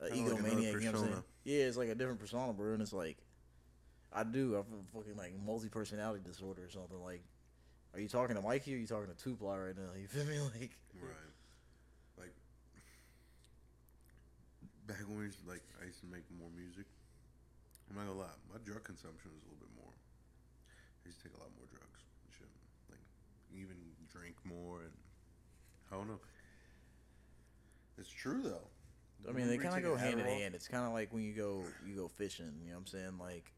an 0.00 0.12
Kinda 0.12 0.34
like 0.34 0.42
egomaniac. 0.42 0.72
you 0.72 0.92
know 0.92 0.92
what 0.92 1.00
I'm 1.00 1.06
saying? 1.08 1.24
Yeah, 1.44 1.64
it's 1.64 1.76
like 1.76 1.88
a 1.88 1.94
different 1.94 2.20
persona, 2.20 2.52
bro. 2.52 2.72
And 2.72 2.82
it's 2.82 2.92
like, 2.92 3.18
I 4.12 4.24
do. 4.24 4.54
I'm 4.54 4.64
a 4.72 4.96
fucking 4.96 5.16
like 5.16 5.32
multi 5.44 5.68
personality 5.68 6.22
disorder 6.24 6.64
or 6.64 6.70
something. 6.70 7.02
Like, 7.02 7.22
are 7.94 8.00
you 8.00 8.08
talking 8.08 8.36
to 8.36 8.42
Mikey 8.42 8.72
or 8.72 8.76
are 8.76 8.80
you 8.80 8.86
talking 8.86 9.08
to 9.12 9.22
two 9.22 9.34
ply 9.34 9.58
right 9.58 9.76
now? 9.76 9.90
You 10.00 10.06
feel 10.06 10.24
me? 10.24 10.38
Like, 10.40 10.78
right, 10.94 11.30
like 12.18 12.34
back 14.86 15.08
when 15.08 15.18
we 15.18 15.24
used 15.24 15.42
to, 15.42 15.48
like 15.50 15.62
I 15.82 15.86
used 15.86 16.00
to 16.00 16.06
make 16.06 16.24
more 16.38 16.50
music. 16.56 16.86
I'm 17.90 17.96
not 17.96 18.06
gonna 18.06 18.20
lie, 18.20 18.38
my 18.52 18.58
drug 18.64 18.84
consumption 18.84 19.30
was 19.34 19.42
a 19.42 19.46
little 19.50 19.58
bit 19.58 19.74
more. 19.74 19.89
I 21.04 21.08
used 21.08 21.18
to 21.22 21.28
take 21.28 21.36
a 21.36 21.40
lot 21.40 21.50
more 21.56 21.66
drugs 21.70 22.00
and 22.24 22.32
shit. 22.32 22.50
Like 22.88 23.04
even 23.52 23.76
drink 24.12 24.36
more 24.44 24.82
and 24.82 24.92
I 25.92 25.96
don't 25.96 26.08
know. 26.08 26.20
It's 27.98 28.10
true 28.10 28.42
though. 28.42 28.68
I 29.28 29.32
mean, 29.32 29.48
they 29.48 29.58
kind 29.58 29.76
of 29.76 29.82
go 29.82 29.96
hand 29.96 30.18
in 30.18 30.26
hand. 30.26 30.54
It's 30.54 30.68
kind 30.68 30.86
of 30.86 30.92
like 30.92 31.12
when 31.12 31.22
you 31.22 31.34
go 31.34 31.64
you 31.86 31.94
go 31.94 32.08
fishing. 32.08 32.52
You 32.62 32.70
know 32.70 32.74
what 32.74 32.80
I'm 32.80 32.86
saying? 32.86 33.18
Like 33.20 33.52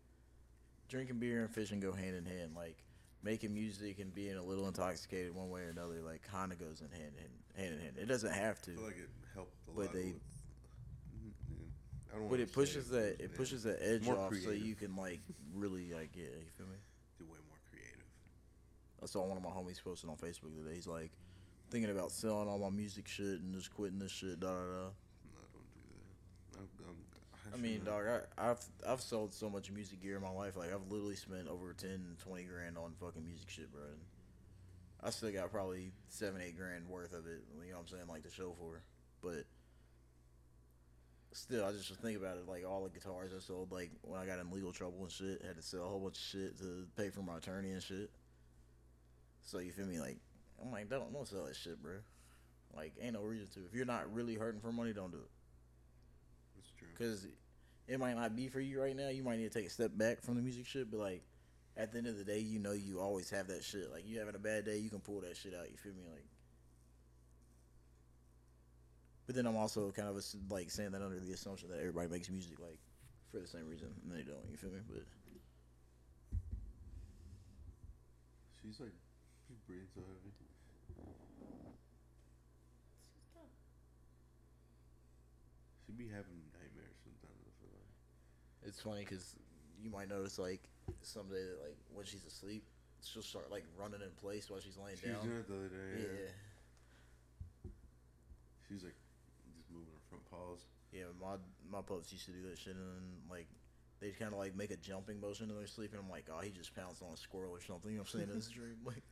drinking 0.89 1.19
beer 1.19 1.43
and 1.43 1.51
fishing 1.51 1.81
go 1.81 1.93
hand 1.93 2.17
in 2.17 2.27
hand. 2.27 2.53
Like 2.57 2.79
making 3.23 3.55
music 3.55 4.01
and 4.01 4.15
being 4.15 4.37
a 4.37 4.43
little 4.43 4.67
intoxicated 4.67 5.35
one 5.35 5.51
way 5.51 5.63
or 5.63 5.71
another, 5.71 6.03
like 6.03 6.23
kind 6.23 6.53
of 6.53 6.59
goes 6.59 6.81
in 6.81 6.91
hand 6.91 7.13
in 7.17 7.63
hand 7.63 7.75
in 7.75 7.81
hand. 7.81 7.97
It 8.01 8.07
doesn't 8.07 8.33
have 8.33 8.61
to, 8.63 8.73
I 8.73 8.75
feel 8.75 8.85
like 8.85 8.99
it 8.99 9.11
helped 9.35 9.55
a 9.69 9.71
but 9.71 9.85
lot. 9.87 9.93
they. 9.93 10.05
with, 10.05 10.17
I 12.13 12.19
don't 12.19 12.29
But 12.29 12.41
it 12.41 12.53
pushes 12.53 12.89
that 12.91 13.17
it 13.21 13.35
pushes 13.37 13.63
that 13.63 13.79
edge 13.81 14.09
off, 14.09 14.35
so 14.35 14.51
you 14.51 14.75
can 14.75 14.97
like 14.97 15.21
really 15.55 15.93
like 15.93 16.11
yeah. 16.15 16.25
You 16.25 16.51
feel 16.57 16.67
me? 16.67 16.77
Be 17.19 17.25
way 17.25 17.39
more 17.49 17.59
creative. 17.71 18.05
I 19.03 19.07
saw 19.07 19.25
one 19.25 19.37
of 19.37 19.43
my 19.43 19.51
homies 19.51 19.83
posted 19.83 20.09
on 20.11 20.17
Facebook 20.17 20.55
today. 20.57 20.75
He's 20.75 20.87
like, 20.87 21.11
thinking 21.71 21.91
about 21.91 22.13
selling 22.13 22.49
all 22.49 22.59
my 22.59 22.71
music 22.71 23.09
shit 23.09 23.41
and 23.41 23.55
just 23.55 23.75
quitting 23.75 23.99
this 23.99 24.13
shit. 24.13 24.39
Da 24.41 24.49
da 24.49 24.53
da. 24.55 24.89
No, 25.33 25.41
don't 25.53 25.73
do 25.75 25.81
that. 26.53 26.59
I'm, 26.59 26.69
I'm, 26.89 27.55
I 27.55 27.57
mean, 27.57 27.81
shouldn't- 27.81 27.87
dog, 27.87 28.23
I, 28.39 28.51
I've 28.51 28.65
I've 28.87 29.01
sold 29.01 29.33
so 29.35 29.49
much 29.51 29.71
music 29.71 30.03
gear 30.03 30.17
in 30.17 30.23
my 30.23 30.31
life. 30.31 30.57
Like 30.57 30.73
I've 30.73 30.91
literally 30.91 31.17
spent 31.17 31.49
over 31.49 31.73
10, 31.73 32.17
20 32.23 32.43
grand 32.45 32.79
on 32.79 32.93
fucking 33.01 33.25
music 33.25 33.49
shit, 33.49 33.73
bro. 33.73 33.83
And 33.83 34.01
I 35.03 35.11
still 35.11 35.33
got 35.33 35.51
probably 35.51 35.93
seven, 36.09 36.41
eight 36.41 36.57
grand 36.57 36.87
worth 36.89 37.13
of 37.13 37.27
it. 37.27 37.43
You 37.65 37.71
know 37.71 37.79
what 37.79 37.83
I'm 37.83 37.89
saying? 37.89 38.09
Like 38.09 38.23
to 38.25 38.31
show 38.31 38.55
for, 38.59 38.83
but 39.23 39.45
still, 41.33 41.65
I 41.65 41.73
just 41.73 41.93
think 41.97 42.19
about 42.19 42.37
it. 42.37 42.47
Like 42.47 42.65
all 42.69 42.85
the 42.85 42.91
guitars 42.91 43.33
I 43.35 43.41
sold, 43.41 43.73
like 43.73 43.91
when 44.03 44.21
I 44.21 44.27
got 44.27 44.39
in 44.39 44.51
legal 44.51 44.73
trouble 44.73 44.99
and 45.01 45.11
shit, 45.11 45.43
had 45.45 45.57
to 45.57 45.63
sell 45.63 45.85
a 45.85 45.89
whole 45.89 46.01
bunch 46.01 46.17
of 46.19 46.23
shit 46.23 46.59
to 46.59 46.87
pay 46.97 47.09
for 47.11 47.23
my 47.23 47.39
attorney 47.39 47.73
and 47.73 47.83
shit. 47.83 48.11
So 49.45 49.59
you 49.59 49.73
feel 49.73 49.87
me? 49.87 50.01
Like 50.01 50.19
I'm 50.63 50.73
like, 50.73 50.89
don't 50.89 51.13
don't 51.13 51.27
sell 51.27 51.45
that 51.45 51.57
shit, 51.57 51.83
bro. 51.83 51.95
Like 52.75 52.95
ain't 53.01 53.15
no 53.15 53.23
reason 53.23 53.49
to. 53.55 53.61
If 53.67 53.75
you're 53.75 53.87
not 53.87 54.13
really 54.13 54.35
hurting 54.35 54.61
for 54.61 54.73
money, 54.73 54.93
don't 54.93 55.11
do 55.11 55.19
it. 55.19 55.31
That's 56.57 56.71
true. 56.79 56.89
Because 56.97 57.27
it 57.89 57.99
might 57.99 58.15
not 58.17 58.37
be 58.37 58.49
for 58.49 58.61
you 58.61 58.81
right 58.81 58.97
now. 58.97 59.09
You 59.09 59.23
might 59.23 59.39
need 59.39 59.51
to 59.51 59.59
take 59.59 59.67
a 59.67 59.71
step 59.71 59.91
back 59.95 60.23
from 60.23 60.37
the 60.37 60.43
music 60.43 60.67
shit. 60.67 60.91
But 60.91 61.01
like, 61.01 61.23
at 61.77 61.93
the 61.93 61.99
end 61.99 62.07
of 62.07 62.17
the 62.17 62.25
day, 62.25 62.39
you 62.39 62.59
know 62.59 62.73
you 62.73 63.01
always 63.01 63.31
have 63.31 63.49
that 63.49 63.65
shit. 63.65 63.91
Like 63.93 64.07
you 64.07 64.19
having 64.19 64.35
a 64.35 64.39
bad 64.39 64.65
day, 64.65 64.79
you 64.79 64.91
can 64.91 65.01
pull 65.01 65.21
that 65.21 65.37
shit 65.37 65.55
out. 65.55 65.71
You 65.71 65.77
feel 65.77 65.93
me? 65.93 66.03
Like. 66.11 66.25
But 69.27 69.37
then 69.37 69.47
I'm 69.47 69.57
also 69.57 69.91
kind 69.93 70.09
of 70.09 70.17
ass- 70.17 70.37
like 70.51 70.71
saying 70.71 70.91
that 70.93 71.03
under 71.03 71.21
the 71.21 71.33
assumption 71.33 71.69
that 71.71 71.79
everybody 71.79 72.09
makes 72.09 72.29
music 72.29 72.59
like 72.59 72.79
for 73.31 73.39
the 73.39 73.47
same 73.47 73.69
reason, 73.69 73.89
and 74.05 74.13
they 74.19 74.25
don't. 74.25 74.45
You 74.51 74.57
feel 74.57 74.71
me? 74.71 74.81
But 74.89 75.05
She's 78.63 78.79
like, 78.79 78.95
she's 79.53 79.61
breathing 79.69 79.89
so 79.93 80.01
heavy. 80.01 80.33
She 85.87 85.93
be 85.93 86.09
having 86.09 86.41
nightmares 86.57 86.97
sometimes. 87.05 87.41
I 87.45 87.53
feel 87.61 87.73
like. 87.75 87.93
it's 88.65 88.81
funny 88.81 89.05
because 89.05 89.37
you 89.81 89.91
might 89.91 90.09
notice 90.09 90.39
like 90.39 90.63
someday 91.03 91.43
that 91.45 91.59
like 91.63 91.77
when 91.93 92.07
she's 92.07 92.25
asleep, 92.25 92.65
she'll 93.05 93.23
start 93.23 93.51
like 93.51 93.65
running 93.79 94.01
in 94.01 94.11
place 94.21 94.49
while 94.49 94.61
she's 94.61 94.79
laying 94.79 94.97
She 94.97 95.09
was 95.09 95.19
down. 95.19 95.27
doing 95.27 95.39
it 95.41 95.49
the 95.49 95.57
other 95.57 95.69
day. 95.69 95.93
yeah. 96.01 96.07
Yeah. 96.25 97.71
She's 98.69 98.85
like 98.85 98.97
just 99.59 99.69
moving 99.71 99.93
her 99.93 100.03
front 100.09 100.25
paws. 100.31 100.65
Yeah, 100.93 101.13
my 101.21 101.37
my 101.71 101.83
pups 101.83 102.13
used 102.13 102.27
to 102.27 102.33
do 102.33 102.43
that 102.49 102.59
shit, 102.59 102.77
and 102.77 102.85
then, 102.85 103.05
like 103.31 103.49
they 104.01 104.11
kind 104.11 104.33
of 104.33 104.39
like 104.39 104.55
make 104.57 104.71
a 104.71 104.77
jumping 104.77 105.21
motion 105.21 105.49
in 105.51 105.57
their 105.57 105.67
sleep, 105.67 105.93
and 105.93 106.01
I'm 106.03 106.11
like, 106.11 106.27
oh, 106.33 106.41
he 106.41 106.51
just 106.51 106.75
pounced 106.75 107.03
on 107.03 107.13
a 107.13 107.17
squirrel 107.17 107.53
or 107.53 107.61
something. 107.61 107.91
You 107.91 107.99
know 107.99 108.03
what 108.05 108.15
I'm 108.15 108.21
saying 108.21 108.31
in 108.31 108.37
his 108.37 108.49
dream, 108.49 108.77
like. 108.85 109.03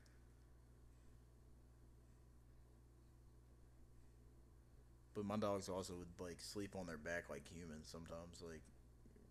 But 5.20 5.28
my 5.28 5.36
dogs 5.36 5.68
also 5.68 5.92
would 6.00 6.16
like 6.16 6.40
sleep 6.40 6.72
on 6.72 6.88
their 6.88 6.96
back 6.96 7.28
like 7.28 7.44
humans 7.44 7.92
sometimes, 7.92 8.40
like 8.40 8.64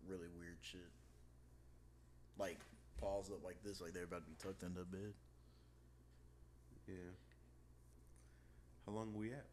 really 0.06 0.30
weird 0.38 0.62
shit. 0.62 0.86
Like 2.38 2.62
paws 3.02 3.26
up 3.26 3.42
like 3.42 3.58
this, 3.66 3.82
like 3.82 3.90
they're 3.90 4.06
about 4.06 4.22
to 4.22 4.30
be 4.30 4.38
tucked 4.38 4.62
into 4.62 4.86
bed. 4.86 5.18
Yeah. 6.86 7.10
How 8.86 8.94
long 8.94 9.18
we 9.18 9.34
at? 9.34 9.50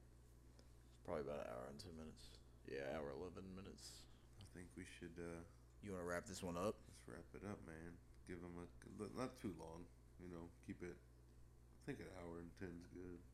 Probably 1.10 1.26
about 1.26 1.42
an 1.42 1.50
hour 1.50 1.66
and 1.74 1.80
ten 1.82 1.98
minutes. 1.98 2.30
Yeah, 2.70 2.86
hour 2.94 3.10
eleven 3.18 3.50
minutes. 3.58 4.06
I 4.38 4.46
think 4.54 4.70
we 4.78 4.86
should 4.86 5.18
uh 5.18 5.42
You 5.82 5.98
want 5.98 6.06
to 6.06 6.10
wrap 6.14 6.30
this 6.30 6.46
one 6.46 6.54
up? 6.54 6.78
let's 6.86 7.02
wrap 7.10 7.26
it 7.34 7.50
up, 7.50 7.58
man. 7.66 7.98
Give 8.30 8.38
them 8.46 8.62
a 8.62 8.70
not 9.18 9.42
too 9.42 9.58
long. 9.58 9.90
You 10.22 10.30
know, 10.30 10.54
keep 10.70 10.86
it. 10.86 11.02
I 11.02 11.82
think 11.90 11.98
an 12.06 12.14
hour 12.22 12.38
and 12.38 12.54
ten's 12.62 12.86
good. 12.94 13.26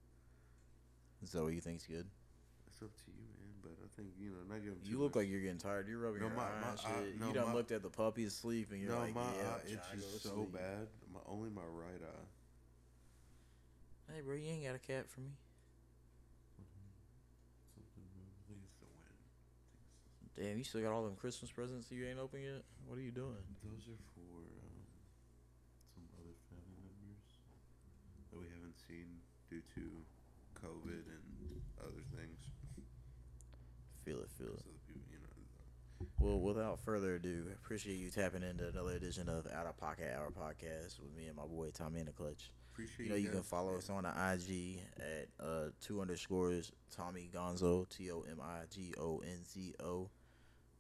Is 1.19 1.35
that 1.35 1.43
what 1.43 1.51
you 1.51 1.59
think's 1.59 1.83
good? 1.83 2.07
It's 2.83 2.91
up 2.91 3.05
to 3.05 3.11
you, 3.15 3.23
man. 3.39 3.55
But 3.63 3.71
I 3.79 3.87
think 3.95 4.09
you 4.19 4.29
know, 4.31 4.43
not 4.49 4.59
give 4.63 4.73
them. 4.75 4.83
You 4.83 4.99
look 4.99 5.15
like 5.15 5.29
you're 5.29 5.39
getting 5.39 5.57
tired. 5.57 5.87
You're 5.87 5.99
rubbing 5.99 6.19
No, 6.21 6.27
your 6.27 6.35
my- 6.35 6.43
eye 6.43 6.61
my 6.61 6.75
shit. 6.75 7.15
eye- 7.15 7.19
no, 7.19 7.27
you 7.27 7.33
done 7.33 7.47
my- 7.47 7.53
looked 7.53 7.71
at 7.71 7.81
the 7.81 7.89
puppy 7.89 8.25
asleep 8.25 8.71
and 8.71 8.81
you're 8.81 8.91
no, 8.91 8.99
like, 8.99 9.15
my 9.15 9.21
yeah, 9.21 9.27
eye 9.27 9.33
I'm 9.33 9.39
trying 9.39 9.63
to 9.63 9.75
go 10.03 10.07
itches 10.07 10.21
so 10.21 10.35
sleep. 10.35 10.51
bad. 10.53 10.87
My 11.13 11.19
only 11.27 11.49
my 11.49 11.63
right 11.63 12.01
eye. 12.03 12.27
Hey, 14.13 14.19
bro, 14.21 14.35
you 14.35 14.49
ain't 14.51 14.65
got 14.65 14.75
a 14.75 14.79
cat 14.83 15.07
for 15.09 15.21
me. 15.21 15.31
Something. 17.79 18.03
I 18.19 18.43
think 18.51 18.59
it's 18.67 18.77
the 18.83 18.85
wind. 18.91 19.15
Damn, 20.35 20.57
you 20.57 20.63
still 20.67 20.81
got 20.81 20.91
all 20.91 21.05
them 21.05 21.15
Christmas 21.15 21.49
presents 21.51 21.89
you 21.91 22.05
ain't 22.05 22.19
open 22.19 22.41
yet? 22.41 22.63
What 22.85 22.97
are 22.99 23.01
you 23.01 23.11
doing? 23.15 23.39
Those 23.63 23.87
are 23.87 24.01
for 24.13 24.43
um, 24.43 24.83
some 25.95 26.03
other 26.19 26.35
family 26.51 26.83
members 26.83 27.23
that 28.29 28.37
we 28.37 28.45
haven't 28.51 28.75
seen 28.75 29.07
due 29.49 29.63
to 29.79 30.05
COVID 30.59 31.07
and 31.07 31.07
other 31.07 31.23
things. 31.23 31.32
Feel 34.05 34.19
it, 34.19 34.29
feel 34.37 34.47
it. 34.47 34.59
So 34.63 34.69
the 34.71 34.93
people, 34.93 35.01
you 35.11 35.17
know, 35.19 36.07
Well, 36.19 36.39
without 36.39 36.79
further 36.79 37.15
ado, 37.15 37.45
appreciate 37.53 37.95
you 37.95 38.09
tapping 38.09 38.43
into 38.43 38.67
another 38.67 38.91
edition 38.91 39.29
of 39.29 39.47
Out 39.53 39.65
of 39.65 39.77
Pocket 39.77 40.11
Hour 40.15 40.29
podcast 40.31 40.99
with 40.99 41.15
me 41.15 41.27
and 41.27 41.35
my 41.37 41.45
boy 41.45 41.69
Tommy 41.73 41.99
in 42.01 42.05
the 42.07 42.11
Clutch. 42.11 42.51
appreciate 42.73 43.05
You 43.05 43.09
know, 43.11 43.15
you 43.17 43.29
can 43.29 43.43
follow 43.43 43.69
man. 43.71 43.77
us 43.77 43.89
on 43.89 44.03
the 44.03 44.09
IG 44.09 44.79
at 44.97 45.27
uh, 45.45 45.69
two 45.81 46.01
underscores 46.01 46.71
Tommy 46.95 47.29
Gonzo 47.33 47.87
T 47.89 48.11
O 48.11 48.25
M 48.29 48.39
I 48.41 48.61
G 48.69 48.93
O 48.99 49.19
N 49.25 49.43
Z 49.45 49.73
O, 49.81 50.09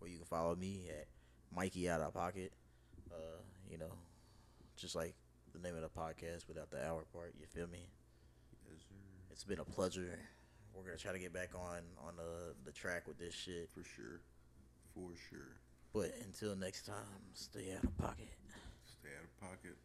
or 0.01 0.07
you 0.07 0.17
can 0.17 0.25
follow 0.25 0.55
me 0.55 0.87
at 0.89 1.07
Mikey 1.55 1.89
Out 1.89 2.01
of 2.01 2.13
Pocket. 2.13 2.51
Uh, 3.11 3.41
you 3.69 3.77
know, 3.77 3.91
just 4.75 4.95
like 4.95 5.15
the 5.53 5.59
name 5.59 5.75
of 5.75 5.81
the 5.81 5.87
podcast 5.89 6.47
without 6.47 6.69
the 6.71 6.85
hour 6.85 7.05
part. 7.13 7.33
You 7.39 7.45
feel 7.45 7.67
me? 7.67 7.85
Yes, 8.69 8.81
sir. 8.89 8.95
It's 9.31 9.43
been 9.45 9.59
a 9.59 9.63
pleasure. 9.65 10.19
We're 10.73 10.83
gonna 10.83 10.97
try 10.97 11.11
to 11.11 11.19
get 11.19 11.33
back 11.33 11.51
on 11.55 11.81
on 12.05 12.15
the 12.15 12.53
the 12.65 12.71
track 12.71 13.07
with 13.07 13.17
this 13.17 13.33
shit. 13.33 13.69
For 13.73 13.83
sure. 13.83 14.21
For 14.93 15.11
sure. 15.29 15.57
But 15.93 16.13
until 16.25 16.55
next 16.55 16.85
time, 16.85 17.21
stay 17.33 17.73
out 17.77 17.83
of 17.83 17.97
pocket. 17.97 18.29
Stay 18.85 19.09
out 19.17 19.23
of 19.23 19.39
pocket. 19.39 19.77